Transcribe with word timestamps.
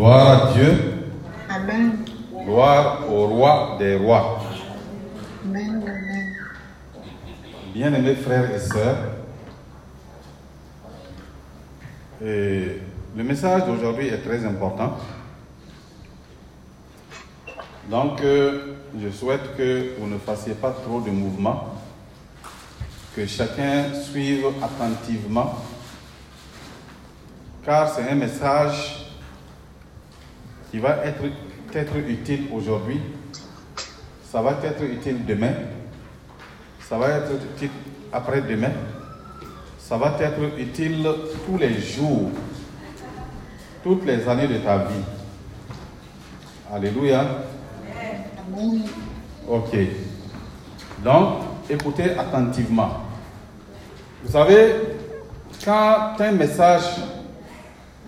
Gloire 0.00 0.48
à 0.48 0.52
Dieu. 0.54 1.04
Amen. 1.50 2.06
Gloire 2.46 3.02
au 3.12 3.26
roi 3.26 3.76
des 3.78 3.96
rois. 3.96 4.40
Amen. 5.44 5.84
Amen. 5.86 6.36
Bien-aimés 7.74 8.14
frères 8.14 8.50
et 8.50 8.58
sœurs, 8.60 8.96
et 12.24 12.78
le 13.14 13.24
message 13.24 13.66
d'aujourd'hui 13.66 14.08
est 14.08 14.22
très 14.22 14.42
important. 14.46 14.96
Donc, 17.90 18.22
euh, 18.22 18.76
je 18.98 19.10
souhaite 19.10 19.54
que 19.54 19.96
vous 19.98 20.06
ne 20.06 20.16
fassiez 20.16 20.54
pas 20.54 20.70
trop 20.70 21.02
de 21.02 21.10
mouvements, 21.10 21.74
que 23.14 23.26
chacun 23.26 23.92
suive 23.92 24.46
attentivement, 24.62 25.56
car 27.62 27.90
c'est 27.90 28.08
un 28.08 28.14
message 28.14 28.99
qui 30.70 30.78
va 30.78 31.04
être, 31.04 31.24
être 31.74 31.96
utile 31.96 32.46
aujourd'hui, 32.52 33.00
ça 34.30 34.40
va 34.40 34.58
être 34.62 34.82
utile 34.84 35.24
demain, 35.26 35.52
ça 36.88 36.96
va 36.96 37.08
être 37.08 37.32
utile 37.54 37.70
après-demain, 38.12 38.72
ça 39.78 39.96
va 39.96 40.16
être 40.20 40.58
utile 40.58 41.08
tous 41.46 41.58
les 41.58 41.80
jours, 41.80 42.30
toutes 43.82 44.04
les 44.04 44.28
années 44.28 44.46
de 44.46 44.58
ta 44.58 44.78
vie. 44.78 45.04
Alléluia. 46.72 47.24
Ok. 49.48 49.76
Donc, 51.04 51.38
écoutez 51.68 52.12
attentivement. 52.16 52.90
Vous 54.22 54.32
savez, 54.32 54.74
quand 55.64 56.14
un 56.20 56.32
message, 56.32 56.84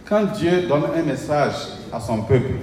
quand 0.08 0.24
Dieu 0.36 0.68
donne 0.68 0.84
un 0.96 1.02
message 1.02 1.81
à 1.92 2.00
son 2.00 2.22
peuple, 2.22 2.54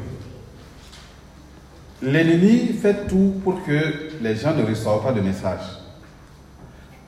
l'ennemi 2.02 2.74
fait 2.74 3.08
tout 3.08 3.36
pour 3.44 3.64
que 3.64 4.12
les 4.22 4.36
gens 4.36 4.54
ne 4.54 4.64
reçoivent 4.64 5.04
pas 5.04 5.12
de 5.12 5.22
message. 5.22 5.62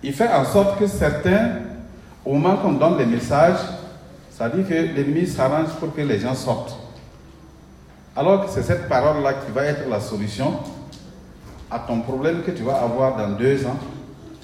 Il 0.03 0.13
fait 0.13 0.29
en 0.29 0.45
sorte 0.45 0.79
que 0.79 0.87
certains, 0.87 1.59
au 2.25 2.33
moment 2.33 2.57
qu'on 2.57 2.73
donne 2.73 2.97
les 2.97 3.05
messages, 3.05 3.59
ça 4.29 4.49
dit 4.49 4.63
que 4.63 4.73
l'ennemi 4.73 5.27
s'arrange 5.27 5.69
pour 5.79 5.93
que 5.93 6.01
les 6.01 6.19
gens 6.19 6.35
sortent. 6.35 6.75
Alors 8.15 8.45
que 8.45 8.51
c'est 8.51 8.63
cette 8.63 8.89
parole-là 8.89 9.33
qui 9.33 9.51
va 9.51 9.63
être 9.63 9.87
la 9.89 9.99
solution 9.99 10.59
à 11.69 11.79
ton 11.79 12.01
problème 12.01 12.41
que 12.43 12.51
tu 12.51 12.63
vas 12.63 12.81
avoir 12.81 13.15
dans 13.15 13.29
deux 13.29 13.65
ans, 13.65 13.77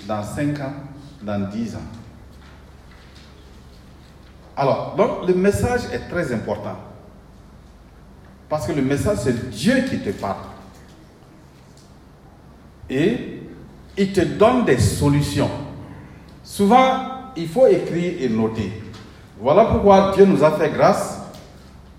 dans 0.07 0.23
cinq 0.23 0.59
ans, 0.59 0.73
dans 1.21 1.49
dix 1.49 1.75
ans. 1.75 1.87
Alors, 4.55 4.95
donc 4.95 5.27
le 5.27 5.33
message 5.33 5.81
est 5.91 6.09
très 6.09 6.33
important. 6.33 6.77
Parce 8.49 8.67
que 8.67 8.71
le 8.71 8.81
message, 8.81 9.17
c'est 9.23 9.49
Dieu 9.49 9.81
qui 9.89 9.99
te 9.99 10.09
parle. 10.11 10.37
Et 12.89 13.41
il 13.97 14.13
te 14.13 14.21
donne 14.21 14.63
des 14.65 14.77
solutions. 14.77 15.49
Souvent, 16.43 17.31
il 17.35 17.47
faut 17.47 17.67
écrire 17.67 18.13
et 18.21 18.29
noter. 18.29 18.71
Voilà 19.39 19.65
pourquoi 19.65 20.13
Dieu 20.15 20.25
nous 20.25 20.43
a 20.43 20.51
fait 20.51 20.69
grâce 20.69 21.19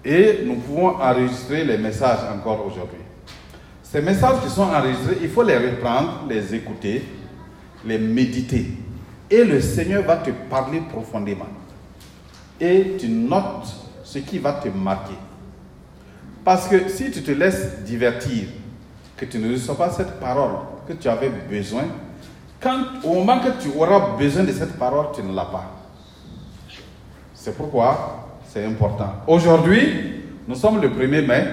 et 0.04 0.40
nous 0.44 0.56
pouvons 0.56 0.96
enregistrer 1.00 1.64
les 1.64 1.76
messages 1.76 2.20
encore 2.34 2.66
aujourd'hui. 2.66 3.00
Ces 3.82 4.00
messages 4.00 4.42
qui 4.42 4.50
sont 4.50 4.62
enregistrés, 4.62 5.18
il 5.22 5.28
faut 5.28 5.42
les 5.42 5.56
reprendre, 5.56 6.24
les 6.28 6.54
écouter, 6.54 7.02
les 7.84 7.98
méditer. 7.98 8.66
Et 9.30 9.44
le 9.44 9.60
Seigneur 9.60 10.02
va 10.04 10.16
te 10.16 10.30
parler 10.50 10.82
profondément. 10.90 11.46
Et 12.60 12.96
tu 12.98 13.08
notes 13.08 13.68
ce 14.02 14.18
qui 14.18 14.38
va 14.38 14.54
te 14.54 14.68
marquer. 14.68 15.14
Parce 16.48 16.66
que 16.66 16.88
si 16.88 17.10
tu 17.10 17.20
te 17.22 17.30
laisses 17.30 17.82
divertir, 17.84 18.44
que 19.18 19.26
tu 19.26 19.38
ne 19.38 19.52
reçois 19.52 19.76
pas 19.76 19.90
cette 19.90 20.18
parole 20.18 20.52
que 20.88 20.94
tu 20.94 21.06
avais 21.06 21.28
besoin, 21.28 21.82
au 23.04 23.12
moment 23.12 23.38
que 23.40 23.62
tu 23.62 23.68
auras 23.78 24.16
besoin 24.16 24.44
de 24.44 24.52
cette 24.52 24.78
parole, 24.78 25.08
tu 25.14 25.22
ne 25.22 25.34
l'as 25.34 25.44
pas. 25.44 25.66
C'est 27.34 27.54
pourquoi 27.54 28.30
c'est 28.46 28.64
important. 28.64 29.12
Aujourd'hui, 29.26 30.22
nous 30.48 30.54
sommes 30.54 30.80
le 30.80 30.88
1er 30.88 31.26
mai, 31.26 31.44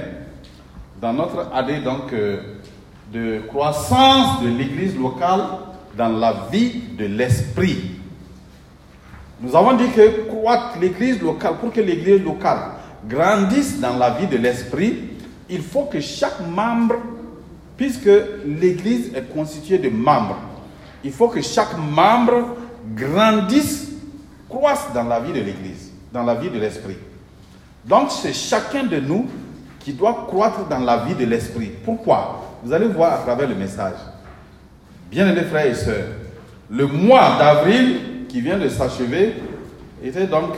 dans 1.02 1.12
notre 1.12 1.54
année 1.54 1.82
donc, 1.82 2.14
euh, 2.14 2.38
de 3.12 3.42
croissance 3.50 4.42
de 4.44 4.48
l'église 4.48 4.98
locale 4.98 5.42
dans 5.98 6.08
la 6.08 6.48
vie 6.50 6.84
de 6.98 7.06
l'esprit. 7.08 7.98
Nous 9.42 9.54
avons 9.58 9.74
dit 9.76 9.90
que 9.90 10.26
croître 10.30 10.80
l'église 10.80 11.22
locale, 11.22 11.56
pour 11.60 11.74
que 11.74 11.82
l'église 11.82 12.24
locale 12.24 12.76
grandisse 13.08 13.80
dans 13.80 13.98
la 13.98 14.12
vie 14.12 14.28
de 14.28 14.38
l'esprit, 14.38 15.10
il 15.50 15.62
faut 15.62 15.84
que 15.84 16.00
chaque 16.00 16.40
membre, 16.48 16.96
puisque 17.78 18.10
l'église 18.46 19.14
est 19.16 19.34
constituée 19.34 19.78
de 19.78 19.90
membres, 19.90 20.38
il 21.04 21.12
faut 21.12 21.28
que 21.28 21.42
chaque 21.42 21.78
membre 21.78 22.56
grandisse, 22.96 23.92
croisse 24.50 24.88
dans 24.94 25.04
la 25.04 25.20
vie 25.20 25.34
de 25.34 25.42
l'église, 25.42 25.92
dans 26.12 26.24
la 26.24 26.36
vie 26.36 26.50
de 26.50 26.60
l'esprit. 26.60 26.98
Donc 27.84 28.10
c'est 28.10 28.34
chacun 28.34 28.84
de 28.84 29.00
nous 29.00 29.28
qui 29.80 29.94
doit 29.94 30.26
croître 30.28 30.68
dans 30.68 30.80
la 30.80 30.98
vie 30.98 31.14
de 31.14 31.26
l'esprit. 31.26 31.72
Pourquoi? 31.84 32.58
Vous 32.64 32.74
allez 32.74 32.88
voir 32.88 33.14
à 33.14 33.18
travers 33.18 33.48
le 33.48 33.56
message. 33.56 33.98
Bien-aimés 35.12 35.44
frères 35.44 35.68
et 35.68 35.76
sœurs, 35.76 36.08
le 36.70 36.88
mois 36.88 37.38
d'avril 37.38 38.26
qui 38.28 38.42
vient 38.42 38.58
de 38.58 38.68
s'achever 38.68 39.36
était 40.04 40.26
donc 40.26 40.56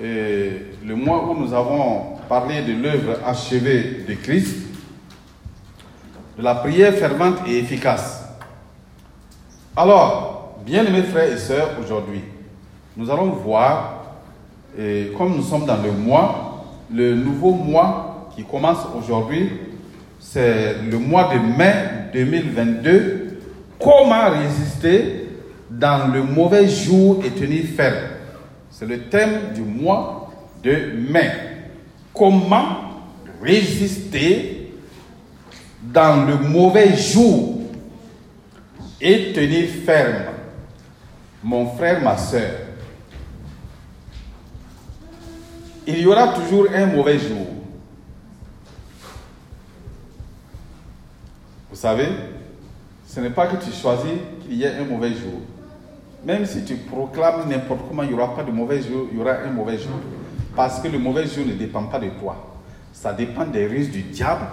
euh, 0.00 0.58
le 0.84 0.94
mois 0.94 1.24
où 1.24 1.38
nous 1.38 1.52
avons 1.52 2.16
parlé 2.28 2.62
de 2.62 2.72
l'œuvre 2.72 3.18
achevée 3.26 4.04
de 4.08 4.14
Christ, 4.14 4.56
de 6.36 6.42
la 6.42 6.54
prière 6.54 6.94
fervente 6.94 7.38
et 7.46 7.58
efficace. 7.58 8.24
Alors, 9.76 10.58
bien-aimés 10.64 11.02
frères 11.02 11.32
et 11.32 11.36
sœurs, 11.36 11.70
aujourd'hui, 11.82 12.22
nous 12.96 13.10
allons 13.10 13.30
voir, 13.30 14.04
et 14.78 15.12
comme 15.16 15.36
nous 15.36 15.42
sommes 15.42 15.66
dans 15.66 15.82
le 15.82 15.92
mois, 15.92 16.64
le 16.92 17.14
nouveau 17.14 17.52
mois 17.52 18.28
qui 18.34 18.44
commence 18.44 18.86
aujourd'hui, 18.96 19.50
c'est 20.20 20.74
le 20.82 20.98
mois 20.98 21.30
de 21.34 21.38
mai 21.56 21.74
2022. 22.12 23.40
Comment 23.80 24.30
résister 24.30 25.28
dans 25.70 26.12
le 26.12 26.22
mauvais 26.22 26.68
jour 26.68 27.22
et 27.24 27.30
tenir 27.30 27.64
ferme? 27.76 28.08
C'est 28.70 28.86
le 28.86 29.08
thème 29.08 29.52
du 29.54 29.62
mois 29.62 30.27
de 30.62 30.92
mai. 31.10 31.30
Comment 32.14 32.78
résister 33.42 34.72
dans 35.82 36.26
le 36.26 36.36
mauvais 36.36 36.96
jour? 36.96 37.54
Et 39.00 39.32
tenir 39.32 39.68
ferme 39.86 40.24
Mon 41.44 41.68
frère, 41.76 42.02
ma 42.02 42.16
soeur, 42.16 42.50
il 45.86 46.00
y 46.00 46.06
aura 46.06 46.34
toujours 46.34 46.66
un 46.74 46.86
mauvais 46.86 47.18
jour. 47.18 47.46
Vous 51.70 51.76
savez, 51.76 52.08
ce 53.06 53.20
n'est 53.20 53.30
pas 53.30 53.46
que 53.46 53.64
tu 53.64 53.70
choisis 53.70 54.10
qu'il 54.42 54.54
y 54.54 54.64
ait 54.64 54.74
un 54.74 54.84
mauvais 54.84 55.10
jour. 55.10 55.40
Même 56.24 56.44
si 56.44 56.64
tu 56.64 56.74
proclames 56.74 57.48
n'importe 57.48 57.82
comment, 57.88 58.02
il 58.02 58.08
n'y 58.08 58.14
aura 58.14 58.34
pas 58.34 58.42
de 58.42 58.50
mauvais 58.50 58.82
jour, 58.82 59.06
il 59.12 59.18
y 59.18 59.20
aura 59.20 59.34
un 59.46 59.50
mauvais 59.50 59.78
jour. 59.78 59.94
Parce 60.58 60.80
que 60.80 60.88
le 60.88 60.98
mauvais 60.98 61.24
jour 61.24 61.46
ne 61.46 61.52
dépend 61.52 61.84
pas 61.84 62.00
de 62.00 62.08
toi. 62.08 62.34
Ça 62.92 63.12
dépend 63.12 63.46
des 63.46 63.68
ruses 63.68 63.92
du 63.92 64.02
diable. 64.02 64.44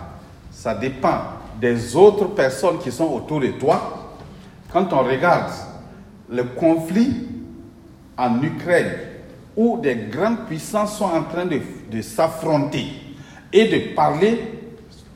Ça 0.51 0.75
dépend 0.75 1.17
des 1.59 1.95
autres 1.95 2.27
personnes 2.27 2.77
qui 2.77 2.91
sont 2.91 3.11
autour 3.11 3.39
de 3.39 3.47
toi. 3.47 4.13
Quand 4.71 4.93
on 4.93 4.99
regarde 4.99 5.49
le 6.29 6.43
conflit 6.43 7.27
en 8.15 8.39
Ukraine, 8.43 8.91
où 9.57 9.79
des 9.81 9.95
grandes 9.95 10.45
puissances 10.45 10.95
sont 10.95 11.05
en 11.05 11.23
train 11.23 11.47
de, 11.47 11.59
de 11.91 12.01
s'affronter 12.03 12.85
et 13.51 13.67
de 13.67 13.95
parler 13.95 14.37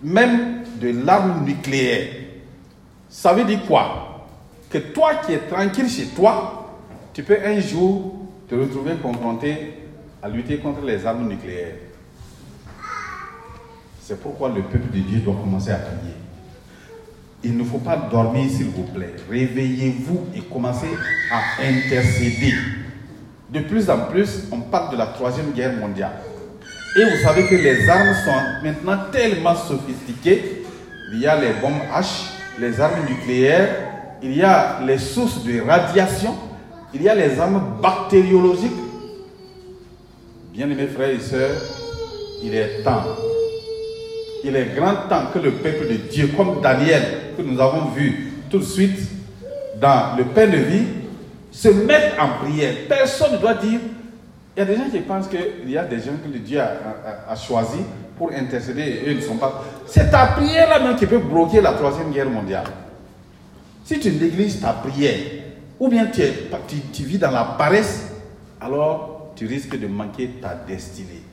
même 0.01 0.63
de 0.81 1.05
l'arme 1.05 1.45
nucléaire. 1.45 2.15
Ça 3.09 3.33
veut 3.33 3.43
dire 3.43 3.63
quoi? 3.67 4.25
Que 4.71 4.79
toi 4.79 5.11
qui 5.23 5.33
es 5.33 5.37
tranquille 5.37 5.87
chez 5.87 6.07
toi, 6.07 6.79
tu 7.13 7.21
peux 7.21 7.37
un 7.45 7.59
jour 7.59 8.15
te 8.49 8.55
retrouver 8.55 8.95
confronté 8.95 9.78
à 10.21 10.29
lutter 10.29 10.57
contre 10.57 10.81
les 10.81 11.05
armes 11.05 11.27
nucléaires. 11.27 11.75
C'est 14.01 14.19
pourquoi 14.21 14.49
le 14.49 14.61
peuple 14.63 14.91
de 14.91 14.99
Dieu 14.99 15.19
doit 15.19 15.35
commencer 15.35 15.71
à 15.71 15.75
prier. 15.75 16.15
Il 17.43 17.55
ne 17.55 17.63
faut 17.63 17.77
pas 17.77 17.95
dormir, 17.95 18.49
s'il 18.49 18.69
vous 18.69 18.83
plaît. 18.83 19.13
Réveillez-vous 19.29 20.27
et 20.35 20.41
commencez 20.41 20.89
à 21.31 21.63
intercéder. 21.63 22.53
De 23.49 23.61
plus 23.61 23.89
en 23.89 23.99
plus, 24.05 24.47
on 24.51 24.61
parle 24.61 24.91
de 24.91 24.97
la 24.97 25.07
troisième 25.07 25.51
guerre 25.51 25.73
mondiale. 25.77 26.21
Et 26.97 27.03
vous 27.03 27.23
savez 27.23 27.47
que 27.47 27.55
les 27.55 27.87
armes 27.87 28.13
sont 28.25 28.65
maintenant 28.65 28.97
tellement 29.11 29.55
sophistiquées. 29.55 30.63
Il 31.13 31.19
y 31.19 31.27
a 31.27 31.39
les 31.39 31.53
bombes 31.61 31.81
H, 31.93 32.31
les 32.59 32.81
armes 32.81 33.05
nucléaires, 33.07 33.69
il 34.21 34.35
y 34.35 34.43
a 34.43 34.79
les 34.85 34.97
sources 34.97 35.43
de 35.43 35.61
radiation, 35.61 36.35
il 36.93 37.03
y 37.03 37.09
a 37.09 37.15
les 37.15 37.39
armes 37.39 37.79
bactériologiques. 37.81 38.88
Bien-aimés 40.59 40.87
frères 40.87 41.11
et 41.11 41.19
sœurs, 41.21 41.55
il 42.43 42.53
est 42.53 42.83
temps. 42.83 43.01
Il 44.43 44.53
est 44.53 44.75
grand 44.75 45.07
temps 45.07 45.27
que 45.33 45.39
le 45.39 45.51
peuple 45.51 45.87
de 45.87 45.93
Dieu, 46.11 46.31
comme 46.35 46.59
Daniel, 46.59 47.01
que 47.37 47.41
nous 47.41 47.57
avons 47.61 47.85
vu 47.91 48.33
tout 48.49 48.57
de 48.59 48.63
suite 48.65 48.99
dans 49.79 50.17
le 50.17 50.25
pain 50.25 50.47
de 50.47 50.57
vie, 50.57 50.83
se 51.49 51.69
mette 51.69 52.11
en 52.19 52.43
prière. 52.43 52.73
Personne 52.89 53.31
ne 53.31 53.37
doit 53.37 53.53
dire. 53.53 53.79
Il 54.57 54.59
y 54.59 54.61
a 54.63 54.65
des 54.65 54.75
gens 54.75 54.89
qui 54.91 54.99
pensent 54.99 55.29
qu'il 55.29 55.69
y 55.71 55.77
a 55.77 55.85
des 55.85 55.99
gens 55.99 56.11
que 56.21 56.37
Dieu 56.37 56.59
a, 56.59 56.73
a- 57.29 57.35
pour 58.17 58.29
intercéder 58.33 58.81
et 59.05 59.09
eux 59.11 59.15
ne 59.15 59.21
sont 59.21 59.37
pas. 59.37 59.63
C'est 59.87 60.11
ta 60.11 60.25
prière 60.25 60.67
là 60.71 60.81
même 60.81 60.97
qui 60.97 61.05
peut 61.05 61.19
bloquer 61.19 61.61
la 61.61 61.71
troisième 61.71 62.11
guerre 62.11 62.29
mondiale. 62.29 62.65
Si 63.85 63.97
tu 63.97 64.11
négliges 64.11 64.59
ta 64.59 64.73
prière, 64.73 65.19
ou 65.79 65.87
bien 65.87 66.05
tu 66.11 67.03
vis 67.03 67.17
dans 67.17 67.31
la 67.31 67.45
paresse, 67.57 68.09
alors 68.59 69.08
tu 69.39 69.47
risques 69.47 69.79
de 69.79 69.87
manquer 69.87 70.31
ta 70.41 70.53
destinée. 70.53 71.23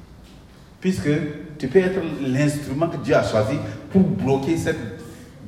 Puisque 0.81 1.11
tu 1.59 1.67
peux 1.67 1.81
être 1.81 2.01
l'instrument 2.25 2.87
que 2.87 2.99
Dieu 2.99 3.17
a 3.17 3.25
choisi 3.25 3.57
pour 3.91 4.03
bloquer 4.03 4.57
cette 4.57 4.79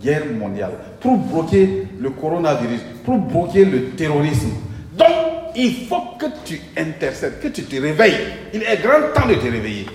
guerre 0.03 0.27
mondiale, 0.37 0.73
pour 1.01 1.19
bloquer 1.19 1.87
le 2.01 2.11
coronavirus, 2.11 2.81
pour 3.05 3.19
bloquer 3.19 3.65
le 3.65 3.91
terrorisme. 3.91 4.51
Donc, 4.93 5.07
il 5.55 5.87
faut 5.87 6.03
que 6.19 6.27
tu 6.45 6.61
intercèdes, 6.77 7.39
que 7.41 7.47
tu 7.47 7.63
te 7.63 7.81
réveilles. 7.81 8.27
Il 8.53 8.65
est 8.65 8.83
grand 8.83 9.13
temps 9.15 9.29
de 9.29 9.35
te 9.35 9.47
réveiller. 9.47 9.87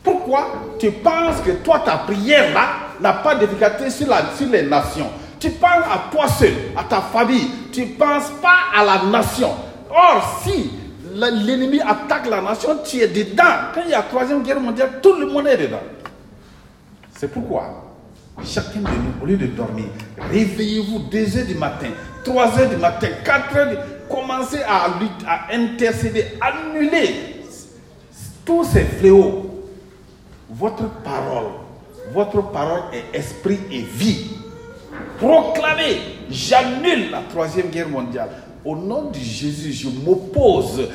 Pourquoi 0.00 0.76
tu 0.78 0.92
penses 0.92 1.40
que 1.44 1.50
toi, 1.64 1.82
ta 1.84 1.96
prière 1.96 2.54
là, 2.54 2.68
n'a 3.00 3.14
pas 3.14 3.34
d'efficacité 3.34 3.90
sur, 3.90 4.14
sur 4.36 4.48
les 4.48 4.62
nations? 4.62 5.10
Tu 5.40 5.50
penses 5.50 5.86
à 5.90 6.08
toi 6.12 6.28
seul, 6.28 6.54
à 6.76 6.84
ta 6.84 7.00
famille. 7.00 7.50
Tu 7.72 7.80
ne 7.80 7.86
penses 7.94 8.30
pas 8.40 8.78
à 8.78 8.84
la 8.84 9.10
nation. 9.10 9.50
Or, 9.90 10.42
si 10.44 10.83
l'ennemi 11.14 11.80
attaque 11.80 12.28
la 12.28 12.40
nation, 12.40 12.78
tu 12.84 12.98
es 12.98 13.08
dedans. 13.08 13.70
Quand 13.74 13.82
il 13.84 13.90
y 13.90 13.94
a 13.94 13.98
la 13.98 14.02
troisième 14.04 14.42
guerre 14.42 14.60
mondiale, 14.60 15.00
tout 15.02 15.14
le 15.14 15.26
monde 15.26 15.46
est 15.46 15.56
dedans. 15.56 15.82
C'est 17.16 17.32
pourquoi 17.32 17.84
chacun 18.42 18.80
de 18.80 18.88
nous, 18.88 19.22
au 19.22 19.26
lieu 19.26 19.36
de 19.36 19.46
dormir, 19.46 19.86
réveillez-vous 20.30 20.98
2 21.10 21.38
heures 21.38 21.46
du 21.46 21.54
matin, 21.54 21.88
3 22.24 22.58
heures 22.58 22.68
du 22.68 22.76
matin, 22.76 23.08
4 23.24 23.56
heures, 23.56 23.68
du... 23.68 23.76
commencez 24.08 24.60
à, 24.62 24.88
lutter, 25.00 25.26
à 25.26 25.54
intercéder, 25.54 26.26
annuler 26.40 27.36
tous 28.44 28.64
ces 28.64 28.84
fléaux. 28.84 29.50
Votre 30.50 30.88
parole, 31.02 31.52
votre 32.12 32.42
parole 32.50 32.82
est 32.92 33.16
esprit 33.16 33.58
et 33.70 33.80
vie. 33.80 34.32
Proclamez, 35.18 36.00
j'annule 36.30 37.10
la 37.10 37.22
troisième 37.30 37.68
guerre 37.68 37.88
mondiale. 37.88 38.30
Au 38.64 38.74
nom 38.74 39.10
de 39.10 39.18
Jésus, 39.18 39.72
je 39.72 39.88
m'oppose 39.88 40.88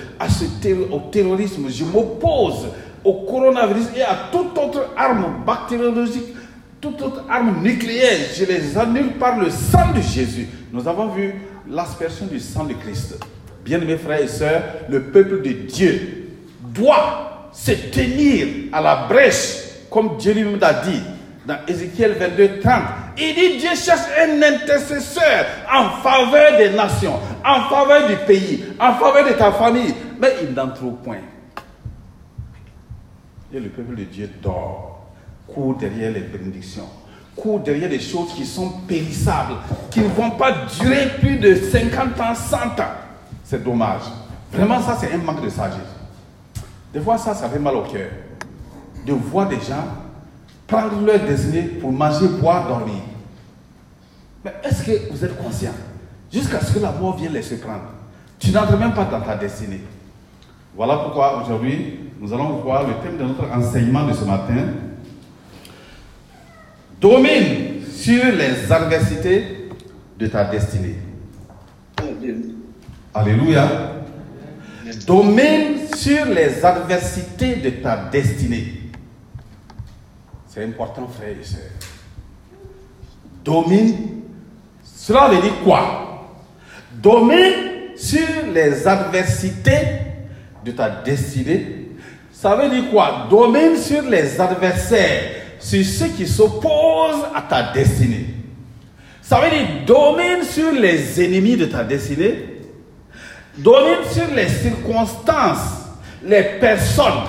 au 0.92 1.00
terrorisme, 1.12 1.68
je 1.70 1.84
m'oppose 1.84 2.68
au 3.04 3.14
coronavirus 3.14 3.86
et 3.96 4.02
à 4.02 4.30
toute 4.32 4.58
autre 4.58 4.90
arme 4.98 5.44
bactériologique, 5.46 6.34
toute 6.82 7.00
autre 7.02 7.24
arme 7.30 7.62
nucléaire. 7.62 8.18
Je 8.36 8.46
les 8.46 8.78
annule 8.78 9.14
par 9.20 9.40
le 9.40 9.52
sang 9.52 9.94
de 9.96 10.02
Jésus. 10.02 10.48
Nous 10.74 10.88
avons 10.88 11.10
vu 11.10 11.36
l'aspersion 11.70 12.26
du 12.26 12.40
sang 12.40 12.64
de 12.64 12.74
Christ. 12.74 13.20
Bien-aimés 13.64 13.98
frères 13.98 14.22
et 14.22 14.28
sœurs, 14.28 14.64
le 14.90 15.04
peuple 15.04 15.44
de 15.44 15.52
Dieu 15.52 16.30
doit 16.74 17.50
se 17.54 17.72
tenir 17.72 18.48
à 18.72 18.82
la 18.82 19.08
brèche, 19.08 19.58
comme 19.92 20.18
Dieu 20.18 20.34
lui-même 20.34 20.58
a 20.62 20.74
dit 20.74 21.02
dans 21.46 21.58
Ézéchiel 21.68 22.16
22, 22.20 22.60
30. 22.62 22.82
Il 23.20 23.36
dit 23.36 23.58
Dieu 23.58 23.76
cherche 23.76 24.08
un 24.18 24.42
intercesseur 24.42 25.46
en 25.72 25.90
faveur 26.02 26.58
des 26.58 26.70
nations, 26.70 27.20
en 27.46 27.62
faveur 27.70 28.08
du 28.08 28.16
pays, 28.26 28.64
en 28.80 28.94
faveur 28.94 29.28
de 29.28 29.34
ta 29.34 29.52
famille. 29.52 29.94
Mais 30.20 30.36
il 30.44 30.54
n'en 30.54 30.70
trouve 30.70 30.96
point. 31.04 31.18
Et 33.54 33.60
le 33.60 33.70
peuple 33.70 33.96
de 33.96 34.04
Dieu 34.04 34.30
dort, 34.42 35.10
court 35.48 35.76
derrière 35.76 36.12
les 36.12 36.22
bénédictions, 36.22 36.88
court 37.36 37.60
derrière 37.60 37.90
des 37.90 38.00
choses 38.00 38.34
qui 38.34 38.46
sont 38.46 38.70
périssables, 38.88 39.56
qui 39.92 40.02
ne 40.02 40.08
vont 40.08 40.32
pas 40.32 40.52
durer 40.80 41.10
plus 41.20 41.38
de 41.38 41.56
50 41.56 42.20
ans, 42.22 42.36
100 42.36 42.58
ans. 42.58 42.84
C'est 43.44 43.64
dommage. 43.64 44.04
Vraiment, 44.54 44.80
ça, 44.82 44.98
c'est 45.00 45.12
un 45.12 45.18
manque 45.18 45.44
de 45.44 45.50
sagesse. 45.50 45.80
Des 46.94 47.02
fois, 47.02 47.18
ça, 47.18 47.34
ça 47.34 47.50
fait 47.50 47.60
mal 47.60 47.76
au 47.76 47.82
cœur. 47.84 48.10
De 49.06 49.14
voir 49.14 49.48
des 49.48 49.56
gens 49.58 49.86
prendre 50.68 51.02
leur 51.02 51.20
destinée 51.20 51.64
pour 51.64 51.92
manger, 51.92 52.28
boire, 52.40 52.68
dormir. 52.68 53.02
Mais 54.44 54.54
est-ce 54.64 54.84
que 54.84 55.12
vous 55.12 55.24
êtes 55.26 55.38
conscient? 55.38 55.74
Jusqu'à 56.32 56.62
ce 56.62 56.74
que 56.74 56.80
la 56.80 56.92
mort 56.92 57.18
vienne 57.18 57.34
les 57.34 57.42
surprendre. 57.42 57.94
Tu 58.40 58.52
n'entres 58.52 58.78
même 58.78 58.94
pas 58.94 59.06
dans 59.06 59.22
ta 59.22 59.36
destinée. 59.36 59.82
Voilà 60.76 60.98
pourquoi 60.98 61.44
aujourd'hui, 61.44 62.00
nous 62.20 62.32
allons 62.34 62.58
voir 62.58 62.88
le 62.88 62.94
thème 63.04 63.18
de 63.18 63.24
notre 63.24 63.52
enseignement 63.52 64.06
de 64.06 64.14
ce 64.14 64.24
matin. 64.24 64.68
Domine 67.02 67.86
sur 67.92 68.24
les 68.32 68.72
adversités 68.72 69.70
de 70.18 70.28
ta 70.28 70.46
destinée. 70.46 71.00
Alléluia. 73.14 73.96
Domine 75.06 75.88
sur 75.96 76.26
les 76.26 76.64
adversités 76.64 77.56
de 77.58 77.70
ta 77.82 78.10
destinée. 78.10 78.84
C'est 80.48 80.64
important, 80.64 81.08
frères 81.08 81.36
et 81.40 81.44
sœurs. 81.44 81.60
Domine. 83.44 84.19
Cela 85.02 85.30
veut 85.30 85.42
dire 85.42 85.54
quoi? 85.64 86.28
Domine 86.92 87.96
sur 87.96 88.28
les 88.54 88.86
adversités 88.86 89.80
de 90.66 90.72
ta 90.72 90.90
destinée. 90.90 91.88
Ça 92.34 92.54
veut 92.54 92.70
dire 92.70 92.92
quoi? 92.92 93.28
Domine 93.30 93.78
sur 93.78 94.02
les 94.02 94.40
adversaires, 94.42 95.22
sur 95.58 95.86
ceux 95.86 96.10
qui 96.10 96.28
s'opposent 96.28 97.24
à 97.34 97.42
ta 97.42 97.72
destinée. 97.72 98.26
Ça 99.22 99.40
veut 99.40 99.50
dire 99.50 99.68
domine 99.88 100.44
sur 100.44 100.74
les 100.74 101.24
ennemis 101.24 101.56
de 101.56 101.66
ta 101.66 101.86
destinée. 101.86 102.60
Domine 103.58 104.04
sur 104.12 104.28
les 104.36 104.50
circonstances, 104.50 105.86
les 106.26 106.44
personnes, 106.60 107.24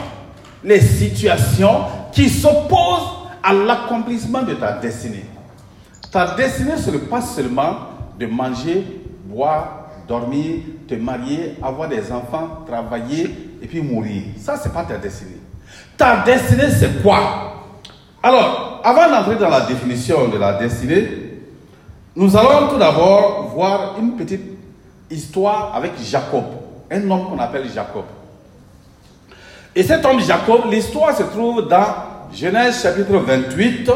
les 0.65 0.81
situations 0.81 1.83
qui 2.13 2.29
s'opposent 2.29 3.29
à 3.45 3.53
l'accomplissement 3.53 4.43
de 4.43 4.55
ta 4.55 4.73
destinée. 4.73 5.30
Ta 6.11 6.35
destinée, 6.35 6.77
ce 6.77 6.91
n'est 6.91 6.99
pas 6.99 7.21
seulement 7.21 7.77
de 8.19 8.27
manger, 8.27 8.85
boire, 9.27 9.87
dormir, 10.09 10.61
te 10.89 10.95
marier, 10.95 11.57
avoir 11.63 11.89
des 11.89 12.11
enfants, 12.11 12.65
travailler 12.67 13.31
et 13.63 13.67
puis 13.67 13.81
mourir. 13.81 14.25
Ça, 14.37 14.57
ce 14.57 14.67
n'est 14.67 14.75
pas 14.75 14.83
ta 14.85 14.97
destinée. 14.97 15.39
Ta 15.97 16.25
destinée, 16.25 16.71
c'est 16.71 17.01
quoi? 17.03 17.65
Alors, 18.23 18.81
avant 18.83 19.09
d'entrer 19.09 19.37
dans 19.37 19.49
la 19.49 19.61
définition 19.63 20.29
de 20.29 20.37
la 20.37 20.55
destinée, 20.55 21.09
nous 22.17 22.37
allons 22.37 22.69
tout 22.69 22.79
d'abord 22.79 23.51
voir 23.55 23.97
une 24.01 24.17
petite 24.17 24.43
histoire 25.11 25.73
avec 25.75 25.93
Jacob, 26.03 26.45
un 26.91 27.09
homme 27.09 27.29
qu'on 27.29 27.39
appelle 27.39 27.71
Jacob. 27.73 28.05
Et 29.77 29.85
cet 29.85 30.05
homme 30.05 30.21
Jacob, 30.21 30.63
l'histoire 30.71 31.17
se 31.17 31.23
trouve 31.23 31.69
dans 31.69 31.87
Genèse 32.35 32.83
chapitre 32.83 33.17
28, 33.17 33.91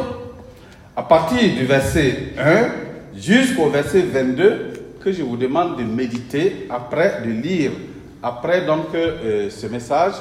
à 0.96 1.02
partir 1.02 1.54
du 1.54 1.64
verset 1.64 2.34
1 2.38 3.18
jusqu'au 3.18 3.68
verset 3.68 4.02
22, 4.02 4.72
que 5.02 5.12
je 5.12 5.22
vous 5.22 5.36
demande 5.36 5.76
de 5.76 5.82
méditer 5.84 6.66
après, 6.70 7.22
de 7.26 7.30
lire 7.30 7.72
après 8.22 8.64
donc 8.64 8.86
euh, 8.94 9.50
ce 9.50 9.66
message. 9.66 10.14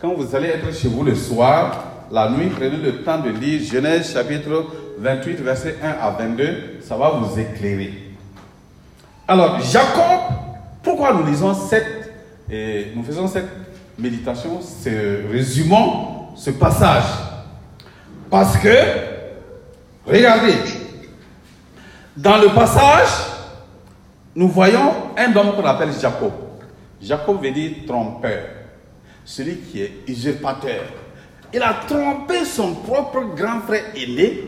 Quand 0.00 0.14
vous 0.14 0.34
allez 0.34 0.48
être 0.48 0.72
chez 0.74 0.88
vous 0.88 1.02
le 1.02 1.14
soir, 1.14 1.84
la 2.10 2.30
nuit, 2.30 2.48
prenez 2.48 2.76
le 2.76 3.02
temps 3.02 3.18
de 3.18 3.30
lire 3.30 3.60
Genèse 3.62 4.12
chapitre 4.12 4.66
28, 4.98 5.40
verset 5.40 5.76
1 5.82 5.88
à 5.88 6.10
22, 6.10 6.78
ça 6.82 6.96
va 6.96 7.10
vous 7.10 7.38
éclairer. 7.38 7.92
Alors, 9.28 9.60
Jacob, 9.60 10.20
pourquoi 10.82 11.12
nous 11.12 11.26
lisons 11.26 11.54
cette, 11.54 12.10
et 12.50 12.86
nous 12.94 13.02
faisons 13.02 13.28
cette 13.28 13.48
méditation, 13.98 14.60
ce, 14.60 15.30
résumons 15.30 16.28
ce 16.36 16.50
passage? 16.50 17.04
Parce 18.30 18.56
que, 18.56 19.19
regardez, 20.10 20.54
dans 22.16 22.38
le 22.38 22.48
passage, 22.48 23.08
nous 24.34 24.48
voyons 24.48 24.92
un 25.16 25.34
homme 25.36 25.54
qu'on 25.56 25.64
appelle 25.64 25.92
Jacob. 25.98 26.32
Jacob 27.00 27.42
veut 27.42 27.50
dire 27.50 27.72
trompeur, 27.86 28.42
celui 29.24 29.56
qui 29.56 29.82
est 29.82 29.92
usurpateur. 30.06 30.82
Il 31.52 31.62
a 31.62 31.74
trompé 31.86 32.44
son 32.44 32.74
propre 32.74 33.20
grand 33.34 33.60
frère 33.60 33.84
aîné 33.96 34.44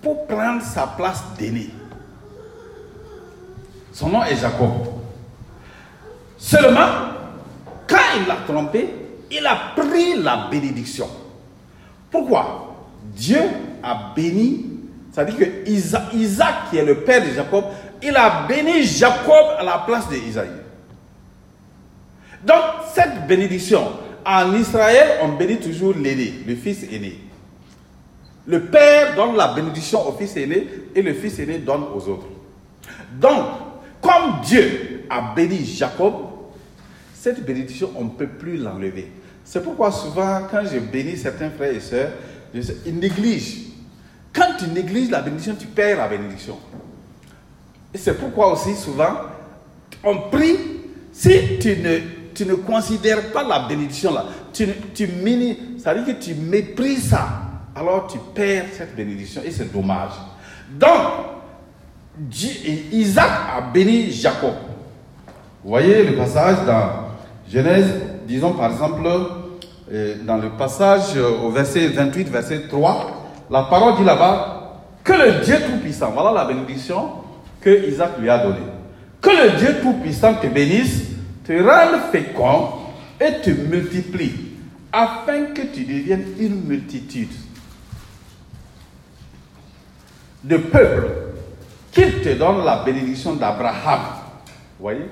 pour 0.00 0.26
prendre 0.26 0.62
sa 0.62 0.86
place 0.86 1.22
d'aîné. 1.38 1.70
Son 3.92 4.08
nom 4.08 4.22
est 4.24 4.36
Jacob. 4.36 4.70
Seulement, 6.38 6.88
quand 7.86 7.96
il 8.18 8.26
l'a 8.26 8.36
trompé, 8.46 8.88
il 9.30 9.46
a 9.46 9.72
pris 9.74 10.22
la 10.22 10.48
bénédiction. 10.50 11.08
Pourquoi? 12.10 12.74
Dieu 13.14 13.40
a 13.82 14.12
béni, 14.14 14.75
c'est-à-dire 15.16 15.38
que 15.38 15.70
Isaac, 15.70 16.68
qui 16.68 16.76
est 16.76 16.84
le 16.84 16.96
père 16.96 17.24
de 17.26 17.32
Jacob, 17.32 17.64
il 18.02 18.14
a 18.14 18.46
béni 18.46 18.82
Jacob 18.82 19.46
à 19.58 19.64
la 19.64 19.78
place 19.78 20.10
d'Isaïe. 20.10 20.50
Donc, 22.44 22.62
cette 22.94 23.26
bénédiction 23.26 23.82
En 24.26 24.52
Israël, 24.54 25.20
on 25.22 25.28
bénit 25.36 25.56
toujours 25.56 25.94
l'aîné, 25.94 26.34
le 26.46 26.54
fils 26.54 26.82
aîné. 26.92 27.18
Le 28.46 28.64
père 28.64 29.14
donne 29.16 29.36
la 29.36 29.54
bénédiction 29.54 30.06
au 30.06 30.12
fils 30.12 30.36
aîné 30.36 30.66
et 30.94 31.00
le 31.00 31.14
fils 31.14 31.38
aîné 31.38 31.60
donne 31.60 31.84
aux 31.94 32.08
autres. 32.08 32.26
Donc, 33.18 33.46
comme 34.02 34.42
Dieu 34.44 35.06
a 35.08 35.32
béni 35.34 35.64
Jacob, 35.64 36.12
cette 37.14 37.42
bénédiction, 37.42 37.90
on 37.96 38.04
ne 38.04 38.10
peut 38.10 38.26
plus 38.26 38.58
l'enlever. 38.58 39.10
C'est 39.44 39.62
pourquoi 39.62 39.90
souvent, 39.90 40.42
quand 40.50 40.64
je 40.70 40.78
bénis 40.78 41.16
certains 41.16 41.48
frères 41.48 41.72
et 41.72 41.80
sœurs, 41.80 42.10
ils 42.84 42.98
négligent. 42.98 43.65
Quand 44.36 44.56
tu 44.58 44.66
négliges 44.68 45.10
la 45.10 45.22
bénédiction, 45.22 45.56
tu 45.58 45.66
perds 45.66 45.96
la 45.96 46.08
bénédiction. 46.08 46.58
C'est 47.94 48.18
pourquoi 48.18 48.52
aussi 48.52 48.74
souvent, 48.74 49.14
on 50.04 50.28
prie, 50.30 50.56
si 51.10 51.58
tu 51.58 51.76
ne, 51.78 51.98
tu 52.34 52.44
ne 52.44 52.54
considères 52.54 53.32
pas 53.32 53.42
la 53.42 53.60
bénédiction 53.60 54.12
là, 54.12 54.26
tu, 54.52 54.68
tu 54.94 55.08
ça 55.78 55.94
veut 55.94 56.04
dire 56.04 56.18
que 56.18 56.22
tu 56.22 56.34
méprises 56.34 57.08
ça, 57.08 57.26
alors 57.74 58.06
tu 58.06 58.18
perds 58.34 58.66
cette 58.76 58.94
bénédiction 58.94 59.40
et 59.42 59.50
c'est 59.50 59.72
dommage. 59.72 60.12
Donc, 60.70 60.90
Isaac 62.92 63.30
a 63.56 63.60
béni 63.72 64.10
Jacob. 64.10 64.54
Vous 65.64 65.70
voyez 65.70 66.04
le 66.04 66.16
passage 66.16 66.58
dans 66.66 67.06
Genèse, 67.50 67.86
disons 68.26 68.52
par 68.52 68.70
exemple, 68.72 69.02
euh, 69.92 70.16
dans 70.24 70.36
le 70.36 70.50
passage 70.50 71.16
euh, 71.16 71.38
au 71.42 71.50
verset 71.50 71.88
28, 71.88 72.28
verset 72.28 72.62
3, 72.68 73.15
la 73.50 73.62
parole 73.64 73.96
dit 73.96 74.04
là-bas 74.04 74.82
que 75.04 75.12
le 75.12 75.44
Dieu 75.44 75.56
Tout-Puissant, 75.66 76.10
voilà 76.10 76.32
la 76.32 76.44
bénédiction 76.44 77.10
que 77.60 77.88
Isaac 77.88 78.18
lui 78.18 78.28
a 78.28 78.38
donnée. 78.38 78.58
Que 79.20 79.30
le 79.30 79.58
Dieu 79.58 79.76
Tout-Puissant 79.82 80.34
te 80.34 80.46
bénisse, 80.48 81.10
te 81.44 81.52
rende 81.52 82.00
fécond 82.10 82.70
et 83.20 83.40
te 83.40 83.50
multiplie, 83.50 84.34
afin 84.92 85.46
que 85.54 85.62
tu 85.62 85.84
deviennes 85.84 86.26
une 86.38 86.64
multitude 86.64 87.32
de 90.42 90.56
peuples, 90.56 91.08
qu'il 91.92 92.20
te 92.20 92.30
donne 92.34 92.64
la 92.64 92.82
bénédiction 92.84 93.34
d'Abraham. 93.34 94.00
Voyez? 94.78 95.08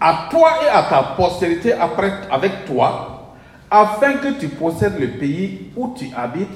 À 0.00 0.28
toi 0.30 0.50
et 0.64 0.68
à 0.68 0.82
ta 0.84 1.02
postérité 1.16 1.72
après, 1.72 2.12
avec 2.30 2.66
toi, 2.66 3.15
afin 3.70 4.14
que 4.14 4.38
tu 4.38 4.48
possèdes 4.48 4.98
le 4.98 5.08
pays 5.18 5.70
où 5.76 5.94
tu 5.96 6.06
habites 6.16 6.48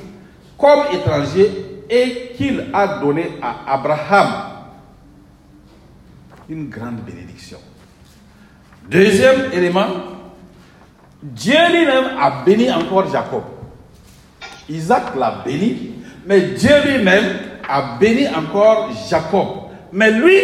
comme 0.56 0.80
étranger 0.92 1.82
et 1.88 2.32
qu'il 2.36 2.66
a 2.72 2.98
donné 3.00 3.30
à 3.42 3.74
Abraham 3.74 4.28
une 6.48 6.68
grande 6.68 7.00
bénédiction. 7.00 7.58
Deuxième 8.88 9.52
élément, 9.52 9.88
Dieu 11.22 11.58
lui-même 11.70 12.18
a 12.18 12.42
béni 12.44 12.70
encore 12.70 13.10
Jacob. 13.10 13.42
Isaac 14.68 15.14
l'a 15.16 15.42
béni, 15.44 15.94
mais 16.26 16.40
Dieu 16.40 16.74
lui-même 16.86 17.24
a 17.68 17.98
béni 17.98 18.28
encore 18.28 18.90
Jacob. 19.08 19.46
Mais 19.92 20.10
lui, 20.10 20.38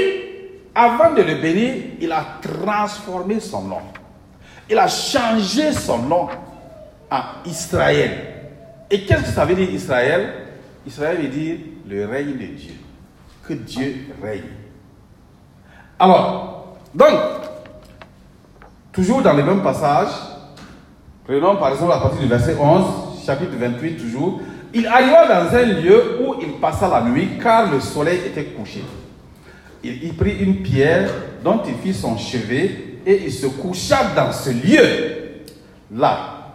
avant 0.75 1.13
de 1.13 1.23
le 1.23 1.37
bénir, 1.37 1.75
il 2.01 2.13
a 2.13 2.25
transformé 2.41 3.41
son 3.41 3.63
nom. 3.63 3.81
Il 4.69 4.79
a 4.79 4.89
changé 4.89 5.73
son 5.73 5.99
nom 5.99 6.29
en 7.11 7.49
Israël. 7.49 8.11
Et 8.91 9.03
qu'est-ce 9.03 9.23
que 9.23 9.29
ça 9.29 9.45
veut 9.45 9.55
dire 9.55 9.71
Israël? 9.71 10.33
Israël 10.87 11.19
veut 11.21 11.29
dire 11.29 11.57
le 11.89 12.07
règne 12.07 12.33
de 12.33 12.47
Dieu. 12.47 12.75
Que 13.47 13.55
Dieu 13.55 14.07
règne. 14.23 14.43
Alors, 15.99 16.77
donc, 16.95 17.19
toujours 18.93 19.23
dans 19.23 19.33
le 19.33 19.43
même 19.43 19.63
passage, 19.63 20.09
prenons 21.25 21.57
par 21.57 21.73
exemple 21.73 21.93
à 21.93 21.99
partir 21.99 22.21
du 22.21 22.29
verset 22.29 22.57
11, 22.59 23.25
chapitre 23.25 23.53
28 23.59 23.97
toujours, 23.97 24.41
il 24.75 24.87
arriva 24.87 25.27
dans 25.27 25.57
un 25.57 25.63
lieu 25.63 26.21
où 26.23 26.35
il 26.41 26.61
passa 26.61 26.89
la 26.89 27.03
nuit 27.03 27.31
car 27.43 27.73
le 27.73 27.81
soleil 27.81 28.21
était 28.27 28.45
couché. 28.45 28.85
Il 29.83 30.05
y 30.05 30.13
prit 30.13 30.37
une 30.39 30.63
pierre 30.63 31.09
dont 31.43 31.63
il 31.67 31.75
fit 31.75 31.95
son 31.95 32.19
chevet 32.19 32.99
et 33.07 33.23
il 33.25 33.33
se 33.33 33.47
coucha 33.47 34.11
dans 34.15 34.33
ce 34.33 34.51
lieu-là. 34.51 36.46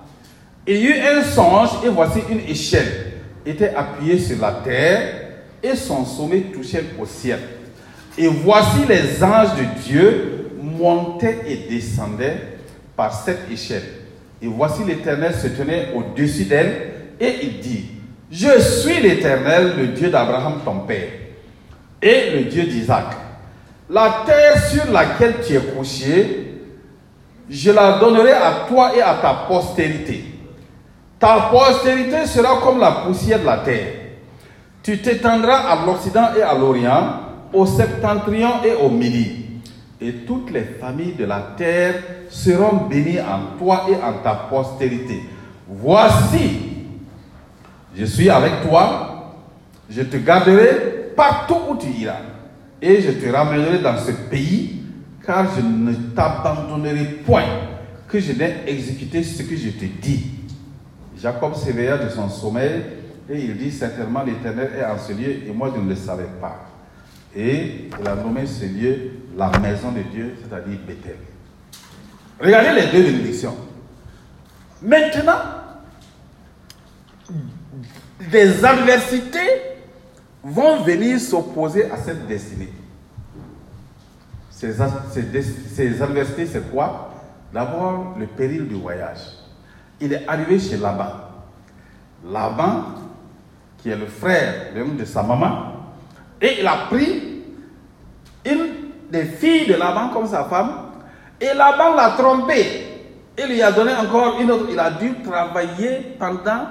Il 0.74 0.78
y 0.78 0.86
eut 0.86 1.02
un 1.02 1.22
songe 1.22 1.84
et 1.84 1.90
voici 1.90 2.20
une 2.30 2.50
échelle 2.50 3.12
était 3.46 3.76
appuyée 3.76 4.18
sur 4.18 4.40
la 4.40 4.54
terre 4.64 5.02
et 5.62 5.76
son 5.76 6.06
sommet 6.06 6.44
touchait 6.44 6.86
au 6.98 7.06
ciel. 7.06 7.40
Et 8.18 8.28
voici 8.28 8.86
les 8.88 9.22
anges 9.22 9.54
de 9.58 9.82
Dieu 9.84 10.50
montaient 10.64 11.40
et 11.46 11.70
descendaient 11.70 12.38
par 12.96 13.14
cette 13.14 13.52
échelle. 13.52 13.84
Et 14.42 14.48
voici 14.48 14.86
l'Éternel 14.88 15.34
se 15.36 15.48
tenait 15.48 15.90
au-dessus 15.94 16.46
d'elle 16.46 16.94
et 17.20 17.34
il 17.44 17.60
dit, 17.60 17.86
je 18.32 18.58
suis 18.62 19.02
l'Éternel, 19.02 19.74
le 19.78 19.88
Dieu 19.88 20.10
d'Abraham 20.10 20.62
ton 20.64 20.80
père 20.88 21.10
et 22.02 22.30
le 22.34 22.44
Dieu 22.46 22.64
d'Isaac. 22.64 23.08
La 23.90 24.24
terre 24.26 24.66
sur 24.70 24.90
laquelle 24.90 25.34
tu 25.46 25.54
es 25.54 25.60
couché, 25.60 26.54
je 27.50 27.72
la 27.72 28.00
donnerai 28.00 28.32
à 28.32 28.68
toi 28.70 28.96
et 28.96 29.02
à 29.02 29.20
ta 29.22 29.34
postérité. 29.50 30.31
Ta 31.22 31.52
postérité 31.52 32.26
sera 32.26 32.60
comme 32.64 32.80
la 32.80 33.04
poussière 33.06 33.40
de 33.40 33.46
la 33.46 33.60
terre. 33.60 33.94
Tu 34.82 34.98
t'étendras 34.98 35.70
à 35.70 35.86
l'Occident 35.86 36.30
et 36.36 36.42
à 36.42 36.56
l'Orient, 36.56 37.14
au 37.54 37.68
septentrion 37.68 38.64
et 38.66 38.74
au 38.74 38.90
midi. 38.90 39.46
Et 40.02 40.14
toutes 40.26 40.50
les 40.50 40.64
familles 40.64 41.14
de 41.14 41.26
la 41.26 41.54
terre 41.56 41.94
seront 42.28 42.88
bénies 42.90 43.20
en 43.20 43.60
toi 43.60 43.86
et 43.88 44.04
en 44.04 44.14
ta 44.24 44.34
postérité. 44.50 45.22
Voici, 45.68 46.60
je 47.96 48.06
suis 48.06 48.32
avec 48.32 48.68
toi, 48.68 49.36
je 49.92 50.02
te 50.02 50.18
garderai 50.18 51.12
partout 51.16 51.58
où 51.70 51.78
tu 51.78 51.88
iras, 52.02 52.16
et 52.82 53.00
je 53.00 53.12
te 53.12 53.32
ramènerai 53.32 53.78
dans 53.78 53.98
ce 54.00 54.12
pays, 54.28 54.82
car 55.24 55.46
je 55.56 55.62
ne 55.62 55.94
t'abandonnerai 56.16 57.04
point, 57.24 57.46
que 58.08 58.20
je 58.20 58.32
n'ai 58.34 58.64
exécuté 58.66 59.22
ce 59.22 59.44
que 59.44 59.56
je 59.56 59.70
te 59.70 59.86
dis. 59.86 60.41
Jacob 61.22 61.56
s'éveilla 61.56 61.98
de 61.98 62.10
son 62.10 62.30
sommeil 62.30 62.82
et 63.30 63.40
il 63.40 63.56
dit 63.58 63.72
certainement 63.72 64.24
l'Éternel 64.24 64.72
est 64.76 64.84
en 64.84 64.98
ce 64.98 65.14
lieu 65.14 65.48
et 65.48 65.52
moi 65.54 65.72
je 65.76 65.80
ne 65.80 65.90
le 65.90 65.96
savais 65.96 66.28
pas. 66.40 66.68
Et 67.36 67.90
il 68.00 68.08
a 68.08 68.16
nommé 68.16 68.46
ce 68.48 68.66
lieu 68.66 69.12
la 69.38 69.52
maison 69.60 69.92
de 69.92 70.02
Dieu, 70.02 70.36
c'est-à-dire 70.42 70.80
Bethel. 70.86 71.18
Regardez 72.40 72.82
les 72.82 72.88
deux 72.88 73.04
bénédictions. 73.04 73.56
Maintenant, 74.82 75.40
des 78.32 78.66
adversités 78.66 79.62
vont 80.44 80.82
venir 80.82 81.20
s'opposer 81.20 81.90
à 81.92 81.98
cette 81.98 82.28
destinée. 82.28 82.74
Ces, 84.50 84.82
adversités, 84.82 86.46
c'est 86.48 86.72
quoi? 86.72 87.14
D'abord, 87.54 88.16
le 88.20 88.26
péril 88.26 88.68
du 88.68 88.76
voyage 88.76 89.41
il 90.02 90.14
est 90.14 90.28
arrivé 90.28 90.60
chez 90.60 90.78
Laban. 90.78 91.12
Laban, 92.26 92.84
qui 93.78 93.90
est 93.90 93.96
le 93.96 94.08
frère 94.08 94.74
de 94.76 95.06
sa 95.06 95.24
maman, 95.24 95.74
et 96.42 96.60
il 96.60 96.68
a 96.68 96.88
pris 96.90 97.44
une 98.46 98.68
des 99.12 99.26
filles 99.26 99.68
de 99.68 99.76
Laban 99.76 100.10
comme 100.10 100.28
sa 100.28 100.44
femme, 100.46 100.72
et 101.40 101.54
Laban 101.54 101.96
l'a 101.96 102.12
trompé. 102.18 102.88
Il 103.38 103.48
lui 103.48 103.62
a 103.62 103.72
donné 103.72 103.94
encore 103.96 104.40
une 104.40 104.52
autre. 104.52 104.68
Il 104.70 104.78
a 104.80 104.92
dû 104.92 105.16
travailler 105.24 106.16
pendant 106.20 106.68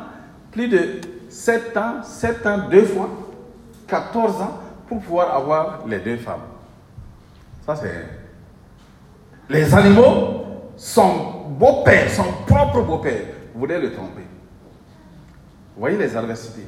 plus 0.52 0.68
de 0.68 1.00
7 1.28 1.76
ans, 1.76 2.02
7 2.02 2.46
ans, 2.46 2.58
deux 2.70 2.84
fois, 2.84 3.08
14 3.88 4.42
ans, 4.42 4.60
pour 4.88 5.00
pouvoir 5.00 5.34
avoir 5.34 5.80
les 5.86 5.98
deux 5.98 6.16
femmes. 6.16 6.42
Ça, 7.66 7.74
c'est. 7.76 8.06
Les 9.48 9.74
animaux 9.74 10.49
son 10.80 11.44
beau-père, 11.58 12.10
son 12.10 12.24
propre 12.46 12.80
beau-père, 12.80 13.22
voulait 13.54 13.78
le 13.78 13.92
tromper. 13.92 14.22
Vous 15.74 15.80
voyez 15.80 15.98
les 15.98 16.16
adversités. 16.16 16.66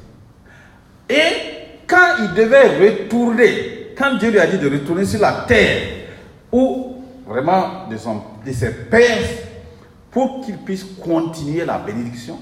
Et 1.09 1.79
quand 1.87 2.17
il 2.19 2.35
devait 2.35 2.77
retourner, 2.77 3.95
quand 3.97 4.17
Dieu 4.19 4.29
lui 4.29 4.39
a 4.39 4.45
dit 4.45 4.59
de 4.59 4.69
retourner 4.69 5.03
sur 5.05 5.19
la 5.19 5.45
terre, 5.47 6.05
ou 6.51 7.03
vraiment 7.25 7.87
de, 7.89 7.97
son, 7.97 8.21
de 8.45 8.51
ses 8.51 8.71
pères, 8.71 9.27
pour 10.11 10.41
qu'il 10.41 10.59
puisse 10.59 10.83
continuer 11.03 11.65
la 11.65 11.79
bénédiction, 11.79 12.37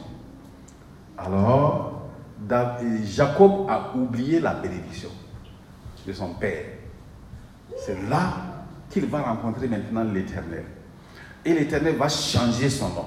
alors 1.17 2.01
Jacob 3.05 3.69
a 3.69 3.95
oublié 3.95 4.41
la 4.41 4.55
bénédiction 4.55 5.09
de 6.05 6.11
son 6.11 6.33
père. 6.33 6.65
C'est 7.77 8.09
là 8.09 8.33
qu'il 8.89 9.05
va 9.05 9.21
rencontrer 9.21 9.69
maintenant 9.69 10.03
l'Éternel. 10.03 10.65
Et 11.45 11.53
l'Éternel 11.53 11.95
va 11.95 12.07
changer 12.09 12.69
son 12.69 12.89
nom. 12.89 13.05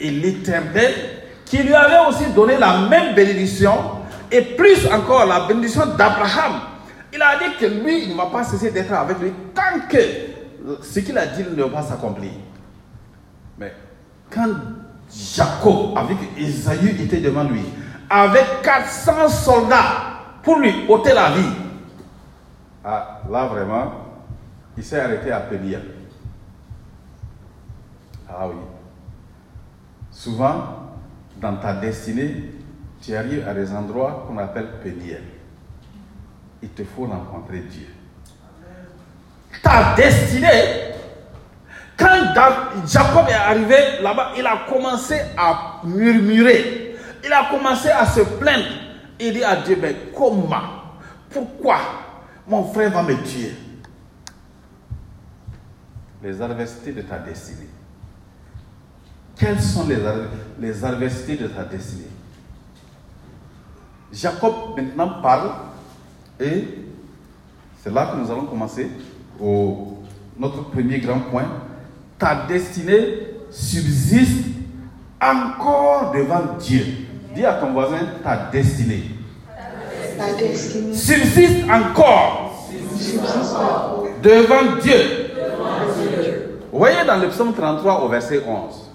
Et 0.00 0.10
l'Éternel, 0.10 0.92
qui 1.44 1.58
lui 1.58 1.74
avait 1.74 2.08
aussi 2.08 2.26
donné 2.34 2.58
la 2.58 2.78
même 2.88 3.14
bénédiction, 3.14 3.72
et 4.30 4.42
plus 4.42 4.86
encore 4.92 5.26
la 5.26 5.46
bénédiction 5.46 5.86
d'Abraham, 5.86 6.60
il 7.12 7.22
a 7.22 7.38
dit 7.38 7.56
que 7.58 7.66
lui, 7.66 8.04
il 8.04 8.10
ne 8.10 8.16
va 8.16 8.26
pas 8.26 8.44
cesser 8.44 8.70
d'être 8.70 8.92
avec 8.92 9.18
lui 9.20 9.32
tant 9.54 9.80
que 9.88 9.98
ce 10.82 11.00
qu'il 11.00 11.16
a 11.16 11.26
dit 11.26 11.44
ne 11.44 11.62
va 11.62 11.68
pas 11.68 11.82
s'accomplir. 11.82 12.32
Mais 13.58 13.72
quand 14.30 14.48
Jacob, 15.10 15.96
avec 15.96 16.18
Esaü, 16.36 17.00
était 17.00 17.20
devant 17.20 17.44
lui, 17.44 17.62
avec 18.10 18.62
400 18.62 19.28
soldats 19.28 19.84
pour 20.42 20.58
lui 20.58 20.72
ôter 20.88 21.14
la 21.14 21.30
vie, 21.30 21.48
ah, 22.84 23.20
là 23.30 23.46
vraiment, 23.46 23.92
il 24.76 24.84
s'est 24.84 25.00
arrêté 25.00 25.30
à 25.32 25.40
Péniel. 25.40 25.82
Ah 28.28 28.48
oui. 28.48 28.56
Souvent, 30.10 30.86
dans 31.40 31.56
ta 31.56 31.74
destinée, 31.74 32.52
tu 33.00 33.14
arrives 33.14 33.46
à 33.46 33.54
des 33.54 33.72
endroits 33.72 34.24
qu'on 34.26 34.38
appelle 34.38 34.68
Péniel. 34.82 35.22
Il 36.62 36.70
te 36.70 36.84
faut 36.84 37.06
rencontrer 37.06 37.60
Dieu. 37.60 37.86
Ta 39.62 39.94
destinée, 39.94 40.94
quand 41.96 42.34
Jacob 42.86 43.26
est 43.28 43.32
arrivé 43.34 43.76
là-bas, 44.02 44.32
il 44.36 44.46
a 44.46 44.64
commencé 44.68 45.20
à 45.36 45.80
murmurer. 45.84 46.96
Il 47.24 47.32
a 47.32 47.48
commencé 47.50 47.88
à 47.88 48.06
se 48.06 48.20
plaindre. 48.20 48.66
Il 49.18 49.32
dit 49.32 49.44
à 49.44 49.56
Dieu, 49.56 49.78
mais 49.80 49.96
comment? 50.14 50.62
Pourquoi? 51.30 51.78
Mon 52.46 52.64
frère 52.72 52.90
va 52.90 53.02
me 53.02 53.14
tuer 53.24 53.52
Les 56.22 56.40
adversités 56.40 56.92
de 56.92 57.02
ta 57.02 57.18
destinée. 57.18 57.68
Quelles 59.38 59.60
sont 59.60 59.86
les, 59.86 59.96
les 60.60 60.84
adversités 60.84 61.36
de 61.36 61.48
ta 61.48 61.64
destinée? 61.64 62.08
Jacob 64.12 64.52
maintenant 64.76 65.20
parle 65.22 65.50
et 66.40 66.64
c'est 67.82 67.92
là 67.92 68.06
que 68.06 68.16
nous 68.20 68.30
allons 68.30 68.46
commencer 68.46 68.88
au, 69.40 69.98
notre 70.38 70.70
premier 70.70 70.98
grand 71.00 71.20
point. 71.20 71.46
Ta 72.18 72.46
destinée 72.48 73.18
subsiste 73.50 74.46
encore 75.20 76.12
devant 76.12 76.56
Dieu. 76.58 76.84
Dis 77.34 77.44
à 77.44 77.54
ton 77.54 77.72
voisin 77.72 77.98
ta 78.22 78.48
destinée. 78.50 79.04
Ta 80.16 80.32
destinée 80.34 80.94
Subsiste 80.94 81.64
encore 81.70 82.66
subsiste 82.70 83.20
encore 83.20 84.06
devant 84.22 84.76
Dieu. 84.82 85.30
Vous 86.72 86.78
voyez 86.78 87.04
dans 87.06 87.16
le 87.16 87.28
psaume 87.28 87.54
33 87.54 88.02
au 88.02 88.08
verset 88.08 88.42
11, 88.46 88.85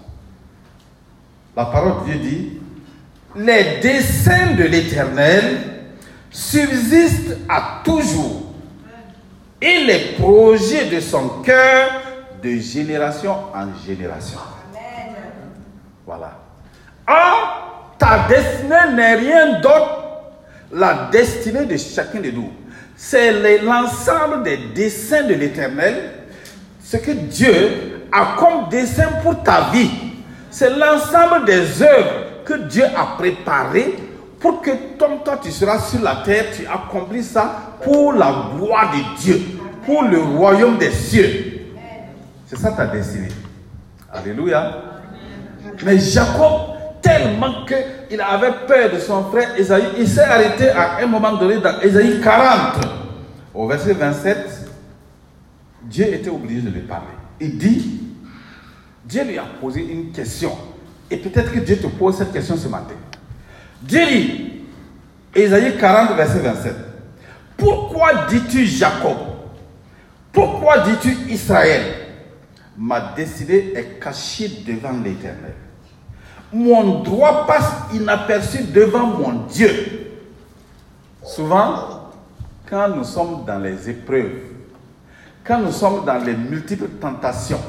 la 1.56 1.64
parole 1.66 2.06
de 2.06 2.12
Dieu 2.12 2.20
dit, 2.30 2.48
les 3.36 3.80
desseins 3.80 4.54
de 4.56 4.64
l'Éternel 4.64 5.58
subsistent 6.30 7.36
à 7.48 7.80
toujours 7.84 8.42
et 9.60 9.84
les 9.84 10.16
projets 10.18 10.86
de 10.86 11.00
son 11.00 11.28
cœur 11.42 11.90
de 12.42 12.56
génération 12.58 13.32
en 13.54 13.66
génération. 13.86 14.38
Voilà. 16.06 16.38
Or, 17.08 17.94
ta 17.98 18.26
destinée 18.28 18.94
n'est 18.96 19.14
rien 19.14 19.60
d'autre. 19.60 19.98
La 20.72 21.08
destinée 21.12 21.66
de 21.66 21.76
chacun 21.76 22.20
de 22.20 22.30
nous, 22.30 22.50
c'est 22.96 23.30
le- 23.30 23.64
l'ensemble 23.64 24.42
des 24.42 24.56
desseins 24.74 25.24
de 25.24 25.34
l'Éternel, 25.34 26.12
ce 26.82 26.96
que 26.96 27.10
Dieu 27.12 28.08
a 28.10 28.36
comme 28.38 28.68
dessein 28.70 29.08
pour 29.22 29.42
ta 29.42 29.70
vie. 29.70 29.90
C'est 30.52 30.68
l'ensemble 30.68 31.46
des 31.46 31.82
œuvres 31.82 32.44
que 32.44 32.52
Dieu 32.68 32.84
a 32.84 33.16
préparées 33.16 33.94
pour 34.38 34.60
que 34.60 34.70
comme 34.98 35.22
toi 35.24 35.40
tu 35.42 35.50
seras 35.50 35.78
sur 35.78 36.02
la 36.02 36.16
terre, 36.16 36.44
tu 36.54 36.66
accomplis 36.66 37.22
ça 37.22 37.78
pour 37.82 38.12
la 38.12 38.50
gloire 38.54 38.92
de 38.92 39.18
Dieu, 39.22 39.40
pour 39.86 40.02
le 40.02 40.20
royaume 40.20 40.76
des 40.76 40.90
cieux. 40.90 41.70
C'est 42.46 42.58
ça 42.58 42.70
ta 42.72 42.84
destinée. 42.84 43.30
Alléluia. 44.12 44.82
Mais 45.86 45.98
Jacob, 45.98 46.76
tellement 47.00 47.64
qu'il 47.64 48.20
avait 48.20 48.52
peur 48.66 48.92
de 48.92 48.98
son 48.98 49.24
frère 49.30 49.58
Esaïe, 49.58 49.86
il 49.98 50.06
s'est 50.06 50.20
arrêté 50.20 50.68
à 50.68 50.98
un 51.00 51.06
moment 51.06 51.32
donné 51.32 51.60
dans 51.60 51.80
Esaïe 51.80 52.20
40. 52.20 52.84
Au 53.54 53.66
verset 53.66 53.94
27, 53.94 54.36
Dieu 55.84 56.12
était 56.12 56.28
obligé 56.28 56.60
de 56.60 56.68
lui 56.68 56.82
parler. 56.82 57.06
Il 57.40 57.56
dit, 57.56 58.01
Dieu 59.12 59.24
lui 59.24 59.36
a 59.36 59.44
posé 59.60 59.82
une 59.82 60.10
question. 60.10 60.56
Et 61.10 61.18
peut-être 61.18 61.52
que 61.52 61.58
Dieu 61.58 61.76
te 61.76 61.86
pose 61.86 62.16
cette 62.16 62.32
question 62.32 62.56
ce 62.56 62.66
matin. 62.66 62.94
Dieu 63.82 64.06
dit, 64.06 64.62
Esaïe 65.34 65.76
40, 65.76 66.16
verset 66.16 66.38
27, 66.38 66.74
Pourquoi 67.58 68.24
dis-tu 68.30 68.64
Jacob? 68.64 69.18
Pourquoi 70.32 70.78
dis-tu 70.78 71.30
Israël? 71.30 71.82
Ma 72.78 73.12
destinée 73.14 73.74
est 73.76 74.00
cachée 74.00 74.48
devant 74.66 74.98
l'Éternel. 75.04 75.56
Mon 76.50 77.02
droit 77.02 77.46
passe 77.46 77.70
inaperçu 77.92 78.62
devant 78.62 79.08
mon 79.08 79.44
Dieu. 79.44 80.10
Souvent, 81.22 82.10
quand 82.66 82.88
nous 82.88 83.04
sommes 83.04 83.44
dans 83.46 83.58
les 83.58 83.90
épreuves, 83.90 84.40
quand 85.44 85.58
nous 85.58 85.72
sommes 85.72 86.06
dans 86.06 86.24
les 86.24 86.34
multiples 86.34 86.88
tentations, 86.98 87.60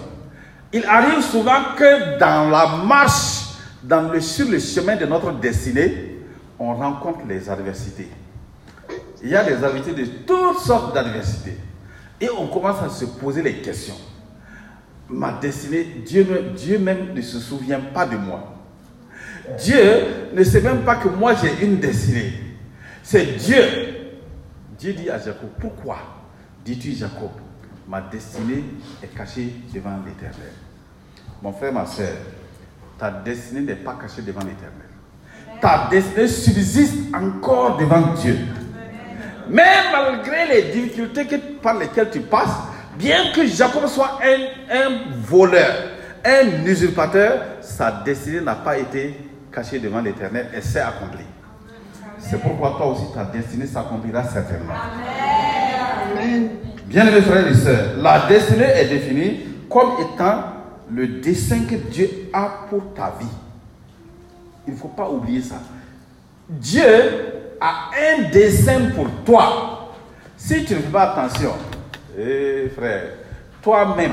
il 0.74 0.84
arrive 0.86 1.22
souvent 1.22 1.76
que 1.78 2.18
dans 2.18 2.50
la 2.50 2.84
marche, 2.84 3.44
dans 3.84 4.12
le, 4.12 4.20
sur 4.20 4.50
le 4.50 4.60
chemin 4.60 4.96
de 4.96 5.06
notre 5.06 5.32
destinée, 5.34 6.20
on 6.58 6.74
rencontre 6.74 7.20
les 7.28 7.48
adversités. 7.50 8.10
Il 9.22 9.30
y 9.30 9.36
a 9.36 9.44
des 9.44 9.64
adversités 9.64 9.94
de 9.94 10.06
toutes 10.26 10.60
sortes 10.60 10.94
d'adversités. 10.94 11.58
Et 12.20 12.30
on 12.30 12.48
commence 12.48 12.82
à 12.82 12.90
se 12.90 13.06
poser 13.06 13.42
les 13.42 13.56
questions. 13.56 13.96
Ma 15.10 15.34
destinée, 15.34 15.84
Dieu, 16.06 16.26
Dieu 16.56 16.80
même 16.80 17.14
ne 17.14 17.22
se 17.22 17.40
souvient 17.40 17.80
pas 17.80 18.06
de 18.06 18.18
moi. 18.18 18.54
Dieu 19.60 19.78
ne 20.34 20.44
sait 20.44 20.62
même 20.62 20.84
pas 20.84 20.96
que 20.96 21.10
moi 21.10 21.34
j'ai 21.36 21.66
une 21.66 21.78
destinée. 21.78 22.34
C'est 23.04 23.26
Dieu. 23.38 23.64
Dieu 24.80 24.94
dit 24.94 25.10
à 25.10 25.20
Jacob, 25.20 25.50
pourquoi 25.60 25.98
dis-tu 26.66 26.94
Jacob, 26.94 27.32
ma 27.88 28.02
destinée 28.02 28.64
est 29.04 29.14
cachée 29.16 29.54
devant 29.74 30.00
l'Éternel? 30.06 30.52
Mon 31.44 31.52
frère, 31.52 31.74
ma 31.74 31.86
soeur, 31.86 32.08
ta 32.98 33.12
destinée 33.12 33.60
n'est 33.62 33.76
pas 33.76 33.98
cachée 34.02 34.22
devant 34.22 34.40
l'Éternel. 34.40 34.88
Ta 35.62 35.90
destinée 35.92 36.28
subsiste 36.30 37.14
encore 37.14 37.76
devant 37.78 38.14
Dieu. 38.14 38.38
Mais 39.50 39.62
malgré 39.92 40.48
les 40.48 40.62
difficultés 40.72 41.26
que- 41.28 41.36
par 41.62 41.78
lesquelles 41.78 42.10
tu 42.10 42.22
passes, 42.22 42.56
bien 42.98 43.32
que 43.36 43.46
Jacob 43.46 43.86
soit 43.88 44.20
un, 44.24 44.74
un 44.74 44.90
voleur, 45.22 45.68
un 46.24 46.66
usurpateur, 46.66 47.42
sa 47.62 47.92
destinée 48.06 48.40
n'a 48.40 48.56
pas 48.56 48.78
été 48.78 49.14
cachée 49.52 49.80
devant 49.80 50.00
l'Éternel, 50.00 50.48
elle 50.54 50.64
s'est 50.64 50.80
accomplie. 50.80 51.26
C'est 52.20 52.40
pourquoi 52.42 52.76
toi 52.78 52.86
aussi 52.88 53.04
ta 53.14 53.26
destinée 53.26 53.68
s'accomplira 53.68 54.24
certainement. 54.24 54.74
Amen. 56.14 56.50
Bien-aimés 56.86 57.22
frères 57.22 57.48
et 57.48 57.54
sœurs, 57.54 57.98
la 57.98 58.28
destinée 58.30 58.64
est 58.76 58.86
définie 58.88 59.42
comme 59.70 59.92
étant 60.00 60.53
le 60.94 61.08
dessein 61.08 61.66
que 61.66 61.76
Dieu 61.76 62.30
a 62.32 62.68
pour 62.70 62.94
ta 62.94 63.14
vie. 63.20 63.26
Il 64.68 64.74
ne 64.74 64.78
faut 64.78 64.90
pas 64.90 65.10
oublier 65.10 65.42
ça. 65.42 65.56
Dieu 66.48 66.84
a 67.60 67.90
un 67.98 68.30
dessein 68.30 68.92
pour 68.96 69.08
toi. 69.26 69.94
Si 70.38 70.64
tu 70.66 70.76
ne 70.76 70.80
fais 70.80 70.90
pas 70.90 71.14
attention, 71.14 71.54
eh 72.18 72.70
frère, 72.76 73.04
toi-même, 73.62 74.12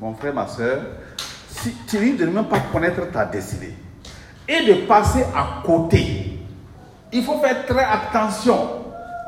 mon 0.00 0.14
frère, 0.14 0.34
ma 0.34 0.46
soeur, 0.46 0.82
si 1.48 1.72
tu 1.86 1.98
risques 1.98 2.18
de 2.18 2.26
ne 2.26 2.30
même 2.30 2.46
pas 2.46 2.60
connaître 2.60 3.10
ta 3.10 3.24
destinée 3.24 3.74
et 4.48 4.64
de 4.64 4.86
passer 4.86 5.24
à 5.34 5.62
côté. 5.64 6.38
Il 7.12 7.22
faut 7.22 7.38
faire 7.38 7.66
très 7.66 7.84
attention. 7.84 8.56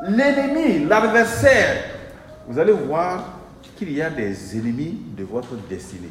L'ennemi, 0.07 0.85
l'adversaire, 0.87 1.83
vous 2.47 2.57
allez 2.57 2.73
voir 2.73 3.23
qu'il 3.77 3.91
y 3.91 4.01
a 4.01 4.09
des 4.09 4.57
ennemis 4.57 4.97
de 5.15 5.23
votre 5.23 5.55
destinée. 5.69 6.09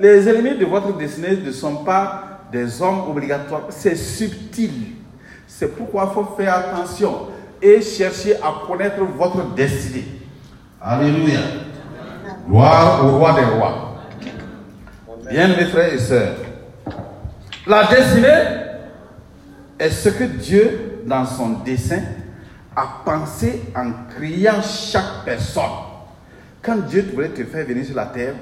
Les 0.00 0.28
ennemis 0.28 0.58
de 0.58 0.64
votre 0.64 0.96
destinée 0.96 1.36
ne 1.36 1.52
sont 1.52 1.76
pas 1.84 2.40
des 2.50 2.82
hommes 2.82 3.08
obligatoires, 3.08 3.66
c'est 3.70 3.96
subtil. 3.96 4.70
C'est 5.46 5.68
pourquoi 5.76 6.10
il 6.10 6.14
faut 6.14 6.34
faire 6.36 6.54
attention 6.54 7.28
et 7.62 7.80
chercher 7.80 8.36
à 8.36 8.66
connaître 8.66 9.02
votre 9.04 9.54
destinée. 9.54 10.06
Alléluia. 10.80 11.40
Gloire 12.48 13.04
au 13.04 13.18
roi 13.18 13.32
des 13.34 13.44
rois. 13.44 14.02
Bien, 15.30 15.48
mes 15.48 15.64
frères 15.66 15.92
et 15.92 15.98
sœurs, 15.98 16.36
la 17.66 17.84
destinée 17.84 18.44
est 19.78 19.90
ce 19.90 20.10
que 20.10 20.24
Dieu, 20.24 21.00
dans 21.06 21.24
son 21.24 21.60
dessein, 21.64 22.02
a 22.76 23.02
pensé 23.04 23.62
en 23.74 23.90
créant 24.14 24.60
chaque 24.60 25.24
personne. 25.24 25.62
Quand 26.60 26.76
Dieu 26.76 27.08
voulait 27.14 27.28
te 27.28 27.44
faire 27.44 27.64
venir 27.64 27.84
sur 27.86 27.96
la 27.96 28.06
terre, 28.06 28.34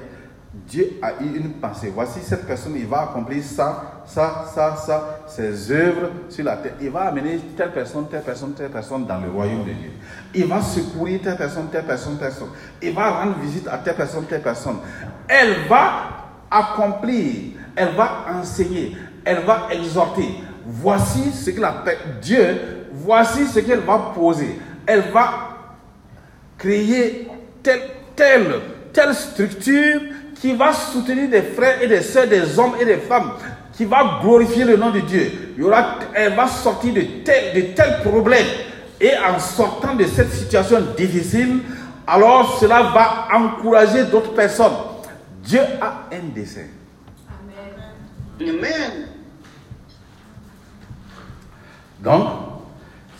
Dieu 0.53 0.99
a 1.01 1.13
eu 1.23 1.37
une 1.37 1.53
pensée. 1.53 1.91
Voici 1.93 2.19
cette 2.21 2.45
personne, 2.45 2.75
il 2.75 2.85
va 2.85 3.03
accomplir 3.03 3.43
ça, 3.43 4.03
ça, 4.05 4.45
ça, 4.53 4.75
ça, 4.75 5.19
ses 5.27 5.71
œuvres 5.71 6.09
sur 6.29 6.45
la 6.45 6.57
terre. 6.57 6.73
Il 6.79 6.91
va 6.91 7.05
amener 7.05 7.39
telle 7.57 7.71
personne, 7.71 8.07
telle 8.07 8.21
personne, 8.21 8.53
telle 8.53 8.69
personne 8.69 9.05
dans 9.05 9.19
le 9.19 9.29
royaume 9.29 9.63
de 9.65 9.71
Dieu. 9.71 9.91
Il 10.35 10.45
va 10.45 10.61
secourir 10.61 11.21
telle 11.23 11.37
personne, 11.37 11.69
telle 11.71 11.85
personne, 11.85 12.17
telle 12.17 12.29
personne. 12.29 12.49
Il 12.81 12.93
va 12.93 13.09
rendre 13.09 13.39
visite 13.39 13.67
à 13.67 13.77
telle 13.79 13.95
personne, 13.95 14.25
telle 14.25 14.41
personne. 14.41 14.77
Elle 15.27 15.67
va 15.67 16.09
accomplir 16.51 17.53
elle 17.75 17.89
va 17.95 18.25
enseigner, 18.29 18.95
elle 19.25 19.39
va 19.39 19.67
exhorter. 19.71 20.27
Voici 20.65 21.31
ce 21.31 21.49
qu'il 21.49 21.63
appelle 21.63 21.97
Dieu, 22.21 22.87
voici 22.91 23.47
ce 23.47 23.59
qu'elle 23.59 23.79
va 23.79 24.11
poser. 24.15 24.59
Elle 24.85 25.11
va 25.11 25.49
créer 26.57 27.27
telle, 27.61 27.81
telle, 28.15 28.53
telle 28.91 29.13
structure 29.13 30.01
qui 30.43 30.51
va 30.51 30.73
soutenir 30.73 31.29
des 31.29 31.41
frères 31.41 31.81
et 31.81 31.87
des 31.87 32.01
sœurs, 32.01 32.27
des 32.27 32.59
hommes 32.59 32.73
et 32.77 32.83
des 32.83 32.97
femmes, 32.97 33.31
qui 33.71 33.85
va 33.85 34.19
glorifier 34.21 34.65
le 34.65 34.75
nom 34.75 34.89
de 34.89 34.99
Dieu. 34.99 35.53
Il 35.55 35.63
y 35.63 35.65
aura, 35.65 35.99
elle 36.13 36.35
va 36.35 36.47
sortir 36.47 36.93
de 36.93 36.99
tels, 37.23 37.55
de 37.55 37.61
tels 37.73 38.01
problèmes. 38.01 38.45
Et 38.99 39.11
en 39.17 39.39
sortant 39.39 39.95
de 39.95 40.03
cette 40.03 40.33
situation 40.33 40.81
difficile, 40.97 41.59
alors 42.05 42.59
cela 42.59 42.91
va 42.93 43.29
encourager 43.33 44.03
d'autres 44.03 44.33
personnes. 44.33 44.73
Dieu 45.45 45.61
a 45.81 46.09
un 46.11 46.35
dessein. 46.35 46.67
Amen. 48.41 49.07
Donc, 52.01 52.27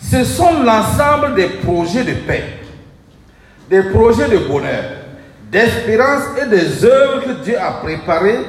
ce 0.02 0.26
sont 0.26 0.62
l'ensemble 0.62 1.36
des 1.36 1.48
projets 1.48 2.04
de 2.04 2.16
paix, 2.16 2.60
des 3.70 3.84
projets 3.84 4.28
de 4.28 4.40
bonheur, 4.40 5.03
d'espérance 5.54 6.24
et 6.42 6.50
des 6.50 6.84
œuvres 6.84 7.24
que 7.24 7.44
Dieu 7.44 7.58
a 7.60 7.74
préparées 7.84 8.40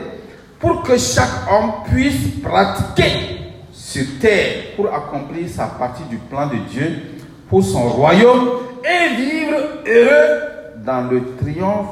pour 0.59 0.83
que 0.83 0.97
chaque 0.97 1.51
homme 1.53 1.73
puisse 1.87 2.41
pratiquer 2.43 3.53
sur 3.73 4.05
terre 4.19 4.75
pour 4.75 4.93
accomplir 4.93 5.47
sa 5.49 5.67
partie 5.67 6.05
du 6.05 6.17
plan 6.17 6.47
de 6.47 6.57
Dieu 6.71 7.03
pour 7.51 7.63
son 7.63 7.91
royaume 7.91 8.49
et 8.83 9.15
vivre 9.17 9.59
heureux 9.87 10.41
dans 10.85 11.03
le 11.11 11.37
triomphe 11.37 11.91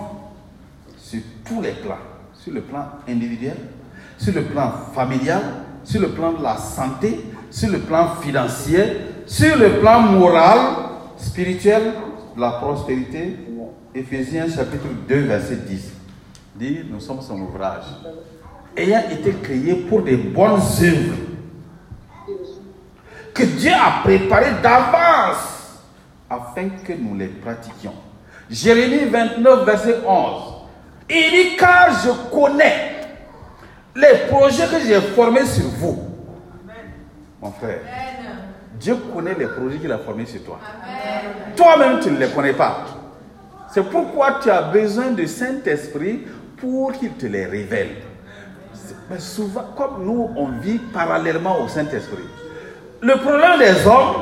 sur 0.97 1.21
tous 1.47 1.61
les 1.61 1.73
plans, 1.73 1.99
sur 2.33 2.55
le 2.55 2.63
plan 2.63 2.87
individuel, 3.07 3.57
sur 4.17 4.33
le 4.35 4.43
plan 4.43 4.73
familial, 4.95 5.43
sur 5.85 6.01
le 6.01 6.09
plan 6.09 6.33
de 6.33 6.43
la 6.43 6.57
santé, 6.57 7.21
sur 7.51 7.71
le 7.71 7.81
plan 7.81 8.09
financier, 8.23 8.83
sur 9.27 9.57
le 9.59 9.81
plan 9.81 10.01
moral, 10.01 10.59
spirituel, 11.19 11.83
de 12.35 12.41
la 12.41 12.53
prospérité. 12.53 13.37
Éphésiens 13.95 14.49
chapitre 14.49 14.89
2, 15.07 15.21
verset 15.21 15.57
10 15.57 15.93
dit, 16.55 16.81
nous 16.91 17.01
sommes 17.01 17.21
son 17.21 17.41
ouvrage, 17.41 17.85
ayant 18.77 19.03
été 19.11 19.33
créés 19.43 19.75
pour 19.75 20.03
des 20.03 20.17
bonnes 20.17 20.61
œuvres 20.83 21.17
que 23.35 23.43
Dieu 23.43 23.73
a 23.73 24.03
préparées 24.03 24.61
d'avance 24.63 25.81
afin 26.29 26.69
que 26.85 26.93
nous 26.93 27.17
les 27.17 27.29
pratiquions. 27.29 27.95
Jérémie 28.51 29.11
29, 29.11 29.65
verset 29.65 29.97
11. 30.07 30.43
Il 31.11 31.31
dit, 31.31 31.57
car 31.57 31.91
je 32.03 32.11
connais 32.35 33.01
les 33.95 34.29
projets 34.29 34.67
que 34.67 34.81
j'ai 34.87 35.01
formés 35.01 35.45
sur 35.45 35.65
vous. 35.65 36.03
Mon 37.41 37.53
frère, 37.53 37.81
Dieu 38.79 38.97
connaît 39.13 39.35
les 39.35 39.47
projets 39.47 39.79
qu'il 39.79 39.93
a 39.93 39.99
formés 39.99 40.27
sur 40.27 40.43
toi. 40.45 40.59
Toi-même, 41.57 42.01
tu 42.01 42.11
ne 42.11 42.19
les 42.19 42.29
connais 42.29 42.53
pas. 42.53 43.02
C'est 43.73 43.83
pourquoi 43.83 44.39
tu 44.43 44.51
as 44.51 44.63
besoin 44.63 45.13
du 45.13 45.27
Saint-Esprit 45.27 46.27
pour 46.59 46.93
qu'il 46.93 47.13
te 47.13 47.25
les 47.27 47.47
révèle. 47.47 47.89
Mais 49.11 49.19
souvent, 49.19 49.65
comme 49.77 50.05
nous, 50.05 50.31
on 50.37 50.49
vit 50.61 50.79
parallèlement 50.79 51.59
au 51.63 51.69
Saint-Esprit. 51.69 52.29
Le 53.01 53.17
problème 53.17 53.59
des 53.59 53.87
hommes, 53.87 54.17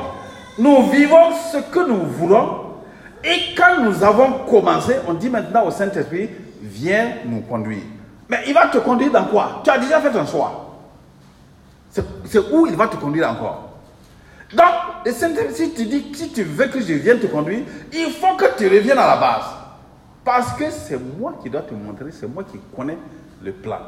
nous 0.59 0.89
vivons 0.91 1.33
ce 1.53 1.59
que 1.59 1.87
nous 1.87 2.07
voulons. 2.07 2.77
Et 3.25 3.55
quand 3.57 3.83
nous 3.83 4.03
avons 4.05 4.45
commencé, 4.49 4.95
on 5.09 5.15
dit 5.15 5.29
maintenant 5.29 5.67
au 5.67 5.71
Saint-Esprit, 5.71 6.31
viens 6.63 7.15
nous 7.27 7.41
conduire. 7.41 7.83
Mais 8.29 8.39
il 8.47 8.55
va 8.55 8.69
te 8.69 8.79
conduire 8.79 9.11
dans 9.11 9.25
quoi? 9.25 9.63
Tu 9.65 9.71
as 9.71 9.79
déjà 9.79 10.01
fait 10.01 10.17
un 10.17 10.27
choix. 10.27 10.79
C'est 11.91 12.53
où 12.53 12.67
il 12.67 12.77
va 12.77 12.87
te 12.87 12.97
conduire 12.97 13.29
encore? 13.31 13.70
Donc, 14.53 14.67
si 15.53 15.73
tu 15.75 15.87
dis, 15.87 16.13
si 16.15 16.33
tu 16.33 16.43
veux 16.43 16.67
que 16.67 16.81
je 16.81 16.95
vienne 16.95 17.21
te 17.21 17.27
conduire, 17.27 17.61
il 17.93 18.11
faut 18.11 18.37
que 18.37 18.57
tu 18.59 18.65
reviennes 18.65 18.99
à 18.99 19.07
la 19.07 19.17
base. 19.17 19.45
Parce 20.25 20.53
que 20.55 20.71
c'est 20.71 20.99
moi 20.99 21.35
qui 21.43 21.49
dois 21.49 21.63
te 21.63 21.73
montrer, 21.73 22.11
c'est 22.11 22.27
moi 22.27 22.45
qui 22.45 22.59
connais 22.77 22.99
le 23.43 23.53
plan. 23.53 23.79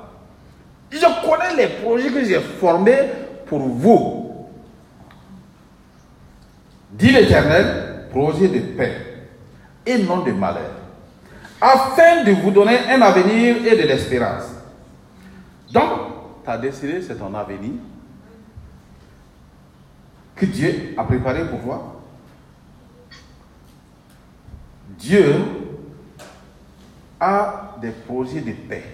Je 0.90 0.98
connais 0.98 1.56
les 1.56 1.68
projets 1.82 2.10
que 2.10 2.24
j'ai 2.24 2.40
formés 2.40 2.98
pour 3.46 3.60
vous. 3.60 4.46
Dit 6.92 7.10
l'Éternel, 7.10 8.06
projet 8.10 8.48
de 8.48 8.60
paix 8.60 9.26
et 9.84 9.98
non 9.98 10.18
de 10.18 10.30
malheur, 10.32 10.70
afin 11.60 12.22
de 12.24 12.32
vous 12.32 12.50
donner 12.50 12.78
un 12.88 13.00
avenir 13.02 13.66
et 13.66 13.76
de 13.76 13.82
l'espérance. 13.88 14.44
Donc, 15.72 16.44
ta 16.44 16.56
destinée, 16.56 17.00
c'est 17.02 17.16
ton 17.16 17.34
avenir 17.34 17.72
Dieu 20.46 20.94
a 20.96 21.04
préparé 21.04 21.44
pour 21.48 21.60
toi. 21.60 22.02
Dieu 24.98 25.34
a 27.20 27.76
des 27.80 27.90
projets 27.90 28.40
de 28.40 28.52
paix, 28.52 28.84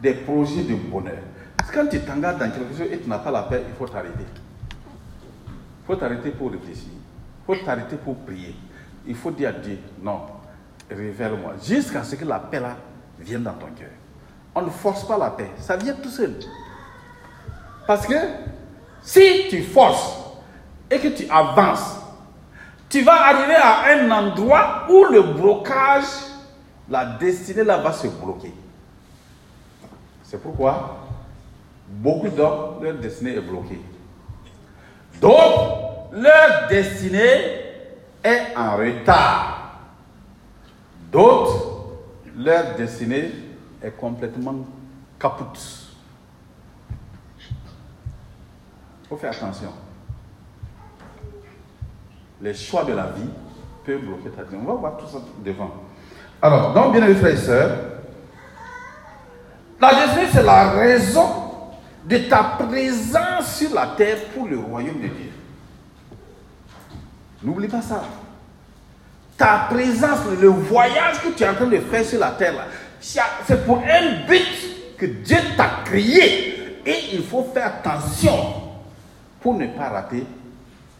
des 0.00 0.14
projets 0.14 0.62
de 0.62 0.74
bonheur. 0.74 1.18
Parce 1.56 1.70
que 1.70 1.76
quand 1.76 1.86
tu 1.88 2.00
t'engages 2.00 2.38
dans 2.38 2.50
quelque 2.50 2.76
chose 2.76 2.88
et 2.92 2.98
tu 2.98 3.08
n'as 3.08 3.18
pas 3.18 3.30
la 3.30 3.42
paix, 3.42 3.62
il 3.68 3.74
faut 3.74 3.86
t'arrêter. 3.86 4.24
Il 5.48 5.86
faut 5.86 5.96
t'arrêter 5.96 6.30
pour 6.30 6.50
réfléchir. 6.50 6.90
Il 6.92 7.54
faut 7.54 7.64
t'arrêter 7.64 7.96
pour 7.96 8.16
prier. 8.16 8.54
Il 9.06 9.14
faut 9.14 9.30
dire 9.30 9.50
à 9.50 9.52
Dieu, 9.52 9.78
non, 10.02 10.22
révèle-moi. 10.90 11.54
Jusqu'à 11.62 12.02
ce 12.02 12.16
que 12.16 12.24
la 12.24 12.38
paix 12.38 12.60
là 12.60 12.76
vienne 13.18 13.42
dans 13.42 13.54
ton 13.54 13.66
cœur. 13.66 13.90
On 14.54 14.62
ne 14.62 14.70
force 14.70 15.06
pas 15.06 15.18
la 15.18 15.30
paix, 15.30 15.50
ça 15.58 15.76
vient 15.76 15.94
tout 15.94 16.08
seul. 16.08 16.34
Parce 17.86 18.06
que 18.06 18.14
si 19.02 19.48
tu 19.48 19.62
forces 19.62 20.25
et 20.90 20.98
que 20.98 21.08
tu 21.08 21.28
avances, 21.30 21.96
tu 22.88 23.02
vas 23.02 23.28
arriver 23.28 23.56
à 23.56 23.86
un 23.92 24.10
endroit 24.10 24.86
où 24.88 25.04
le 25.04 25.22
blocage, 25.22 26.04
la 26.88 27.04
destinée 27.04 27.64
là 27.64 27.78
va 27.78 27.92
se 27.92 28.06
bloquer. 28.06 28.52
C'est 30.22 30.40
pourquoi 30.40 30.98
beaucoup 31.88 32.28
d'hommes, 32.28 32.82
leur 32.82 32.94
destinée 32.94 33.36
est 33.36 33.40
bloquée. 33.40 33.80
D'autres, 35.20 36.12
leur 36.12 36.68
destinée 36.68 37.62
est 38.22 38.56
en 38.56 38.76
retard. 38.76 39.80
D'autres, 41.10 41.76
leur 42.36 42.74
destinée 42.76 43.30
est 43.82 43.92
complètement 43.92 44.66
capoute. 45.18 45.86
Il 47.38 49.08
faut 49.08 49.16
faire 49.16 49.30
attention. 49.30 49.72
Les 52.40 52.54
choix 52.54 52.84
de 52.84 52.92
la 52.92 53.06
vie 53.06 53.28
peuvent 53.84 54.00
bloquer 54.00 54.30
ta 54.30 54.42
vie. 54.42 54.56
On 54.60 54.66
va 54.66 54.74
voir 54.74 54.96
tout 54.96 55.06
ça 55.06 55.18
devant. 55.44 55.70
Alors, 56.42 56.74
donc, 56.74 56.92
bien 56.92 57.04
aimés 57.04 57.14
frères 57.14 57.32
et 57.32 57.36
sœurs, 57.36 57.70
la 59.80 59.94
destinée, 59.94 60.26
c'est 60.32 60.42
la 60.42 60.70
raison 60.70 61.26
de 62.04 62.18
ta 62.18 62.42
présence 62.58 63.56
sur 63.56 63.74
la 63.74 63.88
terre 63.96 64.18
pour 64.34 64.46
le 64.46 64.58
royaume 64.58 64.96
de 64.96 65.08
Dieu. 65.08 65.32
N'oublie 67.42 67.68
pas 67.68 67.82
ça. 67.82 68.02
Ta 69.36 69.66
présence, 69.70 70.20
le 70.40 70.48
voyage 70.48 71.20
que 71.22 71.28
tu 71.28 71.42
es 71.42 71.48
en 71.48 71.54
train 71.54 71.66
de 71.66 71.78
faire 71.78 72.04
sur 72.04 72.18
la 72.20 72.30
terre, 72.30 72.54
c'est 73.00 73.66
pour 73.66 73.78
un 73.78 74.26
but 74.26 74.96
que 74.96 75.06
Dieu 75.06 75.36
t'a 75.56 75.82
créé. 75.84 76.80
Et 76.86 77.14
il 77.14 77.24
faut 77.24 77.50
faire 77.52 77.66
attention 77.66 78.36
pour 79.40 79.54
ne 79.54 79.66
pas 79.66 79.88
rater 79.88 80.24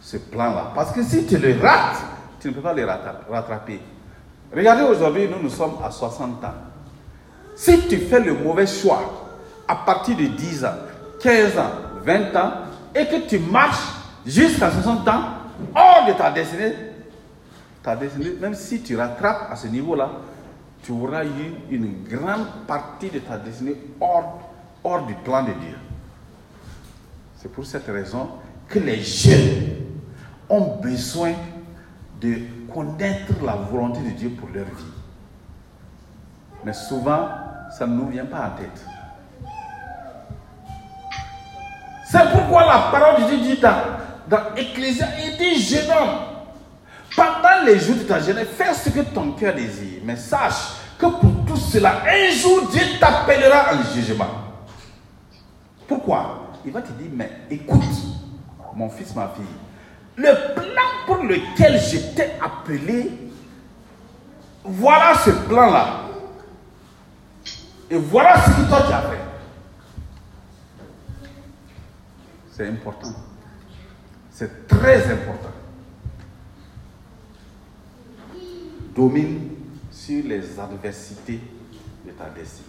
ce 0.07 0.15
plan-là. 0.15 0.71
Parce 0.73 0.93
que 0.93 1.03
si 1.03 1.25
tu 1.25 1.37
le 1.37 1.59
rates, 1.61 1.97
tu 2.39 2.47
ne 2.47 2.53
peux 2.53 2.61
pas 2.61 2.73
le 2.73 2.85
rattraper. 2.85 3.81
Regardez 4.55 4.83
aujourd'hui, 4.83 5.27
nous, 5.27 5.43
nous 5.43 5.49
sommes 5.49 5.73
à 5.83 5.91
60 5.91 6.41
ans. 6.45 6.53
Si 7.57 7.87
tu 7.89 7.97
fais 7.97 8.21
le 8.21 8.33
mauvais 8.33 8.67
choix 8.67 9.01
à 9.67 9.75
partir 9.75 10.15
de 10.15 10.27
10 10.27 10.63
ans, 10.63 10.75
15 11.21 11.57
ans, 11.57 11.71
20 12.05 12.35
ans, 12.37 12.51
et 12.95 13.05
que 13.05 13.27
tu 13.27 13.37
marches 13.39 13.83
jusqu'à 14.25 14.71
60 14.71 15.05
ans 15.09 15.23
hors 15.75 16.05
de 16.07 16.13
ta 16.13 16.31
destinée, 16.31 16.73
ta 17.83 17.97
destinée, 17.97 18.37
même 18.39 18.53
si 18.53 18.81
tu 18.81 18.95
rattrapes 18.95 19.51
à 19.51 19.57
ce 19.57 19.67
niveau-là, 19.67 20.09
tu 20.83 20.93
auras 20.93 21.25
eu 21.25 21.53
une 21.69 22.05
grande 22.05 22.45
partie 22.65 23.09
de 23.09 23.19
ta 23.19 23.35
destinée 23.37 23.75
hors, 23.99 24.39
hors 24.85 25.05
du 25.05 25.15
plan 25.15 25.41
de 25.43 25.51
Dieu. 25.51 25.77
C'est 27.41 27.51
pour 27.51 27.65
cette 27.65 27.87
raison 27.87 28.29
que 28.69 28.79
les 28.79 29.01
jeunes 29.01 29.86
ont 30.49 30.77
besoin 30.81 31.33
de 32.21 32.39
connaître 32.73 33.33
la 33.43 33.55
volonté 33.55 33.99
de 34.01 34.09
Dieu 34.09 34.29
pour 34.29 34.49
leur 34.49 34.65
vie. 34.65 34.93
Mais 36.63 36.73
souvent, 36.73 37.29
ça 37.77 37.85
ne 37.85 37.95
nous 37.95 38.07
vient 38.07 38.25
pas 38.25 38.47
en 38.47 38.57
tête. 38.57 38.85
C'est 42.09 42.31
pourquoi 42.31 42.65
la 42.65 42.89
parole 42.91 43.23
de 43.23 43.27
Dieu 43.27 43.55
dit 43.55 43.61
dans, 43.61 43.81
dans 44.29 44.41
il 44.57 45.37
dit, 45.37 45.61
jeune 45.61 45.89
homme, 45.91 46.19
pendant 47.15 47.65
les 47.65 47.79
jours 47.79 47.95
de 47.95 48.03
ta 48.03 48.19
jeunesse, 48.19 48.47
fais 48.55 48.73
ce 48.73 48.89
que 48.89 49.01
ton 49.01 49.31
cœur 49.31 49.53
désire. 49.53 50.01
Mais 50.03 50.15
sache 50.15 50.75
que 50.97 51.05
pour 51.05 51.45
tout 51.45 51.57
cela, 51.57 52.01
un 52.07 52.31
jour, 52.31 52.69
Dieu 52.71 52.81
t'appellera 52.99 53.73
en 53.73 53.93
jugement. 53.93 54.25
Pourquoi? 55.87 56.51
Il 56.65 56.71
va 56.71 56.81
te 56.81 56.91
dire, 56.91 57.09
mais 57.13 57.29
écoute, 57.49 57.81
mon 58.75 58.89
fils, 58.89 59.15
ma 59.15 59.29
fille, 59.29 59.45
le 60.17 60.53
plan 60.55 60.81
pour 61.05 61.23
lequel 61.23 61.79
je 61.79 61.97
t'ai 62.15 62.31
appelé, 62.41 63.11
voilà 64.63 65.13
ce 65.23 65.29
plan-là. 65.29 66.01
Et 67.89 67.97
voilà 67.97 68.41
ce 68.41 68.49
que 68.49 68.67
toi 68.67 68.83
tu 68.87 68.93
as 68.93 69.01
fait. 69.01 69.19
C'est 72.51 72.67
important. 72.67 73.13
C'est 74.31 74.67
très 74.67 75.11
important. 75.11 75.51
Domine 78.95 79.49
sur 79.91 80.25
les 80.25 80.59
adversités 80.59 81.39
de 82.05 82.11
ta 82.11 82.29
destinée. 82.29 82.67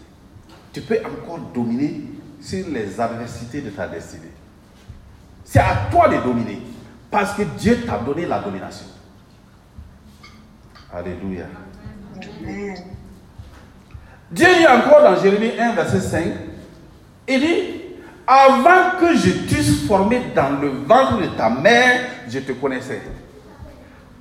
Tu 0.73 0.83
peux 0.83 0.99
encore 1.05 1.39
dominer 1.55 2.03
sur 2.41 2.69
les 2.69 3.01
adversités 3.01 3.63
de 3.63 3.71
ta 3.71 3.89
destinée. 3.89 4.33
C'est 5.45 5.61
à 5.61 5.89
toi 5.91 6.09
de 6.09 6.23
dominer. 6.23 6.61
Parce 7.11 7.35
que 7.35 7.43
Dieu 7.43 7.85
t'a 7.87 7.99
donné 7.99 8.27
la 8.27 8.41
domination. 8.41 8.87
Alléluia. 10.93 11.47
Dieu 14.31 14.47
dit 14.59 14.67
encore 14.67 15.03
dans 15.03 15.21
Jérémie 15.21 15.59
1, 15.59 15.75
verset 15.75 16.01
5, 16.01 16.27
il 17.29 17.41
dit, 17.41 17.79
avant 18.27 18.99
que 19.01 19.17
je 19.17 19.31
t'eusse 19.49 19.87
formé 19.87 20.21
dans 20.35 20.61
le 20.61 20.69
ventre 20.69 21.19
de 21.21 21.27
ta 21.37 21.49
mère, 21.49 22.01
je 22.29 22.41
te 22.41 22.53
connaissais. 22.53 23.01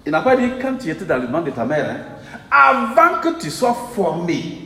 Il 0.06 0.12
n'a 0.12 0.22
pas 0.22 0.38
dit 0.38 0.50
quand 0.62 0.76
tu 0.80 0.90
étais 0.90 1.04
dans 1.04 1.18
le 1.18 1.28
ventre 1.28 1.46
de 1.46 1.52
ta 1.52 1.66
mère, 1.66 1.90
hein. 1.90 1.98
avant 2.50 3.20
que 3.22 3.38
tu 3.40 3.50
sois 3.50 3.76
formé 3.94 4.62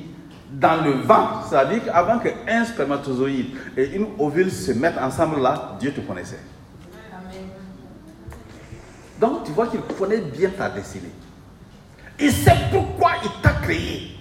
dans 0.51 0.83
le 0.83 0.91
ventre, 0.91 1.47
c'est-à-dire 1.49 1.85
qu'avant 1.85 2.19
qu'un 2.19 2.65
spermatozoïde 2.65 3.55
et 3.75 3.95
une 3.95 4.07
ovule 4.19 4.51
se 4.51 4.73
mettent 4.73 4.99
ensemble 4.99 5.41
là, 5.41 5.75
Dieu 5.79 5.91
te 5.91 6.01
connaissait. 6.01 6.39
Donc 9.21 9.43
tu 9.43 9.51
vois 9.51 9.67
qu'il 9.67 9.81
connaît 9.81 10.17
bien 10.17 10.49
ta 10.49 10.67
destinée. 10.67 11.11
Il 12.19 12.31
sait 12.31 12.55
pourquoi 12.71 13.11
il 13.23 13.29
t'a 13.43 13.51
créé. 13.51 14.17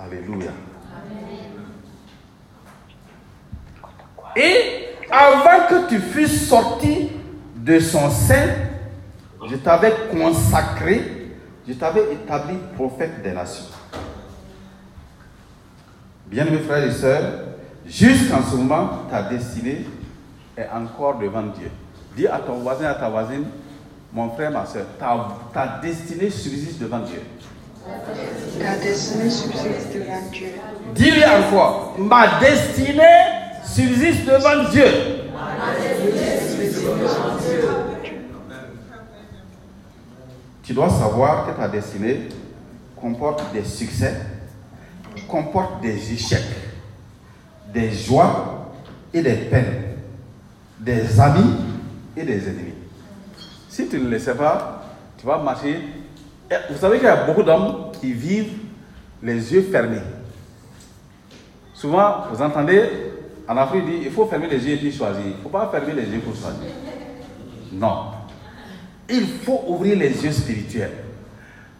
Alléluia. 0.00 0.50
Et 4.34 4.86
avant 5.10 5.66
que 5.68 5.88
tu 5.88 5.98
fusses 5.98 6.48
sorti 6.48 7.10
de 7.56 7.78
son 7.78 8.10
sein, 8.10 8.48
je 9.46 9.56
t'avais 9.56 9.94
consacré, 10.10 11.32
je 11.68 11.74
t'avais 11.74 12.14
établi 12.14 12.56
prophète 12.74 13.22
des 13.22 13.32
nations. 13.32 13.66
Bien 16.26 16.46
mes 16.46 16.58
frères 16.60 16.84
et 16.84 16.92
sœurs, 16.92 17.32
jusqu'en 17.84 18.42
ce 18.42 18.56
moment, 18.56 18.88
ta 19.10 19.22
destinée 19.22 19.86
est 20.56 20.68
encore 20.70 21.18
devant 21.18 21.42
Dieu. 21.42 21.70
Dis 22.16 22.26
à 22.26 22.38
ton 22.38 22.54
voisin, 22.60 22.86
à 22.86 22.94
ta 22.94 23.10
voisine, 23.10 23.44
mon 24.10 24.30
frère, 24.30 24.50
ma 24.50 24.64
soeur, 24.64 24.86
ta, 24.98 25.28
ta 25.52 25.80
destinée 25.82 26.30
subsiste 26.30 26.80
devant 26.80 27.00
Dieu. 27.00 27.20
Ta 28.58 28.76
destinée 28.78 29.28
subsiste 29.28 29.92
devant 29.92 30.30
Dieu. 30.32 30.48
Dis-lui 30.94 31.24
encore, 31.26 31.94
ma 31.98 32.40
destinée 32.40 33.02
subsiste 33.62 34.24
devant 34.24 34.70
Dieu. 34.70 34.86
Tu 40.62 40.72
dois 40.72 40.88
savoir 40.88 41.46
que 41.46 41.60
ta 41.60 41.68
destinée 41.68 42.30
comporte 42.98 43.52
des 43.52 43.62
succès, 43.62 44.14
comporte 45.28 45.82
des 45.82 46.14
échecs, 46.14 46.40
des 47.74 47.92
joies 47.92 48.72
et 49.12 49.20
des 49.20 49.34
peines, 49.34 49.82
des 50.80 51.20
amis 51.20 51.75
et 52.16 52.22
des 52.22 52.48
ennemis. 52.48 52.74
Si 53.68 53.88
tu 53.88 53.98
ne 53.98 54.08
le 54.08 54.18
sais 54.18 54.34
pas, 54.34 54.84
tu 55.18 55.26
vas 55.26 55.38
marcher. 55.38 55.80
Vous 56.70 56.78
savez 56.78 56.98
qu'il 56.98 57.06
y 57.06 57.10
a 57.10 57.24
beaucoup 57.24 57.42
d'hommes 57.42 57.90
qui 58.00 58.12
vivent 58.12 58.52
les 59.22 59.52
yeux 59.52 59.62
fermés. 59.70 60.00
Souvent, 61.74 62.24
vous 62.32 62.40
entendez, 62.40 62.82
en 63.46 63.56
Afrique, 63.56 63.84
il 63.86 64.00
dit, 64.00 64.06
il 64.06 64.10
faut 64.10 64.26
fermer 64.26 64.48
les 64.48 64.66
yeux 64.66 64.74
et 64.74 64.76
puis 64.76 64.92
choisir. 64.92 65.22
Il 65.24 65.36
ne 65.36 65.42
faut 65.42 65.48
pas 65.48 65.68
fermer 65.70 65.92
les 65.92 66.08
yeux 66.08 66.20
pour 66.20 66.34
choisir. 66.34 66.70
Non. 67.72 68.06
Il 69.08 69.26
faut 69.44 69.62
ouvrir 69.68 69.98
les 69.98 70.24
yeux 70.24 70.32
spirituels. 70.32 70.92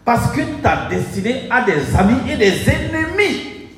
Parce 0.05 0.31
que 0.31 0.41
ta 0.61 0.87
destinée 0.89 1.47
a 1.49 1.63
des 1.63 1.95
amis 1.95 2.31
et 2.31 2.37
des 2.37 2.69
ennemis. 2.69 3.69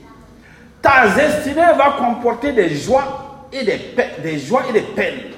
Ta 0.81 1.07
destinée 1.15 1.73
va 1.77 1.95
comporter 1.97 2.51
des 2.51 2.75
joies 2.75 3.47
et 3.51 3.63
des, 3.63 3.79
des 4.21 4.39
joies 4.39 4.63
et 4.69 4.73
des 4.73 4.81
peines. 4.81 5.33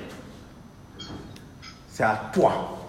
C'est 2.02 2.08
à 2.08 2.20
toi 2.34 2.80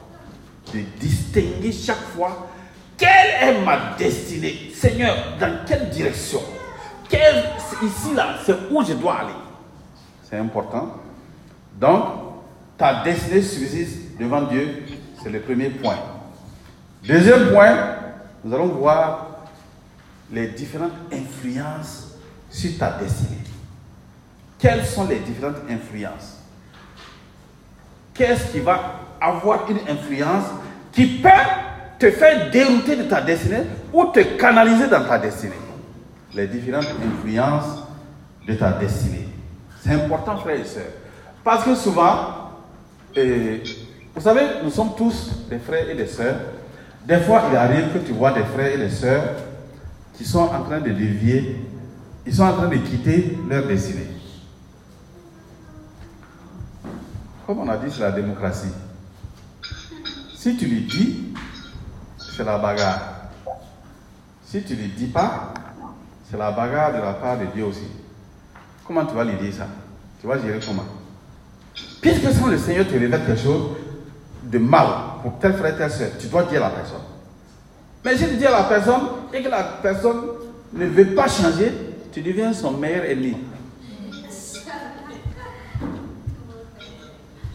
de 0.72 0.80
distinguer 0.98 1.70
chaque 1.70 2.00
fois 2.16 2.48
quelle 2.96 3.10
est 3.58 3.62
ma 3.62 3.94
destinée. 3.98 4.72
Seigneur, 4.74 5.14
dans 5.38 5.54
quelle 5.66 5.90
direction? 5.90 6.40
Quelle- 7.10 7.44
Ici, 7.82 8.14
là, 8.14 8.36
c'est 8.42 8.56
où 8.70 8.82
je 8.82 8.94
dois 8.94 9.18
aller? 9.18 9.34
C'est 10.22 10.38
important. 10.38 10.94
Donc, 11.78 12.04
ta 12.78 13.02
destinée 13.04 13.42
subsiste 13.42 14.16
devant 14.18 14.42
Dieu, 14.44 14.82
c'est 15.22 15.28
le 15.28 15.40
premier 15.40 15.68
point. 15.68 15.98
Deuxième 17.06 17.50
point, 17.50 17.96
nous 18.42 18.54
allons 18.54 18.68
voir 18.68 19.26
les 20.30 20.46
différentes 20.48 20.92
influences 21.12 22.12
sur 22.48 22.78
ta 22.78 22.92
destinée. 22.92 23.42
Quelles 24.58 24.86
sont 24.86 25.06
les 25.06 25.18
différentes 25.18 25.56
influences? 25.68 26.38
Qu'est-ce 28.14 28.52
qui 28.52 28.60
va 28.60 29.00
avoir 29.20 29.70
une 29.70 29.78
influence 29.88 30.44
qui 30.92 31.06
peut 31.06 31.28
te 31.98 32.10
faire 32.10 32.50
dérouter 32.50 32.96
de 32.96 33.04
ta 33.04 33.20
destinée 33.20 33.62
ou 33.92 34.06
te 34.06 34.20
canaliser 34.36 34.88
dans 34.88 35.04
ta 35.04 35.18
destinée? 35.18 35.52
Les 36.34 36.46
différentes 36.46 36.86
influences 37.04 37.84
de 38.46 38.54
ta 38.54 38.72
destinée. 38.72 39.28
C'est 39.80 39.92
important, 39.92 40.36
frères 40.38 40.60
et 40.60 40.64
sœurs. 40.64 40.92
Parce 41.44 41.64
que 41.64 41.74
souvent, 41.74 42.50
euh, 43.16 43.58
vous 44.14 44.20
savez, 44.20 44.42
nous 44.62 44.70
sommes 44.70 44.94
tous 44.96 45.46
des 45.48 45.58
frères 45.58 45.88
et 45.88 45.94
des 45.94 46.06
sœurs. 46.06 46.36
Des 47.06 47.18
fois, 47.18 47.44
il 47.50 47.56
arrive 47.56 47.92
que 47.92 47.98
tu 47.98 48.12
vois 48.12 48.32
des 48.32 48.44
frères 48.44 48.72
et 48.72 48.78
des 48.78 48.90
sœurs 48.90 49.34
qui 50.14 50.24
sont 50.24 50.40
en 50.40 50.62
train 50.62 50.80
de 50.80 50.90
dévier, 50.90 51.56
ils 52.26 52.34
sont 52.34 52.44
en 52.44 52.52
train 52.52 52.68
de 52.68 52.76
quitter 52.76 53.36
leur 53.48 53.66
destinée. 53.66 54.06
Comme 57.52 57.68
on 57.68 57.70
a 57.70 57.76
dit, 57.76 57.92
c'est 57.94 58.00
la 58.00 58.12
démocratie. 58.12 58.72
Si 60.34 60.56
tu 60.56 60.64
lui 60.64 60.86
dis, 60.86 61.34
c'est 62.16 62.44
la 62.44 62.56
bagarre. 62.56 63.28
Si 64.42 64.62
tu 64.62 64.72
ne 64.72 64.78
lui 64.78 64.88
dis 64.88 65.08
pas, 65.08 65.52
c'est 66.30 66.38
la 66.38 66.50
bagarre 66.50 66.94
de 66.94 66.96
la 66.96 67.12
part 67.12 67.38
de 67.38 67.44
Dieu 67.54 67.66
aussi. 67.66 67.88
Comment 68.86 69.04
tu 69.04 69.14
vas 69.14 69.24
lui 69.24 69.36
dire 69.36 69.52
ça? 69.52 69.66
Tu 70.18 70.26
vas 70.26 70.38
gérer 70.38 70.60
comment? 70.66 70.86
Puisque 72.00 72.32
sans 72.32 72.46
le 72.46 72.56
Seigneur 72.56 72.86
te 72.86 72.92
révèle 72.92 73.22
quelque 73.22 73.42
chose 73.42 73.72
de 74.44 74.56
mal 74.56 74.86
pour 75.22 75.38
tel 75.38 75.52
frère, 75.52 75.76
telle 75.76 75.90
soeur, 75.90 76.08
tu 76.18 76.28
dois 76.28 76.44
dire 76.44 76.64
à 76.64 76.70
la 76.70 76.74
personne. 76.76 77.02
Mais 78.02 78.16
si 78.16 78.28
tu 78.28 78.36
dis 78.36 78.46
à 78.46 78.50
la 78.50 78.62
personne 78.62 79.02
et 79.30 79.42
que 79.42 79.48
la 79.50 79.62
personne 79.82 80.22
ne 80.72 80.86
veut 80.86 81.14
pas 81.14 81.28
changer, 81.28 81.70
tu 82.14 82.22
deviens 82.22 82.54
son 82.54 82.70
meilleur 82.70 83.04
ennemi. 83.04 83.36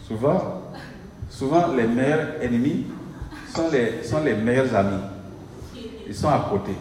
Souvent, 0.08 1.74
les 1.76 1.86
meilleurs 1.86 2.28
ennemis 2.40 2.86
sont 3.54 3.70
les, 4.24 4.34
meilleurs 4.34 4.74
amis. 4.74 5.02
Ils 6.06 6.14
sont 6.14 6.28
à 6.28 6.46
côté. 6.50 6.72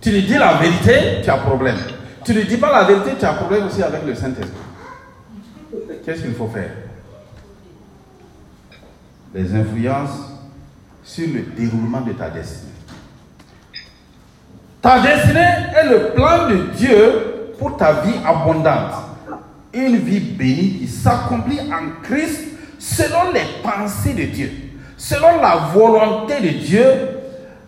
Tu 0.00 0.10
lui 0.10 0.22
dis 0.22 0.34
la 0.34 0.54
vérité, 0.54 1.22
tu 1.22 1.30
as 1.30 1.38
problème. 1.38 1.78
Tu 2.24 2.34
ne 2.34 2.42
dis 2.42 2.58
pas 2.58 2.70
la 2.72 2.84
vérité, 2.86 3.12
tu 3.18 3.24
as 3.24 3.32
problème 3.32 3.66
aussi 3.66 3.82
avec 3.82 4.04
le 4.04 4.14
Saint-Esprit. 4.14 4.50
Qu'est-ce 6.04 6.22
qu'il 6.22 6.34
faut 6.34 6.48
faire? 6.48 6.70
Les 9.34 9.54
influences 9.54 10.18
sur 11.02 11.26
le 11.28 11.40
déroulement 11.56 12.02
de 12.02 12.12
ta 12.12 12.28
destinée. 12.28 12.72
Ta 14.82 15.00
destinée 15.00 15.66
est 15.74 15.88
le 15.88 16.10
plan 16.14 16.48
de 16.48 16.76
Dieu 16.76 17.54
pour 17.58 17.76
ta 17.76 18.02
vie 18.02 18.14
abondante. 18.24 19.07
Une 19.72 19.96
vie 19.96 20.20
bénie 20.20 20.78
qui 20.78 20.88
s'accomplit 20.88 21.60
en 21.60 22.02
Christ 22.02 22.40
selon 22.78 23.32
les 23.32 23.44
pensées 23.62 24.14
de 24.14 24.24
Dieu, 24.24 24.50
selon 24.96 25.40
la 25.40 25.56
volonté 25.74 26.40
de 26.40 26.48
Dieu, 26.58 26.84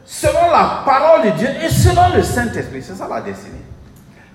selon 0.05 0.51
la 0.51 0.83
parole 0.85 1.31
de 1.31 1.37
Dieu 1.37 1.49
et 1.63 1.69
selon 1.69 2.15
le 2.15 2.23
Saint-Esprit. 2.23 2.83
C'est 2.83 2.95
ça 2.95 3.09
la 3.09 3.21
destinée. 3.21 3.65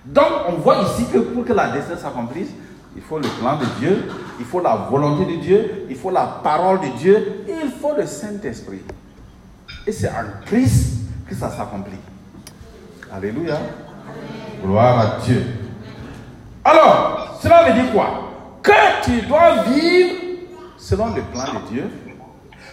Donc 0.06 0.32
on 0.48 0.54
voit 0.54 0.84
ici 0.84 1.06
que 1.12 1.18
pour 1.18 1.44
que 1.44 1.54
la 1.54 1.70
destinée 1.70 1.98
s'accomplisse, 1.98 2.50
il 2.96 3.02
faut 3.02 3.18
le 3.18 3.28
plan 3.28 3.58
de 3.58 3.66
Dieu, 3.80 4.06
il 4.40 4.46
faut 4.46 4.62
la 4.62 4.76
volonté 4.76 5.36
de 5.36 5.42
Dieu, 5.42 5.86
il 5.90 5.96
faut 5.96 6.12
la 6.12 6.40
parole 6.44 6.80
de 6.80 6.98
Dieu 6.98 7.46
il 7.66 7.72
faut 7.72 7.96
le 7.96 8.06
Saint-Esprit. 8.06 8.82
Et 9.88 9.92
c'est 9.92 10.10
en 10.10 10.44
Christ 10.46 11.00
que 11.28 11.36
ça 11.36 11.50
s'accomplit. 11.50 12.00
Alléluia. 13.14 13.60
Gloire 14.64 15.00
à 15.00 15.26
Dieu. 15.26 15.46
Alors, 16.64 17.25
cela 17.42 17.64
veut 17.64 17.82
dire 17.82 17.92
quoi? 17.92 18.32
Que 18.62 19.04
tu 19.04 19.22
dois 19.28 19.64
vivre 19.64 20.16
selon 20.78 21.14
le 21.14 21.22
plan 21.22 21.44
de 21.44 21.68
Dieu, 21.70 21.90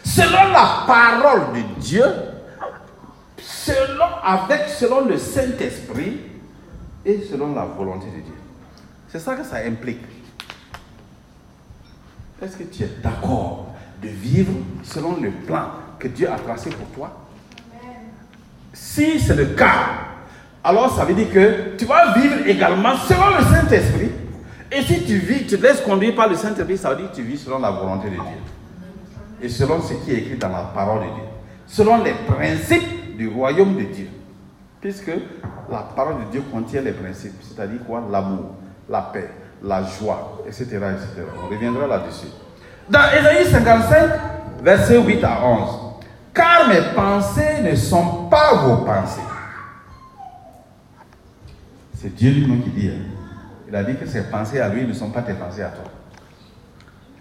selon 0.05 0.53
la 0.53 0.85
parole 0.87 1.53
de 1.55 1.81
Dieu, 1.81 2.05
selon, 3.39 4.07
avec, 4.23 4.69
selon 4.69 5.05
le 5.05 5.19
Saint-Esprit 5.19 6.21
et 7.05 7.23
selon 7.31 7.55
la 7.55 7.65
volonté 7.65 8.07
de 8.07 8.21
Dieu. 8.23 8.35
C'est 9.09 9.19
ça 9.19 9.35
que 9.35 9.45
ça 9.45 9.57
implique. 9.67 10.03
Est-ce 12.41 12.57
que 12.57 12.65
tu 12.65 12.83
es 12.83 12.91
d'accord 13.03 13.69
de 14.03 14.09
vivre 14.09 14.53
selon 14.83 15.21
le 15.21 15.31
plan 15.31 15.71
que 15.99 16.09
Dieu 16.09 16.29
a 16.31 16.37
tracé 16.37 16.71
pour 16.71 16.89
toi? 16.89 17.13
Si 18.73 19.21
c'est 19.21 19.37
le 19.37 19.47
cas, 19.47 19.75
alors 20.65 20.95
ça 20.95 21.05
veut 21.05 21.15
dire 21.15 21.31
que 21.31 21.77
tu 21.77 21.85
vas 21.85 22.15
vivre 22.15 22.47
également 22.47 22.97
selon 22.97 23.37
le 23.39 23.45
Saint-Esprit. 23.45 24.11
Et 24.75 24.83
si 24.83 25.05
tu 25.05 25.19
vis, 25.19 25.47
tu 25.47 25.59
te 25.59 25.63
laisses 25.63 25.81
conduire 25.83 26.15
par 26.15 26.29
le 26.29 26.35
Saint-Esprit, 26.35 26.79
ça 26.79 26.91
veut 26.91 26.97
dire 26.97 27.11
que 27.11 27.17
tu 27.17 27.23
vis 27.23 27.39
selon 27.39 27.59
la 27.59 27.71
volonté 27.71 28.09
de 28.09 28.15
Dieu. 28.15 28.23
Et 29.43 29.49
selon 29.49 29.83
ce 29.83 29.93
qui 29.95 30.13
est 30.13 30.19
écrit 30.19 30.37
dans 30.37 30.49
la 30.49 30.71
parole 30.75 31.01
de 31.01 31.05
Dieu. 31.15 31.25
Selon 31.67 32.03
les 32.03 32.13
principes 32.15 33.17
du 33.17 33.29
royaume 33.29 33.77
de 33.77 33.83
Dieu. 33.83 34.09
Puisque 34.81 35.11
la 35.71 35.79
parole 35.95 36.25
de 36.27 36.31
Dieu 36.31 36.43
contient 36.51 36.81
les 36.81 36.93
principes. 36.93 37.35
C'est-à-dire 37.43 37.81
quoi? 37.87 38.03
L'amour, 38.11 38.55
la 38.89 39.03
paix, 39.03 39.31
la 39.63 39.83
joie, 39.83 40.43
etc. 40.47 40.65
etc. 40.65 41.27
On 41.45 41.49
reviendra 41.49 41.87
là-dessus. 41.87 42.29
Dans 42.89 43.11
Ésaïe 43.19 43.47
55, 43.51 44.11
versets 44.63 44.99
8 45.03 45.23
à 45.25 45.45
11. 45.45 45.69
Car 46.35 46.69
mes 46.69 46.81
pensées 46.95 47.63
ne 47.63 47.75
sont 47.75 48.25
pas 48.31 48.55
vos 48.55 48.85
pensées. 48.85 49.21
C'est 51.95 52.15
Dieu 52.15 52.31
lui-même 52.33 52.63
qui 52.63 52.71
dit. 52.71 52.89
hein. 52.89 53.12
Il 53.73 53.77
a 53.77 53.85
dit 53.85 53.97
que 53.97 54.05
ses 54.05 54.25
pensées 54.25 54.61
à 54.61 54.69
lui 54.69 54.87
ne 54.87 54.93
sont 54.93 55.09
pas 55.09 55.23
tes 55.23 55.33
pensées 55.33 55.63
à 55.63 55.71
toi. 55.71 55.85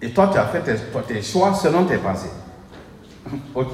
Et 0.01 0.09
toi, 0.09 0.29
tu 0.33 0.37
as 0.37 0.47
fait 0.47 0.61
tes, 1.07 1.21
choix 1.21 1.53
selon 1.53 1.85
tes 1.85 1.95
pensées. 1.95 2.31
ok, 3.55 3.73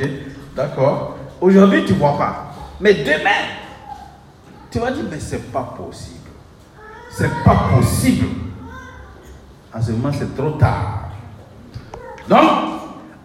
d'accord. 0.56 1.18
Aujourd'hui, 1.42 1.86
tu 1.86 1.94
ne 1.94 1.98
vois 1.98 2.16
pas. 2.20 2.54
Mais 2.80 2.94
demain, 2.94 3.48
tu 4.70 4.78
vas 4.78 4.92
dire, 4.92 5.06
mais 5.10 5.20
c'est 5.20 5.52
pas 5.52 5.74
possible. 5.76 6.30
C'est 7.10 7.32
pas 7.44 7.70
possible. 7.74 8.28
En 9.74 9.82
ce 9.82 9.92
moment, 9.94 10.12
c'est 10.14 10.38
trop 10.38 10.52
tard. 10.52 11.10
Donc, 12.30 12.42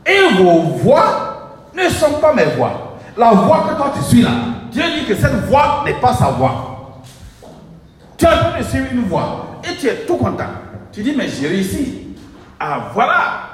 et 0.07 0.43
vos 0.43 0.63
voix 0.79 1.69
ne 1.75 1.91
sont 1.91 2.13
pas 2.23 2.33
mes 2.33 2.47
voix. 2.57 2.97
La 3.19 3.33
voix 3.33 3.67
que 3.69 3.77
toi 3.77 3.93
tu 3.95 4.03
suis 4.03 4.23
là, 4.23 4.31
Dieu 4.71 4.83
dit 4.99 5.05
que 5.05 5.15
cette 5.15 5.45
voix 5.45 5.83
n'est 5.85 6.01
pas 6.01 6.15
sa 6.15 6.29
voix. 6.29 6.72
Tu 8.23 8.29
es 8.29 8.31
en 8.31 8.57
de 8.57 8.63
suivre 8.63 8.87
une 8.93 9.03
voix 9.07 9.61
et 9.65 9.77
tu 9.77 9.89
es 9.89 10.07
tout 10.07 10.17
content. 10.17 10.47
Tu 10.93 11.03
dis, 11.03 11.13
mais 11.17 11.27
j'ai 11.27 11.49
réussi. 11.49 12.15
Ah, 12.61 12.91
voilà. 12.95 13.53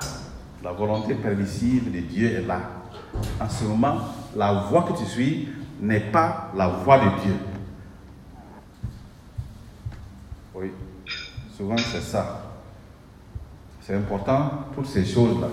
La 0.63 0.73
volonté 0.73 1.15
permissive 1.15 1.91
de 1.91 2.01
Dieu 2.01 2.37
est 2.37 2.47
là. 2.47 2.61
En 3.41 3.49
ce 3.49 3.65
moment, 3.65 3.97
la 4.37 4.53
voix 4.69 4.83
que 4.83 4.99
tu 4.99 5.07
suis 5.07 5.49
n'est 5.81 6.01
pas 6.01 6.51
la 6.55 6.69
voix 6.69 6.99
de 6.99 7.23
Dieu. 7.23 7.35
Oui, 10.55 10.71
souvent 11.57 11.77
c'est 11.79 12.03
ça. 12.03 12.43
C'est 13.81 13.95
important, 13.95 14.51
toutes 14.75 14.89
ces 14.89 15.07
choses-là. 15.07 15.49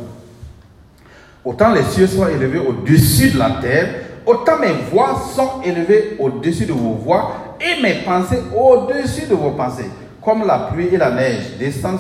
Autant 1.46 1.72
les 1.72 1.84
cieux 1.84 2.08
sont 2.08 2.28
élevés 2.28 2.60
au-dessus 2.60 3.30
de 3.30 3.38
la 3.40 3.52
terre, 3.62 3.96
autant 4.26 4.60
mes 4.60 4.74
voix 4.92 5.18
sont 5.34 5.62
élevées 5.62 6.18
au-dessus 6.20 6.66
de 6.66 6.74
vos 6.74 6.96
voix 6.96 7.45
et 7.66 7.82
mes 7.82 7.96
pensées 8.04 8.42
au-dessus 8.56 9.26
de 9.28 9.36
vos 9.36 9.52
pensées. 9.52 9.90
Comme 10.24 10.46
la 10.46 10.70
pluie 10.72 10.90
et 10.92 10.98
la 10.98 11.12
neige 11.12 11.58
descendent 11.60 12.00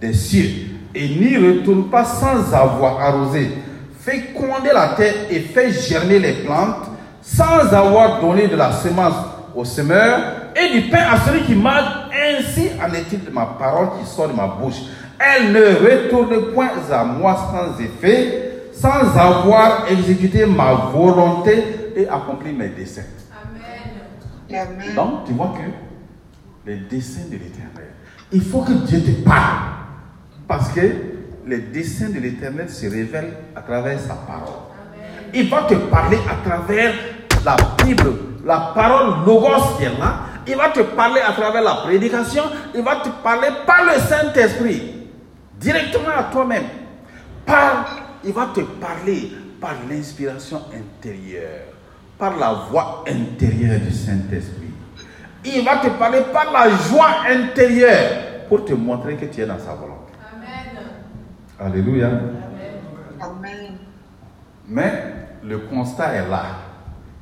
des 0.00 0.12
cieux 0.12 0.50
et 0.94 1.08
n'y 1.08 1.36
retournent 1.36 1.88
pas 1.90 2.04
sans 2.04 2.52
avoir 2.54 3.00
arrosé, 3.00 3.50
fécondé 4.00 4.70
la 4.72 4.88
terre 4.96 5.14
et 5.30 5.40
fait 5.40 5.70
germer 5.70 6.18
les 6.18 6.32
plantes, 6.44 6.88
sans 7.22 7.72
avoir 7.72 8.20
donné 8.20 8.48
de 8.48 8.56
la 8.56 8.70
semence 8.72 9.14
au 9.54 9.64
semeur 9.64 10.20
et 10.54 10.72
du 10.78 10.88
pain 10.88 11.04
à 11.10 11.18
celui 11.26 11.42
qui 11.42 11.54
mange, 11.54 11.84
ainsi 12.12 12.68
en 12.80 12.92
est-il 12.92 13.24
de 13.24 13.30
ma 13.30 13.46
parole 13.46 13.88
qui 13.98 14.06
sort 14.08 14.28
de 14.28 14.34
ma 14.34 14.46
bouche. 14.46 14.82
Elle 15.18 15.52
ne 15.52 15.64
retourne 15.64 16.52
point 16.52 16.70
à 16.92 17.04
moi 17.04 17.36
sans 17.50 17.82
effet, 17.82 18.68
sans 18.74 19.16
avoir 19.18 19.86
exécuté 19.90 20.44
ma 20.44 20.74
volonté 20.92 21.64
et 21.96 22.06
accompli 22.08 22.52
mes 22.52 22.68
desseins. 22.68 23.02
Amen. 24.56 24.94
Donc, 24.94 25.24
tu 25.26 25.32
vois 25.32 25.54
que 25.56 26.70
les 26.70 26.76
desseins 26.76 27.26
de 27.26 27.36
l'éternel, 27.36 27.90
il 28.32 28.42
faut 28.42 28.62
que 28.62 28.72
Dieu 28.72 29.00
te 29.00 29.22
parle. 29.22 29.74
Parce 30.46 30.72
que 30.72 30.80
les 31.46 31.58
desseins 31.58 32.10
de 32.10 32.20
l'éternel 32.20 32.68
se 32.68 32.86
révèlent 32.86 33.34
à 33.54 33.62
travers 33.62 33.98
sa 34.00 34.14
parole. 34.14 34.54
Il 35.32 35.48
va 35.50 35.62
te 35.62 35.74
parler 35.74 36.18
à 36.30 36.48
travers 36.48 36.94
la 37.44 37.56
Bible, 37.84 38.12
la 38.44 38.72
parole 38.74 39.24
Logos 39.26 39.76
qui 39.78 39.84
est 39.84 39.98
là. 39.98 40.20
Il 40.46 40.56
va 40.56 40.68
te 40.68 40.80
parler 40.80 41.20
à 41.20 41.32
travers 41.32 41.62
la 41.62 41.74
prédication. 41.76 42.44
Il 42.74 42.82
va 42.82 42.96
te 42.96 43.08
parler 43.22 43.48
par 43.66 43.84
le 43.84 43.98
Saint-Esprit. 44.00 45.08
Directement 45.58 46.10
à 46.16 46.24
toi-même. 46.24 46.64
Par, 47.46 47.86
il 48.24 48.32
va 48.32 48.50
te 48.54 48.60
parler 48.60 49.32
par 49.60 49.74
l'inspiration 49.88 50.60
intérieure. 50.72 51.73
Par 52.24 52.38
la 52.38 52.52
voix 52.70 53.04
intérieure 53.06 53.80
du 53.80 53.92
Saint-Esprit. 53.92 54.70
Il 55.44 55.62
va 55.62 55.76
te 55.76 55.88
parler 55.88 56.22
par 56.32 56.50
la 56.50 56.70
joie 56.70 57.16
intérieure 57.28 58.46
pour 58.48 58.64
te 58.64 58.72
montrer 58.72 59.16
que 59.16 59.26
tu 59.26 59.42
es 59.42 59.46
dans 59.46 59.58
sa 59.58 59.74
volonté. 59.74 60.14
Alléluia. 61.60 62.08
Amen. 63.20 63.76
Mais 64.66 65.02
le 65.44 65.58
constat 65.58 66.14
est 66.14 66.26
là. 66.30 66.44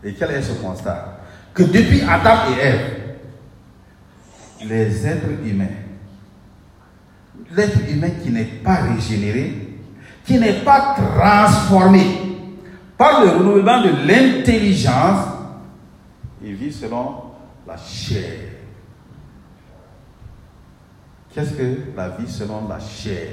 Et 0.04 0.14
quel 0.14 0.30
est 0.30 0.42
ce 0.42 0.52
constat? 0.62 1.18
Que 1.52 1.64
depuis 1.64 2.02
Adam 2.02 2.36
et 2.52 2.64
Ève, 2.64 2.80
les 4.68 5.04
êtres 5.04 5.26
humains, 5.44 5.66
l'être 7.50 7.90
humain 7.90 8.10
qui 8.22 8.30
n'est 8.30 8.44
pas 8.44 8.76
régénéré, 8.76 9.80
qui 10.24 10.38
n'est 10.38 10.60
pas 10.60 10.94
transformé 10.94 12.31
par 13.02 13.24
le 13.24 13.30
renouvellement 13.30 13.82
de 13.82 14.06
l'intelligence, 14.06 15.26
il 16.40 16.54
vit 16.54 16.72
selon 16.72 17.16
la 17.66 17.76
chair. 17.76 18.32
Qu'est-ce 21.34 21.50
que 21.54 21.78
la 21.96 22.10
vie 22.10 22.30
selon 22.30 22.68
la 22.68 22.78
chair? 22.78 23.26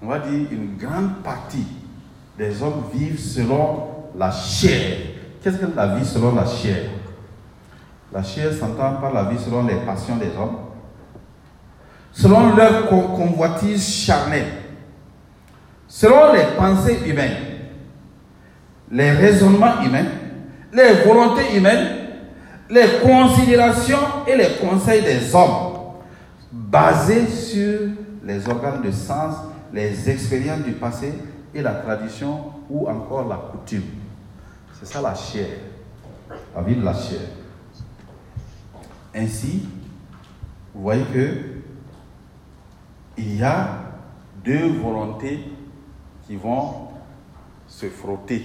On 0.00 0.06
va 0.06 0.20
dire 0.20 0.46
une 0.52 0.76
grande 0.76 1.16
partie 1.24 1.66
des 2.38 2.62
hommes 2.62 2.84
vivent 2.94 3.18
selon 3.18 3.88
la 4.16 4.30
chair. 4.30 4.98
Qu'est-ce 5.42 5.56
que 5.56 5.66
la 5.74 5.96
vie 5.96 6.04
selon 6.06 6.32
la 6.36 6.46
chair? 6.46 6.90
La 8.12 8.22
chair 8.22 8.52
s'entend 8.52 9.00
par 9.00 9.12
la 9.12 9.24
vie 9.24 9.38
selon 9.44 9.66
les 9.66 9.80
passions 9.84 10.16
des 10.16 10.30
hommes, 10.38 10.58
selon 12.12 12.54
leur 12.54 12.88
con- 12.88 13.16
convoitise 13.16 13.84
charnelle, 13.84 14.59
selon 15.90 16.32
les 16.32 16.44
pensées 16.56 17.00
humaines, 17.04 17.36
les 18.92 19.10
raisonnements 19.10 19.82
humains, 19.82 20.06
les 20.72 20.92
volontés 21.04 21.56
humaines, 21.56 21.88
les 22.70 22.86
considérations 23.02 23.98
et 24.28 24.36
les 24.36 24.54
conseils 24.60 25.02
des 25.02 25.34
hommes, 25.34 25.72
basés 26.52 27.26
sur 27.26 27.80
les 28.24 28.48
organes 28.48 28.82
de 28.82 28.92
sens, 28.92 29.34
les 29.72 30.08
expériences 30.08 30.62
du 30.62 30.72
passé 30.72 31.12
et 31.52 31.60
la 31.60 31.72
tradition 31.72 32.40
ou 32.70 32.88
encore 32.88 33.26
la 33.26 33.36
coutume. 33.36 33.82
C'est 34.78 34.86
ça 34.86 35.00
la 35.02 35.16
chair, 35.16 35.48
la 36.54 36.62
vie 36.62 36.76
de 36.76 36.84
la 36.84 36.94
chair. 36.94 37.20
Ainsi, 39.12 39.68
vous 40.72 40.82
voyez 40.82 41.04
que 41.12 41.36
il 43.18 43.38
y 43.38 43.42
a 43.42 43.70
deux 44.44 44.68
volontés 44.80 45.40
vont 46.36 46.88
se 47.66 47.86
frotter. 47.86 48.44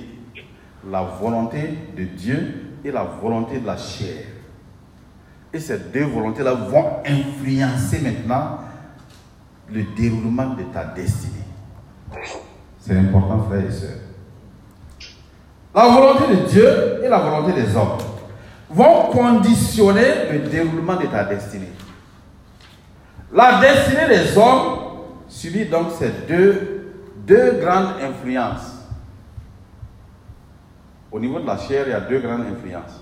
La 0.89 1.01
volonté 1.01 1.77
de 1.97 2.03
Dieu 2.03 2.77
et 2.83 2.91
la 2.91 3.03
volonté 3.03 3.59
de 3.59 3.65
la 3.65 3.77
chair. 3.77 4.25
Et 5.51 5.59
ces 5.59 5.79
deux 5.79 6.03
volontés-là 6.03 6.53
vont 6.53 6.97
influencer 7.05 7.99
maintenant 7.99 8.59
le 9.71 9.83
déroulement 9.95 10.53
de 10.53 10.63
ta 10.63 10.85
destinée. 10.85 11.43
C'est 12.79 12.97
important, 12.97 13.43
frères 13.49 13.65
et 13.65 13.71
sœurs. 13.71 13.97
La 15.73 15.87
volonté 15.87 16.35
de 16.35 16.47
Dieu 16.47 17.03
et 17.03 17.09
la 17.09 17.17
volonté 17.17 17.53
des 17.53 17.75
hommes 17.75 17.97
vont 18.69 19.09
conditionner 19.11 20.31
le 20.31 20.39
déroulement 20.49 20.95
de 20.95 21.05
ta 21.07 21.23
destinée. 21.23 21.71
La 23.33 23.59
destinée 23.59 24.07
des 24.07 24.37
hommes 24.37 24.79
subit 25.27 25.65
donc 25.65 25.87
ces 25.97 26.11
deux, 26.27 26.74
deux 27.25 27.59
grandes 27.59 27.95
influences. 28.01 28.73
Au 31.11 31.19
niveau 31.19 31.39
de 31.39 31.45
la 31.45 31.57
chair, 31.57 31.85
il 31.87 31.91
y 31.91 31.93
a 31.93 32.01
deux 32.01 32.19
grandes 32.19 32.45
influences. 32.45 33.01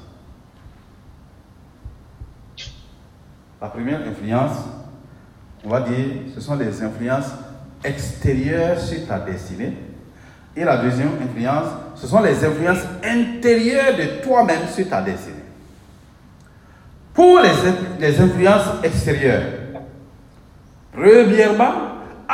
La 3.62 3.70
première 3.70 4.02
influence, 4.08 4.58
on 5.64 5.70
va 5.70 5.82
dire, 5.82 6.06
ce 6.36 6.42
sont 6.42 6.56
les 6.56 6.84
influences 6.84 7.32
extérieures 7.84 8.80
sur 8.80 9.08
ta 9.08 9.20
destinée. 9.20 9.78
Et 10.56 10.64
la 10.64 10.78
deuxième 10.78 11.12
influence, 11.22 11.72
ce 11.96 12.08
sont 12.08 12.22
les 12.22 12.44
influences 12.44 12.86
intérieures 13.04 13.96
de 13.98 14.22
toi-même 14.24 14.68
sur 14.68 14.88
ta 14.88 15.02
destinée. 15.02 15.38
Pour 17.14 17.40
les, 17.40 18.20
influences 18.20 18.84
extérieures, 18.84 19.44
premièrement, 20.92 21.83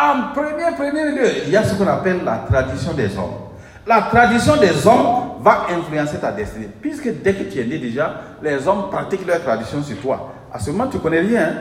en 0.01 0.33
premier, 0.33 0.75
premier 0.75 1.11
lieu, 1.11 1.27
il 1.45 1.51
y 1.51 1.57
a 1.57 1.63
ce 1.63 1.75
qu'on 1.75 1.87
appelle 1.87 2.23
la 2.23 2.45
tradition 2.49 2.93
des 2.93 3.17
hommes. 3.17 3.49
La 3.85 4.03
tradition 4.03 4.55
des 4.57 4.85
hommes 4.85 5.41
va 5.41 5.67
influencer 5.71 6.17
ta 6.17 6.31
destinée. 6.31 6.69
Puisque 6.81 7.09
dès 7.21 7.33
que 7.33 7.43
tu 7.43 7.59
es 7.59 7.65
né 7.65 7.77
déjà, 7.77 8.21
les 8.41 8.67
hommes 8.67 8.89
pratiquent 8.91 9.25
leur 9.25 9.41
tradition 9.41 9.81
sur 9.81 9.97
toi. 9.97 10.33
À 10.53 10.59
ce 10.59 10.71
moment, 10.71 10.87
tu 10.87 10.97
ne 10.97 11.01
connais 11.01 11.21
rien. 11.21 11.53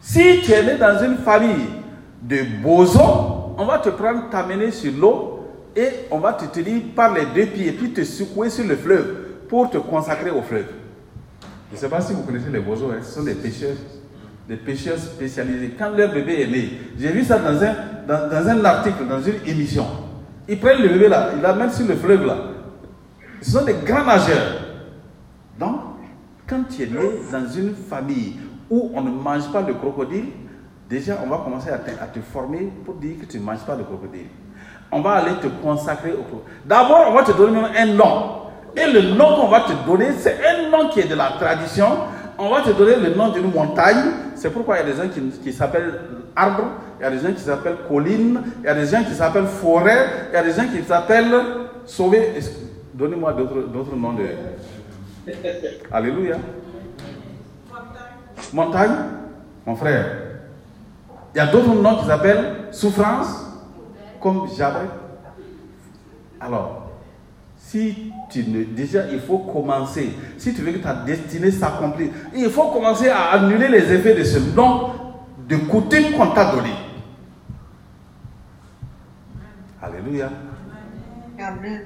Si 0.00 0.40
tu 0.42 0.52
es 0.52 0.62
né 0.62 0.76
dans 0.76 1.02
une 1.04 1.18
famille 1.18 1.68
de 2.22 2.38
bosons, 2.62 3.54
on 3.58 3.66
va 3.66 3.78
te 3.78 3.90
prendre, 3.90 4.30
t'amener 4.30 4.70
sur 4.70 4.92
l'eau 4.98 5.48
et 5.76 5.88
on 6.10 6.18
va 6.18 6.32
te 6.32 6.46
tenir 6.46 6.82
par 6.96 7.12
les 7.12 7.26
deux 7.26 7.46
pieds, 7.46 7.72
puis 7.72 7.92
te 7.92 8.04
secouer 8.04 8.50
sur 8.50 8.64
le 8.64 8.76
fleuve 8.76 9.16
pour 9.48 9.70
te 9.70 9.78
consacrer 9.78 10.30
au 10.30 10.42
fleuve. 10.42 10.66
Je 11.70 11.76
ne 11.76 11.80
sais 11.80 11.88
pas 11.88 12.00
si 12.00 12.12
vous 12.12 12.22
connaissez 12.22 12.50
les 12.50 12.60
bozos, 12.60 12.90
hein. 12.90 13.00
ce 13.02 13.12
sont 13.12 13.22
des 13.22 13.34
pêcheurs, 13.34 13.76
des 14.50 14.56
pêcheurs 14.56 14.98
spécialisés. 14.98 15.74
Quand 15.78 15.90
leur 15.90 16.12
bébé 16.12 16.42
est 16.42 16.46
né, 16.48 16.70
j'ai 16.98 17.12
vu 17.12 17.22
ça 17.22 17.38
dans 17.38 17.62
un, 17.62 17.72
dans, 18.08 18.48
un 18.48 18.64
article, 18.64 19.06
dans 19.08 19.22
une 19.22 19.36
émission. 19.46 19.86
Ils 20.48 20.58
prennent 20.58 20.82
le 20.82 20.88
bébé 20.88 21.06
là, 21.08 21.30
ils 21.36 21.40
l'amènent 21.40 21.70
sur 21.70 21.86
le 21.86 21.94
fleuve 21.94 22.26
là. 22.26 22.36
Ce 23.40 23.52
sont 23.52 23.64
des 23.64 23.76
grands 23.86 24.04
nageurs. 24.04 24.60
Donc, 25.56 25.76
quand 26.48 26.64
tu 26.68 26.82
es 26.82 26.86
né 26.86 26.98
dans 27.30 27.48
une 27.48 27.76
famille 27.76 28.38
où 28.68 28.90
on 28.92 29.00
ne 29.02 29.10
mange 29.10 29.52
pas 29.52 29.62
le 29.62 29.74
crocodile, 29.74 30.24
déjà 30.88 31.18
on 31.24 31.28
va 31.28 31.38
commencer 31.44 31.70
à 31.70 31.78
te, 31.78 31.90
à 32.02 32.06
te 32.08 32.18
former 32.18 32.72
pour 32.84 32.94
dire 32.94 33.20
que 33.20 33.26
tu 33.26 33.38
ne 33.38 33.44
manges 33.44 33.64
pas 33.64 33.76
le 33.76 33.84
crocodile. 33.84 34.26
On 34.90 35.00
va 35.00 35.12
aller 35.12 35.36
te 35.40 35.46
consacrer 35.46 36.10
au 36.10 36.22
crocodile. 36.22 36.54
D'abord, 36.66 37.04
on 37.08 37.14
va 37.14 37.22
te 37.22 37.30
donner 37.30 37.60
un 37.78 37.86
nom. 37.86 38.32
Et 38.76 38.90
le 38.90 39.14
nom 39.14 39.36
qu'on 39.36 39.48
va 39.48 39.60
te 39.60 39.72
donner, 39.86 40.08
c'est 40.18 40.38
un 40.44 40.70
nom 40.70 40.88
qui 40.88 40.98
est 41.00 41.08
de 41.08 41.14
la 41.14 41.34
tradition. 41.38 41.86
On 42.42 42.48
va 42.48 42.62
te 42.62 42.70
donner 42.70 42.96
le 42.96 43.14
nom 43.14 43.28
d'une 43.28 43.52
montagne. 43.52 44.12
C'est 44.34 44.50
pourquoi 44.50 44.78
il 44.78 44.86
y 44.86 44.90
a 44.90 44.94
des 44.94 44.96
gens 45.02 45.08
qui, 45.10 45.20
qui 45.20 45.52
s'appellent 45.52 46.00
arbre, 46.34 46.64
il 46.98 47.02
y 47.02 47.06
a 47.06 47.10
des 47.10 47.18
gens 47.18 47.34
qui 47.34 47.42
s'appellent 47.42 47.76
colline, 47.86 48.40
il 48.60 48.64
y 48.64 48.68
a 48.68 48.74
des 48.74 48.86
gens 48.86 49.04
qui 49.04 49.12
s'appellent 49.12 49.44
forêt, 49.44 50.06
il 50.30 50.34
y 50.34 50.36
a 50.38 50.42
des 50.42 50.52
gens 50.52 50.66
qui 50.66 50.82
s'appellent 50.82 51.34
sauver. 51.84 52.32
Donnez-moi 52.94 53.34
d'autres 53.34 53.94
noms 53.94 54.14
de. 54.14 54.24
Alléluia. 55.92 56.38
Montagne, 58.54 58.96
mon 59.66 59.76
frère. 59.76 60.06
Il 61.34 61.38
y 61.38 61.40
a 61.40 61.46
d'autres 61.46 61.74
noms 61.74 61.96
qui 61.98 62.06
s'appellent 62.06 62.54
souffrance, 62.70 63.46
comme 64.18 64.48
Jabé. 64.56 64.86
Alors, 66.40 66.90
si 67.58 68.09
tu 68.30 68.44
ne, 68.48 68.64
déjà, 68.64 69.06
il 69.12 69.20
faut 69.20 69.38
commencer. 69.38 70.10
Si 70.38 70.54
tu 70.54 70.62
veux 70.62 70.72
que 70.72 70.78
ta 70.78 70.94
destinée 70.94 71.50
s'accomplisse, 71.50 72.10
il 72.34 72.48
faut 72.50 72.68
commencer 72.70 73.08
à 73.08 73.32
annuler 73.32 73.68
les 73.68 73.92
effets 73.92 74.14
de 74.14 74.24
ce 74.24 74.38
nom 74.54 74.90
de 75.48 75.56
coutume 75.56 76.12
qu'on 76.16 76.28
t'a 76.28 76.52
donné. 76.54 76.70
Alléluia. 79.82 80.30
Amen. 81.38 81.82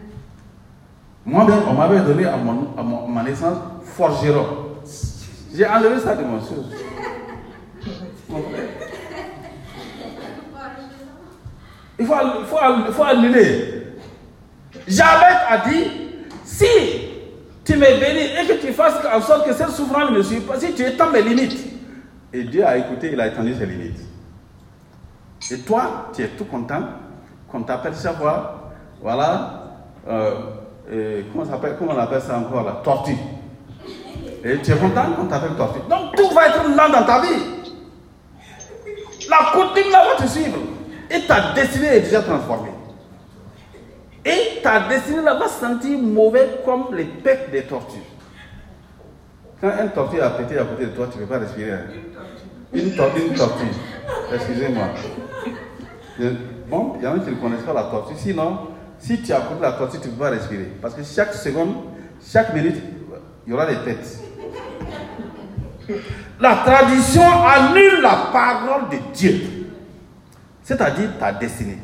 Moi-même, 1.25 1.61
on 1.69 1.73
m'avait 1.75 2.01
donné 2.01 2.27
à, 2.27 2.37
mon, 2.37 2.69
à, 2.77 2.83
mon- 2.83 3.07
à 3.07 3.09
ma 3.09 3.23
naissance 3.23 3.57
forgeron. 3.85 4.47
J'ai 5.55 5.67
enlevé 5.67 6.01
ça 6.01 6.15
de 6.17 6.25
mon 6.25 6.41
chose. 6.41 6.71
Mon 8.29 8.43
frère. 8.43 8.69
Il 11.99 12.07
faut, 12.07 12.15
il 12.41 12.47
faut, 12.47 12.57
il 12.89 12.93
faut 12.93 13.03
annuler. 13.05 13.83
Jabez 14.89 15.37
a 15.49 15.59
dit, 15.69 16.04
si 16.55 16.67
tu 17.65 17.77
me 17.77 17.99
bénis 17.99 18.31
et 18.41 18.47
que 18.47 18.65
tu 18.65 18.73
fasses 18.73 18.95
en 19.13 19.21
sorte 19.21 19.47
que 19.47 19.53
cette 19.53 19.71
souffrance 19.71 20.11
ne 20.11 20.19
me 20.19 20.23
suive 20.23 20.43
pas, 20.43 20.59
si 20.59 20.73
tu 20.73 20.83
étends 20.83 21.11
mes 21.11 21.23
limites. 21.23 21.59
Et 22.33 22.45
Dieu 22.45 22.65
a 22.65 22.77
écouté, 22.77 23.11
il 23.13 23.21
a 23.21 23.27
étendu 23.27 23.55
ses 23.55 23.67
limites. 23.67 24.01
Et 25.51 25.59
toi, 25.59 26.11
tu 26.15 26.23
es 26.23 26.29
tout 26.29 26.45
content 26.45 26.83
qu'on 27.51 27.63
t'appelle 27.63 27.95
chaque 28.01 28.19
fois, 28.19 28.73
voilà, 29.03 29.63
euh, 30.09 30.35
euh, 30.91 31.23
comment, 31.33 31.45
ça 31.45 31.61
comment 31.79 31.93
on 31.95 31.99
appelle 31.99 32.21
ça 32.21 32.39
encore 32.39 32.65
là 32.65 32.81
Tortue. 32.85 33.17
Et 34.45 34.59
tu 34.59 34.73
es 34.73 34.77
content 34.77 35.13
qu'on 35.17 35.27
t'appelle 35.27 35.57
tortue. 35.57 35.81
Donc 35.89 36.15
tout 36.17 36.31
va 36.35 36.49
être 36.49 36.63
lent 36.69 36.91
dans 36.91 37.05
ta 37.07 37.21
vie. 37.21 37.43
La 39.29 39.51
coutume 39.53 39.91
là 39.91 40.05
va 40.15 40.23
te 40.25 40.29
suivre. 40.29 40.59
Et 41.11 41.21
ta 41.27 41.53
destinée 41.55 41.97
est 41.97 42.01
déjà 42.01 42.23
transformée. 42.23 42.74
Et 44.25 44.61
ta 44.63 44.89
destinée 44.89 45.23
là 45.23 45.35
va 45.35 45.49
se 45.49 45.61
sentir 45.61 45.99
mauvais 45.99 46.61
comme 46.65 46.95
les 46.95 47.05
pecs 47.05 47.51
des 47.51 47.63
tortues. 47.63 47.99
Quand 49.61 49.69
un 49.69 49.89
tortue 49.89 50.21
a 50.21 50.31
pété 50.31 50.59
à 50.59 50.65
côté 50.65 50.87
de 50.87 50.91
toi, 50.91 51.09
tu 51.13 51.19
ne 51.19 51.25
peux 51.25 51.29
pas 51.35 51.39
respirer. 51.41 51.73
hein. 51.73 51.81
Une, 52.73 52.95
tor- 52.97 53.11
une 53.17 53.35
tortue. 53.35 53.67
Excusez-moi. 54.35 54.85
Bon, 56.69 56.95
il 56.99 57.05
y 57.05 57.07
en 57.07 57.15
a 57.17 57.19
qui 57.21 57.31
ne 57.31 57.35
connaissent 57.37 57.63
pas 57.63 57.73
la 57.75 57.85
tortue. 57.85 58.15
Sinon, 58.17 58.59
si 58.99 59.21
tu 59.23 59.33
as 59.33 59.41
côté 59.41 59.57
de 59.57 59.63
la 59.63 59.73
tortue, 59.73 59.99
tu 60.01 60.09
ne 60.09 60.13
peux 60.15 60.21
pas 60.25 60.31
respirer. 60.31 60.73
Parce 60.81 60.95
que 60.95 61.03
chaque 61.05 61.35
seconde, 61.35 61.75
chaque 62.27 62.55
minute, 62.55 62.77
il 63.47 63.51
y 63.51 63.53
aura 63.55 63.67
des 63.67 63.77
têtes. 63.85 64.19
La 66.41 66.57
tradition 66.65 67.23
annule 67.47 68.01
la 68.01 68.29
parole 68.33 68.89
de 68.91 68.97
Dieu, 69.13 69.41
c'est-à-dire 70.63 71.11
ta 71.19 71.31
destinée. 71.33 71.79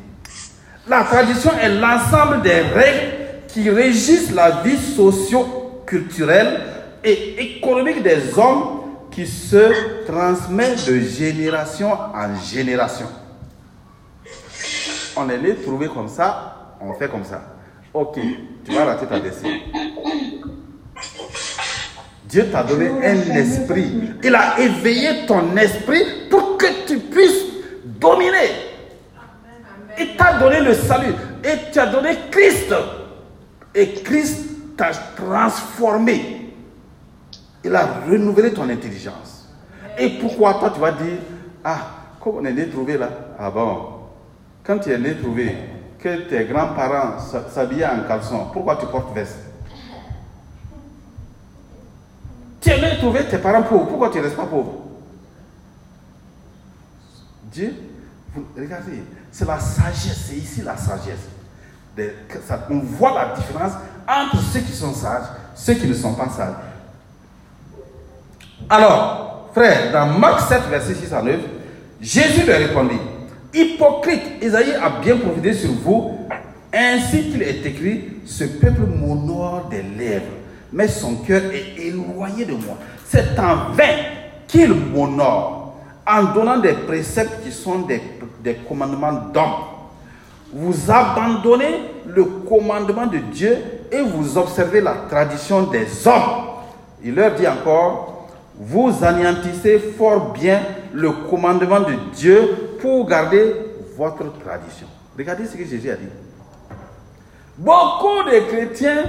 La 0.91 1.05
tradition 1.05 1.53
est 1.57 1.69
l'ensemble 1.69 2.43
des 2.43 2.63
règles 2.63 3.13
qui 3.47 3.71
régissent 3.71 4.33
la 4.33 4.63
vie 4.63 4.77
socio-culturelle 4.77 6.63
et 7.05 7.59
économique 7.59 8.03
des 8.03 8.37
hommes 8.37 8.81
qui 9.13 9.25
se 9.25 10.05
transmettent 10.05 10.89
de 10.89 10.99
génération 10.99 11.93
en 11.93 12.35
génération. 12.43 13.07
On 15.17 15.31
est 15.31 15.39
né 15.39 15.55
trouvé 15.65 15.87
comme 15.87 16.09
ça, 16.09 16.75
on 16.81 16.93
fait 16.95 17.09
comme 17.09 17.25
ça. 17.25 17.41
Ok, 17.95 18.19
tu 18.65 18.73
vas 18.73 18.85
rater 18.87 19.07
ta 19.07 19.21
destinée. 19.21 19.63
Dieu 22.25 22.49
t'a 22.51 22.65
donné 22.65 22.89
un 22.89 23.37
esprit. 23.37 23.93
Il 24.25 24.35
a 24.35 24.59
éveillé 24.59 25.25
ton 25.29 25.57
esprit 25.57 26.03
pour 26.29 26.59
que 26.59 26.67
tu 26.89 26.99
puisses 26.99 27.45
dominer. 27.85 28.70
Il 30.01 30.17
t'a 30.17 30.39
donné 30.39 30.61
le 30.61 30.75
salut. 30.75 31.15
Et 31.45 31.71
tu 31.73 31.79
as 31.79 31.87
donné 31.87 32.17
Christ. 32.31 32.75
Et 33.75 33.93
Christ 34.03 34.77
t'a 34.77 34.91
transformé. 35.17 36.55
Il 37.63 37.75
a 37.75 37.87
renouvelé 38.07 38.53
ton 38.53 38.69
intelligence. 38.69 39.49
Et 39.99 40.19
pourquoi 40.19 40.55
toi 40.55 40.71
tu 40.71 40.81
vas 40.81 40.93
dire, 40.93 41.19
ah, 41.63 41.79
comme 42.21 42.37
on 42.37 42.45
est 42.45 42.53
né 42.53 42.69
trouvé 42.69 42.97
là, 42.97 43.11
ah 43.39 43.51
bon, 43.51 43.89
quand 44.65 44.79
tu 44.79 44.91
es 44.91 44.99
né 44.99 45.15
trouvé, 45.17 45.55
que 45.99 46.29
tes 46.29 46.45
grands-parents 46.45 47.19
s'habillaient 47.51 47.87
en 47.87 48.09
caleçon, 48.09 48.47
pourquoi 48.53 48.77
tu 48.77 48.87
portes 48.87 49.15
veste? 49.15 49.39
Tu 52.63 52.71
es 52.71 52.81
né 52.81 52.97
trouvé 52.99 53.25
tes 53.25 53.39
parents 53.39 53.63
pauvres, 53.63 53.89
pourquoi 53.89 54.09
tu 54.09 54.19
ne 54.19 54.23
restes 54.23 54.37
pas 54.37 54.47
pauvre? 54.47 54.73
Dieu, 57.53 57.75
regardez, 58.57 59.03
c'est 59.33 59.47
la 59.47 59.59
sagesse, 59.59 60.27
c'est 60.29 60.37
ici 60.37 60.63
la 60.63 60.77
sagesse. 60.77 61.29
Ça- 62.47 62.67
on 62.71 62.79
voit 62.79 63.13
la 63.15 63.35
différence 63.37 63.73
entre 64.09 64.41
ceux 64.53 64.61
qui 64.61 64.73
sont 64.73 64.95
sages, 64.95 65.27
ceux 65.55 65.75
qui 65.75 65.87
ne 65.87 65.95
sont 65.95 66.15
pas 66.15 66.29
sages. 66.29 66.55
Alors, 68.69 69.49
frère, 69.55 69.93
dans 69.93 70.07
Marc 70.19 70.41
7, 70.49 70.63
verset 70.71 70.95
6 70.95 71.13
à 71.13 71.23
9, 71.23 71.41
Jésus 72.01 72.47
leur 72.47 72.59
répondit, 72.59 72.99
Hypocrite, 73.53 74.23
Isaïe 74.43 74.75
a 74.75 75.01
bien 75.03 75.17
profité 75.17 75.53
sur 75.53 75.73
vous, 75.73 76.19
ainsi 76.73 77.31
qu'il 77.31 77.43
est 77.43 77.67
écrit, 77.67 78.05
ce 78.25 78.45
peuple 78.45 78.83
m'honore 78.83 79.69
des 79.69 79.83
lèvres, 79.83 80.25
mais 80.73 80.87
son 80.87 81.17
cœur 81.17 81.43
est 81.53 81.81
éloigné 81.83 82.45
de 82.45 82.53
moi. 82.53 82.77
C'est 83.09 83.37
en 83.39 83.73
vain 83.73 83.97
qu'il 84.47 84.73
m'honore, 84.73 85.75
en 86.07 86.23
donnant 86.33 86.59
des 86.59 86.75
préceptes 86.75 87.43
qui 87.45 87.51
sont 87.51 87.81
des, 87.81 88.01
des 88.43 88.55
commandements 88.55 89.13
d'hommes. 89.33 89.65
Vous 90.53 90.91
abandonnez 90.91 91.81
le 92.07 92.25
commandement 92.25 93.07
de 93.07 93.19
Dieu 93.19 93.57
et 93.93 94.03
vous 94.03 94.37
observez 94.37 94.81
la 94.81 94.95
tradition 95.09 95.63
des 95.65 95.87
hommes. 96.07 96.47
Il 97.03 97.15
leur 97.15 97.35
dit 97.35 97.47
encore, 97.47 98.29
vous 98.59 98.93
anéantissez 99.03 99.79
fort 99.79 100.33
bien 100.33 100.61
le 100.93 101.11
commandement 101.31 101.81
de 101.81 101.95
Dieu 102.15 102.77
pour 102.81 103.07
garder 103.07 103.55
votre 103.97 104.39
tradition. 104.39 104.87
Regardez 105.17 105.47
ce 105.47 105.57
que 105.57 105.65
Jésus 105.65 105.91
a 105.91 105.97
dit. 105.97 106.09
Beaucoup 107.59 108.23
de 108.25 108.41
chrétiens 108.49 109.05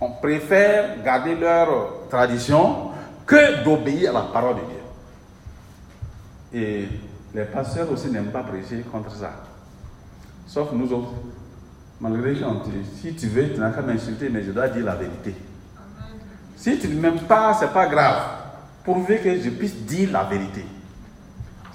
on 0.00 0.12
préfère 0.12 1.02
garder 1.04 1.34
leur 1.34 2.08
tradition 2.08 2.90
que 3.26 3.62
d'obéir 3.64 4.10
à 4.10 4.14
la 4.14 4.20
parole 4.32 4.56
de 4.56 4.60
Dieu. 4.60 6.62
Et 6.62 6.88
les 7.34 7.44
pasteurs 7.44 7.90
aussi 7.92 8.08
n'aiment 8.08 8.32
pas 8.32 8.42
prêcher 8.42 8.84
contre 8.90 9.14
ça. 9.14 9.32
Sauf 10.46 10.72
nous 10.72 10.92
autres. 10.92 11.12
Malgré 12.00 12.32
que 12.34 12.40
si 13.00 13.14
tu 13.14 13.26
veux, 13.28 13.52
tu 13.52 13.60
n'as 13.60 13.70
qu'à 13.70 13.82
m'insulter, 13.82 14.30
mais 14.30 14.42
je 14.42 14.52
dois 14.52 14.68
dire 14.68 14.84
la 14.86 14.94
vérité. 14.94 15.34
Si 16.56 16.78
tu 16.78 16.88
ne 16.88 17.00
m'aimes 17.00 17.20
pas, 17.20 17.54
ce 17.54 17.66
n'est 17.66 17.70
pas 17.70 17.86
grave. 17.86 18.22
Pourvu 18.84 19.18
que 19.18 19.38
je 19.38 19.50
puisse 19.50 19.76
dire 19.76 20.10
la 20.10 20.24
vérité. 20.24 20.64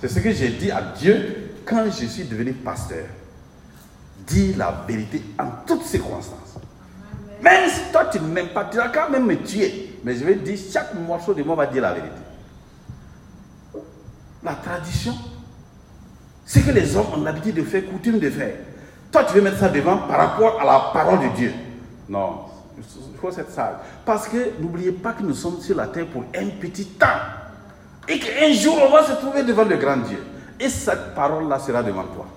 C'est 0.01 0.09
ce 0.09 0.19
que 0.19 0.31
j'ai 0.31 0.49
dit 0.49 0.71
à 0.71 0.81
Dieu 0.81 1.51
quand 1.63 1.85
je 1.85 2.05
suis 2.05 2.25
devenu 2.25 2.53
pasteur. 2.53 3.05
Dis 4.27 4.53
la 4.55 4.83
vérité 4.87 5.21
en 5.39 5.47
toutes 5.65 5.83
circonstances. 5.83 6.57
Même 7.41 7.69
si 7.69 7.91
toi 7.91 8.05
tu 8.05 8.19
ne 8.19 8.27
m'aimes 8.27 8.49
pas, 8.49 8.65
tu 8.65 8.77
n'as 8.77 8.89
qu'à 8.89 9.07
même 9.07 9.25
me 9.25 9.37
tuer. 9.37 9.99
Mais 10.03 10.15
je 10.15 10.25
vais 10.25 10.35
dire, 10.35 10.57
chaque 10.71 10.93
morceau 10.95 11.33
de 11.33 11.43
moi 11.43 11.55
va 11.55 11.67
dire 11.67 11.83
la 11.83 11.93
vérité. 11.93 12.15
La 14.43 14.53
tradition, 14.53 15.13
c'est 16.45 16.61
que 16.61 16.71
les 16.71 16.95
hommes 16.95 17.07
ont 17.17 17.23
l'habitude 17.23 17.55
de 17.55 17.63
faire, 17.63 17.85
coutume 17.87 18.19
de 18.19 18.29
faire. 18.29 18.53
Toi, 19.11 19.23
tu 19.23 19.33
veux 19.33 19.41
mettre 19.41 19.57
ça 19.57 19.69
devant 19.69 19.97
par 19.97 20.17
rapport 20.17 20.61
à 20.61 20.65
la 20.65 20.79
parole 20.93 21.19
de 21.19 21.35
Dieu. 21.35 21.53
Non, 22.07 22.41
il 22.77 23.17
faut 23.19 23.29
être 23.29 23.49
sage. 23.49 23.75
Parce 24.05 24.27
que 24.27 24.59
n'oubliez 24.59 24.91
pas 24.91 25.13
que 25.13 25.23
nous 25.23 25.33
sommes 25.33 25.59
sur 25.59 25.75
la 25.75 25.87
terre 25.87 26.05
pour 26.05 26.23
un 26.35 26.47
petit 26.61 26.85
temps. 26.85 27.07
Et 28.07 28.19
qu'un 28.19 28.53
jour, 28.53 28.77
on 28.87 28.91
va 28.91 29.03
se 29.03 29.13
trouver 29.13 29.43
devant 29.43 29.63
le 29.63 29.75
grand 29.77 29.97
Dieu. 29.97 30.23
Et 30.59 30.69
cette 30.69 31.15
parole-là 31.15 31.57
sera 31.59 31.81
devant 31.81 32.03
toi. 32.03 32.27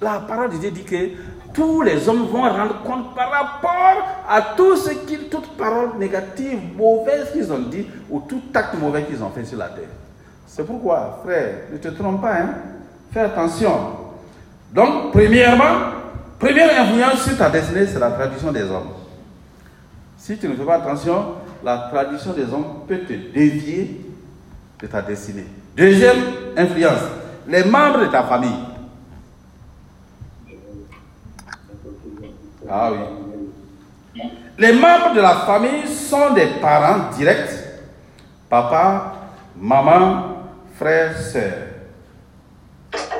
La 0.00 0.20
parole 0.20 0.50
de 0.50 0.56
Dieu 0.56 0.70
dit 0.70 0.84
que 0.84 1.10
tous 1.52 1.82
les 1.82 2.08
hommes 2.08 2.26
vont 2.26 2.42
rendre 2.42 2.82
compte 2.82 3.14
par 3.14 3.30
rapport 3.30 4.02
à 4.28 4.42
tout 4.56 4.76
ce 4.76 4.90
qu'ils, 4.90 5.28
toute 5.28 5.56
parole 5.56 5.98
négative, 5.98 6.58
mauvaise 6.76 7.32
qu'ils 7.32 7.52
ont 7.52 7.58
dit, 7.58 7.86
ou 8.10 8.20
tout 8.20 8.42
acte 8.54 8.74
mauvais 8.74 9.04
qu'ils 9.04 9.22
ont 9.22 9.30
fait 9.30 9.44
sur 9.44 9.58
la 9.58 9.68
terre. 9.68 9.88
C'est 10.54 10.66
pourquoi, 10.66 11.20
frère, 11.24 11.54
ne 11.72 11.78
te 11.78 11.88
trompe 11.88 12.20
pas, 12.20 12.34
hein? 12.34 12.54
fais 13.10 13.20
attention. 13.20 13.72
Donc, 14.74 15.10
premièrement, 15.10 15.92
première 16.38 16.78
influence 16.78 17.22
sur 17.24 17.38
ta 17.38 17.48
destinée, 17.48 17.86
c'est 17.86 17.98
la 17.98 18.10
tradition 18.10 18.52
des 18.52 18.64
hommes. 18.64 18.90
Si 20.18 20.36
tu 20.36 20.46
ne 20.48 20.54
fais 20.54 20.64
pas 20.64 20.74
attention, 20.74 21.36
la 21.64 21.88
tradition 21.90 22.34
des 22.34 22.42
hommes 22.52 22.84
peut 22.86 22.98
te 22.98 23.14
dévier 23.14 24.04
de 24.78 24.86
ta 24.86 25.00
destinée. 25.00 25.46
Deuxième 25.74 26.18
influence, 26.54 27.00
les 27.48 27.64
membres 27.64 28.00
de 28.00 28.06
ta 28.08 28.22
famille. 28.24 28.50
Ah 32.68 32.90
oui. 32.92 34.22
Les 34.58 34.74
membres 34.74 35.14
de 35.14 35.20
la 35.22 35.34
famille 35.46 35.88
sont 35.88 36.34
des 36.34 36.48
parents 36.60 37.10
directs. 37.16 37.48
Papa, 38.50 39.14
maman, 39.58 40.31
frère, 40.74 41.18
soeur. 41.18 41.52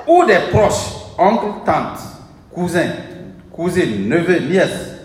Ou 0.06 0.24
des 0.24 0.38
proches, 0.50 1.14
oncle, 1.18 1.64
tante, 1.64 2.00
cousin, 2.52 2.90
cousine, 3.50 4.08
neveu, 4.08 4.40
nièce, 4.40 4.96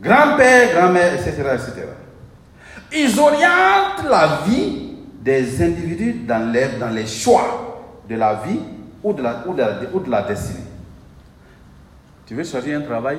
grand-père, 0.00 0.74
grand-mère, 0.74 1.14
etc., 1.14 1.32
etc. 1.54 1.86
Ils 2.92 3.18
orientent 3.18 4.08
la 4.08 4.40
vie 4.46 4.96
des 5.20 5.62
individus 5.62 6.24
dans 6.26 6.52
les, 6.52 6.68
dans 6.78 6.90
les 6.90 7.06
choix 7.06 7.82
de 8.08 8.14
la 8.14 8.34
vie 8.34 8.60
ou 9.02 9.12
de 9.12 9.22
la, 9.22 9.44
ou 9.46 10.00
de 10.00 10.10
la, 10.10 10.22
destinée. 10.22 10.60
Tu 12.24 12.34
veux 12.34 12.44
choisir 12.44 12.78
un 12.78 12.82
travail, 12.82 13.18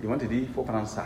ils 0.00 0.08
vont 0.08 0.16
te 0.16 0.24
dire, 0.24 0.42
il 0.42 0.54
faut 0.54 0.62
prendre 0.62 0.86
ça. 0.86 1.04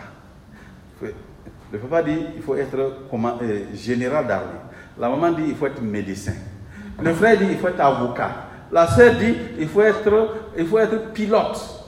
Le 1.00 1.78
papa 1.78 2.02
dit, 2.02 2.18
il 2.36 2.42
faut 2.42 2.54
être 2.54 2.76
euh, 2.76 3.74
général 3.74 4.26
d'armée. 4.26 4.60
La 4.98 5.08
maman 5.08 5.32
dit, 5.32 5.44
il 5.48 5.54
faut 5.54 5.66
être 5.66 5.82
médecin. 5.82 6.34
Le 7.02 7.14
frère 7.14 7.38
dit, 7.38 7.46
il 7.50 7.58
faut 7.58 7.68
être 7.68 7.80
avocat. 7.80 8.48
La 8.70 8.86
soeur 8.86 9.14
dit, 9.14 9.34
il 9.58 9.68
faut 9.68 9.82
être, 9.82 10.36
il 10.56 10.66
faut 10.66 10.78
être 10.78 11.12
pilote. 11.12 11.82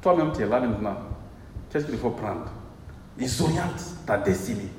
Toi-même, 0.00 0.32
tu 0.34 0.42
es 0.42 0.46
là 0.46 0.60
maintenant. 0.60 0.96
Qu'est-ce 1.70 1.86
qu'il 1.86 1.98
faut 1.98 2.10
prendre? 2.10 2.50
Ils 3.18 3.42
orientent 3.42 4.06
ta 4.06 4.18
destinée. 4.18 4.70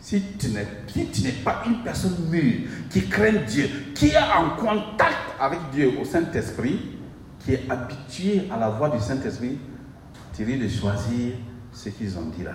Si 0.00 0.22
tu 0.38 0.48
n'es 0.48 0.66
si 0.92 1.32
pas 1.44 1.62
une 1.66 1.82
personne 1.82 2.28
mûre, 2.28 2.68
qui 2.90 3.08
craint 3.08 3.42
Dieu, 3.46 3.68
qui 3.94 4.08
est 4.08 4.18
en 4.18 4.50
contact 4.56 5.16
avec 5.40 5.58
Dieu 5.72 5.92
au 6.00 6.04
Saint-Esprit, 6.04 6.98
qui 7.38 7.54
est 7.54 7.70
habitué 7.70 8.48
à 8.52 8.58
la 8.58 8.68
voix 8.68 8.90
du 8.90 9.00
Saint-Esprit, 9.00 9.58
tu 10.34 10.44
risques 10.44 10.62
de 10.62 10.68
choisir 10.68 11.34
ce 11.72 11.88
qu'ils 11.88 12.18
ont 12.18 12.26
dit 12.36 12.42
là. 12.42 12.52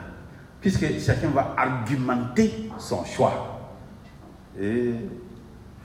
Puisque 0.62 1.00
chacun 1.00 1.30
va 1.30 1.54
argumenter 1.58 2.70
son 2.78 3.06
choix. 3.06 3.60
Et 4.60 4.94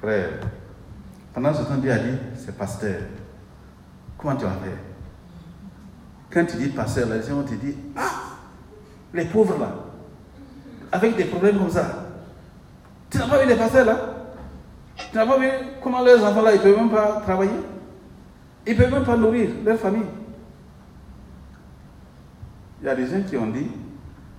frère, 0.01 0.31
pendant 1.33 1.55
ce 1.55 1.63
temps, 1.63 1.77
Dieu 1.77 1.93
a 1.93 1.99
dit, 1.99 2.17
c'est 2.37 2.57
pasteur. 2.57 3.01
Comment 4.19 4.37
tu 4.37 4.45
vas 4.45 4.51
faire? 4.53 4.79
Quand 6.31 6.45
tu 6.47 6.57
dis 6.57 6.69
pasteur, 6.69 7.09
les 7.09 7.23
gens 7.23 7.43
te 7.43 7.55
disent, 7.55 7.77
ah, 7.97 8.11
les 9.13 9.27
pauvres 9.27 9.59
là, 9.59 9.71
avec 10.91 11.17
des 11.17 11.25
problèmes 11.25 11.59
comme 11.59 11.71
ça. 11.71 12.07
Tu 13.11 13.19
n'as 13.19 13.29
pas 13.29 13.43
vu 13.43 13.49
les 13.49 13.55
pasteurs 13.55 13.87
là? 13.87 13.99
Tu 14.97 15.17
n'as 15.17 15.27
pas 15.27 15.39
vu 15.39 15.49
comment 15.81 16.03
leurs 16.03 16.25
enfants 16.25 16.43
là, 16.43 16.53
ils 16.53 16.59
ne 16.59 16.63
peuvent 16.63 16.77
même 16.77 16.91
pas 16.91 17.21
travailler? 17.21 17.53
Ils 18.67 18.73
ne 18.73 18.79
peuvent 18.79 18.93
même 18.93 19.05
pas 19.05 19.17
nourrir 19.17 19.51
leur 19.65 19.79
famille? 19.79 20.07
Il 22.81 22.87
y 22.87 22.89
a 22.89 22.95
des 22.97 23.07
gens 23.07 23.23
qui 23.23 23.37
ont 23.37 23.47
dit, 23.47 23.71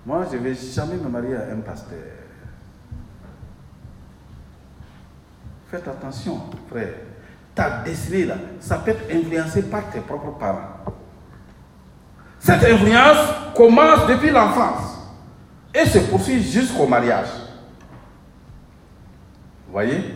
moi 0.06 0.24
je 0.30 0.36
ne 0.36 0.42
vais 0.42 0.54
jamais 0.54 0.96
me 0.96 1.08
marier 1.08 1.34
à 1.34 1.52
un 1.52 1.60
pasteur. 1.60 1.98
Faites 5.68 5.88
attention, 5.88 6.40
frère. 6.70 6.94
Ta 7.54 7.82
destinée 7.82 8.26
là, 8.26 8.36
ça 8.60 8.76
peut 8.78 8.92
être 8.92 9.10
influencé 9.12 9.62
par 9.62 9.90
tes 9.90 10.00
propres 10.00 10.38
parents. 10.38 10.84
Cette 12.38 12.62
influence 12.62 13.32
commence 13.56 14.06
depuis 14.06 14.30
l'enfance 14.30 14.96
et 15.74 15.84
se 15.84 15.98
poursuit 15.98 16.40
jusqu'au 16.40 16.86
mariage. 16.86 17.28
Vous 19.66 19.72
voyez? 19.72 20.14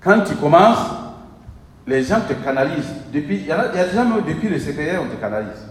Quand 0.00 0.20
tu 0.22 0.36
commences, 0.36 0.86
les 1.84 2.04
gens 2.04 2.20
te 2.20 2.32
canalisent. 2.34 2.94
Depuis, 3.12 3.38
il 3.38 3.46
y 3.46 3.52
a, 3.52 3.68
des 3.68 3.90
gens, 3.92 4.04
depuis 4.24 4.48
le 4.48 4.58
CPR, 4.58 5.02
on 5.02 5.08
te 5.08 5.20
canalise. 5.20 5.65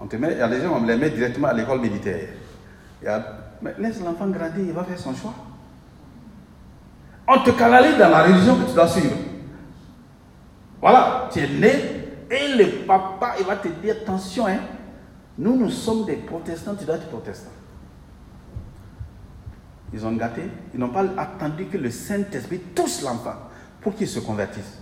On 0.00 0.06
te 0.06 0.16
met, 0.16 0.32
il 0.32 0.38
y 0.38 0.42
a 0.42 0.48
des 0.48 0.60
gens, 0.60 0.76
on 0.76 0.84
les 0.84 0.96
met 0.96 1.10
directement 1.10 1.48
à 1.48 1.52
l'école 1.52 1.80
militaire. 1.80 2.28
mais 3.62 3.74
laisse 3.78 4.00
l'enfant 4.00 4.26
grandir, 4.28 4.64
il 4.64 4.72
va 4.72 4.84
faire 4.84 4.98
son 4.98 5.14
choix. 5.14 5.34
On 7.26 7.38
te 7.42 7.50
canalise 7.50 7.96
dans 7.98 8.10
la 8.10 8.24
religion 8.24 8.56
que 8.56 8.68
tu 8.68 8.74
dois 8.74 8.88
suivre. 8.88 9.16
Voilà, 10.80 11.28
tu 11.32 11.38
es 11.40 11.48
né 11.48 11.70
et 12.30 12.56
le 12.56 12.86
papa, 12.86 13.34
il 13.38 13.46
va 13.46 13.56
te 13.56 13.68
dire 13.68 13.96
attention, 14.02 14.46
hein, 14.46 14.58
nous, 15.38 15.56
nous 15.56 15.70
sommes 15.70 16.04
des 16.04 16.16
protestants, 16.16 16.74
tu 16.74 16.84
dois 16.84 16.96
être 16.96 17.08
protestant. 17.08 17.50
Ils 19.92 20.04
ont 20.04 20.12
gâté. 20.12 20.42
Ils 20.74 20.80
n'ont 20.80 20.88
pas 20.88 21.04
attendu 21.16 21.66
que 21.66 21.78
le 21.78 21.90
Saint-Esprit 21.90 22.58
touche 22.74 23.02
l'enfant 23.02 23.36
pour 23.80 23.94
qu'il 23.94 24.08
se 24.08 24.18
convertisse. 24.18 24.78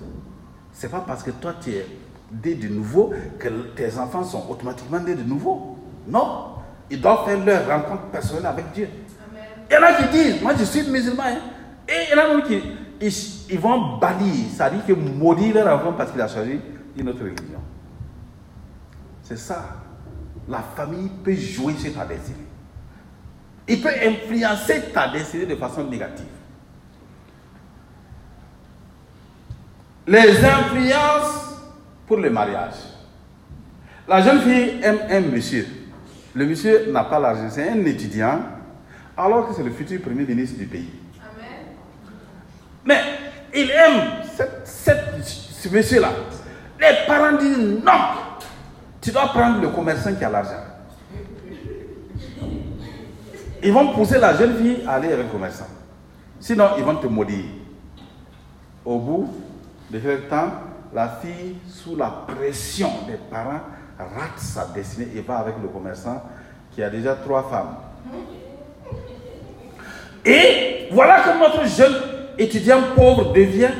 Ce 0.72 0.86
n'est 0.86 0.90
pas 0.92 1.04
parce 1.06 1.22
que 1.22 1.30
toi 1.32 1.54
tu 1.60 1.70
es 1.70 1.86
né 2.44 2.54
de 2.54 2.68
nouveau 2.68 3.12
que 3.38 3.48
tes 3.74 3.98
enfants 3.98 4.24
sont 4.24 4.46
automatiquement 4.48 5.00
nés 5.00 5.14
de 5.14 5.22
nouveau. 5.22 5.78
Non. 6.06 6.56
Ils 6.90 7.00
doivent 7.00 7.24
faire 7.24 7.44
leur 7.44 7.68
rencontre 7.68 8.04
personnelle 8.04 8.46
avec 8.46 8.72
Dieu. 8.72 8.88
Il 9.70 9.74
y 9.74 9.76
en 9.78 9.82
a 9.82 9.92
qui 9.94 10.08
disent, 10.10 10.42
moi 10.42 10.52
je 10.58 10.64
suis 10.64 10.88
musulman. 10.88 11.22
Hein. 11.24 11.38
Et 11.88 12.12
il 12.12 12.16
y 12.16 12.20
en 12.20 12.38
a 12.38 12.42
qui 12.42 12.62
ils, 13.50 13.58
vont 13.58 13.98
bannir, 13.98 14.46
ça 14.54 14.70
dit 14.70 14.80
que 14.86 14.92
maudire 14.92 15.54
leur 15.56 15.76
enfant 15.76 15.92
parce 15.92 16.12
qu'il 16.12 16.20
a 16.20 16.28
choisi 16.28 16.60
une 16.96 17.08
autre 17.08 17.22
religion. 17.22 17.60
C'est 19.22 19.38
ça. 19.38 19.64
La 20.48 20.60
famille 20.60 21.10
peut 21.24 21.34
jouer 21.34 21.74
sur 21.74 21.92
ta 21.94 22.04
destinée 22.04 22.46
il 23.68 23.80
peut 23.80 23.88
influencer 23.88 24.82
ta 24.92 25.08
destinée 25.08 25.46
de 25.46 25.56
façon 25.56 25.84
négative. 25.84 26.26
Les 30.06 30.44
influences 30.44 31.51
pour 32.12 32.20
le 32.20 32.28
mariage. 32.28 32.74
La 34.06 34.20
jeune 34.20 34.42
fille 34.42 34.80
aime 34.82 34.98
un 35.08 35.20
monsieur. 35.20 35.66
Le 36.34 36.44
monsieur 36.44 36.92
n'a 36.92 37.04
pas 37.04 37.18
l'argent, 37.18 37.48
c'est 37.48 37.66
un 37.70 37.82
étudiant, 37.86 38.38
alors 39.16 39.48
que 39.48 39.54
c'est 39.54 39.62
le 39.62 39.70
futur 39.70 39.98
premier 40.02 40.24
ministre 40.24 40.58
du 40.58 40.66
pays. 40.66 40.90
Amen. 41.18 41.68
Mais 42.84 43.00
il 43.54 43.70
aime 43.70 44.24
ce 44.62 45.68
monsieur-là. 45.70 46.10
Les 46.78 47.06
parents 47.06 47.38
disent 47.38 47.82
non, 47.82 47.92
tu 49.00 49.10
dois 49.10 49.28
prendre 49.28 49.62
le 49.62 49.70
commerçant 49.70 50.14
qui 50.14 50.22
a 50.22 50.28
l'argent. 50.28 50.64
Ils 53.62 53.72
vont 53.72 53.94
pousser 53.94 54.18
la 54.18 54.36
jeune 54.36 54.58
fille 54.58 54.84
à 54.86 54.96
aller 54.96 55.14
avec 55.14 55.28
le 55.28 55.32
commerçant. 55.32 55.68
Sinon, 56.40 56.72
ils 56.76 56.84
vont 56.84 56.96
te 56.96 57.06
maudire. 57.06 57.46
Au 58.84 58.98
bout 58.98 59.32
de 59.90 59.98
quelques 59.98 60.28
temps, 60.28 60.71
la 60.94 61.08
fille, 61.08 61.56
sous 61.68 61.96
la 61.96 62.08
pression 62.26 62.90
des 63.06 63.16
parents, 63.30 63.60
rate 63.98 64.38
sa 64.38 64.66
destinée 64.66 65.08
et 65.14 65.20
va 65.20 65.38
avec 65.38 65.54
le 65.62 65.68
commerçant 65.68 66.22
qui 66.72 66.82
a 66.82 66.90
déjà 66.90 67.14
trois 67.14 67.48
femmes. 67.48 67.76
Et 70.24 70.88
voilà 70.92 71.22
que 71.22 71.38
notre 71.38 71.66
jeune 71.66 71.94
étudiant 72.38 72.80
pauvre 72.94 73.32
devient 73.32 73.70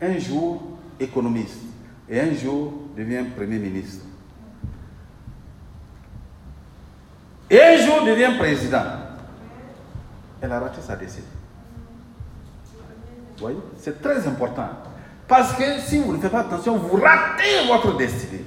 un 0.00 0.18
jour 0.18 0.62
économiste 0.98 1.60
et 2.08 2.20
un 2.20 2.34
jour 2.34 2.72
devient 2.96 3.24
Premier 3.36 3.58
ministre. 3.58 4.04
Et 7.48 7.60
un 7.60 7.76
jour 7.78 8.04
devient 8.04 8.36
président. 8.38 8.82
Elle 10.40 10.52
a 10.52 10.58
raté 10.60 10.80
sa 10.80 10.96
décennie. 10.96 11.26
Vous 13.36 13.42
voyez 13.42 13.58
C'est 13.78 14.00
très 14.00 14.26
important. 14.26 14.68
Parce 15.32 15.54
que 15.54 15.80
si 15.80 15.96
vous 15.98 16.12
ne 16.12 16.18
faites 16.18 16.30
pas 16.30 16.40
attention, 16.40 16.76
vous 16.76 16.96
ratez 16.96 17.66
votre 17.66 17.96
destinée. 17.96 18.44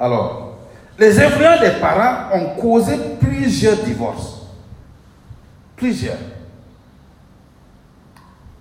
Alors, 0.00 0.56
les 0.98 1.20
influences 1.20 1.60
des 1.60 1.78
parents 1.78 2.34
ont 2.34 2.56
causé 2.58 2.96
plusieurs 3.20 3.76
divorces. 3.76 4.46
Plusieurs. 5.76 6.16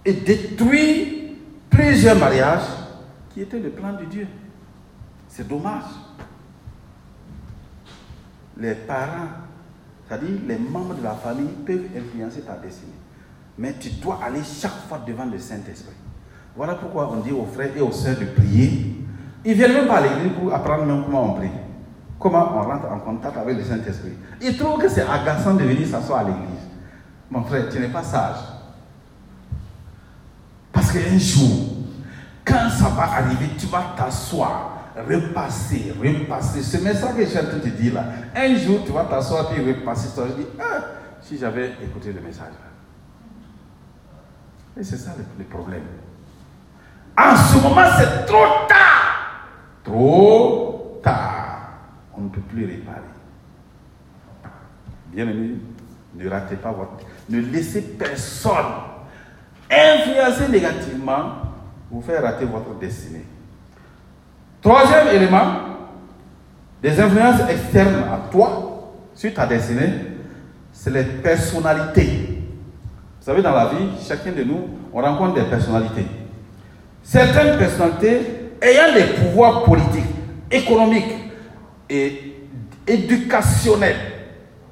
Et 0.03 0.12
détruit 0.12 1.38
plusieurs 1.70 2.18
mariages 2.18 2.68
qui 3.34 3.39
étaient 3.39 3.58
le 3.58 3.70
plan 3.70 3.93
de 3.93 4.03
Dieu. 4.03 4.28
C'est 5.30 5.47
dommage. 5.47 5.86
Les 8.58 8.76
parents, 8.76 9.30
c'est-à-dire 10.06 10.38
les 10.49 10.58
membres 10.58 10.95
de 10.95 11.03
la 11.03 11.14
famille, 11.14 11.53
peuvent 11.66 11.88
influencer 11.95 12.41
ta 12.41 12.58
destinée. 12.58 12.91
Mais 13.58 13.74
tu 13.80 13.89
dois 13.89 14.20
aller 14.24 14.41
chaque 14.43 14.88
fois 14.88 14.99
devant 15.06 15.26
le 15.26 15.38
Saint-Esprit. 15.38 15.95
Voilà 16.56 16.76
pourquoi 16.76 17.12
on 17.12 17.18
dit 17.18 17.32
aux 17.32 17.45
frères 17.45 17.76
et 17.76 17.82
aux 17.82 17.91
sœurs 17.91 18.18
de 18.18 18.26
prier. 18.26 18.95
Ils 19.43 19.53
viennent 19.53 19.74
même 19.74 19.88
pas 19.88 19.97
à 19.97 20.01
l'église 20.01 20.34
pour 20.39 20.53
apprendre 20.53 20.86
même 20.86 21.03
comment 21.06 21.32
on 21.32 21.34
prie. 21.34 21.51
Comment 22.20 22.58
on 22.58 22.62
rentre 22.64 22.91
en 22.91 22.99
contact 22.99 23.38
avec 23.38 23.58
le 23.58 23.64
Saint-Esprit. 23.64 24.14
Ils 24.41 24.58
trouvent 24.58 24.82
que 24.82 24.89
c'est 24.89 25.08
agaçant 25.08 25.53
de 25.53 25.64
venir 25.64 25.88
s'asseoir 25.88 26.20
à 26.20 26.24
l'église. 26.24 26.66
Mon 27.30 27.43
frère, 27.43 27.70
tu 27.70 27.80
n'es 27.80 27.89
pas 27.89 28.03
sage. 28.03 28.38
Parce 30.72 30.91
qu'un 30.91 31.18
jour, 31.18 31.76
quand 32.43 32.70
ça 32.70 32.89
va 32.89 33.03
arriver, 33.03 33.49
tu 33.58 33.66
vas 33.68 33.93
t'asseoir, 33.97 34.91
repasser, 35.08 35.93
repasser. 36.01 36.62
C'est 36.62 36.93
ça 36.93 37.12
que 37.12 37.26
j'ai 37.26 37.39
en 37.39 37.43
train 37.43 37.58
de 37.58 37.64
te 37.64 37.70
dire 37.70 37.93
là. 37.93 38.06
Un 38.36 38.56
jour, 38.56 38.80
tu 38.86 38.91
vas 38.91 39.03
t'asseoir 39.03 39.49
puis 39.49 39.64
repasser. 39.64 40.10
Je 40.18 40.41
dis, 40.41 40.47
ah, 40.60 40.86
si 41.22 41.38
j'avais 41.38 41.74
écouté 41.84 42.14
le 42.14 42.22
message. 42.22 42.53
Et 44.78 44.84
c'est 44.84 44.97
ça 44.97 45.11
le, 45.17 45.43
problème. 45.45 45.84
En 47.17 47.36
ce 47.36 47.57
moment, 47.61 47.86
c'est 47.97 48.26
trop 48.26 48.67
tard. 48.67 49.47
Trop 49.84 50.99
tard. 51.03 51.69
On 52.17 52.21
ne 52.21 52.30
peut 52.30 52.41
plus 52.41 52.65
réparer. 52.65 52.99
Bien 55.13 55.30
aimé, 55.30 55.55
ne 56.15 56.30
ratez 56.30 56.57
pas 56.57 56.71
votre. 56.71 57.05
Ne 57.30 57.39
laissez 57.39 57.82
personne 57.82 58.65
influencer 59.71 60.49
négativement 60.49 61.36
vous 61.89 62.01
faire 62.01 62.21
rater 62.21 62.45
votre 62.45 62.78
destinée. 62.78 63.26
Troisième 64.61 65.07
élément, 65.09 65.53
des 66.82 66.99
influences 66.99 67.41
externes 67.49 68.03
à 68.11 68.30
toi, 68.32 68.93
sur 69.13 69.34
ta 69.34 69.45
destinée, 69.45 69.93
c'est 70.71 70.91
les 70.91 71.03
personnalités. 71.03 72.24
Vous 73.26 73.32
savez, 73.32 73.41
dans 73.41 73.55
la 73.55 73.69
vie, 73.69 73.88
chacun 74.07 74.32
de 74.34 74.43
nous, 74.43 74.69
on 74.93 75.01
rencontre 75.01 75.34
des 75.34 75.49
personnalités. 75.49 76.05
Certaines 77.01 77.57
personnalités 77.57 78.21
ayant 78.61 78.93
des 78.93 79.15
pouvoirs 79.15 79.63
politiques, 79.63 80.05
économiques 80.51 81.11
et 81.89 82.36
éducationnels, 82.86 83.97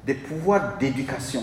des 0.06 0.14
pouvoirs 0.14 0.78
d'éducation, 0.78 1.42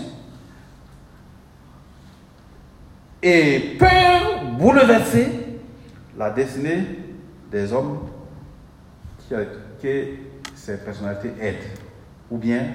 et 3.22 3.76
peuvent 3.78 4.56
bouleverser 4.58 5.28
la 6.16 6.30
destinée 6.30 6.86
des 7.50 7.74
hommes 7.74 8.08
que 9.28 10.06
ces 10.54 10.78
personnalités 10.78 11.32
aident, 11.38 11.78
ou 12.30 12.38
bien 12.38 12.68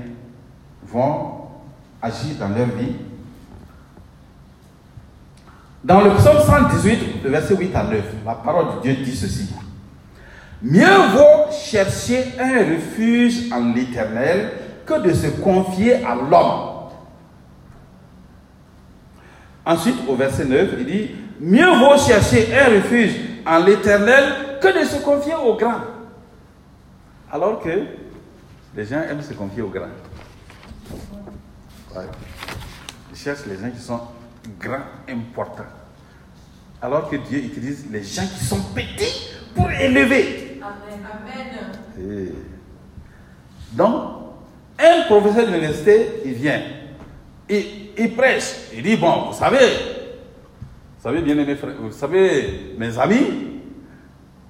vont 0.83 1.39
agir 1.99 2.35
dans 2.39 2.49
leur 2.49 2.67
vie 2.67 2.93
dans 5.87 6.01
le 6.01 6.13
psaume 6.15 6.39
118, 6.45 7.23
le 7.23 7.29
verset 7.29 7.55
8 7.55 7.73
à 7.73 7.83
9, 7.83 8.03
la 8.25 8.35
parole 8.35 8.75
de 8.75 8.81
Dieu 8.81 9.05
dit 9.05 9.15
ceci. 9.15 9.49
Mieux 10.61 10.97
vaut 11.13 11.49
chercher 11.49 12.33
un 12.37 12.75
refuge 12.75 13.49
en 13.53 13.73
l'éternel 13.73 14.51
que 14.85 14.99
de 15.01 15.13
se 15.13 15.27
confier 15.27 16.03
à 16.03 16.13
l'homme. 16.15 16.89
Ensuite, 19.65 19.95
au 20.09 20.15
verset 20.15 20.43
9, 20.43 20.69
il 20.79 20.85
dit, 20.85 21.11
mieux 21.39 21.69
vaut 21.77 21.97
chercher 21.97 22.49
un 22.53 22.75
refuge 22.75 23.13
en 23.45 23.59
l'éternel 23.59 24.59
que 24.61 24.79
de 24.79 24.85
se 24.85 25.01
confier 25.01 25.35
au 25.35 25.55
grand. 25.55 25.83
Alors 27.31 27.61
que 27.61 27.85
les 28.75 28.85
gens 28.85 29.03
aiment 29.09 29.21
se 29.21 29.33
confier 29.33 29.61
au 29.61 29.69
grand. 29.69 29.87
Ils 33.09 33.17
cherchent 33.17 33.45
les 33.45 33.55
gens 33.55 33.71
qui 33.73 33.81
sont 33.81 34.01
grands, 34.59 34.83
importants. 35.07 35.76
Alors 36.81 37.09
que 37.09 37.15
Dieu 37.15 37.39
utilise 37.39 37.85
les 37.91 38.03
gens 38.03 38.27
qui 38.27 38.43
sont 38.43 38.61
petits 38.73 39.29
pour 39.55 39.69
élever. 39.71 40.61
Amen. 40.61 41.71
Et 41.99 42.31
donc, 43.75 44.17
un 44.79 45.01
professeur 45.07 45.47
d'université, 45.47 46.21
il 46.25 46.33
vient, 46.33 46.61
il, 47.49 47.89
il 47.97 48.15
prêche, 48.15 48.53
il 48.73 48.83
dit, 48.83 48.95
bon, 48.95 49.29
vous 49.31 49.37
savez, 49.37 49.57
vous 49.57 51.03
savez 51.03 51.21
bien 51.21 51.33
mes 51.35 51.55
frères, 51.55 51.75
vous 51.79 51.91
savez, 51.91 52.75
mes 52.77 52.97
amis, 52.99 53.61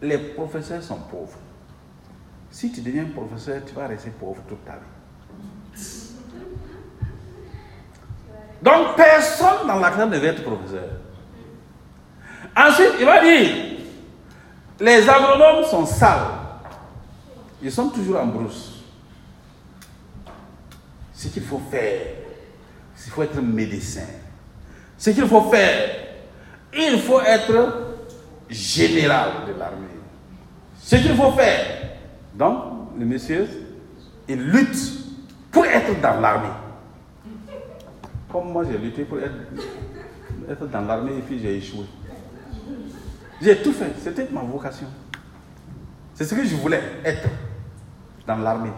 les 0.01 0.17
professeurs 0.17 0.83
sont 0.83 0.99
pauvres. 0.99 1.37
Si 2.49 2.71
tu 2.71 2.81
deviens 2.81 3.05
professeur, 3.05 3.61
tu 3.65 3.73
vas 3.73 3.87
rester 3.87 4.09
pauvre 4.09 4.41
toute 4.47 4.65
ta 4.65 4.73
vie. 4.73 4.79
Donc 8.61 8.95
personne 8.95 9.67
dans 9.67 9.79
la 9.79 9.91
classe 9.91 10.09
ne 10.09 10.17
veut 10.17 10.27
être 10.27 10.43
professeur. 10.43 10.89
Ensuite, 12.57 12.93
il 12.99 13.05
va 13.05 13.23
dire, 13.23 13.55
les 14.79 15.07
agronomes 15.07 15.63
sont 15.65 15.85
sales. 15.85 16.27
Ils 17.61 17.71
sont 17.71 17.89
toujours 17.89 18.19
en 18.19 18.25
brousse. 18.25 18.83
Ce 21.13 21.27
qu'il 21.27 21.43
faut 21.43 21.61
faire, 21.69 22.01
il 23.05 23.11
faut 23.11 23.21
être 23.23 23.41
médecin. 23.41 24.07
Ce 24.97 25.11
qu'il 25.11 25.27
faut 25.27 25.41
faire, 25.49 25.89
il 26.73 26.99
faut 26.99 27.21
être 27.21 27.97
général 28.49 29.31
de 29.47 29.59
l'armée. 29.59 29.87
Ce 30.81 30.95
qu'il 30.95 31.15
faut 31.15 31.31
faire, 31.33 31.65
donc, 32.33 32.63
le 32.97 33.05
monsieur, 33.05 33.47
il 34.27 34.41
lutte 34.41 34.77
pour 35.51 35.65
être 35.65 35.99
dans 36.01 36.19
l'armée. 36.19 36.47
Comme 38.31 38.51
moi, 38.51 38.63
j'ai 38.69 38.77
lutté 38.77 39.03
pour 39.03 39.19
être, 39.19 39.33
être 40.49 40.67
dans 40.69 40.81
l'armée 40.81 41.17
et 41.17 41.21
puis 41.21 41.39
j'ai 41.39 41.57
échoué. 41.57 41.85
J'ai 43.41 43.57
tout 43.57 43.71
fait. 43.73 43.93
C'était 44.03 44.27
ma 44.31 44.41
vocation. 44.41 44.87
C'est 46.13 46.25
ce 46.25 46.33
que 46.33 46.43
je 46.43 46.55
voulais 46.55 46.81
être 47.05 47.27
dans 48.25 48.37
l'armée. 48.37 48.71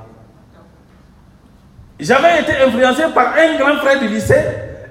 J'avais 1.99 2.41
été 2.41 2.55
influencé 2.57 3.03
par 3.13 3.33
un 3.35 3.57
grand 3.57 3.77
frère 3.77 3.99
du 3.99 4.07
lycée 4.07 4.43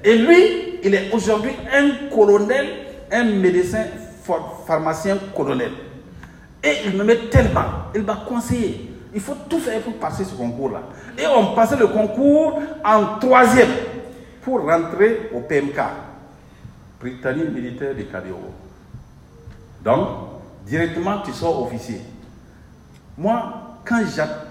et 0.04 0.16
lui, 0.16 0.78
il 0.82 0.94
est 0.94 1.10
aujourd'hui 1.12 1.52
un 1.72 2.08
colonel, 2.14 2.66
un 3.10 3.24
médecin 3.24 3.84
pharmacien 4.66 5.18
colonel. 5.34 5.72
Et 6.62 6.72
il 6.86 6.96
me 6.96 7.04
met 7.04 7.16
tellement, 7.30 7.64
il 7.94 8.02
m'a 8.02 8.24
conseillé. 8.28 8.90
Il 9.14 9.20
faut 9.20 9.36
tout 9.48 9.58
faire 9.58 9.80
pour 9.80 9.94
passer 9.94 10.24
ce 10.24 10.34
concours-là. 10.34 10.82
Et 11.18 11.26
on 11.26 11.54
passait 11.54 11.76
le 11.76 11.86
concours 11.86 12.60
en 12.84 13.18
troisième 13.18 13.70
pour 14.42 14.60
rentrer 14.66 15.30
au 15.34 15.40
PMK, 15.40 15.80
Britannique 17.00 17.50
militaire 17.50 17.94
de 17.94 18.02
Kadeo. 18.02 18.36
Donc, 19.84 20.08
directement, 20.66 21.20
tu 21.22 21.32
sors 21.32 21.62
officier. 21.62 22.00
Moi, 23.16 23.52
quand 23.84 24.02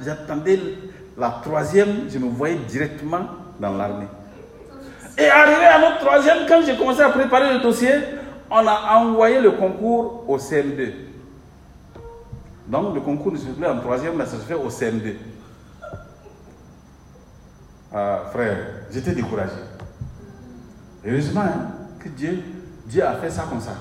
j'attendais 0.04 0.60
la 1.18 1.40
troisième, 1.44 2.10
je 2.10 2.18
me 2.18 2.30
voyais 2.30 2.58
directement 2.68 3.22
dans 3.60 3.76
l'armée. 3.76 4.08
Et 5.18 5.28
arrivé 5.30 5.66
à 5.66 5.80
notre 5.80 6.00
troisième, 6.00 6.46
quand 6.48 6.62
j'ai 6.66 6.78
commencé 6.78 7.02
à 7.02 7.10
préparer 7.10 7.54
le 7.56 7.60
dossier, 7.62 7.92
on 8.50 8.66
a 8.68 8.98
envoyé 8.98 9.42
le 9.42 9.52
concours 9.52 10.24
au 10.28 10.38
CM2. 10.38 10.92
Donc 12.68 12.94
le 12.94 13.02
concours 13.02 13.32
ne 13.32 13.38
se 13.38 13.46
fait 13.46 13.66
en 13.66 13.80
troisième, 13.80 14.16
mais 14.16 14.26
ça 14.26 14.38
se 14.38 14.44
fait 14.44 14.54
au 14.54 14.70
CM2. 14.70 15.16
Ah, 17.94 18.24
frère, 18.32 18.58
j'étais 18.92 19.14
découragé. 19.14 19.54
Heureusement 21.06 21.42
hein, 21.42 21.68
que 22.00 22.10
Dieu, 22.10 22.44
Dieu 22.86 23.04
a 23.04 23.16
fait 23.16 23.30
ça 23.30 23.46
comme 23.50 23.62
ça. 23.62 23.72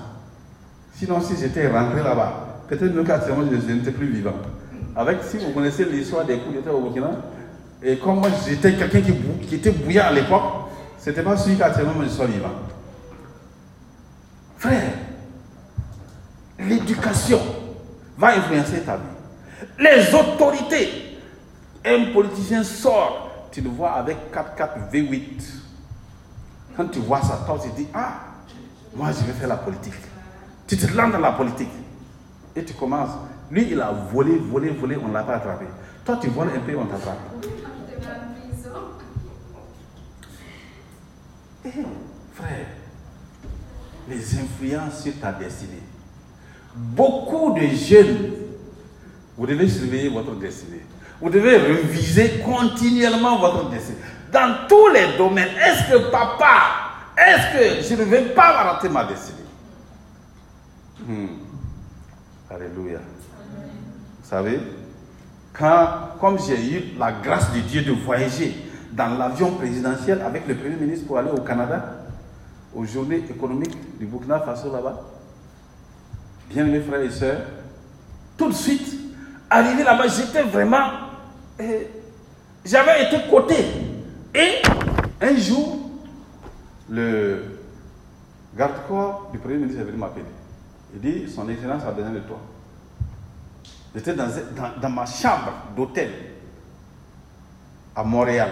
Sinon, 0.97 1.21
si 1.21 1.37
j'étais 1.37 1.67
rentré 1.67 2.01
là-bas, 2.01 2.63
peut-être 2.67 2.93
même 2.93 3.05
qu'actuellement 3.05 3.45
je 3.51 3.71
n'étais 3.71 3.91
plus 3.91 4.07
vivant. 4.07 4.33
Avec, 4.95 5.19
si 5.23 5.37
vous 5.37 5.51
connaissez 5.51 5.85
l'histoire 5.85 6.25
des 6.25 6.39
coups 6.39 6.55
d'État 6.55 6.73
au 6.73 6.81
Burkina, 6.81 7.11
Et 7.83 7.97
comme 7.97 8.19
moi 8.19 8.29
j'étais 8.47 8.73
quelqu'un 8.73 9.01
qui 9.47 9.55
était 9.55 9.69
bouillant 9.69 10.05
à 10.05 10.11
l'époque, 10.11 10.41
c'était 10.97 11.21
pas 11.21 11.37
celui 11.37 11.55
qu'actuellement 11.55 12.01
je 12.03 12.09
sois 12.09 12.25
vivant. 12.25 12.49
Frère, 14.57 14.93
l'éducation 16.57 17.41
va 18.17 18.29
influencer 18.37 18.81
ta 18.81 18.95
vie. 18.95 19.03
Les 19.79 20.15
autorités. 20.15 21.03
Un 21.85 22.11
politicien 22.11 22.63
sort, 22.63 23.47
tu 23.51 23.61
le 23.61 23.69
vois 23.69 23.91
avec 23.91 24.17
4-4 24.33 24.91
V8. 24.91 25.43
Quand 26.75 26.87
tu 26.87 26.99
vois 26.99 27.21
ça, 27.21 27.43
toi 27.45 27.59
tu 27.61 27.69
dis, 27.79 27.87
ah, 27.93 28.15
moi 28.95 29.09
je 29.11 29.25
vais 29.25 29.33
faire 29.33 29.47
la 29.47 29.57
politique. 29.57 29.93
Tu 30.67 30.77
te 30.77 30.93
lances 30.95 31.13
dans 31.13 31.19
la 31.19 31.31
politique. 31.31 31.71
Et 32.55 32.63
tu 32.63 32.73
commences. 32.73 33.11
Lui, 33.49 33.67
il 33.71 33.79
a 33.79 33.91
volé, 33.91 34.37
volé, 34.37 34.69
volé, 34.69 34.97
on 35.01 35.07
ne 35.07 35.13
l'a 35.13 35.23
pas 35.23 35.35
attrapé. 35.35 35.65
Toi, 36.05 36.17
tu 36.21 36.27
voles 36.27 36.49
un 36.55 36.59
peu, 36.59 36.77
on 36.77 36.85
t'attrape. 36.85 37.17
Eh, 41.65 41.69
frère, 42.33 42.67
les 44.09 44.39
influences 44.39 45.03
sur 45.03 45.19
ta 45.19 45.31
destinée. 45.31 45.83
Beaucoup 46.75 47.53
de 47.53 47.67
jeunes, 47.67 48.31
vous 49.37 49.47
devez 49.47 49.67
surveiller 49.67 50.09
votre 50.09 50.35
destinée. 50.35 50.81
Vous 51.19 51.29
devez 51.29 51.57
réviser 51.57 52.39
continuellement 52.45 53.39
votre 53.39 53.69
destinée. 53.69 53.97
Dans 54.31 54.67
tous 54.67 54.87
les 54.89 55.17
domaines, 55.17 55.49
est-ce 55.57 55.91
que 55.91 56.11
papa, 56.11 57.13
est-ce 57.17 57.57
que 57.57 57.87
je 57.89 58.01
ne 58.01 58.05
vais 58.05 58.21
pas 58.33 58.51
rater 58.63 58.89
ma 58.89 59.05
destinée? 59.05 59.36
Hmm. 61.05 61.27
Alléluia. 62.49 62.99
Vous 62.99 64.29
savez, 64.29 64.59
comme 65.53 66.37
j'ai 66.39 66.73
eu 66.73 66.97
la 66.97 67.11
grâce 67.11 67.53
de 67.53 67.59
Dieu 67.59 67.81
de 67.83 67.91
voyager 67.91 68.55
dans 68.93 69.17
l'avion 69.17 69.51
présidentiel 69.51 70.21
avec 70.21 70.47
le 70.47 70.55
Premier 70.55 70.75
ministre 70.75 71.07
pour 71.07 71.17
aller 71.17 71.29
au 71.31 71.41
Canada, 71.41 72.03
aux 72.73 72.85
journées 72.85 73.23
économiques 73.29 73.75
du 73.99 74.05
Burkina 74.05 74.39
Faso 74.39 74.71
là-bas, 74.71 75.01
bien 76.49 76.65
mes 76.65 76.81
frères 76.81 77.01
et 77.01 77.09
sœurs, 77.09 77.41
tout 78.37 78.49
de 78.49 78.53
suite, 78.53 78.87
arrivé 79.49 79.83
là-bas, 79.83 80.07
j'étais 80.07 80.43
vraiment. 80.43 80.89
euh, 81.59 81.79
J'avais 82.65 83.05
été 83.07 83.29
coté. 83.29 83.55
Et 84.35 84.61
un 85.21 85.35
jour, 85.37 85.89
le 86.89 87.43
garde-corps 88.57 89.29
du 89.31 89.39
Premier 89.39 89.57
ministre 89.57 89.81
est 89.81 89.85
venu 89.85 89.97
m'appeler. 89.97 90.25
Il 90.97 91.11
dit 91.11 91.31
Son 91.31 91.47
Excellence 91.49 91.83
a 91.83 91.91
besoin 91.91 92.11
de 92.11 92.19
toi. 92.19 92.39
J'étais 93.93 94.13
dans, 94.13 94.89
ma 94.89 95.05
chambre 95.05 95.53
d'hôtel 95.75 96.09
à 97.95 98.03
Montréal. 98.03 98.49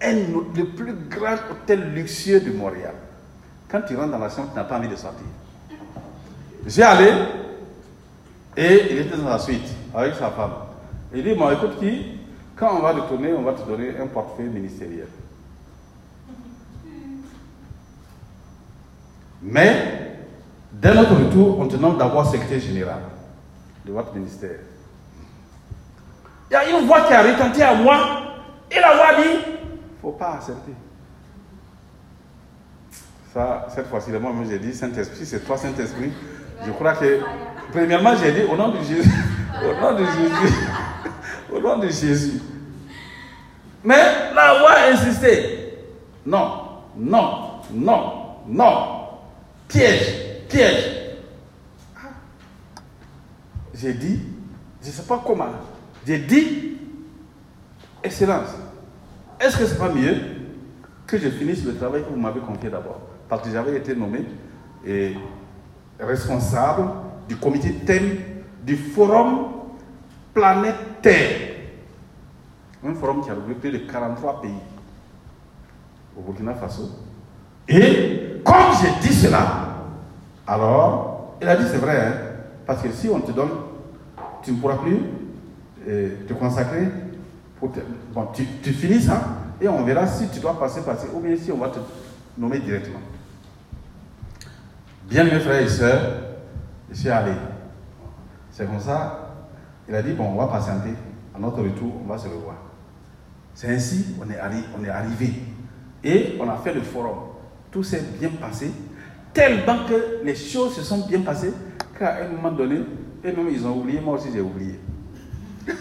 Un, 0.00 0.14
le 0.54 0.64
plus 0.64 0.94
grand 0.94 1.36
hôtel 1.50 1.92
luxueux 1.92 2.40
de 2.40 2.52
Montréal. 2.52 2.94
Quand 3.68 3.82
tu 3.82 3.96
rentres 3.96 4.12
dans 4.12 4.18
la 4.18 4.30
chambre, 4.30 4.50
tu 4.50 4.56
n'as 4.56 4.64
pas 4.64 4.78
envie 4.78 4.88
de 4.88 4.96
sortir. 4.96 5.26
J'ai 6.66 6.82
allé 6.82 7.10
et 8.56 8.92
il 8.92 8.98
était 8.98 9.16
dans 9.16 9.28
la 9.28 9.38
suite 9.38 9.68
avec 9.94 10.14
sa 10.14 10.30
femme. 10.30 10.52
Il 11.14 11.22
dit 11.22 11.34
Bon, 11.34 11.50
écoute, 11.50 11.78
qui 11.80 12.18
Quand 12.56 12.76
on 12.78 12.82
va 12.82 12.92
retourner, 12.92 13.32
on 13.32 13.42
va 13.42 13.52
te 13.52 13.66
donner 13.66 13.98
un 14.00 14.06
portefeuille 14.06 14.48
ministériel. 14.48 15.08
Mais, 19.42 20.07
dès 20.72 20.94
notre 20.94 21.14
retour, 21.14 21.58
on 21.58 21.66
te 21.66 21.76
nomme 21.76 21.98
d'abord 21.98 22.30
secrétaire 22.30 22.60
général 22.60 23.00
de 23.84 23.92
votre 23.92 24.14
ministère. 24.14 24.58
Il 26.50 26.54
y 26.54 26.56
a 26.56 26.68
une 26.70 26.86
voix 26.86 27.02
qui 27.02 27.12
a 27.12 27.22
retenti 27.22 27.62
à 27.62 27.74
moi, 27.74 27.98
et 28.70 28.80
la 28.80 28.94
voix 28.96 29.22
dit, 29.22 29.38
faut 30.00 30.12
pas 30.12 30.34
accepter. 30.34 30.72
Ça, 33.32 33.66
cette 33.74 33.88
fois-ci, 33.88 34.10
moi, 34.12 34.32
moi 34.32 34.44
j'ai 34.48 34.58
dit 34.58 34.72
Saint-Esprit, 34.72 35.26
c'est 35.26 35.40
toi 35.40 35.56
Saint-Esprit. 35.56 36.12
Je 36.64 36.70
crois 36.72 36.94
que, 36.94 37.20
premièrement, 37.72 38.14
j'ai 38.16 38.32
dit 38.32 38.42
au 38.50 38.56
nom 38.56 38.68
de 38.68 38.78
Jésus, 38.78 39.10
au 39.62 39.80
nom 39.80 39.92
de 39.92 40.04
Jésus, 40.04 40.54
au 41.52 41.60
nom 41.60 41.78
de 41.78 41.88
Jésus. 41.88 42.40
Mais 43.84 44.32
la 44.34 44.58
voix 44.58 44.72
a 44.72 44.92
insisté. 44.92 45.74
Non, 46.26 46.62
non, 46.96 47.60
non, 47.72 48.12
non. 48.48 48.98
Piège, 49.68 50.27
piège. 50.48 51.16
Ah. 51.96 52.08
J'ai 53.74 53.94
dit, 53.94 54.20
je 54.82 54.88
ne 54.88 54.92
sais 54.92 55.02
pas 55.02 55.22
comment, 55.24 55.46
j'ai 56.06 56.18
dit, 56.18 56.68
Excellence, 58.02 58.50
est-ce 59.40 59.56
que 59.56 59.66
ce 59.66 59.72
n'est 59.72 59.78
pas 59.78 59.92
mieux 59.92 60.16
que 61.06 61.18
je 61.18 61.28
finisse 61.30 61.64
le 61.64 61.74
travail 61.74 62.04
que 62.04 62.10
vous 62.10 62.20
m'avez 62.20 62.40
confié 62.40 62.70
d'abord? 62.70 63.00
Parce 63.28 63.42
que 63.42 63.50
j'avais 63.50 63.76
été 63.76 63.94
nommé 63.94 64.24
et 64.86 65.14
responsable 65.98 66.88
du 67.28 67.36
comité 67.36 67.72
thème 67.84 68.18
du 68.64 68.76
forum 68.76 69.48
Planète 70.32 71.02
Terre. 71.02 71.40
Un 72.86 72.94
forum 72.94 73.24
qui 73.24 73.30
a 73.30 73.34
regroupé 73.34 73.72
de 73.72 73.78
43 73.78 74.40
pays 74.40 74.50
au 76.16 76.22
Burkina 76.22 76.54
Faso. 76.54 76.90
Et 77.66 78.40
comme 78.44 78.72
j'ai 78.80 79.08
dit 79.08 79.14
cela, 79.14 79.77
alors, 80.48 81.36
il 81.40 81.48
a 81.48 81.56
dit 81.56 81.64
c'est 81.70 81.76
vrai, 81.78 81.96
hein, 82.04 82.12
parce 82.66 82.82
que 82.82 82.90
si 82.90 83.08
on 83.08 83.20
te 83.20 83.32
donne, 83.32 83.50
tu 84.42 84.52
ne 84.52 84.56
pourras 84.58 84.76
plus 84.78 84.98
euh, 85.86 86.10
te 86.26 86.32
consacrer. 86.32 86.88
Pour 87.58 87.72
te- 87.72 87.80
bon, 88.14 88.26
tu, 88.32 88.44
finis 88.72 89.00
ça 89.02 89.20
et 89.60 89.68
on 89.68 89.82
verra 89.84 90.06
si 90.06 90.28
tu 90.28 90.38
dois 90.40 90.58
passer, 90.58 90.80
passer, 90.82 91.08
ou 91.12 91.20
bien 91.20 91.36
si 91.36 91.50
on 91.50 91.58
va 91.58 91.68
te 91.68 91.78
nommer 92.38 92.60
directement. 92.60 93.00
Bien 95.08 95.24
mes 95.24 95.40
frères 95.40 95.60
et 95.62 95.68
sœurs, 95.68 96.12
je 96.90 96.94
suis 96.94 97.08
allé. 97.08 97.32
C'est 98.50 98.66
comme 98.66 98.78
ça, 98.80 99.34
il 99.88 99.94
a 99.94 100.02
dit, 100.02 100.12
bon, 100.12 100.24
on 100.32 100.36
va 100.36 100.46
patienter. 100.46 100.94
À 101.34 101.38
notre 101.40 101.62
retour, 101.62 101.92
on 102.04 102.08
va 102.08 102.18
se 102.18 102.28
revoir. 102.28 102.56
C'est 103.54 103.74
ainsi 103.74 104.14
on 104.20 104.28
est, 104.30 104.36
arri- 104.36 104.64
on 104.78 104.84
est 104.84 104.88
arrivé. 104.88 105.32
Et 106.04 106.36
on 106.40 106.48
a 106.48 106.56
fait 106.56 106.72
le 106.74 106.82
forum. 106.82 107.18
Tout 107.70 107.82
s'est 107.82 108.02
bien 108.20 108.30
passé. 108.40 108.70
Tellement 109.38 109.84
que 109.86 110.18
les 110.24 110.34
choses 110.34 110.74
se 110.74 110.82
sont 110.82 111.06
bien 111.06 111.20
passées 111.20 111.52
qu'à 111.96 112.24
un 112.24 112.28
moment 112.28 112.50
donné, 112.50 112.78
eux-mêmes 113.24 113.50
ils 113.52 113.64
ont 113.64 113.78
oublié, 113.78 114.00
moi 114.00 114.14
aussi 114.14 114.30
j'ai 114.32 114.40
oublié. 114.40 114.80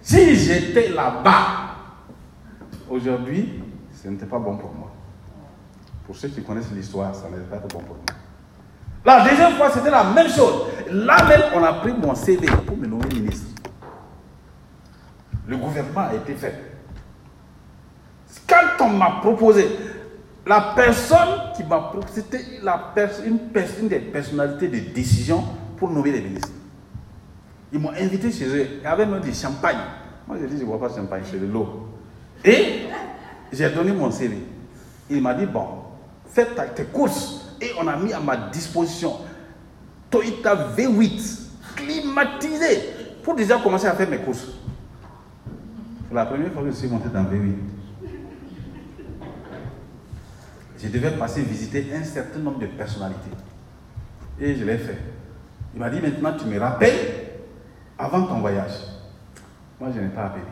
Si 0.00 0.34
j'étais 0.36 0.88
là-bas, 0.90 1.74
aujourd'hui, 2.88 3.60
ce 3.92 4.08
n'était 4.08 4.24
pas 4.24 4.38
bon 4.38 4.56
pour 4.56 4.72
moi. 4.72 4.92
Pour 6.06 6.16
ceux 6.16 6.28
qui 6.28 6.42
connaissent 6.42 6.70
l'histoire, 6.72 7.14
ça 7.14 7.28
n'était 7.28 7.50
pas 7.50 7.58
bon 7.58 7.80
pour 7.80 7.96
moi. 7.96 8.04
La 9.04 9.28
deuxième 9.28 9.52
fois, 9.56 9.70
c'était 9.70 9.90
la 9.90 10.04
même 10.04 10.28
chose. 10.30 10.68
Là 10.90 11.22
même, 11.28 11.42
on 11.54 11.62
a 11.64 11.72
pris 11.74 11.92
mon 11.92 12.14
CV 12.14 12.46
pour 12.64 12.78
me 12.78 12.86
nommer 12.86 13.08
ministre. 13.12 13.48
Le 15.46 15.56
gouvernement 15.58 16.06
a 16.08 16.14
été 16.14 16.32
fait. 16.34 16.76
Quand 18.48 18.86
on 18.86 18.90
m'a 18.90 19.18
proposé, 19.20 19.68
la 20.46 20.72
personne 20.76 21.52
qui 21.56 21.64
m'a 21.64 21.78
proposé, 21.80 22.22
c'était 22.22 22.40
une, 22.58 23.38
pers- 23.52 23.76
une 23.80 23.88
des 23.88 23.98
personnalités 23.98 24.68
de 24.68 24.78
décision 24.94 25.42
pour 25.76 25.90
nommer 25.90 26.12
les 26.12 26.20
ministres. 26.20 26.50
Ils 27.72 27.80
m'ont 27.80 27.90
invité 27.90 28.30
chez 28.30 28.46
eux. 28.46 28.66
Il 28.78 28.82
y 28.84 28.86
avait 28.86 29.06
même 29.06 29.20
du 29.20 29.34
champagne. 29.34 29.76
Moi, 30.26 30.36
j'ai 30.40 30.46
dit, 30.46 30.56
je 30.56 30.62
ne 30.62 30.66
bois 30.66 30.78
pas 30.78 30.88
de 30.88 30.94
champagne, 30.94 31.22
c'est 31.28 31.40
de 31.40 31.46
l'eau. 31.46 31.88
Et 32.44 32.86
j'ai 33.52 33.68
donné 33.70 33.90
mon 33.92 34.10
CV. 34.10 34.38
Il 35.10 35.20
m'a 35.20 35.34
dit, 35.34 35.46
bon, 35.46 35.66
fais 36.28 36.46
tes 36.74 36.84
courses. 36.84 37.42
Et 37.60 37.70
on 37.80 37.86
a 37.88 37.96
mis 37.96 38.12
à 38.12 38.20
ma 38.20 38.36
disposition 38.36 39.14
Toyota 40.10 40.54
V8, 40.76 41.40
climatisé, 41.74 42.80
pour 43.22 43.34
déjà 43.34 43.58
commencer 43.58 43.86
à 43.86 43.94
faire 43.94 44.08
mes 44.08 44.18
courses. 44.18 44.46
C'est 46.08 46.14
la 46.14 46.26
première 46.26 46.52
fois 46.52 46.62
que 46.62 46.70
je 46.70 46.76
suis 46.76 46.88
monté 46.88 47.08
dans 47.08 47.24
V8. 47.24 47.54
Je 50.86 50.92
devais 50.92 51.10
passer 51.10 51.42
visiter 51.42 51.88
un 51.96 52.04
certain 52.04 52.38
nombre 52.38 52.60
de 52.60 52.66
personnalités. 52.66 53.30
Et 54.40 54.54
je 54.54 54.64
l'ai 54.64 54.78
fait. 54.78 54.98
Il 55.74 55.80
m'a 55.80 55.90
dit 55.90 56.00
maintenant 56.00 56.32
tu 56.38 56.46
me 56.46 56.60
rappelles 56.60 56.92
avant 57.98 58.22
ton 58.22 58.38
voyage. 58.38 58.70
Moi 59.80 59.90
je 59.92 60.00
n'ai 60.00 60.08
pas 60.08 60.26
appelé. 60.26 60.44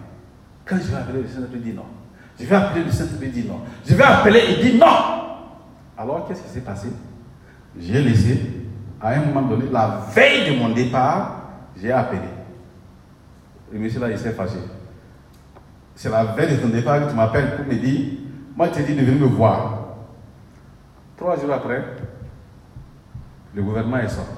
Quand 0.64 0.76
je 0.76 0.91
vais 0.91 0.97
appeler 0.97 1.22
le 1.22 1.28
Saint-Esprit, 1.28 1.59
il 1.59 1.62
dit 1.62 1.72
non. 1.72 1.85
Je 2.39 2.47
vais 2.47 2.57
appeler 2.57 2.85
le 2.85 2.91
Saint-Esprit, 2.91 3.26
il 3.26 3.32
dit 3.32 3.49
non. 3.49 3.61
Je 3.87 3.95
vais 3.95 4.03
appeler, 4.03 4.41
il 4.49 4.72
dit 4.72 4.76
non. 4.76 4.87
Alors 5.97 6.26
qu'est-ce 6.26 6.43
qui 6.43 6.49
s'est 6.49 6.62
passé? 6.62 6.89
J'ai 7.78 8.03
laissé, 8.03 8.41
à 9.01 9.11
un 9.11 9.26
moment 9.26 9.43
donné, 9.43 9.66
la 9.70 10.01
veille 10.12 10.53
de 10.53 10.59
mon 10.59 10.70
départ, 10.70 11.43
j'ai 11.80 11.93
appelé. 11.93 12.22
Le 13.72 13.78
monsieur 13.78 14.01
là, 14.01 14.11
il 14.11 14.18
s'est 14.18 14.32
fâché. 14.32 14.59
C'est 15.95 16.11
la 16.11 16.24
veille 16.24 16.57
de 16.57 16.61
ton 16.61 16.68
départ 16.70 17.05
que 17.05 17.11
tu 17.11 17.14
m'appelles 17.16 17.55
pour 17.55 17.66
me 17.66 17.74
dire, 17.74 18.18
moi 18.57 18.66
je 18.66 18.72
t'ai 18.72 18.82
dit 18.82 18.95
de 18.95 19.05
venir 19.05 19.20
me 19.20 19.26
voir. 19.26 19.74
Trois 21.17 21.37
jours 21.39 21.53
après, 21.53 21.85
le 23.55 23.62
gouvernement 23.62 23.99
est 23.99 24.09
sorti. 24.09 24.31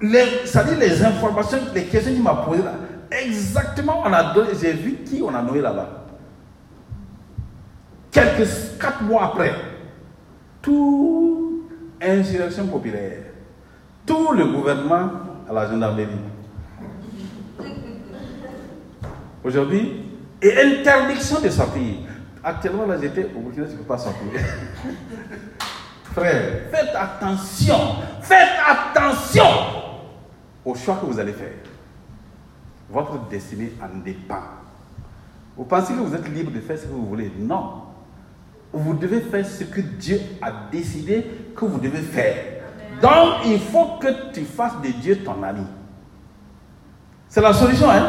Les, 0.00 0.46
ça 0.46 0.64
dit 0.64 0.74
les 0.74 1.02
informations, 1.02 1.58
les 1.74 1.84
questions 1.84 2.12
qu'il 2.12 2.22
m'a 2.22 2.34
posées 2.34 2.62
là, 2.62 2.74
Exactement, 3.10 4.02
on 4.04 4.12
a 4.12 4.34
j'ai 4.60 4.72
vu 4.72 4.96
qui 5.04 5.22
on 5.22 5.32
a 5.34 5.40
nommé 5.40 5.60
là-bas. 5.60 6.06
Quelques 8.10 8.48
quatre 8.80 9.02
mois 9.02 9.26
après, 9.26 9.54
tout 10.60 11.68
insurrection 12.02 12.66
populaire, 12.66 13.18
tout 14.04 14.32
le 14.32 14.46
gouvernement 14.46 15.10
à 15.48 15.52
la 15.52 15.70
gendarmerie. 15.70 16.08
Aujourd'hui, 19.44 20.02
et 20.42 20.52
interdiction 20.60 21.40
de 21.40 21.48
sortir. 21.48 21.94
Actuellement, 22.48 22.86
là, 22.86 22.94
j'étais 23.00 23.28
au 23.34 23.40
Burkina, 23.40 23.66
je 23.66 23.72
ne 23.72 23.78
peux 23.78 23.82
pas 23.82 23.98
sortir. 23.98 24.22
Frère, 26.14 26.60
faites 26.70 26.94
attention, 26.94 27.76
faites 28.22 28.56
attention 28.64 29.42
au 30.64 30.72
choix 30.76 30.96
que 31.00 31.06
vous 31.06 31.18
allez 31.18 31.32
faire. 31.32 31.54
Votre 32.88 33.18
destinée 33.28 33.72
en 33.82 33.98
dépend. 33.98 34.44
Vous 35.56 35.64
pensez 35.64 35.92
que 35.94 35.98
vous 35.98 36.14
êtes 36.14 36.28
libre 36.28 36.52
de 36.52 36.60
faire 36.60 36.78
ce 36.78 36.84
que 36.84 36.92
vous 36.92 37.06
voulez? 37.06 37.32
Non. 37.36 37.82
Vous 38.72 38.94
devez 38.94 39.22
faire 39.22 39.44
ce 39.44 39.64
que 39.64 39.80
Dieu 39.80 40.20
a 40.40 40.52
décidé 40.70 41.26
que 41.56 41.64
vous 41.64 41.80
devez 41.80 42.02
faire. 42.02 42.36
Donc, 43.02 43.44
il 43.44 43.58
faut 43.58 43.98
que 44.00 44.32
tu 44.32 44.42
fasses 44.42 44.80
de 44.80 44.90
Dieu 45.00 45.18
ton 45.24 45.42
ami. 45.42 45.66
C'est 47.28 47.40
la 47.40 47.52
solution, 47.52 47.90
hein? 47.90 48.08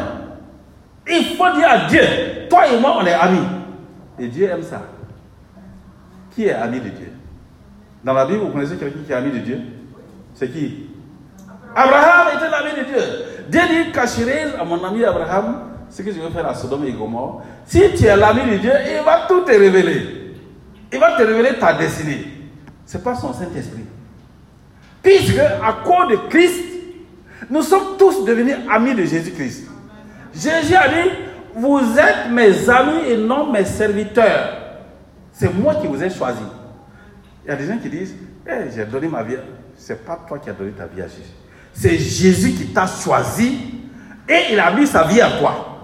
Il 1.10 1.36
faut 1.36 1.56
dire 1.56 1.70
à 1.72 1.88
Dieu, 1.90 2.02
toi 2.48 2.68
et 2.68 2.80
moi, 2.80 3.00
on 3.02 3.06
est 3.08 3.14
amis. 3.14 3.57
Et 4.20 4.28
Dieu 4.28 4.50
aime 4.50 4.64
ça. 4.64 4.82
Qui 6.34 6.46
est 6.46 6.54
ami 6.54 6.80
de 6.80 6.90
Dieu? 6.90 7.12
Dans 8.04 8.14
la 8.14 8.26
Bible, 8.26 8.40
vous 8.40 8.50
connaissez 8.50 8.78
quelqu'un 8.78 9.00
qui 9.06 9.12
est 9.12 9.16
ami 9.16 9.32
de 9.32 9.40
Dieu? 9.40 9.60
C'est 10.34 10.50
qui? 10.52 10.88
Abraham 11.76 12.38
était 12.38 12.50
l'ami 12.50 12.80
de 12.80 12.86
Dieu. 12.86 13.04
Dieu 13.50 13.62
dit, 13.70 13.92
cacherai 13.92 14.56
à 14.60 14.64
mon 14.64 14.84
ami 14.84 15.04
Abraham 15.04 15.62
ce 15.90 16.02
que 16.02 16.12
je 16.12 16.20
vais 16.20 16.30
faire 16.30 16.48
à 16.48 16.54
Sodome 16.54 16.86
et 16.86 16.92
Gomorre. 16.92 17.44
Si 17.66 17.82
tu 17.96 18.06
es 18.06 18.16
l'ami 18.16 18.42
de 18.52 18.58
Dieu, 18.58 18.72
il 18.98 19.04
va 19.04 19.26
tout 19.28 19.42
te 19.42 19.52
révéler. 19.52 20.36
Il 20.92 21.00
va 21.00 21.18
te 21.18 21.24
révéler 21.24 21.58
ta 21.60 21.74
destinée. 21.74 22.28
Ce 22.86 22.98
n'est 22.98 23.04
pas 23.04 23.16
son 23.16 23.34
Saint-Esprit. 23.34 23.86
Puisque, 25.04 25.40
à 25.40 25.78
cause 25.84 26.10
de 26.10 26.16
Christ, 26.30 26.64
nous 27.50 27.62
sommes 27.62 27.98
tous 27.98 28.26
devenus 28.26 28.56
amis 28.70 28.96
de 28.96 29.04
Jésus-Christ. 29.04 29.68
Jésus 30.34 30.76
a 30.76 30.88
dit, 30.88 31.10
vous 31.58 31.80
êtes 31.98 32.32
mes 32.32 32.70
amis 32.70 33.10
et 33.10 33.18
non 33.18 33.52
mes 33.52 33.66
serviteurs. 33.66 34.58
C'est 35.32 35.54
moi 35.54 35.76
qui 35.76 35.88
vous 35.88 36.02
ai 36.02 36.10
choisi. 36.10 36.44
Il 37.44 37.50
y 37.50 37.52
a 37.52 37.56
des 37.56 37.66
gens 37.66 37.78
qui 37.78 37.90
disent, 37.90 38.16
eh, 38.46 38.70
j'ai 38.76 38.86
donné 38.86 39.08
ma 39.08 39.24
vie. 39.24 39.36
Ce 39.76 39.94
n'est 39.94 40.00
pas 40.00 40.20
toi 40.28 40.40
qui 40.40 40.50
as 40.50 40.54
donné 40.54 40.72
ta 40.72 40.86
vie 40.86 41.02
à 41.02 41.08
Jésus. 41.08 41.22
C'est 41.74 41.98
Jésus 41.98 42.52
qui 42.52 42.68
t'a 42.68 42.88
choisi 42.88 43.60
et 44.28 44.54
il 44.54 44.60
a 44.60 44.72
mis 44.72 44.88
sa 44.88 45.04
vie 45.04 45.22
à 45.22 45.32
toi. 45.40 45.78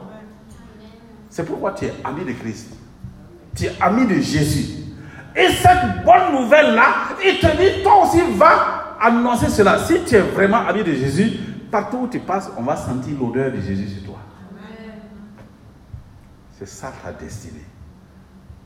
C'est 1.29 1.45
pourquoi 1.45 1.71
tu 1.71 1.85
es 1.85 1.93
ami 2.03 2.25
de 2.25 2.31
Christ. 2.33 2.69
Tu 3.55 3.65
es 3.65 3.71
ami 3.79 4.05
de 4.05 4.15
Jésus. 4.15 4.83
Et 5.35 5.47
cette 5.49 6.03
bonne 6.05 6.41
nouvelle-là, 6.41 7.15
il 7.25 7.39
te 7.39 7.47
dit, 7.57 7.81
toi 7.83 8.05
aussi, 8.05 8.19
va 8.35 8.97
annoncer 9.01 9.49
cela. 9.49 9.79
Si 9.79 10.03
tu 10.05 10.15
es 10.15 10.19
vraiment 10.19 10.67
ami 10.67 10.83
de 10.83 10.93
Jésus, 10.93 11.31
partout 11.71 11.97
où 12.03 12.07
tu 12.07 12.19
passes, 12.19 12.51
on 12.57 12.61
va 12.61 12.75
sentir 12.75 13.15
l'odeur 13.19 13.51
de 13.51 13.59
Jésus 13.59 13.87
sur 13.87 14.03
toi. 14.03 14.12
C'est 16.65 16.69
ça 16.69 16.93
ta 17.03 17.11
destinée. 17.11 17.65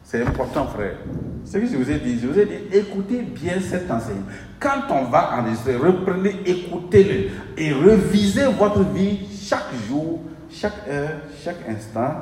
C'est 0.03 0.21
important, 0.21 0.67
frère. 0.67 0.97
Ce 1.43 1.57
que 1.57 1.65
je 1.65 1.75
vous 1.75 1.89
ai 1.89 1.97
dit, 1.97 2.19
je 2.19 2.27
vous 2.27 2.39
ai 2.39 2.45
dit, 2.45 2.59
écoutez 2.71 3.23
bien 3.23 3.59
cet 3.59 3.89
enseignement. 3.89 4.27
Quand 4.59 4.83
on 4.91 5.05
va 5.05 5.39
enregistrer, 5.39 5.75
reprenez, 5.77 6.35
écoutez-le 6.45 7.31
et 7.57 7.73
revisez 7.73 8.45
votre 8.45 8.83
vie 8.83 9.27
chaque 9.35 9.73
jour, 9.87 10.21
chaque 10.51 10.87
heure, 10.87 11.09
chaque 11.43 11.67
instant. 11.67 12.17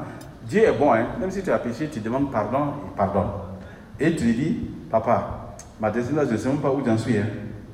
Dieu 0.47 0.63
est 0.63 0.71
bon, 0.71 0.93
hein? 0.93 1.07
même 1.19 1.29
si 1.29 1.43
tu 1.43 1.51
as 1.51 1.59
péché, 1.59 1.89
tu 1.91 1.99
demandes 1.99 2.31
pardon, 2.31 2.75
il 2.85 2.95
pardonne. 2.95 3.31
Et 3.99 4.15
tu 4.15 4.23
lui 4.23 4.33
dis, 4.33 4.57
papa, 4.89 5.55
ma 5.81 5.91
destinée, 5.91 6.21
je 6.25 6.31
ne 6.31 6.37
sais 6.37 6.47
même 6.47 6.61
pas 6.61 6.71
où 6.71 6.85
j'en 6.85 6.97
suis, 6.97 7.17
hein? 7.17 7.27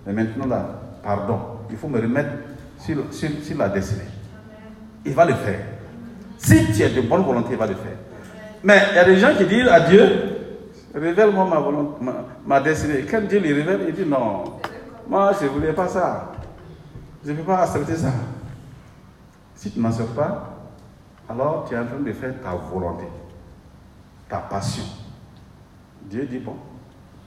mais 0.07 0.13
maintenant 0.13 0.47
là, 0.47 0.81
pardon, 1.03 1.39
il 1.69 1.77
faut 1.77 1.87
me 1.87 2.01
remettre 2.01 2.31
sur, 2.79 3.13
sur 3.13 3.57
la 3.59 3.69
destinée. 3.69 4.09
Il 5.05 5.13
va 5.13 5.25
le 5.25 5.35
faire. 5.35 5.59
Si 6.41 6.73
tu 6.73 6.81
es 6.81 6.89
de 6.89 7.01
bonne 7.01 7.23
volonté, 7.23 7.49
il 7.51 7.57
va 7.57 7.67
le 7.67 7.75
faire. 7.75 7.97
Mais 8.63 8.81
il 8.91 8.95
y 8.95 8.99
a 8.99 9.05
des 9.05 9.17
gens 9.17 9.35
qui 9.37 9.45
disent 9.45 9.67
à 9.67 9.79
Dieu, 9.81 10.07
révèle-moi 10.93 11.45
ma 12.01 12.13
ma, 12.45 12.59
destinée. 12.59 13.05
Quand 13.09 13.21
Dieu 13.27 13.39
lui 13.39 13.53
révèle, 13.53 13.81
il 13.87 13.93
dit 13.93 14.05
non, 14.09 14.59
moi 15.07 15.31
je 15.39 15.45
ne 15.45 15.49
voulais 15.51 15.73
pas 15.73 15.87
ça. 15.87 16.31
Je 17.23 17.31
ne 17.31 17.37
peux 17.37 17.43
pas 17.43 17.59
accepter 17.59 17.95
ça. 17.95 18.11
Si 19.55 19.71
tu 19.71 19.79
n'en 19.79 19.91
sais 19.91 20.03
pas, 20.15 20.57
alors 21.29 21.65
tu 21.67 21.75
es 21.75 21.77
en 21.77 21.85
train 21.85 21.99
de 21.99 22.11
faire 22.11 22.33
ta 22.41 22.55
volonté, 22.55 23.05
ta 24.27 24.37
passion. 24.37 24.83
Dieu 26.03 26.25
dit, 26.25 26.39
bon, 26.39 26.55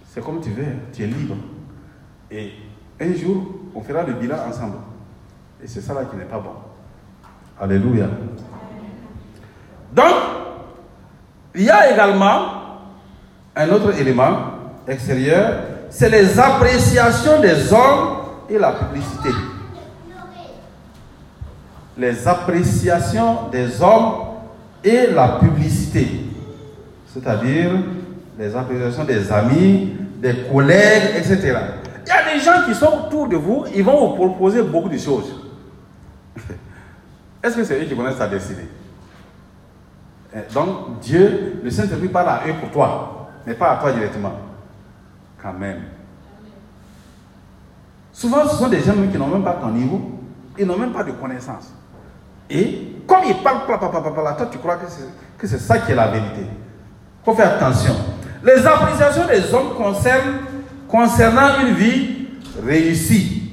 c'est 0.08 0.22
comme 0.22 0.40
tu 0.40 0.50
veux, 0.50 0.64
tu 0.92 1.04
es 1.04 1.06
libre. 1.06 1.36
Et 2.30 2.52
un 3.00 3.14
jour, 3.14 3.46
on 3.74 3.80
fera 3.80 4.02
le 4.02 4.14
bilan 4.14 4.36
ensemble. 4.48 4.78
Et 5.62 5.68
c'est 5.68 5.80
ça 5.80 5.94
là 5.94 6.04
qui 6.04 6.16
n'est 6.16 6.24
pas 6.24 6.40
bon. 6.40 6.54
Alléluia. 7.60 8.08
Donc, 9.94 10.14
il 11.54 11.62
y 11.62 11.70
a 11.70 11.92
également 11.92 12.46
un 13.54 13.68
autre 13.70 13.96
élément 13.98 14.36
extérieur, 14.88 15.60
c'est 15.88 16.08
les 16.08 16.38
appréciations 16.38 17.40
des 17.40 17.72
hommes 17.72 18.16
et 18.50 18.58
la 18.58 18.72
publicité. 18.72 19.28
Les 21.96 22.26
appréciations 22.26 23.48
des 23.52 23.80
hommes 23.80 24.14
et 24.82 25.06
la 25.06 25.38
publicité. 25.38 26.08
C'est-à-dire 27.06 27.70
les 28.36 28.56
appréciations 28.56 29.04
des 29.04 29.30
amis, 29.30 29.96
des 30.16 30.34
collègues, 30.52 31.14
etc. 31.16 31.56
Il 32.04 32.08
y 32.08 32.10
a 32.10 32.34
des 32.34 32.40
gens 32.40 32.66
qui 32.66 32.74
sont 32.74 33.06
autour 33.06 33.28
de 33.28 33.36
vous, 33.36 33.64
ils 33.72 33.84
vont 33.84 34.08
vous 34.08 34.14
proposer 34.16 34.60
beaucoup 34.62 34.88
de 34.88 34.98
choses. 34.98 35.32
Est-ce 37.44 37.56
que 37.56 37.62
c'est 37.62 37.80
eux 37.80 37.84
qui 37.84 37.94
connaissent 37.94 38.18
ta 38.18 38.26
destinée? 38.26 38.68
Donc 40.52 41.00
Dieu, 41.00 41.60
le 41.62 41.70
Saint-Esprit 41.70 42.08
parle 42.08 42.28
à 42.28 42.40
eux 42.48 42.54
pour 42.60 42.70
toi, 42.70 43.28
mais 43.46 43.54
pas 43.54 43.72
à 43.72 43.76
toi 43.76 43.92
directement. 43.92 44.32
Quand 45.40 45.52
même. 45.52 45.82
Souvent, 48.12 48.48
ce 48.48 48.56
sont 48.56 48.68
des 48.68 48.80
gens 48.80 48.94
qui 49.10 49.18
n'ont 49.18 49.28
même 49.28 49.44
pas 49.44 49.54
ton 49.54 49.68
niveau, 49.68 50.00
ils 50.58 50.66
n'ont 50.66 50.78
même 50.78 50.92
pas 50.92 51.04
de 51.04 51.12
connaissances. 51.12 51.72
Et 52.50 52.96
comme 53.06 53.20
ils 53.26 53.36
parlent, 53.42 53.66
toi 53.66 54.48
tu 54.50 54.58
crois 54.58 54.78
que 55.38 55.46
c'est 55.46 55.58
ça 55.58 55.78
qui 55.78 55.92
est 55.92 55.96
la 55.96 56.08
vérité. 56.08 56.42
Il 56.42 57.24
faut 57.24 57.34
faire 57.34 57.54
attention. 57.54 57.94
Les 58.44 58.66
appréciations 58.66 59.26
des 59.26 59.54
hommes 59.54 59.74
concernant 60.88 61.60
une 61.60 61.74
vie 61.74 62.28
réussie, 62.64 63.52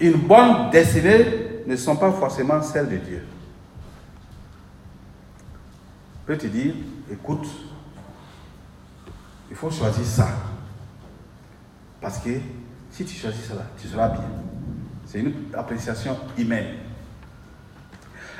une 0.00 0.16
bonne 0.16 0.70
destinée, 0.70 1.62
ne 1.66 1.76
sont 1.76 1.96
pas 1.96 2.10
forcément 2.12 2.62
celles 2.62 2.88
de 2.88 2.96
Dieu 2.96 3.22
peut 6.28 6.36
te 6.36 6.46
dire, 6.46 6.74
écoute, 7.10 7.48
il 9.48 9.56
faut 9.56 9.70
choisir 9.70 10.04
ça. 10.04 10.28
Parce 12.02 12.18
que 12.18 12.28
si 12.90 13.02
tu 13.06 13.18
choisis 13.18 13.46
cela, 13.46 13.62
tu 13.80 13.88
seras 13.88 14.08
bien. 14.10 14.24
C'est 15.06 15.20
une 15.20 15.32
appréciation 15.54 16.18
humaine. 16.36 16.74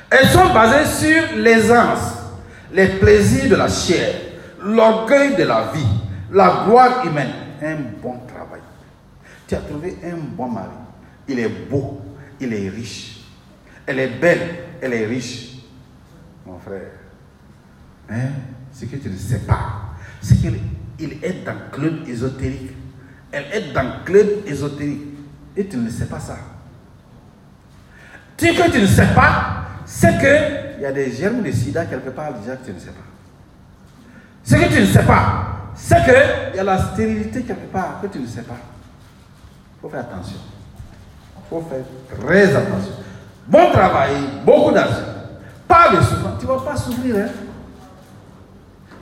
Elles 0.07 0.27
sont 0.27 0.53
basées 0.53 0.85
sur 0.85 1.35
l'aisance, 1.37 2.13
les 2.71 2.99
plaisirs 2.99 3.49
de 3.49 3.55
la 3.55 3.67
chair, 3.67 4.21
l'orgueil 4.61 5.35
de 5.35 5.43
la 5.45 5.71
vie, 5.71 5.87
la 6.31 6.65
gloire 6.67 7.03
humaine. 7.07 7.31
Un 7.59 7.75
bon 8.03 8.19
travail. 8.27 8.61
Tu 9.47 9.55
as 9.55 9.61
trouvé 9.61 9.97
un 10.03 10.15
bon 10.15 10.47
mari. 10.47 10.67
Il 11.27 11.39
est 11.39 11.49
beau, 11.49 11.99
il 12.39 12.53
est 12.53 12.69
riche. 12.69 13.21
Elle 13.87 13.97
est 13.97 14.19
belle, 14.19 14.65
elle 14.79 14.93
est 14.93 15.07
riche. 15.07 15.55
Mon 16.45 16.59
frère, 16.59 16.98
Hein? 18.11 18.29
Ce 18.73 18.85
que 18.85 18.95
tu 18.95 19.09
ne 19.09 19.17
sais 19.17 19.39
pas, 19.39 19.93
c'est 20.21 20.37
qu'il 20.37 20.55
est 21.23 21.45
dans 21.45 21.55
club 21.71 22.07
ésotérique. 22.07 22.71
Elle 23.31 23.45
est 23.53 23.73
dans 23.73 23.83
le 23.83 24.05
club 24.05 24.27
ésotérique. 24.47 25.01
Et 25.55 25.67
tu 25.67 25.77
ne 25.77 25.89
sais 25.89 26.05
pas 26.05 26.19
ça. 26.19 26.37
Ce 28.37 28.45
que 28.45 28.71
tu 28.71 28.81
ne 28.81 28.87
sais 28.87 29.07
pas, 29.13 29.65
c'est 29.85 30.17
qu'il 30.17 30.81
y 30.81 30.85
a 30.85 30.91
des 30.91 31.11
germes 31.11 31.43
de 31.43 31.51
sida 31.51 31.85
quelque 31.85 32.09
part 32.09 32.33
déjà 32.33 32.55
que 32.55 32.65
tu 32.65 32.73
ne 32.73 32.79
sais 32.79 32.91
pas. 32.91 33.09
Ce 34.43 34.55
que 34.55 34.73
tu 34.73 34.81
ne 34.81 34.85
sais 34.85 35.03
pas, 35.03 35.71
c'est 35.75 36.03
qu'il 36.03 36.55
y 36.55 36.59
a 36.59 36.63
la 36.63 36.77
stérilité 36.77 37.43
quelque 37.43 37.71
part 37.71 37.99
que 38.01 38.07
tu 38.07 38.19
ne 38.19 38.27
sais 38.27 38.43
pas. 38.43 38.57
Il 39.77 39.81
faut 39.81 39.89
faire 39.89 40.01
attention. 40.01 40.37
Il 41.37 41.49
faut 41.49 41.61
faire 41.69 42.19
très 42.19 42.55
attention. 42.55 42.93
Bon 43.47 43.71
travail, 43.71 44.13
beaucoup 44.45 44.71
d'argent, 44.71 45.05
pas 45.67 45.95
de 45.95 46.01
souffrance. 46.01 46.39
Tu 46.39 46.45
ne 46.45 46.51
vas 46.51 46.59
pas 46.59 46.75
souffrir. 46.75 47.15
Hein? 47.17 47.29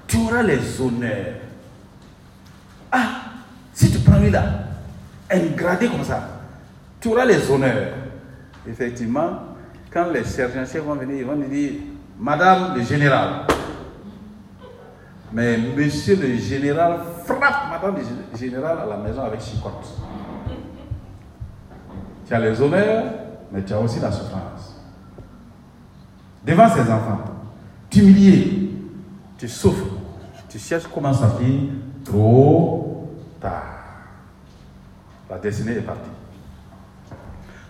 Tu 0.08 0.18
auras 0.18 0.42
les 0.44 0.82
honneurs. 0.82 1.36
Ah, 2.92 3.08
si 3.74 3.92
tu 3.92 4.00
prends 4.00 4.20
lui 4.20 4.30
là, 4.30 4.44
gradé 5.56 5.88
comme 5.88 6.04
ça, 6.04 6.42
tu 7.00 7.10
auras 7.10 7.26
les 7.26 7.50
honneurs. 7.52 7.94
Effectivement, 8.68 9.40
quand 9.92 10.10
les 10.12 10.24
sergents-chefs 10.24 10.84
vont 10.84 10.96
venir, 10.96 11.18
ils 11.18 11.26
vont 11.26 11.36
nous 11.36 11.48
dire 11.48 11.74
Madame 12.20 12.76
le 12.76 12.84
général. 12.84 13.46
Mais 15.32 15.58
monsieur 15.58 16.16
le 16.16 16.38
général 16.38 17.00
frappe 17.26 17.70
Madame 17.70 17.96
le 17.98 18.38
général 18.38 18.78
à 18.80 18.86
la 18.86 18.98
maison 18.98 19.24
avec 19.24 19.42
chicotte. 19.42 19.98
Tu 22.26 22.34
as 22.34 22.40
les 22.40 22.62
honneurs, 22.62 23.06
mais 23.52 23.64
tu 23.64 23.74
as 23.74 23.80
aussi 23.80 24.00
la 24.00 24.12
souffrance. 24.12 24.82
Devant 26.46 26.70
ses 26.70 26.90
enfants, 26.92 27.20
tu 27.90 28.00
humilié, 28.00 28.72
tu 29.38 29.48
souffres, 29.48 29.97
tu 30.58 30.64
cherches 30.64 30.88
comment 30.92 31.14
sortir 31.14 31.70
trop 32.04 33.14
tard. 33.40 33.64
La 35.30 35.38
destinée 35.38 35.74
est 35.74 35.82
partie. 35.82 36.10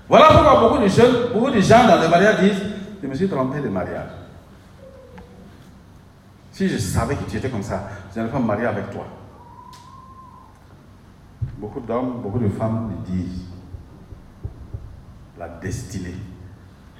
Voilà 0.07 0.27
pourquoi 0.27 0.69
beaucoup 0.69 0.81
de 0.81 0.87
jeunes, 0.87 1.33
beaucoup 1.33 1.51
de 1.51 1.59
gens 1.59 1.85
dans 1.85 2.01
le 2.01 2.07
mariage 2.07 2.39
disent 2.39 2.63
Je 3.03 3.07
me 3.07 3.13
suis 3.13 3.27
trompé 3.27 3.59
de 3.59 3.67
mariage. 3.67 4.07
Si 6.53 6.69
je 6.69 6.77
savais 6.77 7.15
que 7.15 7.29
tu 7.29 7.35
étais 7.35 7.49
comme 7.49 7.61
ça, 7.61 7.89
je 8.13 8.19
n'allais 8.19 8.31
pas 8.31 8.39
me 8.39 8.45
marier 8.45 8.67
avec 8.67 8.89
toi. 8.89 9.05
Beaucoup 11.57 11.81
d'hommes, 11.81 12.21
beaucoup 12.23 12.39
de 12.39 12.47
femmes 12.49 12.89
le 12.89 13.11
disent. 13.11 13.47
La 15.37 15.49
destinée. 15.49 16.15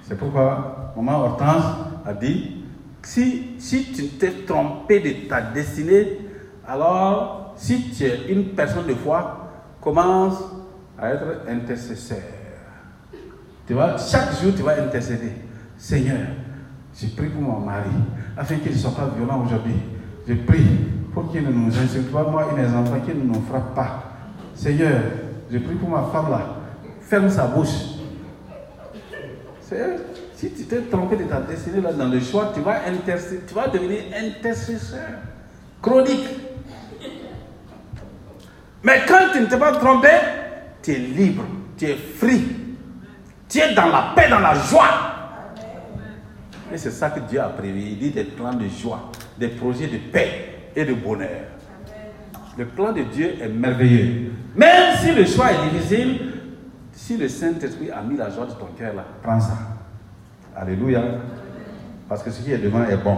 C'est 0.03 0.17
pourquoi 0.17 0.93
maman 0.97 1.19
Hortense 1.21 1.63
a 2.05 2.13
dit 2.13 2.56
si, 3.03 3.55
si 3.59 3.91
tu 3.91 4.07
t'es 4.09 4.31
trompé 4.45 4.99
de 4.99 5.27
ta 5.29 5.41
destinée, 5.41 6.19
alors 6.67 7.53
si 7.55 7.91
tu 7.91 8.03
es 8.03 8.29
une 8.29 8.49
personne 8.49 8.85
de 8.85 8.93
foi, 8.93 9.49
commence 9.81 10.43
à 10.97 11.11
être 11.11 11.41
intercesseur. 11.47 12.17
Tu 13.65 13.73
vois, 13.73 13.97
chaque 13.97 14.39
jour, 14.41 14.53
tu 14.55 14.63
vas 14.63 14.81
intercéder. 14.81 15.31
Seigneur, 15.77 16.27
je 16.95 17.07
prie 17.07 17.27
pour 17.27 17.41
mon 17.41 17.59
mari, 17.59 17.89
afin 18.35 18.55
qu'il 18.55 18.71
ne 18.71 18.77
soit 18.77 18.95
pas 18.95 19.09
violent 19.15 19.43
aujourd'hui. 19.45 19.75
Je 20.27 20.33
prie 20.33 20.65
pour 21.13 21.31
qu'il 21.31 21.43
ne 21.43 21.51
nous 21.51 21.77
insulte 21.77 22.11
pas, 22.11 22.23
moi 22.23 22.47
et 22.51 22.61
mes 22.61 22.67
enfants, 22.67 22.99
qu'il 23.05 23.17
ne 23.17 23.23
nous 23.23 23.41
frappe 23.41 23.75
pas. 23.75 24.03
Seigneur, 24.53 24.99
je 25.51 25.57
prie 25.59 25.75
pour 25.75 25.89
ma 25.89 26.03
femme 26.11 26.29
là. 26.31 26.41
Ferme 27.01 27.29
sa 27.29 27.47
bouche. 27.47 27.97
Seigneur, 29.61 29.99
si 30.37 30.51
tu 30.51 30.65
t'es 30.65 30.81
trompé 30.81 31.15
de 31.15 31.23
ta 31.23 31.41
destinée 31.41 31.81
là 31.81 31.91
dans 31.91 32.09
le 32.09 32.19
choix, 32.19 32.51
tu 32.53 32.61
vas, 32.61 32.81
tu 32.85 33.53
vas 33.55 33.67
devenir 33.69 34.01
intercesseur 34.15 35.09
chronique. 35.81 36.27
Mais 38.83 39.01
quand 39.07 39.31
tu 39.33 39.41
ne 39.41 39.47
t'es 39.47 39.57
pas 39.57 39.71
trompé, 39.71 40.09
tu 40.83 40.91
es 40.91 40.99
libre, 40.99 41.43
tu 41.75 41.85
es 41.85 41.95
free, 41.95 42.43
tu 43.49 43.57
es 43.57 43.73
dans 43.73 43.87
la 43.87 44.13
paix, 44.15 44.29
dans 44.29 44.39
la 44.39 44.53
joie. 44.53 44.87
Et 46.71 46.77
c'est 46.77 46.91
ça 46.91 47.09
que 47.09 47.21
Dieu 47.21 47.41
a 47.41 47.49
prévu. 47.49 47.79
Il 47.79 47.97
dit 47.97 48.11
des 48.11 48.25
plans 48.25 48.53
de 48.53 48.67
joie, 48.67 49.11
des 49.39 49.47
projets 49.47 49.87
de 49.87 49.97
paix 49.97 50.69
et 50.75 50.85
de 50.85 50.93
bonheur. 50.93 51.47
Le 52.55 52.65
plan 52.65 52.91
de 52.91 53.01
Dieu 53.01 53.37
est 53.41 53.49
merveilleux. 53.49 54.31
Même 54.55 54.97
si 54.97 55.15
le 55.15 55.25
choix 55.25 55.47
est 55.51 55.69
difficile, 55.71 56.33
si 56.91 57.17
le 57.17 57.27
Saint-Esprit 57.27 57.89
a 57.89 58.03
mis 58.03 58.17
la 58.17 58.29
joie 58.29 58.45
de 58.45 58.51
ton 58.51 58.67
cœur 58.77 58.93
là, 58.93 59.05
prends 59.23 59.39
ça. 59.39 59.76
Alléluia. 60.59 61.01
Parce 62.09 62.23
que 62.23 62.31
ce 62.31 62.41
qui 62.41 62.51
est 62.51 62.57
devant 62.57 62.83
est 62.83 62.97
bon. 62.97 63.13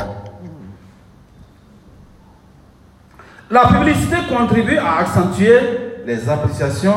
La 3.50 3.68
publicité 3.68 4.18
contribue 4.28 4.78
à 4.78 4.98
accentuer 4.98 5.60
les 6.06 6.30
appréciations 6.30 6.94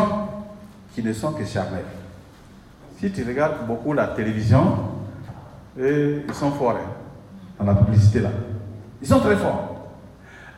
qui 0.94 1.02
ne 1.02 1.12
sont 1.12 1.32
que 1.32 1.44
charnelles. 1.44 1.84
Si 2.98 3.10
tu 3.12 3.24
regardes 3.24 3.66
beaucoup 3.66 3.92
la 3.92 4.08
télévision, 4.08 4.78
ils 5.78 6.24
sont 6.34 6.50
forts 6.50 6.76
hein, 6.76 6.90
dans 7.58 7.66
la 7.66 7.74
publicité 7.74 8.20
là. 8.20 8.30
Ils 9.00 9.08
sont 9.08 9.20
très 9.20 9.36
forts. 9.36 9.90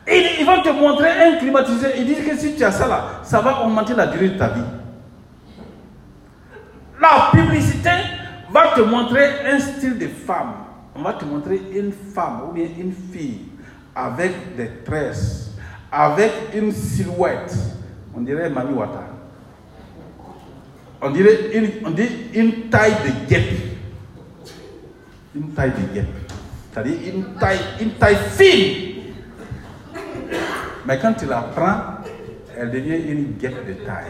Et 0.07 0.39
ils 0.39 0.45
vont 0.45 0.61
te 0.61 0.69
montrer 0.69 1.09
un 1.09 1.37
climatiseur. 1.37 1.91
Ils 1.97 2.05
disent 2.05 2.27
que 2.27 2.35
si 2.35 2.55
tu 2.55 2.63
as 2.63 2.71
ça 2.71 2.87
là, 2.87 3.03
ça 3.23 3.39
va 3.39 3.63
augmenter 3.63 3.93
la 3.93 4.07
durée 4.07 4.29
de 4.29 4.37
ta 4.37 4.49
vie. 4.49 4.61
La 6.99 7.29
publicité 7.31 7.89
va 8.55 8.73
te 8.73 8.79
montrer 8.79 9.45
un 9.45 9.59
style 9.59 9.97
de 9.97 10.07
femme. 10.07 10.53
On 10.95 11.01
va 11.01 11.13
te 11.13 11.25
montrer 11.25 11.59
une 11.73 11.91
femme 11.91 12.43
ou 12.47 12.53
bien 12.53 12.67
une 12.79 12.93
fille 12.93 13.41
avec 13.93 14.55
des 14.55 14.69
tresses, 14.85 15.51
avec 15.91 16.31
une 16.53 16.71
silhouette. 16.71 17.53
On 18.15 18.21
dirait 18.21 18.49
Mami 18.49 18.73
Wata. 18.73 19.03
On 21.01 21.09
dirait 21.09 21.51
une, 21.53 21.69
on 21.85 21.91
dit 21.91 22.07
une 22.33 22.69
taille 22.69 22.95
de 23.05 23.27
guêpe. 23.27 23.59
Une 25.35 25.49
taille 25.49 25.71
de 25.71 25.93
guêpe. 25.93 26.31
C'est-à-dire 26.71 27.13
une 27.13 27.25
taille, 27.37 27.59
une 27.81 27.91
taille 27.91 28.17
fine. 28.37 29.03
Mais 30.85 30.97
quand 30.97 31.13
tu 31.13 31.25
la 31.25 31.41
prends, 31.41 31.81
elle 32.57 32.71
devient 32.71 33.11
une 33.11 33.33
guêpe 33.37 33.67
de 33.67 33.73
taille. 33.85 34.05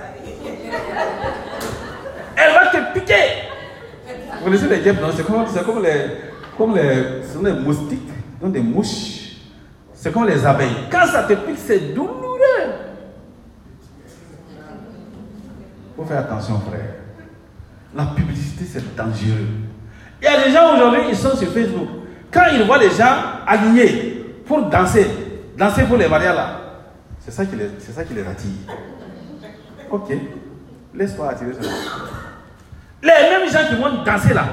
Elle 2.35 2.53
va 2.53 2.67
te 2.67 2.93
piquer. 2.93 3.44
Vous 4.45 4.51
connaissez 4.51 4.69
les 4.69 4.81
guêpes, 4.81 5.01
non 5.01 5.07
C'est 5.11 5.25
comme, 5.65 5.81
les, 5.81 6.05
comme 6.55 6.75
les, 6.75 7.53
moustiques, 7.53 8.07
donc 8.39 8.51
des 8.51 8.59
mouches. 8.59 9.37
C'est 9.91 10.13
comme 10.13 10.27
les 10.27 10.45
abeilles. 10.45 10.85
Quand 10.91 11.07
ça 11.07 11.23
te 11.23 11.33
pique, 11.33 11.57
c'est 11.57 11.95
douloureux. 11.95 12.37
Il 15.89 15.95
faut 15.95 16.05
faire 16.05 16.19
attention, 16.19 16.59
frère. 16.59 16.93
La 17.95 18.05
publicité, 18.05 18.65
c'est 18.71 18.95
dangereux. 18.95 19.47
Il 20.21 20.25
y 20.25 20.27
a 20.27 20.43
des 20.43 20.51
gens 20.51 20.75
aujourd'hui, 20.75 21.01
ils 21.09 21.17
sont 21.17 21.35
sur 21.35 21.47
Facebook. 21.47 21.87
Quand 22.31 22.45
ils 22.53 22.67
voient 22.67 22.77
les 22.77 22.91
gens 22.91 23.15
alignés 23.47 24.25
pour 24.45 24.61
danser, 24.69 25.07
danser 25.57 25.85
pour 25.85 25.97
les 25.97 26.07
mariages 26.07 26.35
là, 26.35 26.59
c'est 27.17 27.31
ça 27.31 27.47
qui 27.47 27.55
les, 27.55 27.71
c'est 27.79 27.93
ça 27.93 28.03
qui 28.03 28.13
les 28.13 28.21
attire. 28.21 28.51
Ok, 29.89 30.15
laisse-toi 30.93 31.29
attirer 31.29 31.53
ça. 31.59 31.67
Les 33.05 33.29
mêmes 33.29 33.47
gens 33.51 33.67
qui 33.69 33.75
vont 33.75 34.03
danser 34.03 34.33
là, 34.33 34.45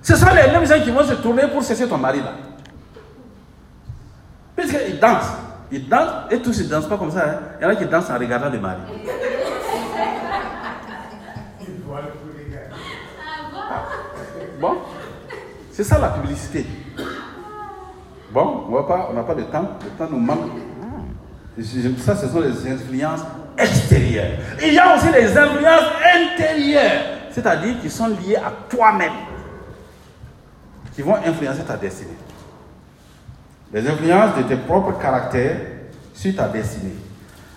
ce 0.00 0.14
sont 0.14 0.28
les 0.28 0.52
mêmes 0.52 0.64
gens 0.64 0.80
qui 0.80 0.92
vont 0.92 1.02
se 1.02 1.14
tourner 1.14 1.48
pour 1.48 1.62
cesser 1.64 1.88
ton 1.88 1.98
mari 1.98 2.20
là. 2.20 2.34
Puisqu'ils 4.54 5.00
dansent, 5.00 5.32
ils 5.72 5.88
dansent 5.88 6.30
et 6.30 6.38
tous 6.38 6.56
ils 6.58 6.66
ne 6.66 6.70
dansent 6.70 6.88
pas 6.88 6.96
comme 6.96 7.10
ça. 7.10 7.24
Hein. 7.28 7.38
Il 7.60 7.64
y 7.64 7.66
en 7.66 7.70
a 7.70 7.76
qui 7.76 7.86
dansent 7.86 8.10
en 8.10 8.18
regardant 8.18 8.48
le 8.48 8.60
mari. 8.60 8.80
Bon, 14.60 14.76
c'est 15.72 15.84
ça 15.84 15.98
la 15.98 16.10
publicité. 16.10 16.66
Bon, 18.30 18.66
on 18.68 19.12
n'a 19.14 19.22
pas 19.22 19.34
de 19.34 19.42
temps, 19.42 19.68
le 19.82 19.90
temps 19.98 20.08
nous 20.10 20.20
manque. 20.20 20.50
Ça, 21.98 22.14
ce 22.14 22.28
sont 22.28 22.40
les 22.40 22.70
influences 22.70 23.22
extérieures. 23.58 24.38
Il 24.62 24.74
y 24.74 24.78
a 24.78 24.94
aussi 24.94 25.10
les 25.12 25.36
influences 25.36 25.90
intérieures, 26.14 27.02
c'est-à-dire 27.32 27.80
qui 27.80 27.90
sont 27.90 28.08
liées 28.08 28.36
à 28.36 28.52
toi-même, 28.68 29.12
qui 30.94 31.02
vont 31.02 31.16
influencer 31.16 31.62
ta 31.62 31.76
destinée. 31.76 32.16
Les 33.72 33.88
influences 33.88 34.36
de 34.36 34.42
tes 34.42 34.56
propres 34.56 34.98
caractères 34.98 35.58
sur 36.12 36.34
ta 36.34 36.48
destinée. 36.48 36.96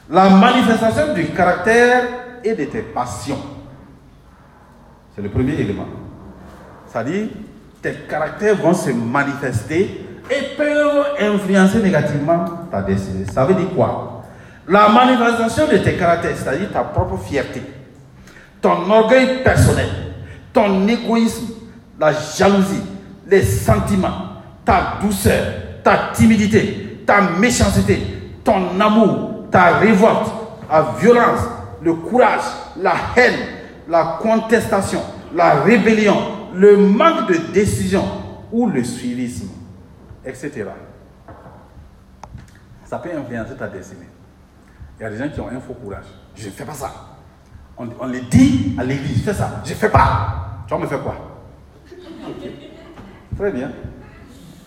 La 0.09 0.30
manifestation 0.30 1.13
du 1.13 1.28
caractère 1.28 2.03
et 2.43 2.53
de 2.53 2.65
tes 2.65 2.82
passions. 2.82 3.39
C'est 5.15 5.21
le 5.21 5.30
premier 5.30 5.53
élément. 5.53 5.88
C'est-à-dire, 6.88 7.28
tes 7.82 7.93
caractères 8.07 8.55
vont 8.55 8.74
se 8.74 8.91
manifester 8.91 10.05
et 10.30 10.55
peuvent 10.55 11.05
influencer 11.19 11.80
négativement 11.80 12.45
ta 12.71 12.82
destinée. 12.82 13.26
Ça 13.26 13.45
veut 13.45 13.55
dire 13.55 13.69
quoi? 13.76 14.24
La 14.67 14.89
manifestation 14.89 15.67
de 15.67 15.78
tes 15.78 15.95
caractères, 15.95 16.38
c'est-à-dire 16.38 16.71
ta 16.71 16.84
propre 16.84 17.17
fierté, 17.17 17.61
ton 18.64 18.89
orgueil 18.89 19.43
personnel, 19.43 19.89
ton 20.53 20.88
égoïsme, 20.88 21.47
la 21.99 22.14
jalousie, 22.14 22.82
les 23.28 23.43
sentiments, 23.43 24.38
ta 24.64 24.99
douceur, 25.01 25.45
ta 25.84 26.11
timidité, 26.14 27.03
ta 27.05 27.22
méchanceté, 27.22 27.99
ton 28.43 28.80
amour, 28.80 29.49
ta 29.51 29.78
révolte, 29.78 30.32
la 30.72 30.95
violence, 30.97 31.41
le 31.84 31.93
courage, 31.93 32.41
la 32.82 32.93
haine, 33.18 33.36
la 33.89 34.18
contestation, 34.22 35.01
la 35.36 35.61
rébellion, 35.61 36.16
le 36.55 36.78
manque 36.78 37.28
de 37.28 37.51
décision 37.51 38.05
ou 38.49 38.70
le 38.70 38.84
suivisme, 38.86 39.49
etc. 40.26 40.68
Ça 42.86 42.97
peut 42.97 43.09
influencer 43.14 43.55
ta 43.55 43.68
destinée. 43.68 44.07
Il 44.99 45.03
y 45.03 45.05
a 45.05 45.09
des 45.09 45.18
gens 45.18 45.28
qui 45.28 45.41
ont 45.41 45.49
un 45.49 45.59
faux 45.59 45.74
courage. 45.74 46.05
Je 46.36 46.45
ne 46.45 46.51
fais 46.51 46.64
pas 46.64 46.74
ça. 46.74 47.12
On, 47.78 47.88
on 47.99 48.07
le 48.07 48.21
dit 48.21 48.76
à 48.78 48.84
l'église, 48.84 49.24
fais 49.24 49.34
ça. 49.34 49.61
Je 49.65 49.71
ne 49.71 49.76
fais 49.76 49.89
pas. 49.89 50.63
Tu 50.67 50.74
vas 50.74 50.80
me 50.80 50.88
faire 50.88 51.01
quoi? 51.01 51.15
Très 53.38 53.51
bien. 53.51 53.71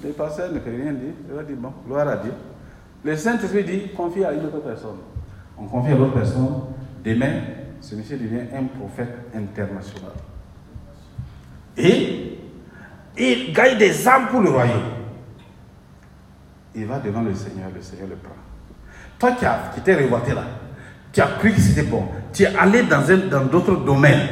Le 0.04 0.11
pasteur 0.11 0.52
ne 0.52 0.59
peut 0.59 0.70
rien 0.70 0.92
dire. 0.92 1.14
Il 1.28 1.34
va 1.34 1.42
dire, 1.42 1.57
bon, 1.57 1.72
gloire 1.86 2.09
à 2.09 2.16
Dieu. 2.16 2.32
Le 3.04 3.16
Saint-Esprit 3.16 3.64
dit, 3.64 3.88
confie 3.96 4.24
à 4.24 4.32
une 4.32 4.44
autre 4.46 4.61
personne. 4.61 4.98
On 5.57 5.66
confie 5.66 5.92
à 5.92 5.96
l'autre 5.96 6.14
personne. 6.14 6.62
Demain, 7.04 7.40
ce 7.80 7.94
monsieur 7.94 8.18
devient 8.18 8.46
un 8.54 8.64
prophète 8.64 9.16
international. 9.34 10.12
Et 11.76 12.38
il 13.16 13.52
gagne 13.52 13.78
des 13.78 14.09
âmes 14.09 14.28
pour 14.28 14.40
le 14.40 14.50
royaume. 14.50 14.82
Il 16.74 16.86
va 16.86 16.98
devant 16.98 17.22
le 17.22 17.34
Seigneur, 17.34 17.70
le 17.74 17.80
Seigneur 17.80 18.09
le 18.09 18.16
prend. 18.16 18.34
Toi 19.18 19.32
qui, 19.32 19.46
qui 19.74 19.80
t'es 19.80 19.94
révolté 19.94 20.34
là, 20.34 20.44
tu 21.12 21.20
as 21.20 21.28
cru 21.38 21.52
que 21.52 21.61
c'était 21.61 21.84
bon, 21.84 22.09
tu 22.37 22.43
es 22.43 22.55
allé 22.55 22.82
dans 22.82 23.01
dans 23.30 23.45
d'autres 23.47 23.76
domaines, 23.76 24.28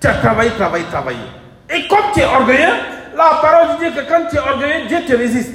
tu 0.00 0.06
as 0.08 0.14
travaillé, 0.14 0.50
travaillé, 0.50 0.84
travaillé. 0.86 1.18
Et 1.70 1.86
comme 1.86 2.12
tu 2.12 2.20
es 2.20 2.24
orgueilleux, 2.24 2.74
la 3.16 3.38
parole 3.40 3.78
dit 3.78 3.94
que 3.94 4.08
quand 4.08 4.28
tu 4.28 4.36
es 4.36 4.40
orgueilleux, 4.40 4.88
Dieu 4.88 4.98
te 5.06 5.12
résiste. 5.14 5.54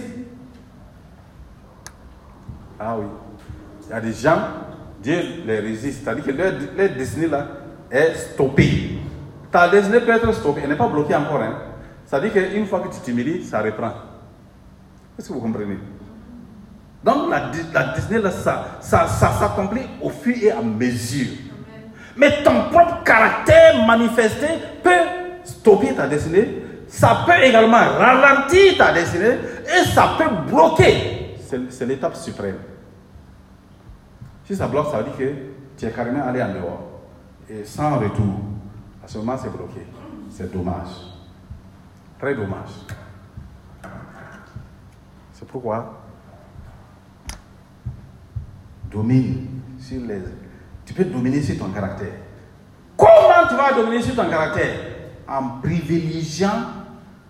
Ah 2.80 2.96
oui. 2.98 3.06
Il 3.86 3.90
y 3.90 3.94
a 3.94 4.00
des 4.00 4.14
gens, 4.14 4.38
Dieu 5.02 5.20
les 5.46 5.60
résiste. 5.60 6.04
C'est-à-dire 6.04 6.24
que 6.24 6.32
leur, 6.32 6.54
leur 6.78 6.90
destinée 6.90 7.28
là 7.28 7.48
est 7.92 8.16
stoppée. 8.16 9.00
Ta 9.52 9.68
destinée 9.68 10.00
peut 10.00 10.12
être 10.12 10.34
stoppée, 10.34 10.62
elle 10.64 10.70
n'est 10.70 10.76
pas 10.78 10.88
bloquée 10.88 11.16
encore. 11.16 11.42
Hein. 11.42 11.58
C'est-à-dire 12.06 12.32
qu'une 12.32 12.66
fois 12.66 12.80
que 12.80 12.94
tu 12.94 13.02
t'humilies, 13.02 13.44
ça 13.44 13.62
reprend. 13.62 13.92
Est-ce 15.20 15.28
que 15.28 15.34
vous 15.34 15.42
comprenez? 15.42 15.80
Donc 17.04 17.30
la, 17.30 17.52
la 17.74 17.94
destinée 17.94 18.22
là, 18.22 18.32
ça, 18.32 18.78
ça, 18.80 19.06
ça 19.08 19.32
s'accomplit 19.34 19.84
au 20.02 20.10
fur 20.10 20.36
et 20.42 20.52
à 20.52 20.62
mesure. 20.62 21.28
Mais 22.16 22.43
ton 22.43 22.70
propre 22.70 23.03
caractère 23.03 23.86
manifesté 23.86 24.47
peut 24.84 24.89
stopper 25.43 25.93
ta 25.93 26.07
destinée. 26.07 26.64
Ça 26.88 27.24
peut 27.26 27.43
également 27.43 27.78
ralentir 27.78 28.78
ta 28.78 28.93
destinée 28.93 29.38
et 29.66 29.86
ça 29.86 30.16
peut 30.18 30.49
bloquer. 30.49 31.38
C'est 31.70 31.86
l'étape 31.86 32.16
suprême. 32.16 32.57
Si 34.45 34.55
ça 34.55 34.68
bloque, 34.68 34.91
ça 34.91 34.97
veut 34.97 35.03
dire 35.05 35.18
que 35.18 35.34
tu 35.78 35.86
es 35.86 35.91
carrément 35.91 36.28
allé 36.28 36.41
en 36.41 36.53
dehors. 36.53 36.89
Et 37.49 37.64
sans 37.64 37.97
retour. 37.99 38.41
À 39.03 39.07
ce 39.07 39.18
moment, 39.18 39.38
c'est 39.38 39.51
bloqué. 39.51 39.86
C'est 40.30 40.51
dommage. 40.51 40.88
Très 42.20 42.36
dommage. 42.36 42.70
C'est 45.34 45.47
pourquoi 45.47 46.01
domine 48.91 49.47
sur 49.80 50.01
les. 50.01 50.22
Tu 50.86 50.94
peux 50.94 51.06
dominer 51.06 51.42
sur 51.42 51.58
ton 51.58 51.70
caractère. 51.70 52.14
Comment 52.98 53.48
tu 53.50 53.56
vas 53.56 53.74
dominer 53.74 54.02
sur 54.02 54.16
ton 54.16 54.30
caractère? 54.30 54.76
En 55.28 55.62
privilégiant 55.62 56.64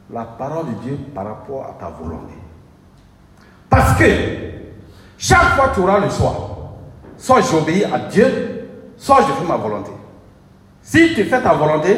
la 0.10 0.24
parole 0.24 0.68
de 0.68 0.82
Dieu 0.82 0.97
par 1.14 1.26
rapport 1.26 1.66
à 1.66 1.74
ta 1.80 1.89
volonté. 1.89 2.34
Parce 3.70 3.97
que 3.97 4.06
chaque 5.18 5.56
fois 5.56 5.72
tu 5.74 5.80
auras 5.82 5.99
le 5.99 6.10
choix. 6.10 6.49
Soit 7.18 7.41
j'obéis 7.41 7.86
à 7.86 7.99
Dieu, 7.99 8.68
soit 8.97 9.22
je 9.22 9.34
fais 9.34 9.47
ma 9.47 9.58
volonté. 9.58 9.91
Si 10.82 11.14
tu 11.14 11.24
fais 11.24 11.41
ta 11.41 11.54
volonté, 11.54 11.97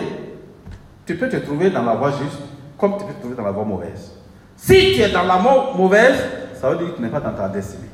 tu 1.05 1.15
peux 1.17 1.27
te 1.29 1.37
trouver 1.37 1.69
dans 1.69 1.83
la 1.83 1.95
voie 1.95 2.11
juste, 2.11 2.39
comme 2.77 2.97
tu 2.97 3.05
peux 3.05 3.13
te 3.13 3.19
trouver 3.19 3.35
dans 3.35 3.43
la 3.43 3.51
voie 3.51 3.63
mauvaise. 3.63 4.11
Si 4.55 4.93
tu 4.93 5.01
es 5.01 5.09
dans 5.09 5.23
la 5.23 5.37
voie 5.37 5.73
mauvaise, 5.75 6.23
ça 6.59 6.69
veut 6.69 6.77
dire 6.77 6.91
que 6.91 6.97
tu 6.97 7.01
n'es 7.01 7.09
pas 7.09 7.19
dans 7.19 7.33
ta 7.33 7.49
destinée. 7.49 7.89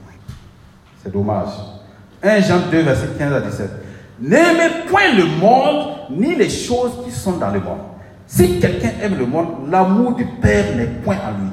C'est 1.01 1.11
dommage. 1.11 1.53
1 2.23 2.39
Jean 2.41 2.59
2, 2.71 2.81
verset 2.81 3.07
15 3.17 3.33
à 3.33 3.41
17. 3.41 3.69
N'aimez 4.21 4.69
point 4.87 5.13
le 5.15 5.25
monde, 5.25 5.87
ni 6.11 6.35
les 6.35 6.49
choses 6.49 7.03
qui 7.03 7.11
sont 7.11 7.37
dans 7.37 7.49
le 7.49 7.59
monde. 7.59 7.79
Si 8.27 8.59
quelqu'un 8.59 8.91
aime 9.01 9.17
le 9.17 9.25
monde, 9.25 9.69
l'amour 9.69 10.15
du 10.15 10.25
Père 10.25 10.75
n'est 10.75 10.85
point 10.85 11.17
en 11.17 11.41
lui. 11.41 11.49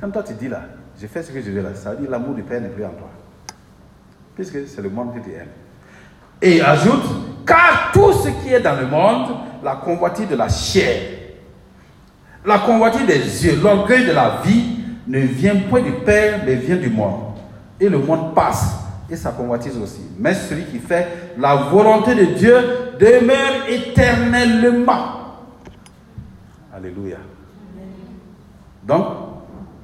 Quand 0.00 0.10
toi 0.10 0.22
tu 0.22 0.34
dis 0.34 0.48
là, 0.48 0.62
je 1.00 1.06
fais 1.06 1.22
ce 1.22 1.32
que 1.32 1.42
je 1.42 1.50
veux 1.50 1.60
là, 1.60 1.74
ça 1.74 1.90
veut 1.90 1.98
dire 1.98 2.10
l'amour 2.10 2.34
du 2.34 2.42
Père 2.42 2.60
n'est 2.60 2.68
plus 2.68 2.84
en 2.84 2.90
toi. 2.90 3.10
Puisque 4.36 4.68
c'est 4.68 4.80
le 4.80 4.90
monde 4.90 5.14
que 5.14 5.20
tu 5.20 5.34
aimes. 5.34 5.48
Et 6.40 6.62
ajoute, 6.62 7.02
car 7.44 7.90
tout 7.92 8.12
ce 8.12 8.28
qui 8.28 8.54
est 8.54 8.60
dans 8.60 8.76
le 8.76 8.86
monde, 8.86 9.36
la 9.64 9.74
convoitise 9.74 10.28
de 10.28 10.36
la 10.36 10.48
chair, 10.48 11.18
la 12.46 12.60
convoitise 12.60 13.06
des 13.06 13.46
yeux, 13.46 13.58
l'orgueil 13.60 14.06
de 14.06 14.12
la 14.12 14.40
vie, 14.44 14.76
ne 15.08 15.18
vient 15.18 15.56
point 15.68 15.82
du 15.82 15.92
Père, 15.92 16.40
mais 16.46 16.54
vient 16.54 16.76
du 16.76 16.88
monde. 16.88 17.27
Et 17.80 17.88
le 17.88 17.98
monde 17.98 18.34
passe, 18.34 18.76
et 19.08 19.16
sa 19.16 19.30
convoitise 19.30 19.76
aussi. 19.78 20.02
Mais 20.18 20.34
celui 20.34 20.64
qui 20.64 20.78
fait 20.78 21.34
la 21.38 21.54
volonté 21.54 22.14
de 22.14 22.34
Dieu 22.34 22.54
demeure 22.98 23.68
éternellement. 23.68 25.16
Alléluia. 26.74 27.18
Donc, 28.84 29.06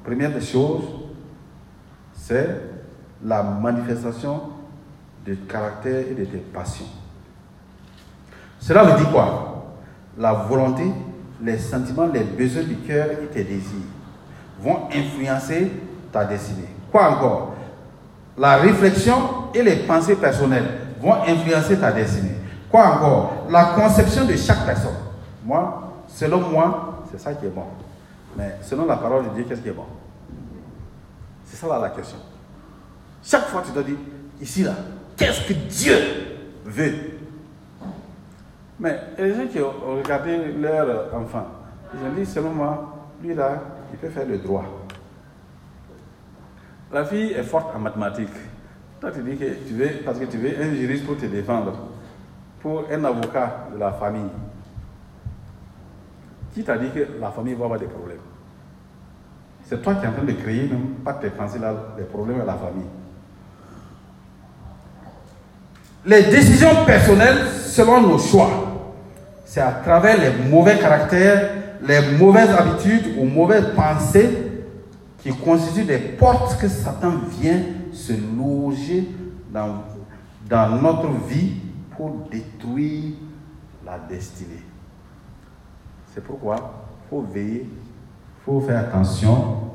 première 0.03 0.31
des 0.31 0.41
choses, 0.41 0.83
c'est 2.13 2.61
la 3.23 3.43
manifestation 3.43 4.41
du 5.25 5.37
caractère 5.37 6.05
et 6.09 6.13
de 6.13 6.25
tes 6.25 6.37
passions. 6.37 6.85
Cela 8.59 8.83
veut 8.83 8.97
dire 8.99 9.11
quoi? 9.11 9.75
La 10.17 10.33
volonté, 10.33 10.83
les 11.41 11.57
sentiments, 11.57 12.07
les 12.07 12.23
besoins 12.23 12.63
du 12.63 12.77
cœur 12.77 13.07
et 13.23 13.27
tes 13.27 13.43
désirs 13.43 13.79
vont 14.59 14.87
influencer 14.93 15.71
ta 16.11 16.25
destinée. 16.25 16.69
Quoi 16.91 17.11
encore? 17.11 17.55
La 18.37 18.57
réflexion 18.57 19.15
et 19.53 19.63
les 19.63 19.77
pensées 19.77 20.15
personnelles 20.15 20.67
vont 21.01 21.13
influencer 21.27 21.77
ta 21.77 21.91
destinée. 21.91 22.35
Quoi 22.69 22.85
encore? 22.87 23.47
La 23.49 23.65
conception 23.75 24.25
de 24.25 24.35
chaque 24.35 24.65
personne. 24.65 24.95
Moi, 25.45 25.93
selon 26.07 26.41
moi, 26.41 27.03
c'est 27.11 27.19
ça 27.19 27.33
qui 27.33 27.45
est 27.45 27.49
bon. 27.49 27.63
Mais 28.37 28.57
selon 28.61 28.85
la 28.85 28.97
parole 28.97 29.25
de 29.25 29.29
Dieu, 29.29 29.45
qu'est-ce 29.47 29.61
qui 29.61 29.69
est 29.69 29.73
bon? 29.73 29.85
C'est 31.45 31.55
ça 31.55 31.79
la 31.79 31.89
question. 31.89 32.17
Chaque 33.23 33.45
fois, 33.45 33.63
tu 33.65 33.71
dois 33.71 33.83
dire, 33.83 33.97
ici 34.41 34.63
là, 34.63 34.73
qu'est-ce 35.15 35.47
que 35.47 35.53
Dieu 35.53 35.95
veut? 36.65 36.93
Mais 38.79 38.99
les 39.17 39.33
gens 39.33 39.47
qui 39.47 39.59
ont 39.59 39.97
regardé 39.97 40.37
leur 40.59 41.13
enfant, 41.15 41.45
ils 41.93 42.05
ont 42.05 42.13
dit, 42.13 42.25
selon 42.25 42.49
moi, 42.49 42.93
lui 43.23 43.33
là, 43.33 43.61
il 43.93 43.97
peut 43.97 44.09
faire 44.09 44.27
le 44.27 44.37
droit. 44.37 44.65
La 46.91 47.03
fille 47.05 47.31
est 47.31 47.43
forte 47.43 47.75
en 47.75 47.79
mathématiques. 47.79 48.29
Toi, 49.01 49.11
tu 49.11 49.21
dis 49.21 49.37
que 49.37 49.45
tu 49.67 49.73
veux, 49.73 49.89
parce 50.05 50.19
que 50.19 50.25
tu 50.25 50.37
veux 50.37 50.51
un 50.61 50.73
juriste 50.73 51.05
pour 51.05 51.17
te 51.17 51.25
défendre, 51.25 51.73
pour 52.61 52.85
un 52.91 53.03
avocat 53.03 53.67
de 53.73 53.79
la 53.79 53.91
famille. 53.91 54.29
Qui 56.53 56.63
t'a 56.63 56.77
dit 56.77 56.89
que 56.89 57.19
la 57.19 57.31
famille 57.31 57.53
va 57.53 57.65
avoir 57.65 57.79
des 57.79 57.87
problèmes? 57.87 58.17
C'est 59.65 59.81
toi 59.81 59.95
qui 59.95 60.05
es 60.05 60.07
en 60.07 60.13
train 60.13 60.23
de 60.23 60.31
créer, 60.31 60.67
même 60.67 60.95
pas 61.03 61.13
tes 61.13 61.29
pensées 61.29 61.59
là, 61.59 61.73
des 61.97 62.03
problèmes 62.03 62.41
à 62.41 62.45
la 62.45 62.53
famille. 62.53 62.85
Les 66.05 66.23
décisions 66.23 66.85
personnelles 66.85 67.47
selon 67.47 68.01
nos 68.01 68.19
choix, 68.19 68.49
c'est 69.43 69.61
à 69.61 69.71
travers 69.71 70.17
les 70.19 70.49
mauvais 70.49 70.77
caractères, 70.77 71.49
les 71.81 71.99
mauvaises 72.17 72.51
habitudes 72.51 73.17
ou 73.17 73.25
mauvaises 73.25 73.73
pensées 73.75 74.44
qui 75.25 75.33
constituent 75.33 75.85
des 75.85 75.97
portes 75.97 76.55
que 76.61 76.67
Satan 76.67 77.13
vient 77.39 77.59
se 77.91 78.13
loger 78.13 79.07
dans, 79.51 79.83
dans 80.47 80.79
notre 80.79 81.09
vie 81.27 81.53
pour 81.97 82.27
détruire 82.29 83.13
la 83.83 83.97
destinée. 83.97 84.61
C'est 86.13 86.23
pourquoi 86.23 86.57
il 86.57 87.09
faut 87.09 87.21
veiller, 87.23 87.67
il 87.67 88.45
faut 88.45 88.61
faire 88.61 88.81
attention, 88.81 89.71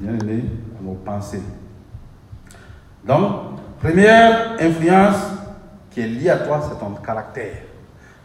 bien 0.00 0.18
aimé, 0.18 0.44
à 0.80 0.82
nos 0.82 0.94
pensées. 0.94 1.42
Donc, 3.06 3.58
première 3.78 4.52
influence 4.58 5.16
qui 5.90 6.00
est 6.00 6.06
liée 6.06 6.30
à 6.30 6.38
toi, 6.38 6.66
c'est 6.66 6.80
ton 6.80 6.92
caractère. 6.92 7.56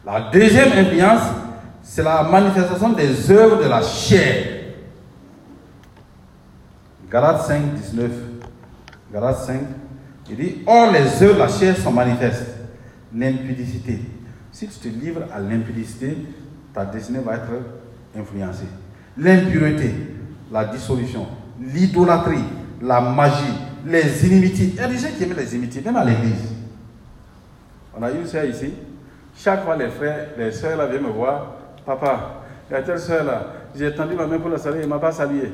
La 0.05 0.29
deuxième 0.31 0.71
influence, 0.71 1.23
c'est 1.83 2.03
la 2.03 2.23
manifestation 2.23 2.93
des 2.93 3.29
œuvres 3.31 3.61
de 3.61 3.67
la 3.67 3.81
chair. 3.81 4.56
Galates 7.09 7.47
5, 7.47 7.73
19. 7.73 8.11
Galates 9.13 9.45
5, 9.45 9.59
il 10.29 10.35
dit 10.35 10.55
Or, 10.65 10.91
les 10.91 11.23
œuvres 11.23 11.35
de 11.35 11.39
la 11.39 11.47
chair 11.47 11.77
sont 11.77 11.91
manifestes. 11.91 12.45
L'impudicité. 13.15 14.01
Si 14.51 14.67
tu 14.67 14.79
te 14.79 14.87
livres 14.87 15.21
à 15.33 15.39
l'impudicité, 15.39 16.17
ta 16.73 16.83
destinée 16.85 17.19
va 17.19 17.35
être 17.35 17.51
influencée. 18.17 18.67
L'impureté, 19.17 19.93
la 20.51 20.65
dissolution, 20.65 21.27
l'idolâtrie, 21.61 22.43
la 22.81 22.99
magie, 22.99 23.53
les 23.85 24.27
inimitiés. 24.27 24.71
Il 24.73 24.75
y 24.75 24.79
a 24.79 24.87
des 24.87 24.97
gens 24.97 25.07
qui 25.15 25.23
aiment 25.23 25.35
les 25.37 25.55
inimitiés, 25.55 25.81
même 25.81 25.95
à 25.95 26.03
l'église. 26.03 26.53
On 27.97 28.03
a 28.03 28.11
une 28.11 28.27
soeur 28.27 28.45
ici. 28.45 28.73
Chaque 29.35 29.63
fois, 29.63 29.77
les 29.77 29.89
frères, 29.89 30.29
les 30.37 30.51
soeurs 30.51 30.77
là 30.77 30.87
viennent 30.87 31.03
me 31.03 31.09
voir. 31.09 31.53
Papa, 31.85 32.43
il 32.69 32.73
y 32.73 32.75
a 32.75 32.81
telle 32.81 32.99
soeur 32.99 33.23
là. 33.23 33.47
J'ai 33.75 33.93
tendu 33.95 34.15
ma 34.15 34.27
main 34.27 34.39
pour 34.39 34.49
la 34.49 34.57
saluer, 34.57 34.79
il 34.79 34.85
ne 34.85 34.89
m'a 34.89 34.99
pas 34.99 35.11
salué. 35.11 35.51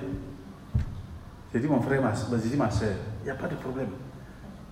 J'ai 1.54 1.60
dit, 1.60 1.68
mon 1.68 1.82
frère, 1.82 2.02
ma, 2.02 2.12
j'ai 2.14 2.50
dit, 2.50 2.58
ma 2.58 2.72
soeur, 2.72 2.96
il 3.22 3.26
n'y 3.26 3.30
a 3.30 3.36
pas 3.36 3.48
de 3.48 3.56
problème. 3.56 3.90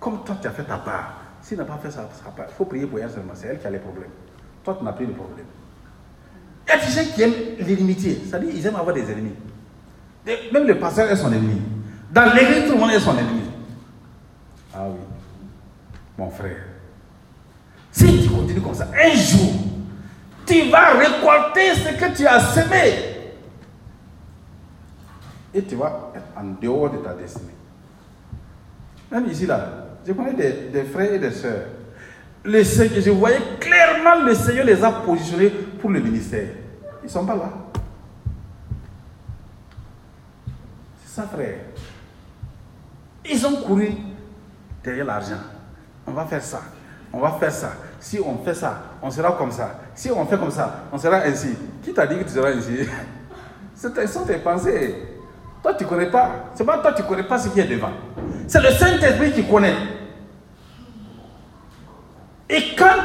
Comme 0.00 0.24
toi, 0.24 0.36
tu 0.40 0.48
as 0.48 0.50
fait 0.50 0.64
ta 0.64 0.78
part. 0.78 1.20
S'il 1.40 1.58
n'a 1.58 1.64
pas 1.64 1.78
fait 1.82 1.90
sa, 1.90 2.02
part, 2.02 2.46
il 2.48 2.54
faut 2.54 2.64
prier 2.64 2.86
pour 2.86 2.98
elle 2.98 3.10
seulement. 3.10 3.32
C'est 3.34 3.48
elle 3.48 3.60
qui 3.60 3.66
a 3.66 3.70
les 3.70 3.78
problèmes. 3.78 4.10
Toi, 4.64 4.76
tu 4.78 4.84
n'as 4.84 4.92
plus 4.92 5.06
de 5.06 5.12
problème. 5.12 5.46
Il 6.66 6.70
y 6.70 6.72
a 6.72 6.78
des 6.78 6.92
gens 6.92 7.14
qui 7.14 7.22
aiment 7.22 7.56
l'inimitié. 7.60 8.20
C'est-à-dire, 8.24 8.50
ils 8.52 8.66
aiment 8.66 8.76
avoir 8.76 8.94
des 8.94 9.10
ennemis. 9.10 9.34
Même 10.52 10.66
le 10.66 10.78
pasteur 10.78 11.10
est 11.10 11.16
son 11.16 11.32
ennemi. 11.32 11.60
Dans 12.12 12.32
l'église, 12.34 12.66
tout 12.66 12.74
le 12.74 12.78
monde 12.78 12.90
est 12.90 13.00
son 13.00 13.16
ennemi. 13.16 13.42
Ah 14.74 14.86
oui. 14.88 14.98
Mon 16.18 16.30
frère. 16.30 16.56
Si 17.90 18.22
tu 18.22 18.28
continues 18.28 18.60
comme 18.60 18.74
ça, 18.74 18.88
un 18.92 19.14
jour, 19.14 19.52
Tu 20.46 20.68
vas 20.70 20.98
récolter 20.98 21.74
ce 21.74 21.94
que 21.94 22.16
tu 22.16 22.26
as 22.26 22.40
semé. 22.40 23.11
Et 25.54 25.62
tu 25.62 25.76
vas 25.76 26.12
être 26.14 26.24
en 26.36 26.44
dehors 26.60 26.90
de 26.90 26.98
ta 26.98 27.14
destinée. 27.14 27.54
Même 29.10 29.26
ici, 29.26 29.46
là, 29.46 29.68
je 30.06 30.12
connais 30.12 30.32
des, 30.32 30.84
frères 30.84 31.12
et 31.12 31.18
des 31.18 31.30
sœurs. 31.30 31.66
Le 32.44 32.64
Seigneur- 32.64 33.00
je 33.02 33.10
voyais 33.10 33.38
clairement 33.60 34.24
le 34.24 34.34
Seigneur 34.34 34.64
les 34.64 34.82
a 34.82 34.90
positionnés 34.90 35.50
pour 35.50 35.90
le 35.90 36.00
ministère. 36.00 36.48
Ils 37.02 37.06
ne 37.06 37.10
sont 37.10 37.26
pas 37.26 37.36
là. 37.36 37.50
C'est 41.04 41.20
ça, 41.20 41.28
frère. 41.28 41.58
Ils 43.30 43.46
ont 43.46 43.56
couru 43.62 43.92
derrière 44.82 45.04
l'argent. 45.04 45.38
On 46.06 46.12
va 46.12 46.24
faire 46.24 46.42
ça. 46.42 46.62
On 47.12 47.20
va 47.20 47.32
faire 47.32 47.52
ça. 47.52 47.74
Si 48.00 48.18
on 48.18 48.38
fait 48.42 48.54
ça, 48.54 48.82
on 49.02 49.10
sera 49.10 49.32
comme 49.32 49.52
ça. 49.52 49.78
Si 49.94 50.10
on 50.10 50.24
fait 50.26 50.38
comme 50.38 50.50
ça, 50.50 50.84
on 50.90 50.98
sera 50.98 51.18
ainsi. 51.18 51.54
Qui 51.82 51.92
t'a 51.92 52.06
dit 52.06 52.16
que 52.18 52.24
tu 52.24 52.30
seras 52.30 52.48
ainsi? 52.48 52.88
Ce 53.76 54.06
sont 54.06 54.24
tes 54.24 54.38
pensées. 54.38 55.11
Toi, 55.62 55.74
tu 55.74 55.84
ne 55.84 55.88
connais 55.88 56.10
pas. 56.10 56.50
C'est 56.54 56.64
pas 56.64 56.78
toi, 56.78 56.92
tu 56.92 57.02
ne 57.02 57.06
connais 57.06 57.22
pas 57.22 57.38
ce 57.38 57.48
qui 57.48 57.60
est 57.60 57.64
devant. 57.64 57.92
C'est 58.48 58.60
le 58.60 58.70
Saint-Esprit 58.70 59.32
qui 59.32 59.44
connaît. 59.44 59.76
Et 62.50 62.74
quand 62.76 62.96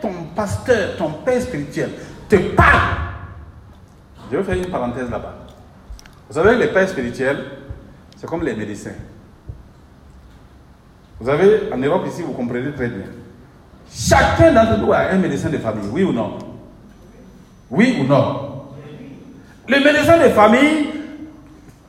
ton 0.00 0.12
pasteur, 0.34 0.96
ton 0.96 1.10
père 1.10 1.40
spirituel 1.40 1.90
te 2.28 2.36
parle, 2.36 2.96
je 4.30 4.36
vais 4.36 4.42
faire 4.42 4.56
une 4.56 4.70
parenthèse 4.70 5.10
là-bas. 5.10 5.34
Vous 6.28 6.34
savez, 6.34 6.56
les 6.56 6.68
pères 6.68 6.88
spirituels, 6.88 7.44
c'est 8.16 8.26
comme 8.26 8.42
les 8.42 8.54
médecins. 8.54 8.90
Vous 11.20 11.28
avez, 11.28 11.72
en 11.72 11.78
Europe 11.78 12.06
ici, 12.08 12.22
vous 12.22 12.32
comprenez 12.32 12.72
très 12.72 12.88
bien. 12.88 13.06
Chacun 13.90 14.52
d'entre 14.52 14.78
nous 14.78 14.92
a 14.92 14.98
un 15.12 15.18
médecin 15.18 15.48
de 15.48 15.58
famille, 15.58 15.88
oui 15.92 16.02
ou 16.02 16.12
non? 16.12 16.36
Oui 17.70 17.98
ou 18.00 18.04
non? 18.04 18.64
Le 19.68 19.78
médecin 19.78 20.18
de 20.18 20.30
famille, 20.30 20.88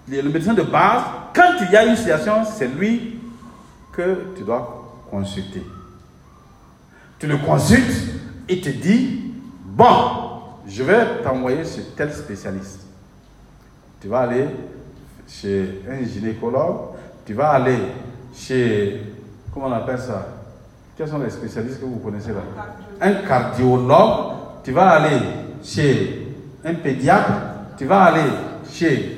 le 0.10 0.30
médecin 0.30 0.54
de 0.54 0.62
base, 0.62 1.04
quand 1.34 1.54
il 1.62 1.72
y 1.72 1.76
a 1.76 1.86
une 1.86 1.96
situation, 1.96 2.44
c'est 2.46 2.68
lui 2.68 3.20
que 3.92 4.34
tu 4.36 4.44
dois 4.44 5.04
consulter. 5.10 5.64
Tu 7.20 7.28
le 7.28 7.38
consultes 7.38 8.14
et 8.48 8.62
te 8.62 8.70
dit, 8.70 9.34
bon, 9.66 9.86
je 10.68 10.84
vais 10.84 11.22
t'envoyer 11.24 11.64
chez 11.64 11.82
tel 11.96 12.14
spécialiste. 12.14 12.82
Tu 14.02 14.08
vas 14.08 14.22
aller 14.22 14.46
chez 15.28 15.82
un 15.90 16.06
gynécologue, 16.06 16.96
tu 17.26 17.34
vas 17.34 17.50
aller 17.50 17.78
chez, 18.36 19.02
comment 19.54 19.68
on 19.68 19.74
appelle 19.74 20.00
ça? 20.00 20.28
Quels 20.96 21.10
sont 21.10 21.20
les 21.20 21.30
spécialistes 21.30 21.80
que 21.80 21.86
vous 21.86 22.00
connaissez 22.00 22.32
là? 22.32 22.42
Un 23.02 23.14
cardiologue, 23.28 24.34
tu 24.64 24.72
vas 24.72 24.90
aller 24.90 25.20
chez 25.64 26.36
un 26.64 26.74
pédiatre, 26.76 27.32
tu 27.78 27.86
vas 27.86 28.04
aller 28.04 28.30
chez 28.72 29.16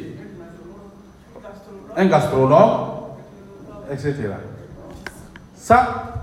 un 1.95 2.05
gastrologue, 2.05 2.89
etc. 3.91 4.15
Ça, 5.55 6.13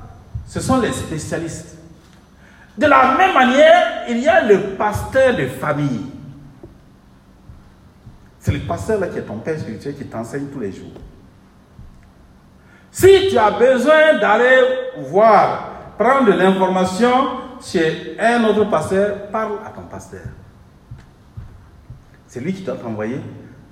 ce 0.46 0.60
sont 0.60 0.80
les 0.80 0.92
spécialistes. 0.92 1.76
De 2.76 2.86
la 2.86 3.16
même 3.16 3.34
manière, 3.34 4.04
il 4.08 4.18
y 4.18 4.28
a 4.28 4.44
le 4.44 4.76
pasteur 4.76 5.36
de 5.36 5.46
famille. 5.46 6.06
C'est 8.38 8.52
le 8.52 8.60
pasteur 8.60 9.00
là 9.00 9.08
qui 9.08 9.18
est 9.18 9.22
ton 9.22 9.38
père 9.38 9.58
spirituel 9.58 9.96
qui 9.96 10.04
t'enseigne 10.06 10.46
tous 10.46 10.60
les 10.60 10.72
jours. 10.72 10.92
Si 12.92 13.28
tu 13.30 13.36
as 13.36 13.50
besoin 13.50 14.18
d'aller 14.20 14.62
voir, 14.98 15.70
prendre 15.98 16.26
de 16.26 16.32
l'information 16.32 17.10
chez 17.60 18.16
un 18.20 18.44
autre 18.44 18.64
pasteur, 18.70 19.28
parle 19.32 19.58
à 19.66 19.70
ton 19.70 19.82
pasteur. 19.82 20.22
C'est 22.26 22.40
lui 22.40 22.52
qui 22.52 22.62
doit 22.62 22.76
t'envoyer. 22.76 23.20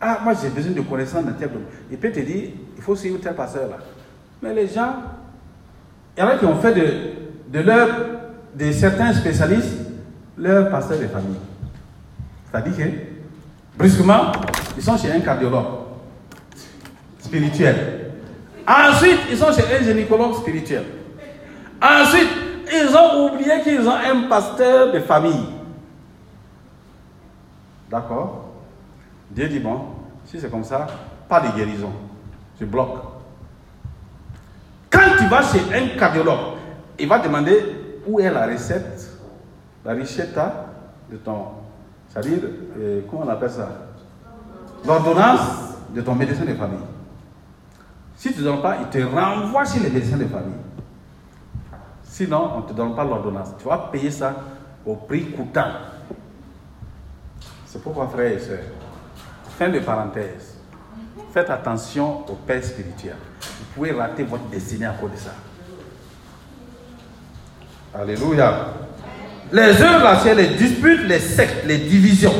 Ah, 0.01 0.21
moi 0.23 0.35
j'ai 0.41 0.49
besoin 0.51 0.73
de 0.73 0.81
connaissances 0.81 1.25
dans 1.25 1.33
tel 1.33 1.49
domaine. 1.49 1.66
Il 1.91 1.99
peut 1.99 2.11
te 2.11 2.21
dire, 2.21 2.51
il 2.77 2.83
faut 2.83 2.97
suivre 2.97 3.19
tel 3.21 3.35
pasteur 3.35 3.69
là. 3.69 3.77
Mais 4.43 4.53
les 4.53 4.69
gens, 4.69 4.95
il 6.16 6.21
y 6.21 6.23
en 6.23 6.29
a 6.29 6.37
qui 6.37 6.45
ont 6.45 6.57
fait 6.57 6.75
de, 6.75 7.61
de, 7.61 7.65
de 8.55 8.73
certains 8.73 9.12
spécialistes 9.12 9.79
leur 10.37 10.71
pasteur 10.71 10.99
de 10.99 11.07
famille. 11.07 11.39
C'est-à-dire 12.51 12.77
que, 12.77 13.79
brusquement, 13.79 14.33
ils 14.77 14.83
sont 14.83 14.97
chez 14.97 15.11
un 15.11 15.21
cardiologue 15.21 15.65
spirituel. 17.21 18.12
Ensuite, 18.66 19.21
ils 19.31 19.37
sont 19.37 19.53
chez 19.53 19.62
un 19.75 19.83
gynécologue 19.83 20.35
spirituel. 20.37 20.85
Ensuite, 21.83 22.29
ils 22.73 22.97
ont 22.97 23.29
oublié 23.29 23.61
qu'ils 23.62 23.87
ont 23.87 23.93
un 23.95 24.29
pasteur 24.29 24.93
de 24.93 25.01
famille. 25.01 25.47
D'accord? 27.91 28.44
Dieu 29.35 29.48
dit, 29.48 29.59
bon, 29.59 29.81
si 30.24 30.40
c'est 30.40 30.51
comme 30.51 30.65
ça, 30.65 30.86
pas 31.28 31.40
de 31.40 31.56
guérison. 31.56 31.90
Je 32.61 32.65
bloque. 32.65 32.98
Quand 34.90 35.16
tu 35.19 35.27
vas 35.27 35.43
chez 35.43 35.61
un 35.74 35.98
cardiologue, 35.98 36.56
il 36.98 37.09
va 37.09 37.19
demander 37.19 38.01
où 38.06 38.20
est 38.20 38.31
la 38.31 38.47
recette, 38.47 39.11
la 39.85 39.93
richetta 39.93 40.66
de 41.11 41.16
ton, 41.16 41.47
c'est-à-dire, 42.09 42.39
euh, 42.78 43.01
comment 43.11 43.24
on 43.27 43.28
appelle 43.28 43.51
ça? 43.51 43.69
L'ordonnance 44.86 45.74
de 45.93 46.01
ton 46.01 46.15
médecin 46.15 46.44
de 46.44 46.55
famille. 46.55 46.78
Si 48.16 48.32
tu 48.32 48.40
ne 48.40 48.44
donnes 48.44 48.62
pas, 48.62 48.77
il 48.81 48.86
te 48.86 49.05
renvoie 49.05 49.65
chez 49.65 49.81
les 49.81 49.90
médecins 49.90 50.16
de 50.16 50.27
famille. 50.27 50.55
Sinon, 52.05 52.51
on 52.55 52.61
ne 52.61 52.66
te 52.69 52.73
donne 52.73 52.94
pas 52.94 53.02
l'ordonnance. 53.02 53.48
Tu 53.59 53.65
vas 53.65 53.89
payer 53.90 54.11
ça 54.11 54.35
au 54.86 54.94
prix 54.94 55.32
coûtant. 55.32 55.73
C'est 57.66 57.82
pourquoi, 57.82 58.06
frères 58.06 58.32
et 58.32 58.39
sœurs, 58.39 58.61
fin 59.59 59.68
de 59.68 59.78
parenthèse, 59.78 60.56
faites 61.32 61.51
attention 61.51 62.26
au 62.28 62.35
père 62.35 62.62
spirituel. 62.62 63.16
Vous 63.40 63.64
pouvez 63.74 63.93
rater 63.93 64.24
votre 64.24 64.44
destinée 64.44 64.86
à 64.86 64.93
cause 64.93 65.12
de 65.12 65.16
ça. 65.16 65.35
Alléluia. 67.94 68.68
Les 69.52 69.81
œuvres 69.82 70.05
là, 70.05 70.18
c'est 70.22 70.35
les 70.35 70.48
disputes, 70.48 71.02
les 71.06 71.20
sectes, 71.20 71.64
les 71.64 71.78
divisions. 71.78 72.35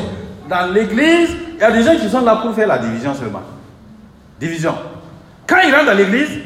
Dans 0.49 0.71
l'église, 0.71 1.29
il 1.53 1.59
y 1.59 1.63
a 1.63 1.71
des 1.71 1.83
gens 1.83 1.95
qui 1.95 2.09
sont 2.09 2.21
là 2.21 2.37
pour 2.37 2.53
faire 2.53 2.67
la 2.67 2.77
division 2.77 3.13
seulement. 3.13 3.43
Division. 4.39 4.75
Quand 5.47 5.59
ils 5.65 5.73
rentrent 5.73 5.85
dans 5.87 5.97
l'église, 5.97 6.39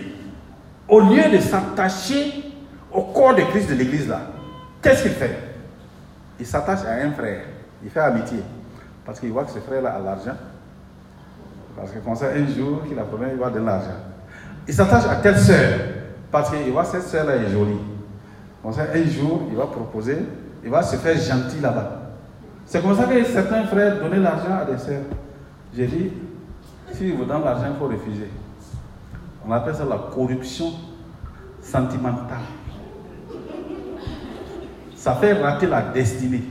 au 0.87 0.99
lieu 0.99 1.29
de 1.31 1.39
s'attacher 1.39 2.43
au 2.91 3.03
corps 3.03 3.35
de 3.35 3.41
Christ 3.43 3.69
de 3.69 3.75
l'église 3.75 4.07
là, 4.07 4.21
qu'est-ce 4.81 5.03
qu'il 5.03 5.11
fait? 5.11 5.37
Il 6.39 6.45
s'attache 6.45 6.85
à 6.85 7.05
un 7.05 7.11
frère. 7.11 7.41
Il 7.83 7.89
fait 7.89 7.99
amitié. 7.99 8.39
Parce 9.05 9.19
qu'il 9.19 9.31
voit 9.31 9.45
que 9.45 9.51
ce 9.51 9.59
frère-là 9.59 9.95
a 9.95 9.99
l'argent. 9.99 10.37
Parce 11.79 11.91
que 11.91 11.99
comme 11.99 12.15
ça, 12.15 12.27
un 12.27 12.45
jour 12.47 12.83
qu'il 12.87 12.99
a 12.99 13.03
problème, 13.03 13.31
il 13.33 13.39
va 13.39 13.49
donner 13.49 13.65
l'argent. 13.65 13.87
Il 14.67 14.73
s'attache 14.73 15.05
à 15.09 15.15
telle 15.17 15.37
sœur. 15.37 15.79
Parce 16.31 16.49
qu'il 16.51 16.71
voit 16.71 16.83
que 16.83 16.89
cette 16.89 17.03
sœur-là 17.03 17.35
est 17.37 17.49
jolie. 17.49 17.79
Comme 18.61 18.73
ça, 18.73 18.81
un 18.93 19.03
jour, 19.09 19.43
il 19.49 19.55
va 19.55 19.65
proposer, 19.65 20.17
il 20.63 20.69
va 20.69 20.83
se 20.83 20.97
faire 20.97 21.15
gentil 21.15 21.59
là-bas. 21.61 22.01
C'est 22.65 22.81
comme 22.81 22.95
ça 22.95 23.05
que 23.05 23.23
certains 23.23 23.63
frères 23.65 23.99
donnaient 23.99 24.19
l'argent 24.19 24.59
à 24.61 24.65
des 24.65 24.77
sœurs. 24.77 25.01
J'ai 25.75 25.87
dit, 25.87 26.11
si 26.93 27.11
vous 27.11 27.23
donnez 27.25 27.43
l'argent, 27.43 27.67
il 27.73 27.79
faut 27.79 27.87
refuser. 27.87 28.29
On 29.47 29.51
appelle 29.51 29.73
ça 29.75 29.85
la 29.85 29.97
corruption 30.13 30.73
sentimentale. 31.61 32.39
Ça 34.95 35.13
fait 35.13 35.33
rater 35.33 35.65
la 35.67 35.81
destinée. 35.81 36.43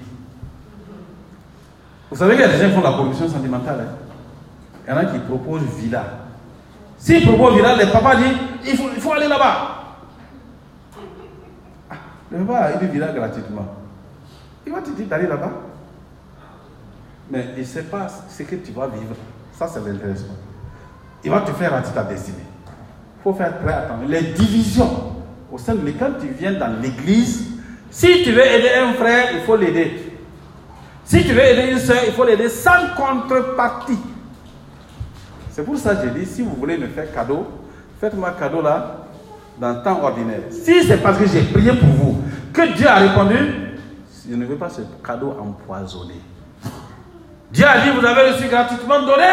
Vous 2.10 2.16
savez 2.16 2.42
a 2.42 2.48
des 2.48 2.56
gens 2.56 2.74
font 2.74 2.80
la 2.80 2.96
corruption 2.96 3.28
sentimentale. 3.28 3.80
hein? 3.80 4.07
Il 4.88 4.92
y 4.92 4.94
en 4.94 5.00
a 5.00 5.04
qui 5.04 5.18
proposent 5.18 5.64
villa. 5.76 6.02
S'ils 6.96 7.26
proposent 7.26 7.56
villa, 7.56 7.76
les 7.76 7.92
papas 7.92 8.16
disent 8.16 8.36
il 8.66 8.74
faut, 8.74 8.88
il 8.94 9.00
faut 9.02 9.12
aller 9.12 9.28
là-bas. 9.28 9.84
Ah, 11.90 11.94
Le 12.32 12.38
papa 12.38 12.58
a 12.58 12.82
une 12.82 12.88
villa 12.88 13.08
gratuitement. 13.08 13.66
Il 14.66 14.72
va 14.72 14.80
te 14.80 14.88
dire 14.90 15.06
d'aller 15.06 15.26
là-bas. 15.26 15.50
Mais 17.30 17.48
il 17.56 17.60
ne 17.60 17.66
sait 17.66 17.82
pas 17.82 18.06
ce 18.30 18.42
que 18.44 18.56
tu 18.56 18.72
vas 18.72 18.86
vivre. 18.86 19.14
Ça, 19.52 19.68
c'est 19.68 19.84
l'intéressant. 19.86 20.24
Il 21.22 21.30
va 21.30 21.42
te 21.42 21.50
faire 21.52 21.72
rater 21.72 21.90
ta 21.92 22.04
destinée. 22.04 22.38
Il 23.18 23.22
faut 23.22 23.34
faire 23.34 23.58
très 23.60 23.74
attention. 23.74 24.08
Les 24.08 24.22
divisions 24.22 25.12
au 25.52 25.58
sein 25.58 25.74
de 25.74 25.80
mais 25.82 25.92
quand 25.92 26.12
tu 26.18 26.28
viens 26.28 26.52
dans 26.52 26.80
l'église, 26.80 27.46
si 27.90 28.22
tu 28.22 28.32
veux 28.32 28.46
aider 28.46 28.70
un 28.80 28.94
frère, 28.94 29.32
il 29.34 29.40
faut 29.40 29.56
l'aider. 29.56 30.12
Si 31.04 31.22
tu 31.24 31.32
veux 31.32 31.42
aider 31.42 31.72
une 31.72 31.78
soeur, 31.78 31.98
il 32.06 32.12
faut 32.14 32.24
l'aider 32.24 32.48
sans 32.48 32.94
contrepartie. 32.96 33.98
C'est 35.58 35.64
pour 35.64 35.76
ça 35.76 35.96
que 35.96 36.06
je 36.06 36.12
dis, 36.12 36.24
si 36.24 36.42
vous 36.42 36.54
voulez 36.54 36.78
me 36.78 36.86
faire 36.86 37.12
cadeau, 37.12 37.44
faites-moi 38.00 38.30
cadeau 38.38 38.62
là, 38.62 38.98
dans 39.60 39.72
le 39.72 39.82
temps 39.82 40.00
ordinaire. 40.04 40.42
Si 40.50 40.84
c'est 40.84 40.98
parce 40.98 41.18
que 41.18 41.26
j'ai 41.26 41.42
prié 41.42 41.72
pour 41.72 41.88
vous, 41.88 42.22
que 42.52 42.76
Dieu 42.76 42.86
a 42.86 42.94
répondu, 42.94 43.34
je 44.30 44.36
ne 44.36 44.46
veux 44.46 44.54
pas 44.54 44.70
ce 44.70 44.82
cadeau 45.04 45.34
empoisonné. 45.36 46.14
Dieu 47.50 47.66
a 47.66 47.80
dit, 47.80 47.90
vous 47.90 48.06
avez 48.06 48.30
reçu 48.30 48.46
gratuitement 48.46 49.00
donné 49.00 49.24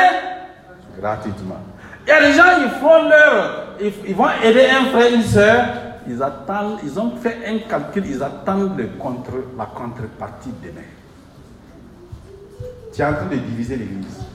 Gratuitement. 0.99 1.59
Il 2.07 2.09
y 2.09 2.11
a 2.11 2.21
des 2.21 2.33
gens, 2.33 2.59
ils 2.59 2.71
font 2.79 3.07
leur, 3.07 3.75
ils 4.07 4.15
vont 4.15 4.29
aider 4.43 4.65
un 4.65 4.85
frère, 4.85 5.13
une 5.13 5.21
soeur, 5.21 5.65
ils 6.07 6.23
attendent, 6.23 6.79
ils 6.83 6.99
ont 6.99 7.11
fait 7.17 7.37
un 7.45 7.69
calcul, 7.69 8.03
ils 8.03 8.23
attendent 8.23 8.75
le 8.75 8.87
contre, 8.97 9.33
la 9.55 9.65
contrepartie 9.67 10.49
demain. 10.63 10.87
Tu 12.95 12.99
es 13.03 13.05
en 13.05 13.13
train 13.13 13.27
de 13.27 13.35
diviser 13.35 13.75
l'église. 13.75 14.25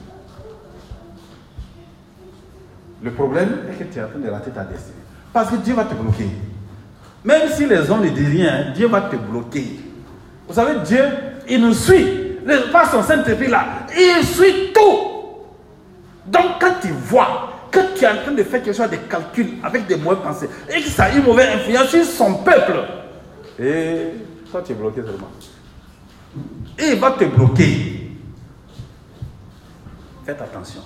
Le 3.03 3.11
problème 3.11 3.49
est 3.69 3.83
que 3.83 3.91
tu 3.91 3.99
es 3.99 4.03
en 4.03 4.07
train 4.07 4.19
de 4.19 4.29
rater 4.29 4.51
ta 4.51 4.63
destinée. 4.63 4.95
Parce 5.33 5.49
que 5.49 5.55
Dieu 5.57 5.73
va 5.73 5.85
te 5.85 5.95
bloquer. 5.95 6.29
Même 7.23 7.49
si 7.49 7.65
les 7.65 7.89
hommes 7.89 8.03
ne 8.03 8.09
disent 8.09 8.29
rien, 8.29 8.71
Dieu 8.75 8.87
va 8.87 9.01
te 9.01 9.15
bloquer. 9.15 9.79
Vous 10.47 10.53
savez, 10.53 10.79
Dieu, 10.85 11.03
il 11.49 11.61
nous 11.61 11.73
suit. 11.73 12.21
Par 12.71 12.89
son 12.89 13.03
Saint-Esprit 13.03 13.47
là, 13.47 13.65
il 13.95 14.25
suit 14.25 14.73
tout. 14.73 15.11
Donc 16.25 16.59
quand 16.59 16.73
tu 16.81 16.89
vois 16.89 17.49
que 17.71 17.79
tu 17.95 18.03
es 18.03 18.07
en 18.07 18.17
train 18.17 18.31
de 18.31 18.43
faire 18.43 18.63
quelque 18.63 18.75
chose 18.75 18.89
de 18.89 18.95
calcul 18.95 19.53
avec 19.63 19.85
des 19.87 19.95
mauvaises 19.95 20.23
pensées 20.23 20.49
et 20.69 20.81
que 20.81 20.89
ça 20.89 21.05
a 21.05 21.11
une 21.11 21.23
mauvaise 21.23 21.55
influence 21.55 21.87
sur 21.87 22.03
son 22.03 22.35
peuple, 22.35 22.83
et 23.59 24.07
toi 24.49 24.61
tu 24.65 24.71
es 24.71 24.75
bloqué 24.75 25.01
seulement. 25.01 25.29
Et 26.79 26.93
il 26.93 26.99
va 26.99 27.11
te 27.11 27.25
bloquer. 27.25 28.11
Faites 30.25 30.41
attention. 30.41 30.81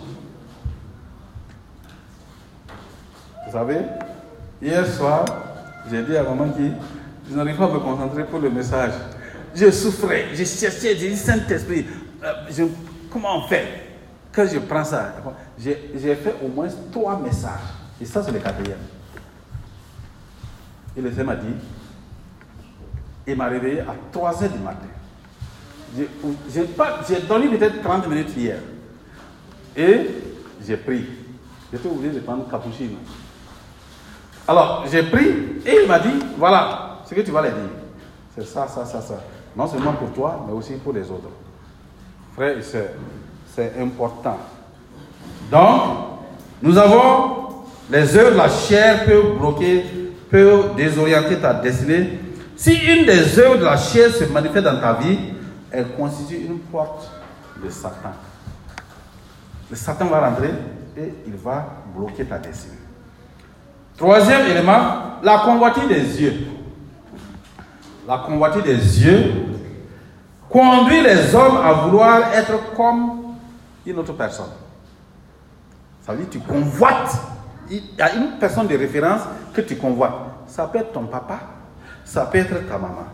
Vous 3.46 3.52
savez, 3.52 3.78
hier 4.62 4.86
soir, 4.88 5.26
j'ai 5.90 6.04
dit 6.04 6.18
à 6.18 6.24
maman 6.24 6.50
qui 6.50 6.72
je 7.30 7.36
n'arrive 7.36 7.58
pas 7.58 7.66
à 7.66 7.70
me 7.70 7.80
concentrer 7.80 8.24
pour 8.26 8.40
le 8.40 8.50
message. 8.50 8.94
Je 9.54 9.72
souffrais, 9.72 10.28
je 10.34 10.44
cherchais, 10.44 10.96
j'ai 10.96 11.10
dit 11.10 11.16
Saint-Esprit, 11.18 11.86
euh, 12.24 12.68
comment 13.12 13.38
on 13.38 13.48
fait? 13.48 13.66
Quand 14.32 14.46
je 14.52 14.60
prends 14.60 14.84
ça, 14.84 15.14
j'ai 15.58 16.16
fait 16.16 16.36
au 16.44 16.50
moins 16.50 16.68
trois 16.92 17.20
messages. 17.20 17.52
Et 18.02 18.06
ça, 18.06 18.22
c'est 18.22 18.32
le 18.32 18.40
quatrième. 18.40 18.80
Et 20.98 21.02
le 21.02 21.10
Seigneur 21.10 21.28
m'a 21.28 21.36
dit, 21.36 21.54
il 23.28 23.36
m'a 23.36 23.48
réveillé 23.48 23.80
à 23.82 23.96
3 24.12 24.44
heures 24.44 24.50
du 24.50 24.60
matin. 24.60 24.88
J'ai 25.98 27.22
donné 27.22 27.48
peut-être 27.58 27.82
30 27.82 28.08
minutes 28.08 28.36
hier. 28.36 28.58
Et 29.76 30.08
j'ai 30.66 30.78
pris. 30.78 31.06
J'étais 31.72 31.88
obligé 31.88 32.16
de 32.16 32.20
prendre 32.20 32.50
cappuccino. 32.50 32.98
Alors, 34.48 34.86
j'ai 34.92 35.04
pris 35.04 35.28
et 35.66 35.82
il 35.84 35.88
m'a 35.88 36.00
dit, 36.00 36.20
voilà 36.38 37.00
ce 37.06 37.14
que 37.14 37.22
tu 37.22 37.32
vas 37.32 37.42
leur 37.42 37.54
dire. 37.54 37.70
C'est 38.36 38.46
ça, 38.46 38.68
ça, 38.68 38.86
ça, 38.86 39.02
ça. 39.02 39.16
Non 39.56 39.68
seulement 39.68 39.94
pour 39.94 40.12
toi, 40.12 40.44
mais 40.48 40.54
aussi 40.54 40.74
pour 40.74 40.94
les 40.94 41.10
autres. 41.10 41.30
Frères 42.36 42.58
et 42.58 42.62
sœurs, 42.62 42.90
c'est 43.56 43.74
important. 43.80 44.38
Donc, 45.52 45.82
nous 46.62 46.78
avons 46.78 47.46
les 47.90 48.18
œuvres 48.18 48.32
de 48.32 48.38
la 48.38 48.50
chair 48.50 49.06
peuvent 49.06 49.38
bloquer, 49.38 49.86
peuvent 50.30 50.76
désorienter 50.76 51.38
ta 51.38 51.54
destinée. 51.54 52.20
Si 52.56 52.74
une 52.74 53.06
des 53.06 53.38
œuvres 53.40 53.60
de 53.60 53.66
la 53.66 53.78
chair 53.78 54.10
se 54.12 54.24
manifeste 54.26 54.66
dans 54.66 54.80
ta 54.80 54.94
vie, 54.94 55.20
elle 55.72 55.90
constitue 55.90 56.46
une 56.48 56.60
porte 56.60 57.10
de 57.64 57.70
Satan. 57.70 58.14
Le 59.70 59.76
Satan 59.76 60.06
va 60.06 60.30
rentrer 60.30 60.52
et 60.98 61.14
il 61.28 61.36
va 61.36 61.84
bloquer 61.96 62.26
ta 62.26 62.38
destinée. 62.38 62.76
Troisième 63.98 64.48
élément, 64.48 65.20
la 65.24 65.40
convoitise 65.40 65.88
des 65.88 66.22
yeux. 66.22 66.48
La 68.08 68.18
convoitise 68.20 68.64
des 68.64 69.04
yeux 69.04 69.32
conduit 70.50 71.02
les 71.02 71.34
hommes 71.34 71.58
à 71.58 71.74
vouloir 71.74 72.34
être 72.34 72.74
comme 72.76 73.34
une 73.86 73.98
autre 73.98 74.14
personne. 74.14 74.52
Ça 76.02 76.12
veut 76.12 76.20
dire 76.20 76.30
tu 76.30 76.40
convoites. 76.40 77.18
Il 77.70 77.82
y 77.98 78.02
a 78.02 78.14
une 78.16 78.38
personne 78.40 78.68
de 78.68 78.78
référence 78.78 79.22
que 79.54 79.62
tu 79.62 79.76
convoites. 79.76 80.14
Ça 80.48 80.68
peut 80.68 80.80
être 80.80 80.92
ton 80.92 81.06
papa, 81.06 81.40
ça 82.04 82.26
peut 82.26 82.38
être 82.38 82.68
ta 82.68 82.78
maman, 82.78 83.08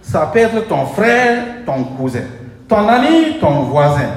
ça 0.00 0.30
peut 0.32 0.38
être 0.38 0.68
ton 0.68 0.86
frère, 0.86 1.64
ton 1.66 1.82
cousin, 1.82 2.22
ton 2.68 2.88
ami, 2.88 3.38
ton 3.40 3.62
voisin. 3.62 4.10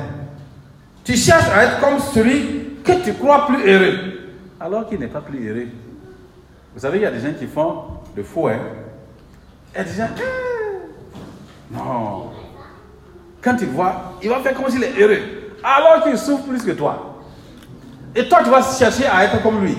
Tu 1.04 1.16
cherches 1.16 1.50
à 1.50 1.64
être 1.64 1.80
comme 1.80 1.98
celui 2.00 2.76
que 2.84 3.04
tu 3.04 3.14
crois 3.14 3.48
plus 3.48 3.68
heureux, 3.68 3.98
alors 4.60 4.88
qu'il 4.88 5.00
n'est 5.00 5.08
pas 5.08 5.22
plus 5.22 5.50
heureux. 5.50 5.68
Vous 6.74 6.80
savez, 6.80 7.00
il 7.00 7.02
y 7.02 7.06
a 7.06 7.12
des 7.12 7.20
gens 7.20 7.34
qui 7.38 7.48
font 7.48 7.84
le 8.16 8.24
faux, 8.24 8.48
hein. 8.48 8.60
Et 9.76 9.84
des 9.84 9.94
gens, 9.94 10.08
ah, 10.16 11.72
non. 11.72 12.32
Quand 13.42 13.56
tu 13.56 13.66
vois, 13.66 14.14
il 14.22 14.30
va 14.30 14.40
faire 14.40 14.54
comme 14.54 14.70
s'il 14.70 14.84
est 14.84 15.00
heureux, 15.00 15.22
alors 15.64 16.04
qu'il 16.04 16.18
souffre 16.18 16.44
plus 16.44 16.64
que 16.64 16.72
toi. 16.72 17.22
Et 18.16 18.28
toi, 18.28 18.40
tu 18.44 18.50
vas 18.50 18.62
chercher 18.62 19.06
à 19.06 19.26
être 19.26 19.42
comme 19.42 19.64
lui. 19.64 19.78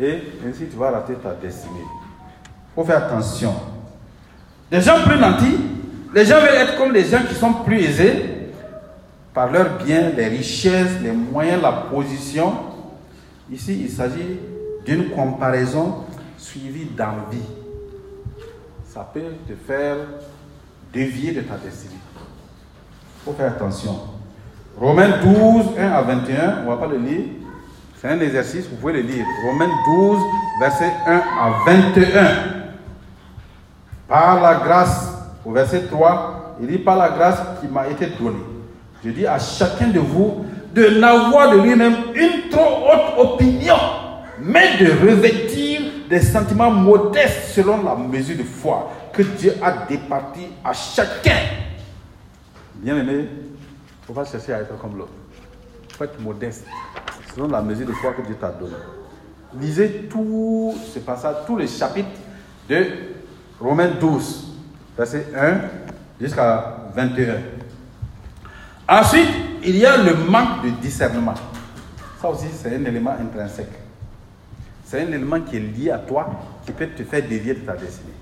Et 0.00 0.22
ainsi, 0.48 0.66
tu 0.70 0.76
vas 0.76 0.90
rater 0.90 1.14
ta 1.14 1.32
destinée. 1.34 1.74
Il 1.82 2.74
faut 2.74 2.84
faire 2.84 3.04
attention. 3.04 3.54
Les 4.70 4.80
gens 4.80 5.02
plus 5.04 5.18
nantis, 5.18 5.58
les 6.14 6.24
gens 6.24 6.40
veulent 6.40 6.54
être 6.54 6.76
comme 6.76 6.92
les 6.92 7.04
gens 7.04 7.22
qui 7.28 7.34
sont 7.34 7.52
plus 7.52 7.80
aisés 7.80 8.24
par 9.34 9.50
leurs 9.50 9.78
biens, 9.84 10.10
les 10.16 10.28
richesses, 10.28 11.00
les 11.02 11.12
moyens, 11.12 11.60
la 11.60 11.72
position. 11.72 12.52
Ici, 13.50 13.82
il 13.82 13.90
s'agit 13.90 14.38
d'une 14.88 15.10
comparaison 15.10 16.04
suivie 16.38 16.86
d'envie. 16.86 17.44
Ça 18.86 19.06
peut 19.12 19.20
te 19.46 19.52
faire 19.54 19.96
dévier 20.94 21.32
de 21.32 21.42
ta 21.42 21.56
destinée. 21.56 21.92
Il 22.16 23.24
faut 23.26 23.32
faire 23.34 23.48
attention. 23.52 23.98
Romains 24.80 25.18
12, 25.22 25.78
1 25.78 25.92
à 25.92 26.00
21, 26.00 26.58
on 26.60 26.62
ne 26.62 26.68
va 26.68 26.76
pas 26.78 26.86
le 26.86 26.96
lire. 26.96 27.26
C'est 28.00 28.08
un 28.08 28.18
exercice, 28.20 28.66
vous 28.66 28.76
pouvez 28.76 28.94
le 28.94 29.00
lire. 29.00 29.26
Romains 29.44 29.68
12, 29.86 30.18
verset 30.60 30.90
1 31.06 31.16
à 31.16 31.50
21. 31.66 32.26
Par 34.08 34.40
la 34.40 34.54
grâce, 34.54 35.12
au 35.44 35.52
verset 35.52 35.82
3, 35.82 36.56
il 36.62 36.66
dit 36.68 36.78
par 36.78 36.96
la 36.96 37.10
grâce 37.10 37.38
qui 37.60 37.68
m'a 37.68 37.88
été 37.88 38.06
donnée. 38.18 38.38
Je 39.04 39.10
dis 39.10 39.26
à 39.26 39.38
chacun 39.38 39.88
de 39.88 40.00
vous 40.00 40.46
de 40.72 40.98
n'avoir 40.98 41.50
de 41.50 41.58
lui-même 41.58 41.94
une 42.14 42.48
trop 42.48 42.86
haute 42.86 43.34
opinion, 43.34 43.76
mais 44.42 44.78
de 44.78 44.90
revêtir 44.90 45.80
des 46.08 46.20
sentiments 46.20 46.70
modestes 46.70 47.54
selon 47.54 47.82
la 47.82 47.94
mesure 47.94 48.36
de 48.36 48.42
foi 48.42 48.90
que 49.12 49.22
Dieu 49.22 49.54
a 49.62 49.86
départi 49.86 50.46
à 50.64 50.72
chacun. 50.72 51.38
Bien 52.76 52.96
aimé, 52.98 53.12
il 53.12 53.20
ne 53.22 54.06
faut 54.06 54.12
pas 54.12 54.24
chercher 54.24 54.54
à 54.54 54.60
être 54.60 54.78
comme 54.78 54.96
l'autre. 54.96 55.12
Il 55.90 55.94
faut 55.96 56.04
être 56.04 56.20
modeste 56.20 56.64
selon 57.34 57.48
la 57.48 57.62
mesure 57.62 57.86
de 57.86 57.92
foi 57.92 58.12
que 58.12 58.22
Dieu 58.22 58.36
t'a 58.40 58.50
donnée. 58.50 58.74
Lisez 59.54 60.08
tout 60.10 60.74
ce 60.94 60.98
passage, 61.00 61.36
tous 61.46 61.56
les 61.56 61.66
chapitres 61.66 62.08
de 62.68 62.86
Romains 63.60 63.90
12, 64.00 64.54
verset 64.96 65.26
1 65.36 65.60
jusqu'à 66.20 66.76
21. 66.94 67.36
Ensuite, 68.88 69.28
il 69.64 69.76
y 69.76 69.86
a 69.86 69.96
le 69.96 70.14
manque 70.14 70.64
de 70.64 70.70
discernement. 70.80 71.34
Ça 72.20 72.28
aussi, 72.28 72.46
c'est 72.52 72.74
un 72.74 72.84
élément 72.84 73.14
intrinsèque. 73.20 73.87
C'est 74.88 75.02
un 75.02 75.08
élément 75.08 75.38
qui 75.42 75.56
est 75.56 75.60
lié 75.60 75.90
à 75.90 75.98
toi, 75.98 76.30
qui 76.64 76.72
peut 76.72 76.86
te 76.86 77.02
faire 77.02 77.20
dévier 77.28 77.52
de 77.52 77.60
ta 77.60 77.74
destinée. 77.74 78.14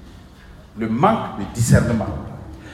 Le 0.76 0.88
manque 0.88 1.38
de 1.38 1.44
discernement. 1.54 2.08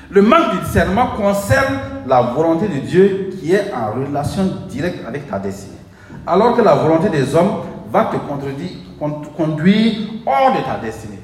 Le 0.08 0.22
manque 0.22 0.54
de 0.54 0.64
discernement 0.64 1.08
concerne 1.08 1.74
la 2.06 2.22
volonté 2.22 2.68
de 2.68 2.78
Dieu 2.78 3.28
qui 3.38 3.52
est 3.52 3.70
en 3.70 3.92
relation 3.92 4.44
directe 4.66 5.06
avec 5.06 5.28
ta 5.28 5.38
destinée. 5.38 5.76
Alors 6.26 6.56
que 6.56 6.62
la 6.62 6.74
volonté 6.74 7.10
des 7.10 7.34
hommes 7.34 7.64
va 7.90 8.06
te 8.06 8.16
conduire 9.36 9.92
hors 10.24 10.56
de 10.56 10.64
ta 10.64 10.78
destinée. 10.78 11.20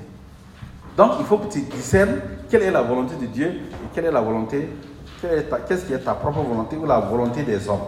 Donc 0.94 1.12
il 1.20 1.24
faut 1.24 1.38
que 1.38 1.50
tu 1.50 1.62
discernes 1.62 2.16
quelle 2.50 2.64
est 2.64 2.70
la 2.70 2.82
volonté 2.82 3.14
de 3.18 3.26
Dieu 3.26 3.46
et 3.46 3.94
quelle 3.94 4.04
est 4.04 4.12
la 4.12 4.20
volonté, 4.20 4.68
qu'est-ce 5.22 5.86
qui 5.86 5.94
est 5.94 6.00
ta 6.00 6.12
propre 6.12 6.40
volonté 6.42 6.76
ou 6.76 6.84
la 6.84 6.98
volonté 7.00 7.44
des 7.44 7.66
hommes. 7.66 7.80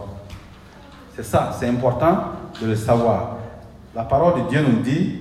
C'est 1.15 1.25
ça, 1.25 1.55
c'est 1.61 1.69
important 1.69 2.17
de 2.63 2.67
le 2.67 2.77
savoir. 2.77 3.40
La 3.95 4.03
parole 4.03 4.45
de 4.45 4.49
Dieu 4.49 4.61
nous 4.63 4.81
dit, 4.83 5.19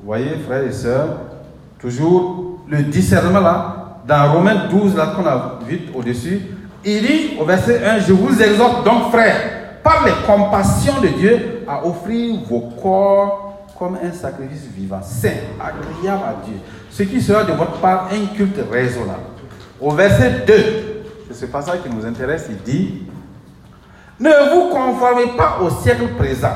vous 0.00 0.06
voyez 0.06 0.30
frères 0.44 0.64
et 0.64 0.72
sœurs, 0.72 1.16
toujours 1.78 2.58
le 2.68 2.82
discernement 2.82 3.40
là, 3.40 4.00
dans 4.06 4.32
Romains 4.32 4.66
12, 4.68 4.96
là 4.96 5.12
qu'on 5.14 5.26
a 5.26 5.60
vu 5.64 5.82
au-dessus, 5.94 6.40
il 6.84 7.02
dit 7.02 7.36
au 7.40 7.44
verset 7.44 7.84
1, 7.84 8.00
je 8.00 8.12
vous 8.12 8.42
exhorte 8.42 8.84
donc 8.84 9.10
frères, 9.10 9.80
par 9.84 10.04
les 10.04 10.12
compassions 10.26 11.00
de 11.00 11.08
Dieu, 11.08 11.62
à 11.68 11.86
offrir 11.86 12.40
vos 12.48 12.70
corps 12.82 13.66
comme 13.78 13.96
un 14.02 14.12
sacrifice 14.12 14.66
vivant, 14.76 15.00
saint, 15.02 15.30
agréable 15.60 16.22
à 16.24 16.44
Dieu, 16.44 16.56
ce 16.90 17.04
qui 17.04 17.20
sera 17.20 17.44
de 17.44 17.52
votre 17.52 17.78
part 17.78 18.08
un 18.12 18.34
culte 18.34 18.58
raisonnable. 18.70 19.20
Au 19.80 19.92
verset 19.92 20.42
2, 20.46 20.54
c'est 21.28 21.34
ce 21.34 21.46
passage 21.46 21.82
qui 21.82 21.94
nous 21.94 22.04
intéresse, 22.04 22.48
il 22.50 22.56
dit, 22.56 23.02
ne 24.18 24.30
vous 24.52 24.70
conformez 24.70 25.28
pas 25.36 25.58
au 25.62 25.70
siècle 25.70 26.08
présent, 26.18 26.48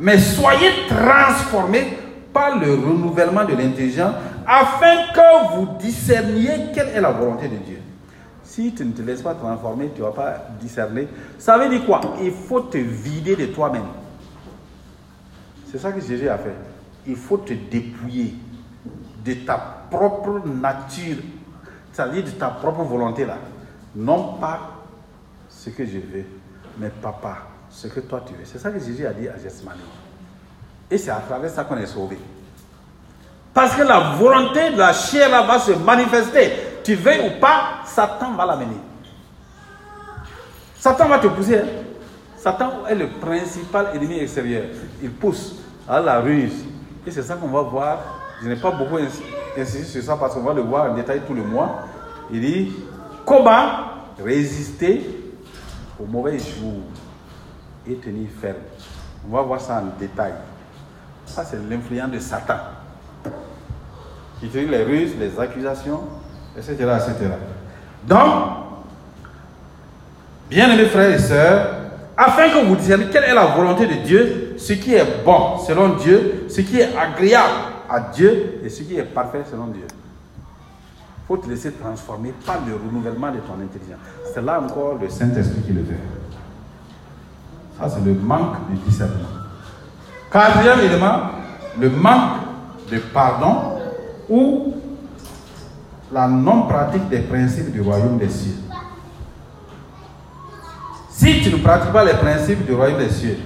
mais 0.00 0.18
soyez 0.18 0.86
transformés 0.88 1.98
par 2.32 2.58
le 2.58 2.72
renouvellement 2.72 3.44
de 3.44 3.54
l'intelligence 3.54 4.14
afin 4.46 5.12
que 5.12 5.54
vous 5.54 5.78
discerniez 5.78 6.72
quelle 6.74 6.88
est 6.88 7.00
la 7.00 7.10
volonté 7.10 7.48
de 7.48 7.56
Dieu. 7.56 7.78
Si 8.42 8.72
tu 8.72 8.84
ne 8.84 8.92
te 8.92 9.02
laisses 9.02 9.22
pas 9.22 9.34
transformer, 9.34 9.90
tu 9.94 10.00
ne 10.00 10.06
vas 10.06 10.12
pas 10.12 10.34
discerner. 10.60 11.06
Ça 11.38 11.58
veut 11.58 11.68
dire 11.68 11.84
quoi? 11.86 12.00
Il 12.20 12.32
faut 12.32 12.62
te 12.62 12.78
vider 12.78 13.36
de 13.36 13.46
toi-même. 13.46 13.86
C'est 15.70 15.78
ça 15.78 15.92
que 15.92 16.00
Jésus 16.00 16.28
a 16.28 16.38
fait. 16.38 16.54
il 17.06 17.16
faut 17.16 17.38
te 17.38 17.52
dépouiller 17.52 18.34
de 19.24 19.34
ta 19.34 19.56
propre 19.90 20.40
nature, 20.46 21.18
c'est-à-dire 21.92 22.24
de 22.24 22.30
ta 22.30 22.48
propre 22.48 22.82
volonté 22.82 23.24
là. 23.24 23.36
Non 23.94 24.34
pas 24.40 24.60
ce 25.48 25.70
que 25.70 25.84
je 25.84 25.98
veux, 25.98 26.24
mais 26.78 26.90
papa, 27.02 27.49
ce 27.70 27.86
que 27.86 28.00
toi 28.00 28.22
tu 28.26 28.34
veux. 28.34 28.44
C'est 28.44 28.58
ça 28.58 28.70
que 28.70 28.78
Jésus 28.78 29.06
a 29.06 29.12
dit 29.12 29.28
à 29.28 29.38
Gethsemane. 29.38 29.76
Et 30.90 30.98
c'est 30.98 31.10
à 31.10 31.20
travers 31.26 31.50
ça 31.50 31.64
qu'on 31.64 31.76
est 31.76 31.86
sauvé. 31.86 32.18
Parce 33.54 33.74
que 33.74 33.82
la 33.82 34.14
volonté 34.16 34.70
de 34.70 34.78
la 34.78 34.92
chair 34.92 35.28
là 35.28 35.42
va 35.42 35.58
se 35.58 35.72
manifester. 35.72 36.52
Tu 36.84 36.94
veux 36.94 37.24
ou 37.24 37.40
pas, 37.40 37.80
Satan 37.84 38.32
va 38.34 38.46
l'amener. 38.46 38.76
Satan 40.76 41.08
va 41.08 41.18
te 41.18 41.26
pousser. 41.28 41.58
hein. 41.58 41.66
Satan 42.36 42.86
est 42.88 42.94
le 42.94 43.08
principal 43.08 43.88
ennemi 43.94 44.18
extérieur. 44.18 44.64
Il 45.02 45.10
pousse 45.10 45.56
à 45.88 46.00
la 46.00 46.20
ruse. 46.20 46.64
Et 47.06 47.10
c'est 47.10 47.22
ça 47.22 47.34
qu'on 47.36 47.48
va 47.48 47.62
voir. 47.62 47.98
Je 48.42 48.48
n'ai 48.48 48.56
pas 48.56 48.70
beaucoup 48.70 48.96
insi- 48.96 49.22
insisté 49.58 49.84
sur 49.84 50.02
ça 50.02 50.16
parce 50.16 50.34
qu'on 50.34 50.42
va 50.42 50.54
le 50.54 50.62
voir 50.62 50.90
en 50.90 50.94
détail 50.94 51.20
tout 51.26 51.34
le 51.34 51.42
mois. 51.42 51.80
Il 52.32 52.40
dit 52.40 52.72
comment 53.26 53.68
résister 54.24 55.04
au 56.00 56.06
mauvais 56.06 56.38
jour? 56.38 56.80
Et 57.88 57.94
tenir 57.96 58.28
ferme. 58.40 58.56
On 59.28 59.34
va 59.34 59.42
voir 59.42 59.60
ça 59.60 59.82
en 59.82 59.98
détail. 59.98 60.32
Ça, 61.26 61.44
c'est 61.44 61.58
l'influence 61.68 62.10
de 62.10 62.18
Satan. 62.18 62.56
Qui 64.38 64.46
utilise 64.46 64.70
les 64.70 64.82
ruses, 64.82 65.12
les 65.18 65.38
accusations, 65.38 66.00
etc. 66.56 66.74
etc. 66.78 67.30
Donc, 68.06 68.60
Bien-aimés 70.50 70.86
frères 70.86 71.14
et 71.14 71.18
sœurs, 71.20 71.76
afin 72.16 72.48
que 72.48 72.66
vous 72.66 72.74
discerniez 72.74 73.06
quelle 73.06 73.22
est 73.22 73.34
la 73.34 73.46
volonté 73.46 73.86
de 73.86 74.04
Dieu, 74.04 74.54
ce 74.58 74.72
qui 74.72 74.94
est 74.94 75.24
bon 75.24 75.58
selon 75.58 75.90
Dieu, 75.90 76.46
ce 76.48 76.60
qui 76.62 76.80
est 76.80 76.88
agréable 76.96 77.54
à 77.88 78.00
Dieu 78.00 78.60
et 78.64 78.68
ce 78.68 78.82
qui 78.82 78.96
est 78.96 79.04
parfait 79.04 79.42
selon 79.48 79.66
Dieu. 79.68 79.84
Il 79.86 81.26
faut 81.28 81.36
te 81.36 81.48
laisser 81.48 81.70
transformer 81.70 82.34
par 82.44 82.58
le 82.66 82.74
renouvellement 82.74 83.30
de 83.30 83.38
ton 83.38 83.54
intelligence. 83.62 84.00
C'est 84.34 84.44
là 84.44 84.60
encore 84.60 84.98
le 85.00 85.08
Saint-Esprit 85.08 85.62
qui 85.62 85.72
le 85.72 85.84
fait. 85.84 86.19
C'est 87.88 88.04
le 88.04 88.14
manque 88.14 88.56
de 88.70 88.76
discernement. 88.86 89.28
Quatrième 90.30 90.80
élément, 90.80 91.20
le 91.80 91.90
manque 91.90 92.32
de 92.90 92.98
pardon 92.98 93.78
ou 94.28 94.74
la 96.12 96.28
non-pratique 96.28 97.08
des 97.08 97.20
principes 97.20 97.72
du 97.72 97.80
royaume 97.80 98.18
des 98.18 98.28
cieux. 98.28 98.54
Si 101.10 101.40
tu 101.42 101.50
ne 101.50 101.56
pratiques 101.56 101.92
pas 101.92 102.04
les 102.04 102.14
principes 102.14 102.64
du 102.64 102.74
royaume 102.74 102.98
des 102.98 103.10
cieux, 103.10 103.38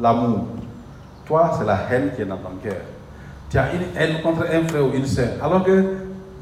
l'amour, 0.00 0.46
toi, 1.26 1.52
c'est 1.58 1.64
la 1.64 1.78
haine 1.90 2.10
qui 2.14 2.22
est 2.22 2.26
dans 2.26 2.36
ton 2.36 2.56
cœur. 2.62 2.76
Tu 3.48 3.58
as 3.58 3.72
une 3.72 3.96
haine 3.96 4.20
contre 4.22 4.42
un 4.42 4.66
frère 4.68 4.84
ou 4.84 4.92
une 4.94 5.06
soeur, 5.06 5.28
alors 5.42 5.64
que 5.64 5.84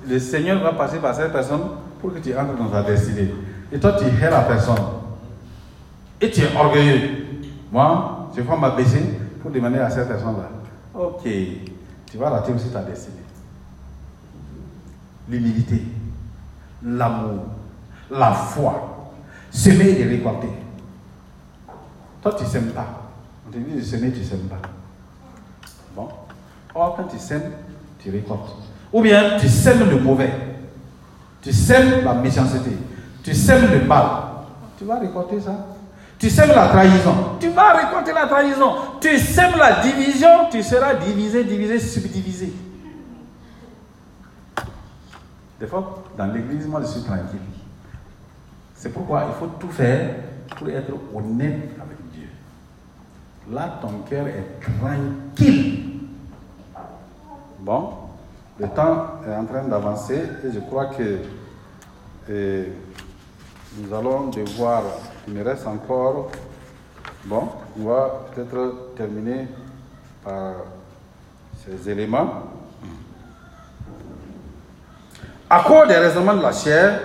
le 0.08 0.18
Seigneur 0.18 0.62
va 0.62 0.72
passer 0.72 0.98
par 0.98 1.14
cette 1.14 1.32
personne 1.32 1.62
pour 2.00 2.12
que 2.12 2.18
tu 2.18 2.36
entres 2.36 2.56
dans 2.56 2.68
ta 2.68 2.82
destinée. 2.82 3.32
Et 3.70 3.78
toi, 3.78 3.92
tu 3.92 4.04
hais 4.04 4.30
la 4.30 4.40
personne. 4.40 5.01
Et 6.22 6.30
tu 6.30 6.40
es 6.40 6.56
orgueilleux. 6.56 7.26
Moi, 7.72 8.30
je 8.34 8.40
vais 8.40 8.56
m'abaisser 8.56 9.02
pour 9.42 9.50
demander 9.50 9.80
à 9.80 9.90
cette 9.90 10.06
personne-là. 10.06 10.48
Ok, 10.94 11.22
tu 12.06 12.16
vas 12.16 12.30
rater 12.30 12.52
aussi 12.52 12.68
ta 12.68 12.80
destinée. 12.80 13.16
L'humilité, 15.28 15.82
l'amour, 16.84 17.46
la 18.08 18.32
foi, 18.32 19.10
semer 19.50 19.98
et 19.98 20.04
récolter. 20.04 20.50
Toi, 22.22 22.34
tu 22.38 22.44
ne 22.44 22.48
sèmes 22.48 22.70
pas. 22.70 22.86
On 23.48 23.50
te 23.50 23.58
dit 23.58 23.74
de 23.74 23.82
semer, 23.82 24.12
tu 24.12 24.20
ne 24.20 24.24
sèmes 24.24 24.48
pas. 24.48 24.60
Bon. 25.96 26.08
Or, 26.72 26.94
quand 26.96 27.04
tu 27.04 27.18
sèmes, 27.18 27.50
tu 27.98 28.10
récoltes. 28.10 28.54
Ou 28.92 29.02
bien, 29.02 29.38
tu 29.40 29.48
sèmes 29.48 29.90
le 29.90 29.98
mauvais. 29.98 30.32
Tu 31.42 31.52
sèmes 31.52 32.04
la 32.04 32.14
méchanceté. 32.14 32.70
Tu 33.24 33.34
sèmes 33.34 33.72
le 33.72 33.84
mal. 33.86 34.06
Tu 34.78 34.84
vas 34.84 35.00
récolter 35.00 35.40
ça. 35.40 35.71
Tu 36.22 36.30
sèmes 36.30 36.50
la 36.50 36.68
trahison. 36.68 37.36
Tu 37.40 37.48
vas 37.48 37.72
récolter 37.72 38.12
la 38.12 38.28
trahison. 38.28 38.76
Tu 39.00 39.18
sèmes 39.18 39.56
la 39.58 39.82
division. 39.82 40.48
Tu 40.52 40.62
seras 40.62 40.94
divisé, 40.94 41.42
divisé, 41.42 41.80
subdivisé. 41.80 42.52
Des 45.58 45.66
fois, 45.66 46.04
dans 46.16 46.26
l'église, 46.26 46.68
moi, 46.68 46.80
je 46.82 46.86
suis 46.86 47.02
tranquille. 47.02 47.40
C'est 48.76 48.90
pourquoi 48.90 49.24
il 49.30 49.34
faut 49.36 49.50
tout 49.58 49.70
faire 49.70 50.14
pour 50.56 50.68
être 50.68 50.92
honnête 51.12 51.70
avec 51.80 51.98
Dieu. 52.12 52.28
Là, 53.50 53.80
ton 53.82 54.08
cœur 54.08 54.28
est 54.28 54.60
tranquille. 54.60 56.02
Bon, 57.58 57.94
le 58.60 58.68
temps 58.68 59.20
est 59.26 59.34
en 59.34 59.44
train 59.44 59.64
d'avancer 59.64 60.22
et 60.44 60.52
je 60.54 60.60
crois 60.60 60.86
que 60.86 61.18
euh, 62.30 62.66
nous 63.76 63.92
allons 63.92 64.28
devoir, 64.28 64.84
il 65.26 65.34
me 65.34 65.42
reste 65.42 65.66
encore, 65.66 66.30
bon, 67.24 67.48
on 67.78 67.84
va 67.84 68.24
peut-être 68.34 68.94
terminer 68.96 69.46
par 70.24 70.54
ces 71.64 71.88
éléments. 71.88 72.44
À 75.48 75.62
cause 75.62 75.88
des 75.88 75.96
raisonnements 75.96 76.34
de 76.34 76.42
la 76.42 76.52
chair, 76.52 77.00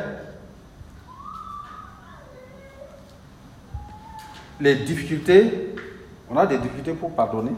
les 4.60 4.76
difficultés, 4.76 5.76
on 6.30 6.38
a 6.38 6.46
des 6.46 6.58
difficultés 6.58 6.94
pour 6.94 7.14
pardonner, 7.14 7.52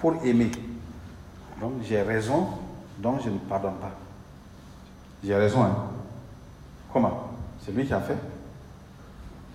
pour 0.00 0.14
aimer. 0.24 0.50
Donc 1.60 1.74
j'ai 1.84 2.02
raison, 2.02 2.48
donc 2.98 3.22
je 3.22 3.30
ne 3.30 3.38
pardonne 3.38 3.76
pas. 3.76 3.92
J'ai 5.22 5.34
raison, 5.36 5.62
hein. 5.62 5.76
Comment? 6.92 7.30
C'est 7.64 7.72
lui 7.72 7.86
qui 7.86 7.94
a 7.94 8.00
fait. 8.00 8.16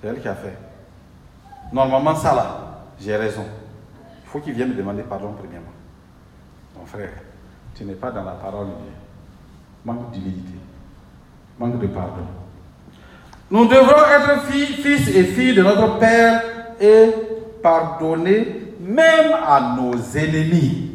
C'est 0.01 0.07
elle 0.07 0.21
qui 0.21 0.27
a 0.27 0.35
fait. 0.35 0.57
Normalement, 1.71 2.15
ça 2.15 2.33
là, 2.33 2.57
j'ai 2.99 3.15
raison. 3.15 3.45
Il 4.23 4.29
faut 4.29 4.39
qu'il 4.39 4.53
vienne 4.53 4.69
me 4.69 4.75
demander 4.75 5.03
pardon 5.03 5.33
premièrement. 5.37 5.67
Mon 6.77 6.85
frère, 6.85 7.09
tu 7.75 7.83
n'es 7.83 7.93
pas 7.93 8.11
dans 8.11 8.23
la 8.23 8.31
parole 8.31 8.67
de 8.67 8.71
Dieu. 8.71 8.93
Manque 9.85 10.11
d'humilité, 10.11 10.53
manque 11.59 11.79
de 11.79 11.87
pardon. 11.87 12.25
Nous 13.49 13.65
devrons 13.65 13.87
être 13.87 14.41
filles, 14.47 14.65
fils 14.65 15.07
et 15.15 15.23
filles 15.23 15.55
de 15.55 15.63
notre 15.63 15.97
Père 15.97 16.43
et 16.81 17.11
pardonner 17.63 18.73
même 18.79 19.31
à 19.45 19.75
nos 19.77 19.93
ennemis. 20.15 20.91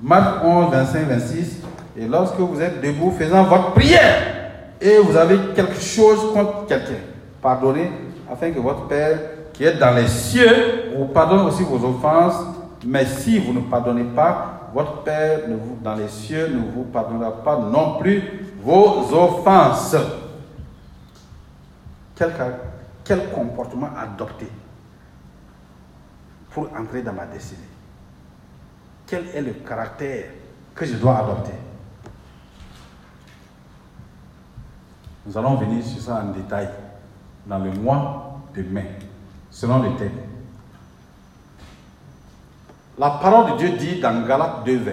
Marc 0.00 0.44
11, 0.44 0.70
25, 0.72 1.06
26. 1.06 1.56
Et 1.98 2.06
lorsque 2.06 2.38
vous 2.38 2.60
êtes 2.60 2.80
debout 2.80 3.12
faisant 3.16 3.44
votre 3.44 3.72
prière 3.72 4.50
et 4.80 4.98
vous 4.98 5.16
avez 5.16 5.38
quelque 5.54 5.80
chose 5.80 6.32
contre 6.32 6.66
quelqu'un, 6.66 6.94
pardonnez 7.40 7.90
afin 8.30 8.50
que 8.50 8.58
votre 8.58 8.86
Père 8.86 9.18
qui 9.52 9.64
est 9.64 9.74
dans 9.74 9.94
les 9.94 10.08
cieux 10.08 10.92
vous 10.96 11.06
pardonne 11.06 11.46
aussi 11.46 11.62
vos 11.64 11.84
offenses. 11.84 12.42
Mais 12.84 13.04
si 13.04 13.38
vous 13.38 13.52
ne 13.52 13.60
pardonnez 13.60 14.04
pas, 14.04 14.70
votre 14.72 15.02
Père 15.02 15.40
dans 15.82 15.94
les 15.94 16.08
cieux 16.08 16.48
ne 16.48 16.70
vous 16.70 16.84
pardonnera 16.84 17.42
pas 17.42 17.58
non 17.58 17.98
plus 17.98 18.22
vos 18.62 19.12
offenses. 19.12 19.96
Quel, 22.14 22.32
quel 23.04 23.28
comportement 23.30 23.90
adopter 23.98 24.48
pour 26.50 26.68
entrer 26.78 27.02
dans 27.02 27.12
ma 27.12 27.26
destinée? 27.26 27.60
Quel 29.06 29.26
est 29.34 29.40
le 29.40 29.52
caractère 29.52 30.26
que 30.74 30.86
je 30.86 30.94
dois 30.94 31.18
adopter? 31.18 31.54
Nous 35.26 35.36
allons 35.36 35.56
venir 35.56 35.84
sur 35.84 36.00
ça 36.00 36.22
en 36.24 36.32
détail 36.32 36.68
dans 37.50 37.58
le 37.58 37.72
mois 37.72 38.40
de 38.56 38.62
mai, 38.62 38.86
selon 39.50 39.82
le 39.82 39.96
thème. 39.96 40.12
La 42.96 43.10
parole 43.10 43.52
de 43.52 43.58
Dieu 43.58 43.70
dit 43.76 44.00
dans 44.00 44.24
Galates 44.24 44.64
2, 44.64 44.76
20, 44.78 44.92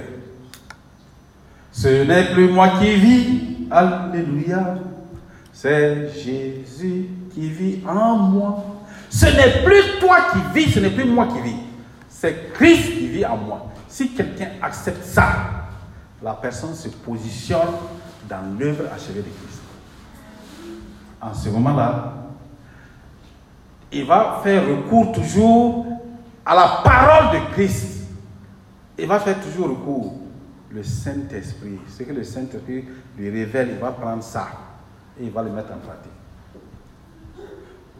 Ce 1.71 2.03
n'est 2.03 2.34
plus 2.34 2.49
moi 2.49 2.69
qui 2.79 2.95
vis, 2.95 3.57
Alléluia, 3.69 4.75
c'est 5.53 6.09
Jésus 6.13 7.09
qui 7.34 7.49
vit 7.49 7.84
en 7.88 8.15
moi. 8.17 8.63
Ce 9.09 9.25
n'est 9.25 9.63
plus 9.63 9.99
toi 9.99 10.17
qui 10.31 10.39
vis, 10.59 10.71
ce 10.71 10.79
n'est 10.79 10.89
plus 10.89 11.05
moi 11.05 11.27
qui 11.27 11.39
vis. 11.41 11.57
C'est 12.09 12.53
Christ 12.53 12.97
qui 12.97 13.07
vit 13.07 13.25
en 13.25 13.38
moi. 13.38 13.67
Si 13.88 14.13
quelqu'un 14.13 14.49
accepte 14.63 15.03
ça, 15.03 15.27
la 16.23 16.34
personne 16.34 16.73
se 16.73 16.88
positionne 16.88 17.75
dans 18.27 18.57
l'œuvre 18.57 18.85
achevée 18.95 19.19
de 19.19 19.29
Christ. 19.29 19.61
En 21.21 21.34
ce 21.34 21.49
moment-là, 21.49 22.27
il 23.91 24.05
va 24.05 24.41
faire 24.43 24.64
recours 24.68 25.11
toujours 25.11 25.85
à 26.45 26.55
la 26.55 26.81
parole 26.84 27.39
de 27.39 27.53
Christ. 27.53 28.07
Il 28.97 29.07
va 29.07 29.19
faire 29.19 29.39
toujours 29.39 29.69
recours. 29.69 30.14
Le 30.69 30.84
Saint-Esprit, 30.84 31.80
ce 31.88 32.03
que 32.03 32.11
le 32.11 32.23
Saint-Esprit 32.23 32.85
lui 33.18 33.30
révèle, 33.30 33.69
il 33.72 33.77
va 33.77 33.91
prendre 33.91 34.22
ça 34.22 34.47
et 35.19 35.23
il 35.23 35.31
va 35.31 35.41
le 35.41 35.51
mettre 35.51 35.72
en 35.72 35.77
pratique. 35.77 36.11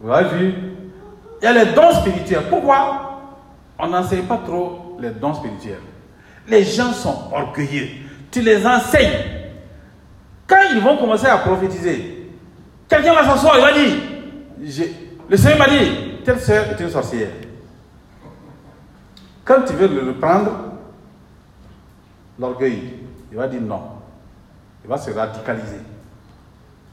Vous 0.00 0.10
avez 0.10 0.38
vu? 0.38 0.54
Il 1.40 1.44
y 1.44 1.46
a 1.46 1.64
les 1.64 1.72
dons 1.72 1.92
spirituels. 1.92 2.44
Pourquoi? 2.50 3.20
On 3.78 3.88
n'enseigne 3.88 4.24
pas 4.24 4.38
trop 4.44 4.96
les 5.00 5.10
dons 5.10 5.34
spirituels 5.34 5.78
Les 6.48 6.64
gens 6.64 6.92
sont 6.92 7.30
orgueilleux. 7.32 7.88
Tu 8.30 8.42
les 8.42 8.66
enseignes. 8.66 9.24
Quand 10.46 10.56
ils 10.72 10.80
vont 10.80 10.96
commencer 10.96 11.26
à 11.26 11.38
prophétiser, 11.38 12.30
quelqu'un 12.88 13.14
va 13.14 13.24
s'asseoir, 13.24 13.56
il 13.56 13.62
va 13.62 13.72
dire, 13.72 14.88
le 15.28 15.36
Seigneur 15.36 15.58
m'a 15.58 15.68
dit, 15.68 16.22
telle 16.24 16.40
sœur 16.40 16.64
est 16.70 16.80
une 16.80 16.90
sorcière. 16.90 17.28
Quand 19.44 19.62
tu 19.66 19.72
veux 19.74 19.88
le 19.88 20.08
reprendre, 20.08 20.50
l'orgueil, 22.38 22.94
il 23.30 23.36
va 23.36 23.48
dire 23.48 23.60
non. 23.60 23.82
Il 24.84 24.90
va 24.90 24.96
se 24.96 25.10
radicaliser. 25.10 25.80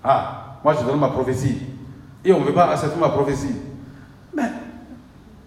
Ah, 0.03 0.57
moi 0.63 0.75
je 0.79 0.85
donne 0.85 0.99
ma 0.99 1.09
prophétie. 1.09 1.61
Et 2.23 2.33
on 2.33 2.39
ne 2.39 2.45
veut 2.45 2.53
pas 2.53 2.71
accepter 2.71 2.99
ma 2.99 3.09
prophétie. 3.09 3.55
Mais 4.33 4.51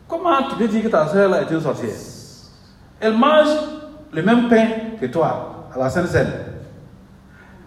comment 0.07 0.49
tu 0.49 0.57
peux 0.57 0.69
dire 0.69 0.83
que 0.85 0.89
ta 0.89 1.07
soeur 1.09 1.35
est 1.35 1.51
une 1.51 1.61
sorcière? 1.61 1.95
Elle 3.01 3.17
mange 3.17 3.49
le 4.13 4.23
même 4.23 4.49
pain 4.49 4.67
que 5.01 5.07
toi, 5.07 5.69
à 5.75 5.79
la 5.79 5.91
Sainte 5.91 6.09
Seine. 6.09 6.33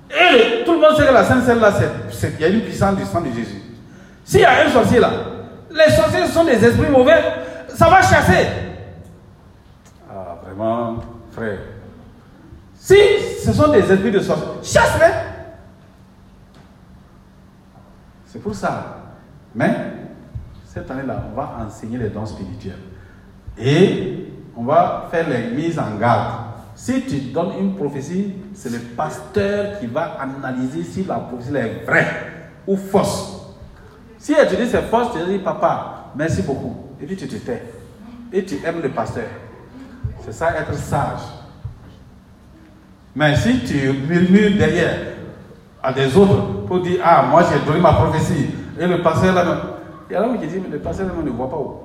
Et 0.10 0.64
tout 0.66 0.74
le 0.74 0.80
monde 0.80 0.96
sait 0.98 1.08
que 1.08 1.14
la 1.14 1.24
Sainte 1.24 1.44
Seine 1.44 1.60
là, 1.60 1.72
il 2.24 2.42
y 2.42 2.44
a 2.44 2.48
une 2.48 2.62
puissance 2.62 2.96
du 2.96 3.06
sang 3.06 3.22
de 3.22 3.32
Jésus. 3.32 3.61
S'il 4.24 4.42
y 4.42 4.46
a 4.46 4.66
un 4.66 4.70
sorcier 4.70 5.00
là, 5.00 5.12
les 5.70 5.94
sorciers 5.94 6.28
sont 6.28 6.44
des 6.44 6.64
esprits 6.64 6.90
mauvais, 6.90 7.22
ça 7.70 7.90
va 7.90 8.02
chasser. 8.02 8.48
Ah, 10.10 10.38
vraiment, 10.46 10.98
frère. 11.32 11.60
Si 12.76 12.98
ce 13.44 13.54
sont 13.54 13.72
des 13.72 13.92
esprits 13.92 14.12
de 14.12 14.20
sorciers, 14.20 14.48
chasse-les. 14.64 15.14
C'est 18.26 18.40
pour 18.40 18.56
ça. 18.56 18.98
Mais, 19.54 19.76
cette 20.66 20.90
année-là, 20.90 21.26
on 21.32 21.36
va 21.36 21.58
enseigner 21.66 21.98
les 21.98 22.10
dons 22.10 22.26
spirituels. 22.26 22.80
Et 23.58 24.34
on 24.56 24.64
va 24.64 25.08
faire 25.12 25.28
les 25.30 25.52
mises 25.52 25.78
en 25.78 25.98
garde. 26.00 26.46
Si 26.76 27.02
tu 27.02 27.20
donnes 27.32 27.52
une 27.60 27.76
prophétie, 27.76 28.34
c'est 28.54 28.72
le 28.72 28.80
pasteur 28.80 29.80
qui 29.80 29.88
va 29.88 30.18
analyser 30.20 30.84
si 30.84 31.04
la 31.04 31.16
prophétie 31.16 31.56
est 31.56 31.86
vraie 31.86 32.08
ou 32.66 32.78
fausse. 32.78 33.41
Si 34.22 34.34
elle 34.34 34.48
te 34.48 34.54
dit 34.54 34.68
c'est 34.70 34.84
fausse, 34.84 35.08
tu 35.14 35.32
dis 35.32 35.40
papa, 35.40 36.12
merci 36.16 36.44
beaucoup. 36.44 36.76
Et 37.02 37.08
puis 37.08 37.16
tu 37.16 37.28
te 37.28 37.36
tais. 37.38 37.64
Et 38.32 38.46
tu 38.46 38.60
aimes 38.64 38.80
le 38.80 38.90
pasteur. 38.90 39.26
C'est 40.24 40.32
ça 40.32 40.56
être 40.56 40.76
sage. 40.76 41.22
Mais 43.16 43.36
si 43.36 43.64
tu 43.64 43.92
murmures 44.08 44.60
derrière 44.60 44.96
à 45.82 45.92
des 45.92 46.16
autres 46.16 46.66
pour 46.68 46.82
dire 46.82 47.02
Ah, 47.04 47.26
moi 47.32 47.44
j'ai 47.52 47.66
donné 47.66 47.80
ma 47.80 47.94
prophétie, 47.94 48.52
et 48.80 48.86
le 48.86 49.02
pasteur 49.02 49.34
là, 49.34 49.44
il 50.08 50.14
y 50.14 50.16
a 50.16 50.22
l'homme 50.22 50.40
qui 50.40 50.46
dit 50.46 50.60
Mais 50.60 50.70
le 50.70 50.78
pasteur 50.78 51.08
là, 51.08 51.14
ne 51.20 51.32
voit 51.32 51.50
pas 51.50 51.58
où. 51.58 51.80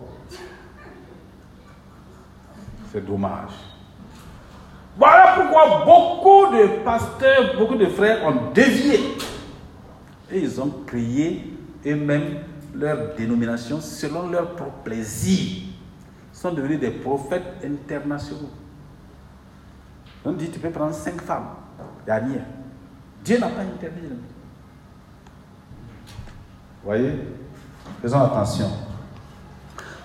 C'est 2.93 3.07
dommage. 3.07 3.53
Voilà 4.99 5.37
pourquoi 5.37 5.85
beaucoup 5.87 6.55
de 6.55 6.85
pasteurs, 6.85 7.57
beaucoup 7.59 7.77
de 7.77 7.87
frères 7.87 8.27
ont 8.27 8.53
dévié. 8.53 9.17
Et 10.31 10.41
ils 10.41 10.61
ont 10.61 10.71
créé 10.87 11.56
eux-mêmes 11.87 12.39
leur 12.75 13.15
dénomination 13.17 13.81
selon 13.81 14.29
leur 14.29 14.55
propre 14.55 14.83
plaisir. 14.85 15.63
Sont 16.33 16.53
devenus 16.53 16.79
des 16.79 16.91
prophètes 16.91 17.65
internationaux. 17.65 18.51
On 20.25 20.33
dit 20.33 20.51
tu 20.51 20.59
peux 20.59 20.71
prendre 20.71 20.95
cinq 20.95 21.21
femmes. 21.23 21.49
Dernière. 22.05 22.45
Dieu 23.25 23.39
n'a 23.39 23.49
pas 23.49 23.63
interdit. 23.63 24.01
Voyez? 26.85 27.13
Faisons 28.03 28.23
attention. 28.23 28.71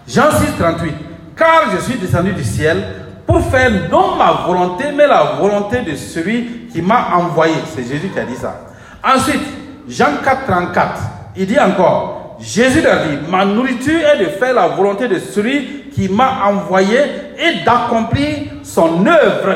Jean 0.08 0.32
6, 0.32 0.58
38. 0.58 0.96
Car 1.36 1.72
je 1.72 1.78
suis 1.82 2.00
descendu 2.00 2.34
du 2.34 2.44
ciel 2.44 2.84
pour 3.28 3.42
faire 3.42 3.90
non 3.90 4.16
ma 4.16 4.46
volonté, 4.48 4.86
mais 4.96 5.08
la 5.08 5.36
volonté 5.40 5.82
de 5.84 5.96
celui 5.96 6.68
qui 6.72 6.82
m'a 6.82 7.16
envoyé. 7.16 7.56
C'est 7.66 7.84
Jésus 7.84 8.10
qui 8.10 8.20
a 8.20 8.26
dit 8.26 8.36
ça. 8.36 8.68
Ensuite, 9.04 9.44
Jean 9.88 10.18
4, 10.24 10.46
34. 10.46 11.11
Il 11.36 11.48
dit 11.48 11.60
encore, 11.60 12.38
Jésus 12.40 12.82
leur 12.82 13.04
dit, 13.04 13.18
ma 13.30 13.46
nourriture 13.46 14.00
est 14.14 14.20
de 14.20 14.26
faire 14.26 14.54
la 14.54 14.68
volonté 14.68 15.08
de 15.08 15.20
celui 15.20 15.90
qui 15.94 16.10
m'a 16.10 16.46
envoyé 16.46 16.98
et 17.38 17.64
d'accomplir 17.64 18.38
son 18.64 19.06
œuvre. 19.06 19.56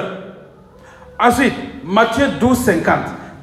Ensuite, 1.19 1.53
Matthieu 1.83 2.27
12, 2.39 2.57
50. 2.57 2.95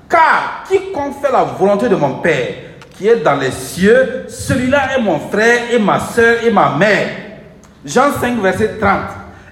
Car 0.09 0.65
quiconque 0.69 1.23
fait 1.23 1.33
la 1.33 1.45
volonté 1.45 1.89
de 1.89 1.97
mon 1.97 2.15
Père 2.17 2.49
qui 2.97 3.09
est 3.09 3.17
dans 3.17 3.37
les 3.37 3.51
cieux, 3.51 4.27
celui-là 4.29 4.97
est 4.97 5.01
mon 5.01 5.19
frère 5.19 5.73
et 5.73 5.79
ma 5.79 5.99
soeur 5.99 6.37
et 6.45 6.51
ma 6.51 6.77
mère. 6.77 7.09
Jean 7.85 8.13
5, 8.13 8.41
verset 8.41 8.77
30. 8.81 9.01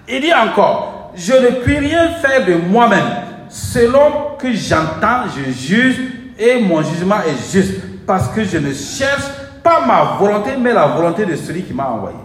Il 0.09 0.21
dit 0.21 0.33
encore, 0.35 1.13
je 1.17 1.33
ne 1.33 1.49
puis 1.63 1.79
rien 1.79 2.11
faire 2.21 2.45
de 2.45 2.55
moi-même. 2.55 3.07
Selon 3.49 4.37
que 4.39 4.53
j'entends, 4.53 5.25
je 5.37 5.51
juge 5.51 5.97
et 6.39 6.61
mon 6.61 6.83
jugement 6.83 7.21
est 7.27 7.53
juste. 7.53 7.81
Parce 8.11 8.27
que 8.31 8.43
je 8.43 8.59
ne 8.59 8.73
cherche 8.73 9.31
pas 9.63 9.87
ma 9.87 10.17
volonté, 10.19 10.57
mais 10.57 10.73
la 10.73 10.89
volonté 10.89 11.25
de 11.25 11.37
celui 11.37 11.63
qui 11.63 11.73
m'a 11.73 11.91
envoyé. 11.91 12.17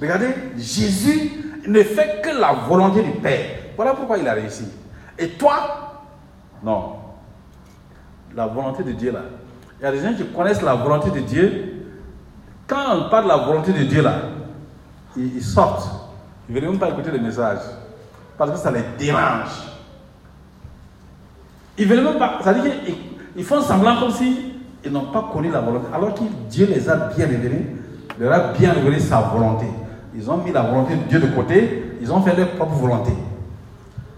Regardez, 0.00 0.32
Jésus 0.56 1.32
ne 1.66 1.82
fait 1.82 2.22
que 2.22 2.30
la 2.30 2.52
volonté 2.52 3.02
du 3.02 3.10
Père. 3.10 3.56
Voilà 3.74 3.94
pourquoi 3.94 4.18
il 4.18 4.28
a 4.28 4.34
réussi. 4.34 4.68
Et 5.18 5.30
toi, 5.30 6.04
non. 6.62 6.92
La 8.36 8.46
volonté 8.46 8.84
de 8.84 8.92
Dieu 8.92 9.10
là. 9.10 9.22
Il 9.80 9.82
y 9.82 9.86
a 9.86 9.90
des 9.90 10.00
gens 10.00 10.14
qui 10.14 10.24
connaissent 10.26 10.62
la 10.62 10.76
volonté 10.76 11.10
de 11.10 11.26
Dieu. 11.26 11.84
Quand 12.68 12.84
on 12.94 13.10
parle 13.10 13.24
de 13.24 13.30
la 13.30 13.36
volonté 13.38 13.72
de 13.72 13.82
Dieu 13.82 14.00
là, 14.00 14.14
ils, 15.16 15.42
sortent. 15.42 15.90
Ils 16.48 16.54
ne 16.54 16.60
veulent 16.60 16.70
même 16.70 16.78
pas 16.78 16.90
écouter 16.90 17.10
le 17.10 17.18
message. 17.18 17.62
Parce 18.38 18.52
que 18.52 18.58
ça 18.58 18.70
les 18.70 18.84
dérange. 18.96 19.71
Ils 21.78 21.88
veulent 21.88 22.04
même 22.04 22.18
pas. 22.18 22.38
Ça 22.42 22.52
veut 22.52 22.62
dire 22.62 22.84
qu'ils 22.84 22.94
ils 23.36 23.44
font 23.44 23.60
semblant 23.60 23.98
comme 23.98 24.10
si 24.10 24.52
ils 24.84 24.92
n'ont 24.92 25.06
pas 25.06 25.30
connu 25.32 25.50
la 25.50 25.60
volonté. 25.60 25.86
Alors 25.94 26.14
que 26.14 26.20
Dieu 26.50 26.66
les 26.66 26.88
a 26.88 26.96
bien 26.96 27.26
révélés, 27.26 27.66
leur 28.18 28.32
a 28.32 28.52
bien 28.52 28.72
révélé 28.72 28.98
sa 28.98 29.20
volonté. 29.20 29.66
Ils 30.14 30.30
ont 30.30 30.36
mis 30.38 30.52
la 30.52 30.62
volonté 30.62 30.94
de 30.96 31.02
Dieu 31.08 31.18
de 31.20 31.34
côté, 31.34 31.96
ils 32.00 32.12
ont 32.12 32.20
fait 32.20 32.36
leur 32.36 32.48
propre 32.50 32.74
volonté. 32.74 33.12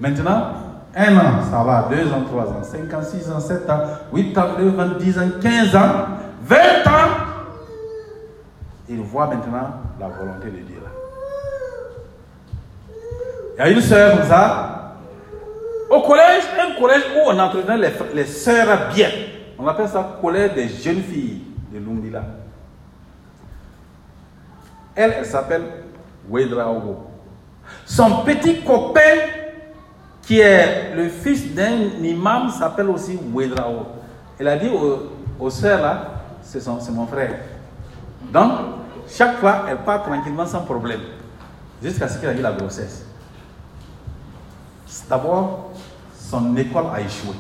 Maintenant, 0.01 0.49
un 0.97 1.17
an, 1.17 1.43
ça 1.49 1.63
va, 1.63 1.89
deux 1.91 2.11
ans, 2.13 2.23
trois 2.27 2.45
ans, 2.45 2.63
cinq 2.63 2.93
ans, 2.93 3.03
six 3.03 3.31
ans, 3.31 3.41
sept 3.41 3.69
ans, 3.71 3.81
huit 4.13 4.37
ans, 4.37 4.59
neuf 4.59 4.79
ans, 4.79 4.93
dix 4.99 5.17
ans, 5.19 5.29
quinze 5.41 5.75
ans, 5.77 6.07
vingt 6.45 6.87
ans. 6.87 7.11
Ils 8.89 9.01
voient 9.01 9.29
maintenant 9.29 9.69
la 10.01 10.09
volonté 10.09 10.47
de 10.47 10.57
Dieu. 10.57 10.75
Il 13.57 13.59
y 13.59 13.63
a 13.63 13.71
une 13.71 13.81
sœur 13.81 14.19
comme 14.19 14.29
ça. 14.29 14.84
Au 15.91 16.01
collège, 16.01 16.45
un 16.61 16.81
collège 16.81 17.03
où 17.15 17.29
on 17.31 17.39
entretenait 17.39 17.77
les, 17.77 17.93
les 18.15 18.27
sœurs 18.27 18.89
bien. 18.95 19.11
On 19.59 19.67
appelle 19.67 19.89
ça 19.89 20.19
collège 20.21 20.55
des 20.55 20.69
jeunes 20.69 21.03
filles 21.03 21.43
de 21.73 21.79
Lumbila. 21.79 22.23
Elle, 24.95 25.15
elle 25.19 25.27
s'appelle 25.27 25.63
Wedraogo. 26.29 27.11
Son 27.85 28.23
petit 28.25 28.61
copain, 28.63 29.01
qui 30.23 30.41
est 30.41 30.95
le 30.95 31.09
fils 31.09 31.55
d'un 31.55 31.79
imam, 32.03 32.51
s'appelle 32.51 32.89
aussi 32.89 33.19
Wedraogo. 33.35 33.87
Elle 34.39 34.49
a 34.49 34.57
dit 34.57 34.69
aux, 34.69 35.11
aux 35.39 35.51
sœurs 35.51 35.83
là, 35.83 36.11
c'est 36.43 36.67
mon 36.91 37.07
frère. 37.07 37.37
Donc, 38.33 38.53
chaque 39.09 39.37
fois, 39.39 39.65
elle 39.69 39.79
part 39.79 40.03
tranquillement 40.03 40.47
sans 40.47 40.63
problème. 40.63 41.01
Jusqu'à 41.83 42.09
ce 42.09 42.19
qu'elle 42.19 42.31
a 42.31 42.35
eu 42.35 42.43
la 42.43 42.53
grossesse. 42.53 43.05
D'abord, 45.09 45.73
son 46.31 46.57
école 46.57 46.87
a 46.95 47.01
échoué. 47.01 47.35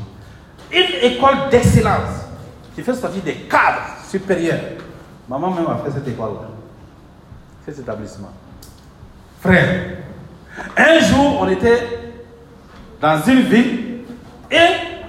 Une 0.72 1.12
école 1.12 1.50
d'excellence 1.50 2.26
qui 2.74 2.82
fait 2.82 2.94
sortir 2.94 3.22
des 3.22 3.34
cadres 3.34 3.82
supérieurs. 4.08 4.60
Maman 5.28 5.50
même 5.50 5.66
a 5.66 5.76
fait 5.84 5.92
cette 5.92 6.08
école-là, 6.08 6.48
cet 7.64 7.78
établissement. 7.78 8.32
Frère, 9.40 9.98
un 10.76 10.98
jour, 11.00 11.38
on 11.40 11.48
était 11.48 11.82
dans 13.00 13.20
une 13.22 13.42
ville 13.42 14.04
et 14.50 14.56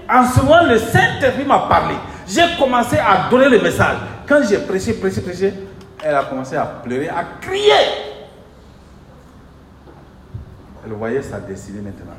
en 0.09 0.25
ce 0.25 0.39
moment, 0.41 0.63
le 0.63 0.77
Saint-Esprit 0.77 1.45
m'a 1.45 1.59
parlé. 1.67 1.95
J'ai 2.27 2.57
commencé 2.59 2.97
à 2.97 3.29
donner 3.29 3.49
le 3.49 3.61
message. 3.61 3.97
Quand 4.27 4.41
j'ai 4.47 4.59
prêché, 4.59 4.93
prêché, 4.93 5.21
prêché, 5.21 5.53
elle 6.03 6.15
a 6.15 6.23
commencé 6.23 6.55
à 6.55 6.65
pleurer, 6.65 7.09
à 7.09 7.23
crier. 7.41 7.71
Elle 10.85 10.93
voyait 10.93 11.21
sa 11.21 11.39
destinée 11.39 11.81
maintenant. 11.81 12.13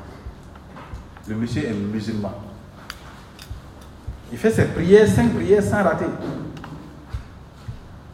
Le 1.27 1.35
monsieur 1.35 1.65
est 1.65 1.73
musulman. 1.73 2.31
Il 4.31 4.37
fait 4.37 4.51
ses 4.51 4.65
prières, 4.65 5.07
cinq 5.07 5.33
prières 5.33 5.63
sans 5.63 5.83
rater. 5.83 6.05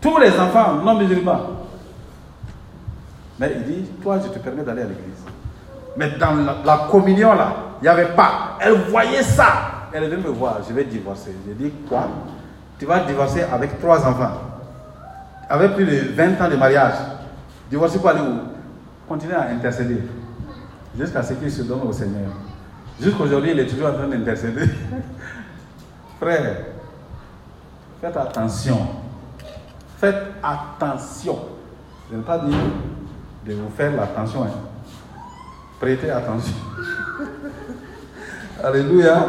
Tous 0.01 0.17
les 0.19 0.31
enfants 0.39 0.75
non 0.83 0.95
musulmans. 0.95 1.41
Mais 3.39 3.51
il 3.55 3.63
dit, 3.63 3.89
toi, 4.01 4.19
je 4.23 4.29
te 4.29 4.39
permets 4.39 4.63
d'aller 4.63 4.81
à 4.81 4.85
l'église. 4.85 5.23
Mais 5.97 6.11
dans 6.17 6.35
la, 6.63 6.87
communion, 6.89 7.33
là, 7.33 7.53
il 7.81 7.83
n'y 7.83 7.87
avait 7.89 8.13
pas. 8.15 8.57
Elle 8.59 8.73
voyait 8.89 9.23
ça. 9.23 9.89
Elle 9.91 10.03
est 10.03 10.09
venue 10.09 10.23
me 10.23 10.29
voir, 10.29 10.59
je 10.67 10.73
vais 10.73 10.83
divorcer. 10.83 11.35
J'ai 11.47 11.53
dit, 11.53 11.71
quoi? 11.87 12.07
Tu 12.79 12.85
vas 12.85 12.99
divorcer 13.01 13.43
avec 13.43 13.79
trois 13.79 14.05
enfants. 14.07 14.41
Avec 15.49 15.75
plus 15.75 15.85
de 15.85 16.13
20 16.15 16.41
ans 16.41 16.49
de 16.49 16.55
mariage. 16.55 16.95
Divorcer 17.69 17.99
pour 17.99 18.09
aller 18.09 18.21
où? 18.21 18.39
Continuer 19.07 19.35
à 19.35 19.49
intercéder 19.49 19.99
jusqu'à 20.97 21.21
ce 21.21 21.33
qu'il 21.33 21.51
se 21.51 21.61
donne 21.63 21.81
au 21.81 21.91
Seigneur. 21.91 22.29
Jusqu'aujourd'hui, 23.01 23.51
il 23.51 23.59
est 23.59 23.67
toujours 23.67 23.89
en 23.89 23.93
train 23.93 24.07
d'intercéder. 24.07 24.65
Frère, 26.19 26.57
faites 28.01 28.17
attention. 28.17 28.77
Faites 29.99 30.23
attention. 30.41 31.39
Je 32.11 32.15
veux 32.17 32.21
pas 32.21 32.37
dire 32.39 32.57
de 33.45 33.53
vous 33.53 33.69
faire 33.75 33.95
l'attention. 33.95 34.43
Hein. 34.43 34.51
Prêtez 35.79 36.09
attention. 36.09 36.53
Alléluia. 38.63 39.27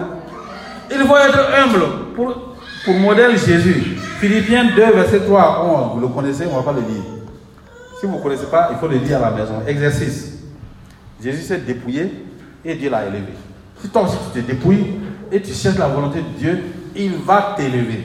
Il 0.90 0.98
faut 0.98 1.16
être 1.16 1.40
humble 1.56 2.14
pour, 2.14 2.56
pour 2.84 2.94
modèle 2.94 3.38
Jésus. 3.38 3.96
Philippiens 4.20 4.66
2, 4.74 4.92
verset 4.92 5.20
3 5.20 5.40
à 5.42 5.62
11. 5.62 5.94
Vous 5.94 6.00
le 6.00 6.08
connaissez, 6.08 6.46
on 6.46 6.50
ne 6.50 6.56
va 6.56 6.62
pas 6.62 6.78
le 6.78 6.86
lire. 6.86 7.02
Si 7.98 8.06
vous 8.06 8.16
ne 8.16 8.22
connaissez 8.22 8.46
pas, 8.46 8.68
il 8.70 8.76
faut 8.78 8.86
le 8.86 8.98
lire 8.98 9.18
à 9.18 9.30
la 9.30 9.36
maison. 9.36 9.62
Exercice. 9.66 10.38
Jésus 11.22 11.42
s'est 11.42 11.58
dépouillé 11.58 12.24
et 12.64 12.74
Dieu 12.74 12.90
l'a 12.90 13.06
élevé. 13.06 13.32
Si 13.84 13.90
tu 13.90 14.40
te 14.40 14.46
dépouilles 14.46 14.94
et 15.30 15.42
tu 15.42 15.52
cherches 15.52 15.76
la 15.76 15.88
volonté 15.88 16.22
de 16.22 16.38
Dieu, 16.38 16.64
il 16.96 17.16
va 17.16 17.54
t'élever. 17.56 18.04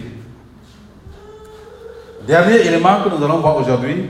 Dernier 2.27 2.68
élément 2.68 3.01
que 3.03 3.10
nous 3.10 3.23
allons 3.23 3.39
voir 3.39 3.57
aujourd'hui, 3.57 4.10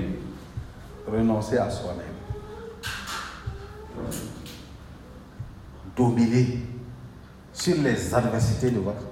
renoncer 1.07 1.57
à 1.57 1.69
soi-même. 1.69 2.05
Dominer 5.95 6.59
sur 7.53 7.75
les 7.83 8.15
adversités 8.15 8.71
de 8.71 8.79
votre. 8.79 9.03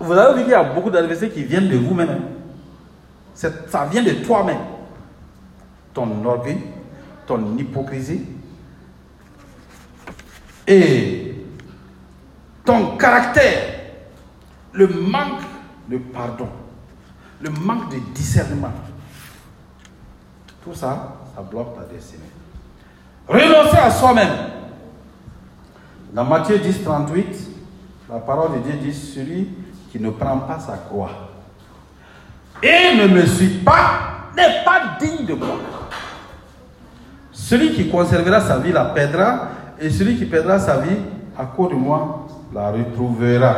Vous 0.00 0.12
avez 0.12 0.38
vu 0.38 0.42
qu'il 0.44 0.52
y 0.52 0.54
a 0.54 0.64
beaucoup 0.64 0.90
d'adversités 0.90 1.30
qui 1.30 1.44
viennent 1.44 1.68
de 1.68 1.76
vous-même. 1.76 2.10
Hein. 2.10 2.20
Ça 3.34 3.84
vient 3.90 4.02
de 4.02 4.12
toi-même. 4.24 4.58
Ton 5.92 6.24
orgueil, 6.24 6.58
ton 7.26 7.56
hypocrisie 7.58 8.22
et 10.66 11.27
ton 12.68 12.98
caractère, 12.98 13.62
le 14.74 14.88
manque 14.88 15.40
de 15.88 15.96
pardon, 15.96 16.50
le 17.40 17.48
manque 17.48 17.90
de 17.90 17.98
discernement. 18.14 18.74
Tout 20.62 20.74
ça, 20.74 21.14
ça 21.34 21.40
bloque 21.40 21.74
ta 21.78 21.84
destinée. 21.90 22.28
Renoncer 23.26 23.78
à 23.78 23.90
soi-même. 23.90 24.34
Dans 26.12 26.24
Matthieu 26.24 26.58
10, 26.58 26.84
38, 26.84 27.26
la 28.10 28.18
parole 28.18 28.58
de 28.58 28.68
Dieu 28.68 28.78
dit 28.82 28.92
Celui 28.92 29.48
qui 29.90 29.98
ne 29.98 30.10
prend 30.10 30.36
pas 30.40 30.60
sa 30.60 30.76
croix 30.76 31.30
et 32.62 32.96
ne 32.98 33.06
me 33.06 33.24
suit 33.24 33.60
pas 33.64 34.28
n'est 34.36 34.62
pas 34.66 34.98
digne 35.00 35.24
de 35.24 35.32
moi. 35.32 35.56
Celui 37.32 37.72
qui 37.72 37.88
conservera 37.88 38.42
sa 38.42 38.58
vie 38.58 38.72
la 38.72 38.84
perdra, 38.84 39.48
et 39.80 39.88
celui 39.88 40.18
qui 40.18 40.26
perdra 40.26 40.58
sa 40.58 40.76
vie 40.80 40.98
à 41.38 41.46
cause 41.46 41.70
de 41.70 41.76
moi 41.76 42.26
la 42.52 42.70
retrouvera. 42.70 43.56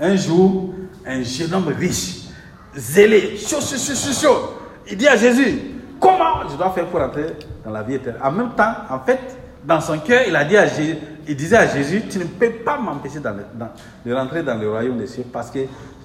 Un 0.00 0.16
jour, 0.16 0.74
un 1.06 1.22
jeune 1.22 1.54
homme 1.54 1.68
riche, 1.68 2.28
zélé, 2.74 3.36
chaud, 3.36 3.60
chaud, 3.60 3.76
chaud, 3.76 4.12
chaud, 4.12 4.54
il 4.90 4.96
dit 4.96 5.06
à 5.06 5.16
Jésus, 5.16 5.60
comment 6.00 6.48
je 6.50 6.56
dois 6.56 6.70
faire 6.70 6.86
pour 6.86 7.00
entrer 7.00 7.36
dans 7.64 7.70
la 7.70 7.82
vie 7.82 7.94
éternelle? 7.94 8.20
En 8.22 8.32
même 8.32 8.50
temps, 8.50 8.74
en 8.90 8.98
fait, 9.00 9.20
dans 9.64 9.80
son 9.80 9.98
cœur, 9.98 10.22
il, 10.26 10.34
a 10.34 10.44
dit 10.44 10.56
à 10.56 10.66
Jésus, 10.66 10.96
il 11.26 11.36
disait 11.36 11.56
à 11.56 11.68
Jésus, 11.68 12.02
tu 12.10 12.18
ne 12.18 12.24
peux 12.24 12.50
pas 12.50 12.76
m'empêcher 12.76 13.20
de 13.20 14.12
rentrer 14.12 14.42
dans 14.42 14.58
le 14.58 14.70
royaume 14.70 14.98
des 14.98 15.06
cieux 15.06 15.24
parce 15.32 15.50
que 15.50 15.60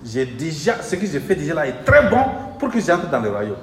j'ai 0.06 0.26
déjà, 0.26 0.82
ce 0.82 0.96
que 0.96 1.06
j'ai 1.06 1.20
fait 1.20 1.36
déjà 1.36 1.54
là 1.56 1.68
est 1.68 1.84
très 1.84 2.10
bon 2.10 2.24
pour 2.58 2.72
que 2.72 2.80
j'entre 2.80 3.10
dans 3.10 3.20
le 3.20 3.30
royaume. 3.30 3.58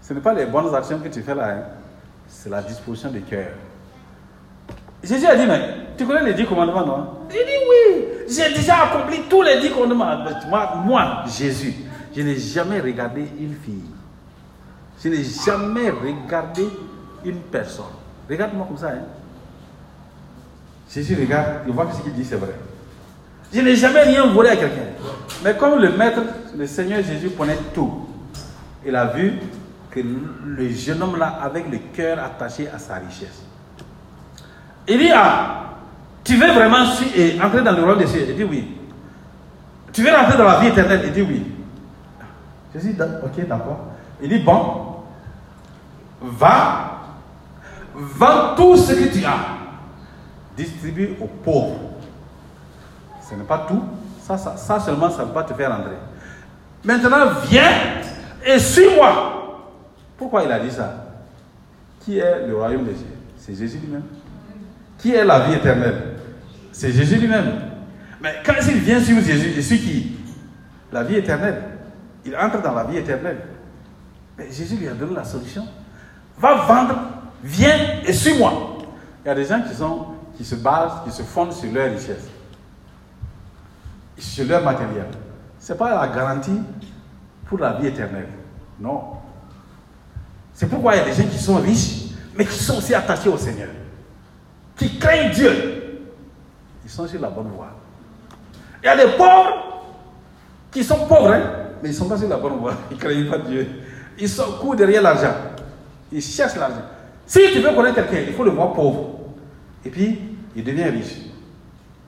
Ce 0.00 0.14
n'est 0.14 0.20
pas 0.20 0.32
les 0.32 0.46
bonnes 0.46 0.74
actions 0.74 0.98
que 0.98 1.08
tu 1.08 1.22
fais 1.22 1.34
là, 1.34 1.50
hein. 1.50 1.62
c'est 2.26 2.48
la 2.48 2.62
disposition 2.62 3.10
du 3.10 3.20
cœur. 3.22 3.48
Jésus 5.02 5.26
a 5.26 5.36
dit, 5.36 5.46
mais 5.46 5.60
tu 5.96 6.06
connais 6.06 6.24
les 6.24 6.34
dix 6.34 6.46
commandements, 6.46 6.84
non? 6.84 7.06
Il 7.30 7.36
dit, 7.36 7.42
oui, 7.68 8.04
j'ai 8.28 8.54
déjà 8.54 8.84
accompli 8.84 9.20
tous 9.28 9.42
les 9.42 9.60
dix 9.60 9.70
commandements. 9.70 10.16
Moi, 10.48 10.74
moi 10.84 11.24
Jésus, 11.26 11.74
je 12.14 12.22
n'ai 12.22 12.36
jamais 12.36 12.80
regardé 12.80 13.22
une 13.38 13.54
fille. 13.54 13.84
Je 15.02 15.08
n'ai 15.08 15.24
jamais 15.24 15.90
regardé 15.90 16.66
une 17.24 17.40
personne. 17.40 17.84
Regarde-moi 18.28 18.66
comme 18.68 18.76
ça. 18.76 18.88
Hein. 18.88 19.04
Jésus 20.92 21.16
regarde, 21.18 21.62
il 21.66 21.72
voit 21.72 21.86
que 21.86 21.96
ce 21.96 22.02
qu'il 22.02 22.12
dit, 22.12 22.24
c'est 22.24 22.36
vrai. 22.36 22.54
Je 23.52 23.60
n'ai 23.60 23.76
jamais 23.76 24.02
rien 24.02 24.26
volé 24.26 24.50
à 24.50 24.56
quelqu'un. 24.56 24.90
Mais 25.42 25.56
comme 25.56 25.80
le 25.80 25.92
maître, 25.92 26.20
le 26.56 26.66
Seigneur 26.66 27.02
Jésus 27.02 27.30
connaît 27.30 27.58
tout, 27.74 28.06
il 28.86 28.94
a 28.94 29.06
vu 29.06 29.34
que 29.90 30.00
le 30.00 30.68
jeune 30.68 31.02
homme 31.02 31.18
là, 31.18 31.38
avec 31.42 31.70
le 31.70 31.78
cœur 31.92 32.22
attaché 32.22 32.68
à 32.68 32.78
sa 32.78 32.94
richesse, 32.94 33.42
il 34.94 34.98
dit, 34.98 35.10
ah, 35.14 35.60
tu 36.24 36.36
veux 36.36 36.52
vraiment 36.52 36.84
entrer 37.42 37.62
dans 37.62 37.72
le 37.72 37.82
royaume 37.82 37.98
des 37.98 38.06
cieux? 38.06 38.26
Il 38.28 38.36
dit 38.36 38.44
oui. 38.44 38.76
Tu 39.92 40.02
veux 40.02 40.14
rentrer 40.14 40.36
dans 40.36 40.44
la 40.44 40.60
vie 40.60 40.68
éternelle? 40.68 41.02
Il 41.04 41.12
dit 41.12 41.22
oui. 41.22 41.46
Je 42.74 42.80
dis, 42.80 42.96
ok, 43.00 43.46
d'accord. 43.48 43.78
Il 44.22 44.28
dit, 44.28 44.38
bon, 44.38 44.96
va, 46.20 47.00
vends 47.94 48.54
tout 48.56 48.76
ce 48.76 48.92
que 48.92 49.12
tu 49.12 49.24
as, 49.24 49.38
distribue 50.56 51.16
aux 51.20 51.26
pauvres. 51.26 51.78
Ce 53.28 53.34
n'est 53.34 53.44
pas 53.44 53.66
tout. 53.66 53.82
Ça, 54.22 54.36
ça, 54.36 54.78
seulement, 54.78 55.10
ça 55.10 55.22
ne 55.22 55.28
va 55.28 55.34
pas 55.34 55.42
te 55.42 55.54
faire 55.54 55.76
rentrer. 55.76 55.96
Maintenant, 56.84 57.30
viens 57.48 57.72
et 58.44 58.58
suis-moi. 58.58 59.68
Pourquoi 60.16 60.44
il 60.44 60.52
a 60.52 60.60
dit 60.60 60.70
ça? 60.70 61.06
Qui 62.00 62.18
est 62.18 62.46
le 62.46 62.56
royaume 62.56 62.84
des 62.84 62.94
cieux? 62.94 63.06
C'est 63.36 63.54
Jésus 63.54 63.78
lui-même. 63.78 64.04
Qui 65.00 65.14
est 65.14 65.24
la 65.24 65.40
vie 65.40 65.54
éternelle? 65.54 66.16
C'est 66.72 66.92
Jésus 66.92 67.16
lui-même. 67.16 67.52
Mais 68.20 68.34
quand 68.44 68.54
il 68.68 68.78
vient 68.80 69.00
sur 69.00 69.18
Jésus, 69.20 69.52
je 69.56 69.60
suis 69.60 69.78
qui? 69.78 70.12
La 70.92 71.02
vie 71.02 71.16
éternelle. 71.16 71.62
Il 72.24 72.36
entre 72.36 72.60
dans 72.60 72.74
la 72.74 72.84
vie 72.84 72.98
éternelle. 72.98 73.38
Mais 74.36 74.50
Jésus 74.50 74.76
lui 74.76 74.88
a 74.88 74.92
donné 74.92 75.14
la 75.14 75.24
solution. 75.24 75.66
Va 76.38 76.54
vendre, 76.66 76.94
viens 77.42 77.76
et 78.06 78.12
suis-moi. 78.12 78.78
Il 79.24 79.28
y 79.28 79.30
a 79.30 79.34
des 79.34 79.44
gens 79.44 79.62
qui, 79.62 79.74
sont, 79.74 80.06
qui 80.36 80.44
se 80.44 80.54
basent, 80.54 81.02
qui 81.04 81.10
se 81.10 81.22
fondent 81.22 81.52
sur 81.52 81.72
leur 81.72 81.90
richesse, 81.90 82.28
sur 84.18 84.46
leur 84.46 84.62
matériel. 84.62 85.06
Ce 85.58 85.72
n'est 85.72 85.78
pas 85.78 85.94
la 85.94 86.14
garantie 86.14 86.60
pour 87.46 87.58
la 87.58 87.72
vie 87.74 87.86
éternelle. 87.86 88.28
Non. 88.78 89.02
C'est 90.54 90.68
pourquoi 90.68 90.94
il 90.94 90.98
y 90.98 91.00
a 91.02 91.04
des 91.04 91.12
gens 91.12 91.28
qui 91.28 91.38
sont 91.38 91.56
riches, 91.56 92.12
mais 92.34 92.44
qui 92.44 92.58
sont 92.58 92.78
aussi 92.78 92.94
attachés 92.94 93.28
au 93.28 93.36
Seigneur 93.36 93.68
qui 94.80 94.98
craignent 94.98 95.30
Dieu, 95.30 96.00
ils 96.82 96.90
sont 96.90 97.06
sur 97.06 97.20
la 97.20 97.28
bonne 97.28 97.48
voie. 97.48 97.68
Il 98.82 98.86
y 98.86 98.88
a 98.88 98.96
des 98.96 99.12
pauvres 99.12 99.82
qui 100.72 100.82
sont 100.82 101.06
pauvres, 101.06 101.32
hein, 101.32 101.42
mais 101.82 101.90
ils 101.90 101.92
ne 101.92 101.96
sont 101.98 102.08
pas 102.08 102.16
sur 102.16 102.28
la 102.28 102.38
bonne 102.38 102.58
voie. 102.58 102.72
Ils 102.90 102.96
ne 102.96 103.00
craignent 103.00 103.28
pas 103.28 103.38
Dieu. 103.38 103.68
Ils 104.18 104.28
sont 104.28 104.52
courent 104.58 104.76
derrière 104.76 105.02
l'argent. 105.02 105.34
Ils 106.10 106.22
cherchent 106.22 106.56
l'argent. 106.56 106.82
Si 107.26 107.40
tu 107.52 107.60
veux 107.60 107.74
connaître 107.74 107.96
quelqu'un, 107.96 108.24
il 108.26 108.32
faut 108.32 108.42
le 108.42 108.52
voir 108.52 108.72
pauvre. 108.72 109.18
Et 109.84 109.90
puis, 109.90 110.18
il 110.56 110.64
devient 110.64 110.84
riche. 110.84 111.16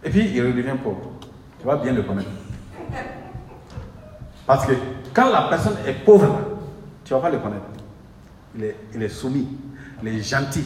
Et 0.03 0.09
puis, 0.09 0.31
il 0.35 0.41
redevient 0.41 0.77
pauvre. 0.83 1.13
Tu 1.61 1.67
vas 1.67 1.77
bien 1.77 1.93
le 1.93 2.03
connaître. 2.03 2.31
Parce 4.47 4.67
que 4.67 4.73
quand 5.13 5.31
la 5.31 5.43
personne 5.43 5.77
est 5.87 6.05
pauvre, 6.05 6.41
tu 7.05 7.13
ne 7.13 7.19
vas 7.19 7.23
pas 7.27 7.31
le 7.31 7.39
connaître. 7.39 7.67
Il 8.57 8.65
est, 8.65 8.77
il 8.95 9.03
est 9.03 9.09
soumis, 9.09 9.47
il 10.03 10.09
est 10.09 10.23
gentil, 10.23 10.65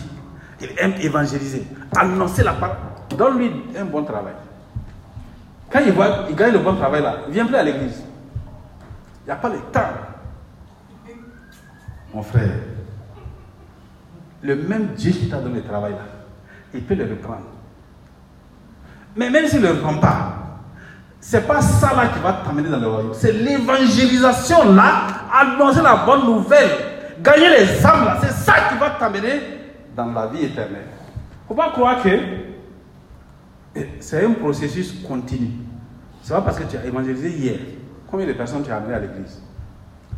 il 0.61 0.71
aime 0.79 0.95
évangéliser, 1.01 1.67
annoncer 1.97 2.43
la 2.43 2.53
parole. 2.55 2.77
Donne-lui 3.17 3.51
un 3.79 3.85
bon 3.85 4.05
travail. 4.05 4.35
Quand 5.71 5.81
il 5.85 5.93
voit, 5.93 6.27
il 6.29 6.37
gagne 6.37 6.53
le 6.53 6.59
bon 6.61 6.75
travail 6.77 7.03
là, 7.03 7.17
il 7.29 7.35
vient 7.35 7.47
plus 7.47 7.57
à 7.57 7.63
l'église. 7.63 8.03
Il 9.25 9.27
n'y 9.27 9.33
a 9.33 9.37
pas 9.37 9.49
le 9.49 9.59
temps. 9.73 9.81
Mon 12.15 12.23
frère, 12.23 12.51
le 14.43 14.57
même 14.57 14.89
Dieu 14.97 15.13
qui 15.13 15.29
t'a 15.29 15.39
donné 15.39 15.57
le 15.57 15.65
travail 15.65 15.93
là, 15.93 15.99
il 16.73 16.83
peut 16.83 16.95
le 16.95 17.05
reprendre. 17.05 17.47
Mais 19.17 19.31
même 19.31 19.47
s'il 19.49 19.61
ne 19.61 19.67
le 19.69 19.73
reprend 19.75 19.99
pas, 19.99 20.33
ce 21.21 21.37
n'est 21.37 21.43
pas 21.43 21.61
ça 21.61 21.93
là 21.95 22.09
qui 22.09 22.21
va 22.21 22.35
t'amener 22.45 22.69
dans 22.69 22.79
le 22.79 22.87
royaume. 22.87 23.15
C'est 23.15 23.33
l'évangélisation 23.33 24.73
là, 24.75 25.07
annoncer 25.33 25.83
la 25.83 25.97
bonne 26.07 26.25
nouvelle, 26.25 26.71
gagner 27.21 27.49
les 27.49 27.85
âmes 27.85 28.05
là, 28.05 28.19
c'est 28.23 28.33
ça 28.33 28.55
qui 28.71 28.79
va 28.79 28.91
t'amener 28.91 29.56
dans 29.97 30.13
la 30.13 30.27
vie 30.27 30.45
éternelle. 30.45 30.85
Il 30.87 31.43
ne 31.43 31.49
faut 31.49 31.55
pas 31.55 31.71
croire 31.71 32.03
que 32.03 32.11
c'est 34.01 34.25
un 34.25 34.33
processus 34.33 35.03
continu. 35.07 35.49
Ce 36.23 36.33
n'est 36.33 36.39
pas 36.39 36.45
parce 36.45 36.59
que 36.59 36.65
tu 36.65 36.77
as 36.77 36.85
évangélisé 36.85 37.31
hier. 37.31 37.59
Combien 38.11 38.27
de 38.27 38.33
personnes 38.35 38.63
tu 38.63 38.71
as 38.71 38.77
amené 38.77 38.95
à 38.95 39.01
l'église? 39.01 39.41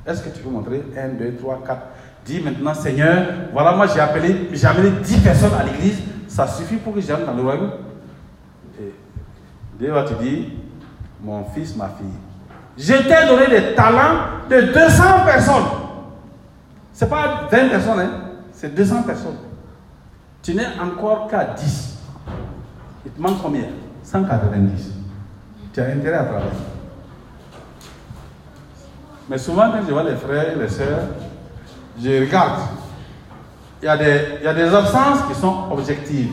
Est-ce 0.07 0.23
que 0.23 0.31
tu 0.31 0.43
peux 0.43 0.51
montrer 0.51 0.83
1, 0.97 1.09
2, 1.19 1.37
3, 1.37 1.63
4 1.67 1.81
Dis 2.25 2.41
maintenant, 2.41 2.75
Seigneur, 2.75 3.27
voilà, 3.53 3.73
moi 3.75 3.87
j'ai 3.87 4.01
appelé, 4.01 4.49
j'ai 4.53 4.67
amené 4.67 4.91
10 5.03 5.21
personnes 5.21 5.55
à 5.59 5.65
l'église. 5.65 6.01
Ça 6.27 6.47
suffit 6.47 6.77
pour 6.77 6.95
que 6.95 7.01
j'aille 7.01 7.25
dans 7.25 7.35
le 7.35 7.43
royaume? 7.43 7.71
Et 8.81 8.93
Dieu 9.79 9.93
va 9.93 10.03
te 10.03 10.15
dire, 10.23 10.47
mon 11.23 11.45
fils, 11.45 11.77
ma 11.77 11.89
fille, 11.89 12.07
je 12.77 12.95
t'ai 12.95 13.27
donné 13.27 13.49
des 13.49 13.75
talents 13.75 14.21
de 14.49 14.61
200 14.73 15.03
personnes. 15.25 15.65
C'est 16.93 17.09
pas 17.09 17.49
20 17.51 17.69
personnes, 17.69 18.01
hein, 18.01 18.11
c'est 18.53 18.75
200 18.75 19.03
personnes. 19.03 19.37
Tu 20.43 20.55
n'es 20.55 20.67
encore 20.81 21.29
qu'à 21.29 21.45
10. 21.45 21.99
Il 23.07 23.13
te 23.13 23.21
manque 23.21 23.43
combien? 23.43 23.65
190. 24.03 24.91
Tu 25.73 25.81
as 25.81 25.87
intérêt 25.87 26.17
à 26.17 26.25
travailler. 26.25 26.51
Mais 29.29 29.39
souvent, 29.39 29.71
quand 29.71 29.83
je 29.87 29.93
vois 29.93 30.05
les 30.05 30.17
frères 30.17 30.53
et 30.53 30.59
les 30.59 30.69
sœurs, 30.69 31.01
je 32.01 32.21
regarde. 32.21 32.61
Il 33.83 33.85
y, 33.85 33.89
a 33.89 33.97
des, 33.97 34.21
il 34.41 34.45
y 34.45 34.49
a 34.49 34.55
des 34.55 34.75
absences 34.75 35.23
qui 35.29 35.39
sont 35.39 35.71
objectives. 35.71 36.33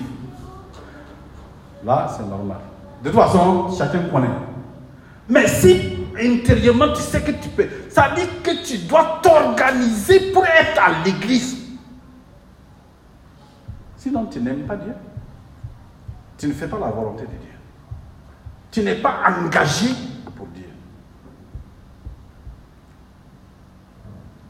Là, 1.85 2.07
c'est 2.15 2.27
normal. 2.27 2.57
De 3.03 3.09
toute 3.09 3.19
façon, 3.19 3.67
chacun 3.77 3.99
connaît. 4.11 4.27
Mais 5.29 5.47
si 5.47 6.07
intérieurement 6.19 6.91
tu 6.93 7.01
sais 7.01 7.21
que 7.21 7.31
tu 7.31 7.49
peux, 7.49 7.67
ça 7.89 8.09
dit 8.15 8.27
que 8.41 8.63
tu 8.65 8.79
dois 8.79 9.19
t'organiser 9.21 10.31
pour 10.31 10.45
être 10.45 10.81
à 10.81 11.03
l'église. 11.03 11.64
Tu 14.29 14.41
n'aimes 14.41 14.65
pas 14.65 14.75
Dieu. 14.75 14.93
Tu 16.37 16.47
ne 16.47 16.53
fais 16.53 16.67
pas 16.67 16.79
la 16.79 16.89
volonté 16.89 17.23
de 17.23 17.27
Dieu. 17.27 17.51
Tu 18.71 18.81
n'es 18.81 18.95
pas 18.95 19.21
engagé 19.27 19.87
pour 20.35 20.47
Dieu. 20.47 20.65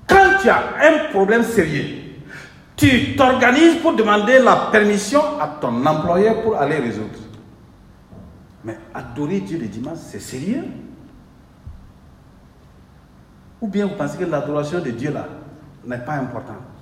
Quand 0.08 0.38
tu 0.42 0.50
as 0.50 0.64
un 0.82 1.12
problème 1.12 1.44
sérieux, 1.44 2.04
tu 2.76 3.16
t'organises 3.16 3.78
pour 3.82 3.96
demander 3.96 4.40
la 4.40 4.70
permission 4.72 5.40
à 5.40 5.48
ton 5.48 5.86
employeur 5.86 6.42
pour 6.42 6.58
aller 6.58 6.78
résoudre. 6.78 7.20
Mais 8.64 8.78
adorer 8.94 9.42
Dieu 9.42 9.60
le 9.60 9.68
dimanche, 9.68 10.00
c'est 10.00 10.20
sérieux? 10.20 10.66
Ou 13.62 13.68
bien 13.68 13.86
vous 13.86 13.96
pensez 13.96 14.18
que 14.18 14.26
l'adoration 14.26 14.80
de 14.80 14.92
Dieu 14.92 15.14
là 15.14 15.28
n'est 15.86 16.00
pas 16.00 16.14
importante? 16.14 16.75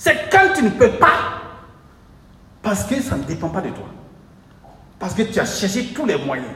C'est 0.00 0.30
quand 0.32 0.54
tu 0.56 0.64
ne 0.64 0.70
peux 0.70 0.92
pas, 0.92 1.42
parce 2.62 2.84
que 2.84 3.02
ça 3.02 3.18
ne 3.18 3.22
dépend 3.24 3.50
pas 3.50 3.60
de 3.60 3.68
toi. 3.68 3.84
Parce 4.98 5.12
que 5.12 5.20
tu 5.24 5.38
as 5.38 5.44
cherché 5.44 5.92
tous 5.92 6.06
les 6.06 6.16
moyens. 6.16 6.54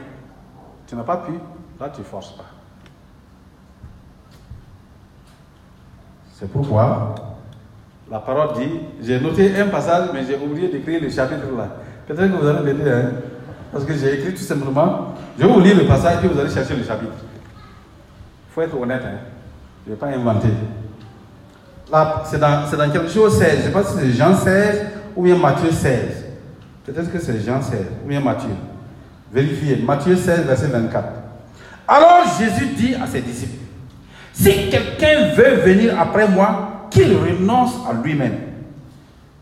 Tu 0.87 0.95
n'as 0.95 1.03
pas 1.03 1.17
pu, 1.17 1.33
là 1.79 1.91
tu 1.93 2.01
ne 2.01 2.05
forces 2.05 2.35
pas. 2.35 2.45
C'est 6.33 6.51
pourquoi 6.51 7.13
la 8.09 8.17
parole 8.17 8.55
dit, 8.57 8.79
j'ai 9.03 9.19
noté 9.19 9.55
un 9.61 9.67
passage, 9.67 10.09
mais 10.11 10.25
j'ai 10.25 10.37
oublié 10.37 10.69
d'écrire 10.69 10.99
le 10.99 11.11
chapitre 11.11 11.45
là. 11.55 11.67
Peut-être 12.07 12.31
que 12.31 12.37
vous 12.41 12.47
allez 12.47 12.73
l'aider, 12.73 12.89
hein, 12.89 13.11
parce 13.71 13.85
que 13.85 13.93
j'ai 13.93 14.21
écrit 14.21 14.33
tout 14.33 14.41
simplement, 14.41 15.13
je 15.37 15.45
vais 15.45 15.53
vous 15.53 15.59
lire 15.59 15.77
le 15.77 15.85
passage 15.85 16.25
et 16.25 16.27
vous 16.27 16.39
allez 16.39 16.49
chercher 16.49 16.75
le 16.75 16.83
chapitre. 16.83 17.13
Il 17.13 18.53
faut 18.55 18.61
être 18.63 18.75
honnête, 18.75 19.03
hein. 19.05 19.19
je 19.85 19.91
ne 19.91 19.95
vais 19.95 19.99
pas 19.99 20.07
inventer. 20.07 20.49
C'est 22.25 22.39
dans, 22.39 22.69
dans 22.69 22.91
quelque 22.91 23.09
chose 23.09 23.37
16, 23.37 23.49
je 23.51 23.57
ne 23.57 23.61
sais 23.63 23.71
pas 23.71 23.83
si 23.83 23.93
c'est 23.99 24.11
Jean 24.11 24.35
16 24.35 24.81
ou 25.15 25.23
bien 25.23 25.37
Matthieu 25.37 25.71
16. 25.71 25.99
Peut-être 26.85 27.11
que 27.11 27.19
c'est 27.19 27.39
Jean 27.45 27.61
16 27.61 27.79
ou 28.03 28.07
bien 28.07 28.19
Matthieu. 28.19 28.49
Vérifiez, 29.31 29.77
Matthieu 29.77 30.15
16, 30.15 30.45
verset 30.45 30.67
24. 30.67 31.07
Alors 31.87 32.23
Jésus 32.39 32.67
dit 32.75 32.95
à 32.95 33.05
ses 33.05 33.21
disciples, 33.21 33.63
si 34.33 34.69
quelqu'un 34.69 35.33
veut 35.35 35.61
venir 35.61 35.99
après 35.99 36.27
moi, 36.27 36.87
qu'il 36.89 37.15
renonce 37.15 37.73
à 37.89 37.93
lui-même, 37.93 38.37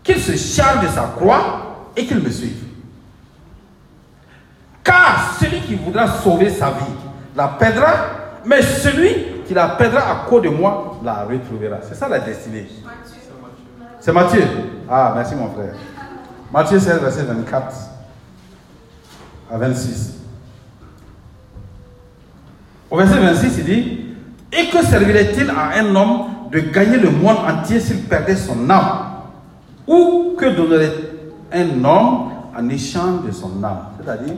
qu'il 0.04 0.20
se 0.20 0.36
charge 0.36 0.86
de 0.86 0.88
sa 0.88 1.14
croix 1.16 1.90
et 1.96 2.06
qu'il 2.06 2.20
me 2.20 2.30
suive. 2.30 2.64
Car 4.84 5.38
celui 5.40 5.62
qui 5.62 5.76
voudra 5.76 6.08
sauver 6.08 6.50
sa 6.50 6.72
vie 6.72 6.94
la 7.36 7.48
perdra, 7.48 7.94
mais 8.46 8.62
celui 8.62 9.33
qui 9.46 9.54
la 9.54 9.70
perdra 9.70 10.00
à 10.02 10.16
cause 10.28 10.44
de 10.44 10.50
moi 10.50 11.00
la 11.04 11.24
retrouvera. 11.24 11.78
C'est 11.82 11.96
ça 11.96 12.08
la 12.08 12.20
destinée. 12.20 12.68
C'est 14.00 14.12
Matthieu. 14.12 14.44
Ah, 14.90 15.14
merci 15.16 15.36
mon 15.36 15.50
frère. 15.50 15.74
Matthieu 16.52 16.80
16, 16.80 17.00
verset 17.02 17.24
24 17.24 17.76
à 19.52 19.58
26. 19.58 20.14
Au 22.92 22.98
verset 22.98 23.20
26, 23.20 23.58
il 23.60 23.64
dit, 23.66 24.06
et 24.52 24.70
que 24.70 24.86
servirait-il 24.86 25.50
à 25.50 25.80
un 25.80 25.96
homme 25.96 26.26
de 26.52 26.60
gagner 26.60 26.98
le 26.98 27.10
monde 27.10 27.38
entier 27.38 27.80
s'il 27.80 28.04
perdait 28.04 28.36
son 28.36 28.70
âme? 28.70 29.14
Ou 29.88 30.36
que 30.38 30.46
donnerait 30.46 30.94
un 31.52 31.84
homme 31.84 32.32
en 32.56 32.70
échange 32.70 33.26
de 33.26 33.32
son 33.32 33.64
âme 33.64 33.88
C'est-à-dire 34.00 34.36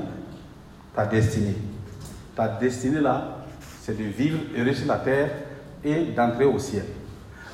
ta 0.95 1.05
destinée. 1.05 1.57
Ta 2.35 2.47
destinée 2.47 3.01
là, 3.01 3.39
c'est 3.85 3.95
de 3.95 4.03
vivre 4.03 4.39
heureux 4.57 4.73
sur 4.73 4.87
la 4.87 4.95
terre 4.95 5.29
et 5.83 6.05
d'entrer 6.05 6.45
au 6.45 6.57
ciel. 6.57 6.85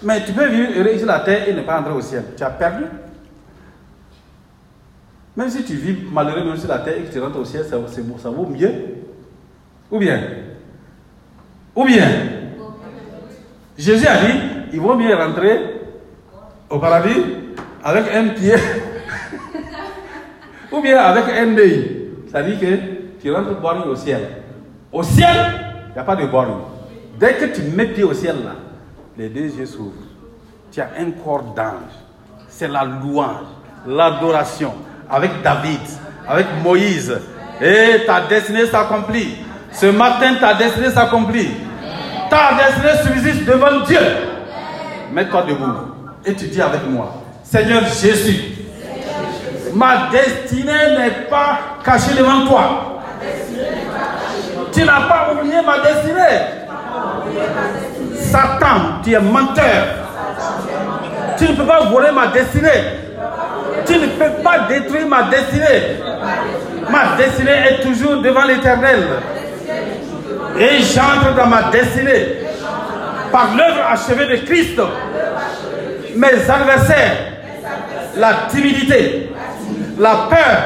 Mais 0.01 0.23
tu 0.23 0.31
peux 0.31 0.47
vivre 0.47 0.69
heureux 0.77 0.97
sur 0.97 1.05
la 1.05 1.19
terre 1.19 1.49
et 1.49 1.53
ne 1.53 1.61
pas 1.61 1.77
entrer 1.77 1.91
au 1.91 1.99
ciel. 1.99 2.23
Tu 2.37 2.43
as 2.43 2.49
perdu. 2.49 2.85
Même 5.35 5.49
si 5.49 5.65
tu 5.65 5.73
vis 5.73 5.97
malheureux 6.09 6.55
sur 6.55 6.69
la 6.69 6.79
terre 6.79 6.99
et 6.99 7.01
que 7.01 7.11
tu 7.11 7.19
rentres 7.19 7.37
au 7.37 7.43
ciel, 7.43 7.65
ça, 7.65 7.75
ça 8.17 8.29
vaut 8.29 8.45
mieux. 8.45 8.71
Ou 9.91 9.99
bien? 9.99 10.21
Ou 11.75 11.83
bien? 11.83 12.07
Jésus 13.77 14.07
a 14.07 14.25
dit, 14.25 14.39
il 14.71 14.79
vaut 14.79 14.95
mieux 14.95 15.13
rentrer 15.13 15.81
au 16.69 16.79
paradis 16.79 17.23
avec 17.83 18.05
un 18.15 18.29
pied 18.29 18.55
ou 20.71 20.81
bien 20.81 20.97
avec 20.97 21.25
un 21.37 21.57
œil. 21.57 22.07
Ça 22.31 22.41
dit 22.41 22.57
que 22.57 23.19
tu 23.21 23.33
rentres 23.33 23.59
boring 23.59 23.83
au 23.83 23.97
ciel. 23.97 24.21
Au 24.93 25.03
ciel, 25.03 25.70
il 25.91 25.95
n'y 25.95 25.99
a 25.99 26.03
pas 26.03 26.15
de 26.15 26.25
boring. 26.25 26.55
Dès 27.19 27.33
que 27.35 27.45
tu 27.45 27.61
mets 27.61 27.87
pied 27.87 28.03
au 28.03 28.13
ciel 28.13 28.37
là, 28.43 28.55
les 29.17 29.29
deux 29.29 29.57
yeux 29.57 29.65
s'ouvrent. 29.65 29.91
Tu 30.71 30.79
as 30.79 30.89
un 30.97 31.11
corps 31.11 31.53
d'ange. 31.55 31.91
C'est 32.47 32.67
la 32.67 32.83
louange, 32.83 33.45
l'adoration 33.85 34.73
avec 35.09 35.41
David, 35.43 35.81
avec 36.27 36.47
Moïse. 36.63 37.19
Et 37.61 38.05
ta 38.05 38.21
destinée 38.21 38.65
s'accomplit. 38.65 39.35
Ce 39.71 39.85
matin, 39.87 40.35
ta 40.39 40.53
destinée 40.53 40.89
s'accomplit. 40.89 41.49
Ta 42.29 42.53
destinée 42.55 43.13
subsiste 43.13 43.45
devant 43.45 43.81
Dieu. 43.85 43.99
Mets-toi 45.11 45.43
debout 45.43 45.91
et 46.25 46.33
tu 46.35 46.45
dis 46.47 46.61
avec 46.61 46.87
moi, 46.87 47.21
Seigneur 47.43 47.83
Jésus, 47.85 48.53
ma 49.73 50.09
destinée 50.11 50.97
n'est 50.97 51.27
pas 51.29 51.59
cachée 51.83 52.15
devant 52.15 52.45
toi. 52.45 53.01
Tu 54.71 54.83
n'as 54.83 55.01
pas 55.01 55.29
oublié 55.33 55.57
ma 55.65 55.79
destinée. 55.79 56.61
Satan, 58.15 59.01
tu 59.03 59.11
es 59.11 59.19
menteur. 59.19 59.85
Tu 61.37 61.49
ne 61.49 61.53
peux 61.53 61.65
pas 61.65 61.81
voler 61.85 62.11
ma 62.11 62.27
destinée. 62.27 62.69
Tu 63.85 63.93
ne 63.93 64.07
peux 64.07 64.41
pas 64.43 64.59
détruire 64.69 65.07
ma 65.07 65.23
destinée. 65.23 65.99
Ma 66.89 67.17
destinée 67.17 67.51
est 67.69 67.81
toujours 67.81 68.21
devant 68.21 68.43
l'éternel. 68.43 68.99
Et 70.59 70.79
j'entre 70.79 71.35
dans 71.35 71.47
ma 71.47 71.63
destinée 71.63 72.37
par 73.31 73.55
l'œuvre 73.55 73.81
achevée 73.89 74.27
de 74.27 74.45
Christ. 74.45 74.79
Mes 76.15 76.49
adversaires, 76.49 77.17
la 78.17 78.33
timidité, 78.49 79.31
la 79.97 80.27
peur, 80.29 80.57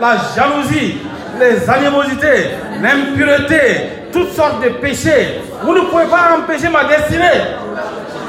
la 0.00 0.16
jalousie, 0.34 0.98
les 1.38 1.68
animosités, 1.68 2.50
l'impureté, 2.80 4.08
toutes 4.12 4.32
sortes 4.32 4.62
de 4.62 4.70
péchés, 4.70 5.40
vous 5.62 5.74
ne 5.74 5.80
pouvez 5.82 6.06
pas 6.06 6.36
empêcher 6.38 6.68
ma 6.68 6.84
destinée. 6.84 7.42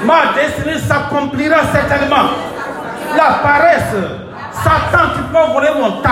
Ma 0.04 0.34
destinée 0.36 0.80
s'accomplira 0.80 1.58
certainement. 1.72 2.30
La 3.16 3.40
paresse, 3.42 3.96
Satan, 4.52 5.10
tu 5.16 5.22
peux 5.24 5.54
voler 5.54 5.70
mon 5.80 6.02
temps. 6.02 6.10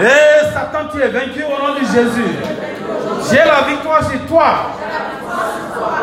Et 0.00 0.44
Satan, 0.52 0.88
tu 0.92 1.00
es 1.00 1.08
vaincu 1.08 1.42
au 1.42 1.66
nom 1.66 1.74
de 1.74 1.80
Jésus. 1.80 2.30
J'ai 3.30 3.38
la 3.38 3.68
victoire 3.68 4.02
sur 4.10 4.20
toi. 4.26 4.44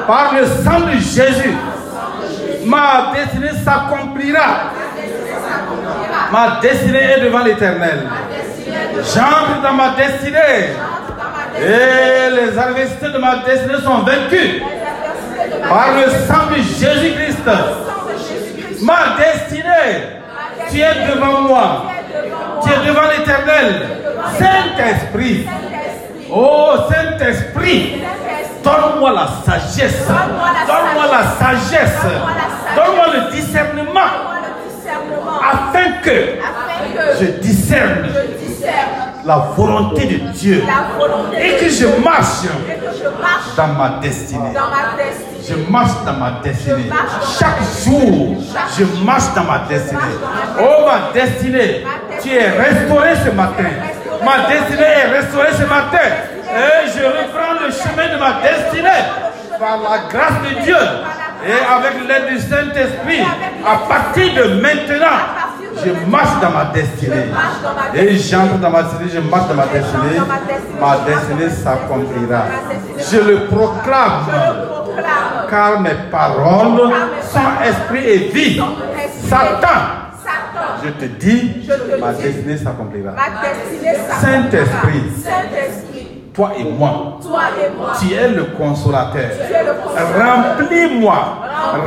Par 0.07 0.33
le 0.33 0.45
sang 0.45 0.81
de 0.81 0.93
Jésus. 0.93 1.55
Ma 2.65 3.13
destinée 3.13 3.51
s'accomplira. 3.63 4.71
Ma 6.33 6.59
destinée 6.59 7.11
est 7.15 7.19
devant 7.21 7.43
l'éternel. 7.43 8.07
J'entre 9.13 9.61
dans 9.61 9.73
ma 9.73 9.89
destinée. 9.89 10.73
Et 11.59 12.31
les 12.31 12.57
adversités 12.57 13.09
de 13.09 13.19
ma 13.19 13.35
destinée 13.45 13.79
sont 13.83 13.99
vaincues. 13.99 14.63
Par 15.69 15.89
le 15.95 16.09
sang 16.09 16.49
de 16.49 16.55
Jésus-Christ. 16.55 17.45
Ma 18.81 19.15
destinée, 19.15 20.21
tu 20.71 20.79
es 20.79 21.13
devant 21.13 21.41
moi. 21.41 21.83
Tu 22.63 22.69
es 22.71 22.87
devant 22.87 23.07
l'éternel. 23.15 23.87
Saint-Esprit. 24.39 25.47
Oh 26.31 26.73
Saint-Esprit. 26.89 28.01
Donne-moi 28.63 29.11
la 29.11 29.27
sagesse. 29.45 30.07
Donne-moi 30.07 31.05
la 31.11 31.45
sagesse. 31.45 32.01
Donne-moi 32.75 33.05
le 33.13 33.31
discernement. 33.35 34.33
Afin 35.43 35.91
que 36.01 36.39
je 37.19 37.25
discerne 37.41 38.07
la 39.25 39.37
volonté 39.55 40.05
de 40.05 40.17
Dieu 40.31 40.63
et 41.37 41.57
que 41.57 41.69
je 41.69 41.85
marche 42.03 42.47
dans 43.55 43.67
ma 43.67 43.89
destinée. 44.01 44.53
Je 45.47 45.55
marche 45.69 46.03
dans 46.05 46.13
ma 46.13 46.31
destinée. 46.43 46.89
Chaque 47.39 47.59
jour, 47.83 48.37
je 48.77 49.03
marche 49.03 49.33
dans 49.35 49.43
ma 49.43 49.59
destinée. 49.67 49.99
Oh, 50.59 50.85
ma 50.85 51.11
destinée, 51.13 51.83
tu 52.21 52.29
es 52.33 52.49
restaurée 52.49 53.15
ce 53.25 53.31
matin. 53.31 53.69
Ma 54.23 54.47
destinée 54.47 54.83
est 54.83 55.19
restaurée 55.19 55.53
ce 55.53 55.65
matin. 55.65 56.07
Et 56.55 56.87
je 56.87 57.03
reprends 57.03 57.53
le 57.65 57.71
chemin 57.71 58.13
de 58.13 58.19
ma 58.19 58.41
destinée 58.41 59.03
par 59.59 59.77
la 59.77 59.97
grâce 60.09 60.41
de 60.43 60.63
Dieu 60.63 60.75
et 61.45 61.51
avec 61.51 62.07
l'aide 62.07 62.29
du 62.29 62.39
Saint-Esprit. 62.39 63.21
À 63.65 63.87
partir 63.87 64.33
de 64.33 64.61
maintenant, 64.61 65.19
je 65.83 66.09
marche 66.09 66.41
dans 66.41 66.51
ma 66.51 66.65
destinée. 66.65 67.25
Et 67.95 68.17
j'entre 68.17 68.57
dans 68.59 68.69
ma 68.69 68.83
destinée, 68.83 69.11
je 69.13 69.19
marche 69.19 69.47
dans 69.47 69.55
ma 69.55 69.65
destinée. 69.67 70.21
Ma 70.79 70.97
destinée 71.05 71.49
s'accomplira. 71.49 72.43
Je 72.97 73.17
le 73.17 73.45
proclame. 73.47 74.25
Car 75.49 75.81
mes 75.81 75.95
paroles 76.09 76.91
sont 77.21 77.39
esprit 77.63 78.05
et 78.05 78.17
vie. 78.33 78.61
Satan, 79.27 79.67
je 80.83 80.89
te 80.89 81.05
dis, 81.05 81.67
ma 81.99 82.13
destinée 82.13 82.57
s'accomplira. 82.57 83.13
Saint-Esprit, 84.21 85.03
toi 86.33 86.51
et 86.57 86.63
moi, 86.63 87.19
tu 87.99 88.13
es 88.13 88.27
le 88.29 88.43
consolateur. 88.57 89.29
Remplis-moi, 90.17 91.15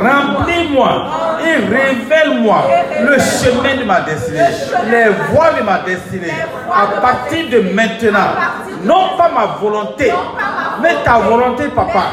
remplis-moi. 0.02 1.06
Et 1.46 1.56
révèle-moi 1.56 2.64
le 3.02 3.18
chemin 3.18 3.76
de 3.78 3.84
ma 3.84 4.00
destinée, 4.00 4.40
les 4.90 5.10
voies 5.30 5.52
de 5.58 5.62
ma 5.64 5.78
destinée. 5.78 6.32
À 6.72 7.00
partir 7.00 7.48
de 7.50 7.60
maintenant, 7.72 8.30
non 8.82 9.16
pas 9.16 9.28
ma 9.28 9.46
volonté, 9.60 10.12
mais 10.82 10.94
ta 11.04 11.18
volonté, 11.18 11.68
papa. 11.68 12.04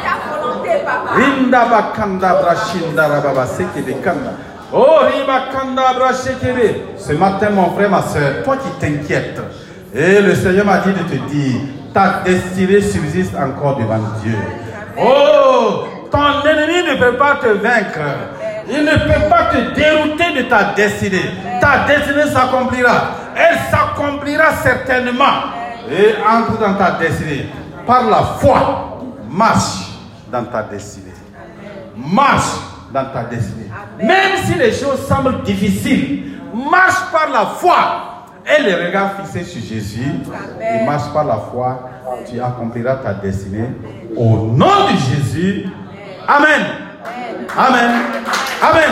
Rinda 1.15 1.65
bakanda 1.65 2.41
brashinda 2.41 3.07
rababa 3.07 3.45
sekebe 3.45 3.93
kanda. 4.03 4.33
Oh, 4.71 5.01
riba 5.05 5.51
kanda 5.51 5.93
brashekebe. 5.93 6.97
Ce 6.97 7.13
matin, 7.13 7.49
mon 7.51 7.71
frère, 7.71 7.89
ma 7.89 8.01
soeur, 8.01 8.43
toi 8.43 8.57
qui 8.57 8.69
t'inquiètes, 8.79 9.39
et 9.95 10.19
le 10.21 10.35
Seigneur 10.35 10.65
m'a 10.65 10.79
dit 10.79 10.93
de 10.93 11.03
te 11.03 11.15
dire, 11.29 11.61
ta 11.93 12.21
destinée 12.25 12.81
subsiste 12.81 13.35
encore 13.35 13.77
devant 13.77 13.99
Dieu. 14.23 14.37
Oh, 14.97 15.85
ton 16.11 16.47
ennemi 16.47 16.89
ne 16.89 16.95
peut 16.95 17.17
pas 17.17 17.35
te 17.35 17.47
vaincre. 17.47 17.99
Il 18.69 18.83
ne 18.83 18.91
peut 18.91 19.29
pas 19.29 19.45
te 19.45 19.73
dérouter 19.75 20.43
de 20.43 20.49
ta 20.49 20.73
destinée. 20.75 21.31
Ta 21.59 21.85
destinée 21.87 22.31
s'accomplira. 22.31 23.11
Elle 23.35 23.57
s'accomplira 23.69 24.53
certainement. 24.61 25.51
Et 25.91 26.15
entre 26.25 26.59
dans 26.59 26.75
ta 26.75 26.91
destinée. 26.91 27.49
Par 27.85 28.09
la 28.09 28.23
foi, 28.39 29.01
marche 29.29 29.89
dans 30.31 30.45
ta 30.45 30.63
destinée. 30.63 31.11
Marche 31.95 32.55
dans 32.91 33.05
ta 33.05 33.23
destinée. 33.23 33.69
Même 34.01 34.37
si 34.45 34.53
les 34.55 34.71
choses 34.71 35.05
semblent 35.07 35.43
difficiles, 35.43 36.39
marche 36.53 37.11
par 37.11 37.29
la 37.29 37.45
foi. 37.47 38.12
Et 38.45 38.61
les 38.61 38.75
regards 38.75 39.21
fixés 39.21 39.43
sur 39.43 39.61
Jésus, 39.61 40.05
et 40.59 40.85
marche 40.85 41.11
par 41.13 41.23
la 41.25 41.37
foi, 41.37 41.89
tu 42.29 42.39
accompliras 42.41 42.95
ta 42.97 43.13
destinée. 43.13 43.69
Au 44.15 44.47
nom 44.47 44.85
de 44.91 44.97
Jésus, 44.97 45.65
Amen. 46.27 46.61
Amen. 47.55 47.91
Amen. 48.61 48.91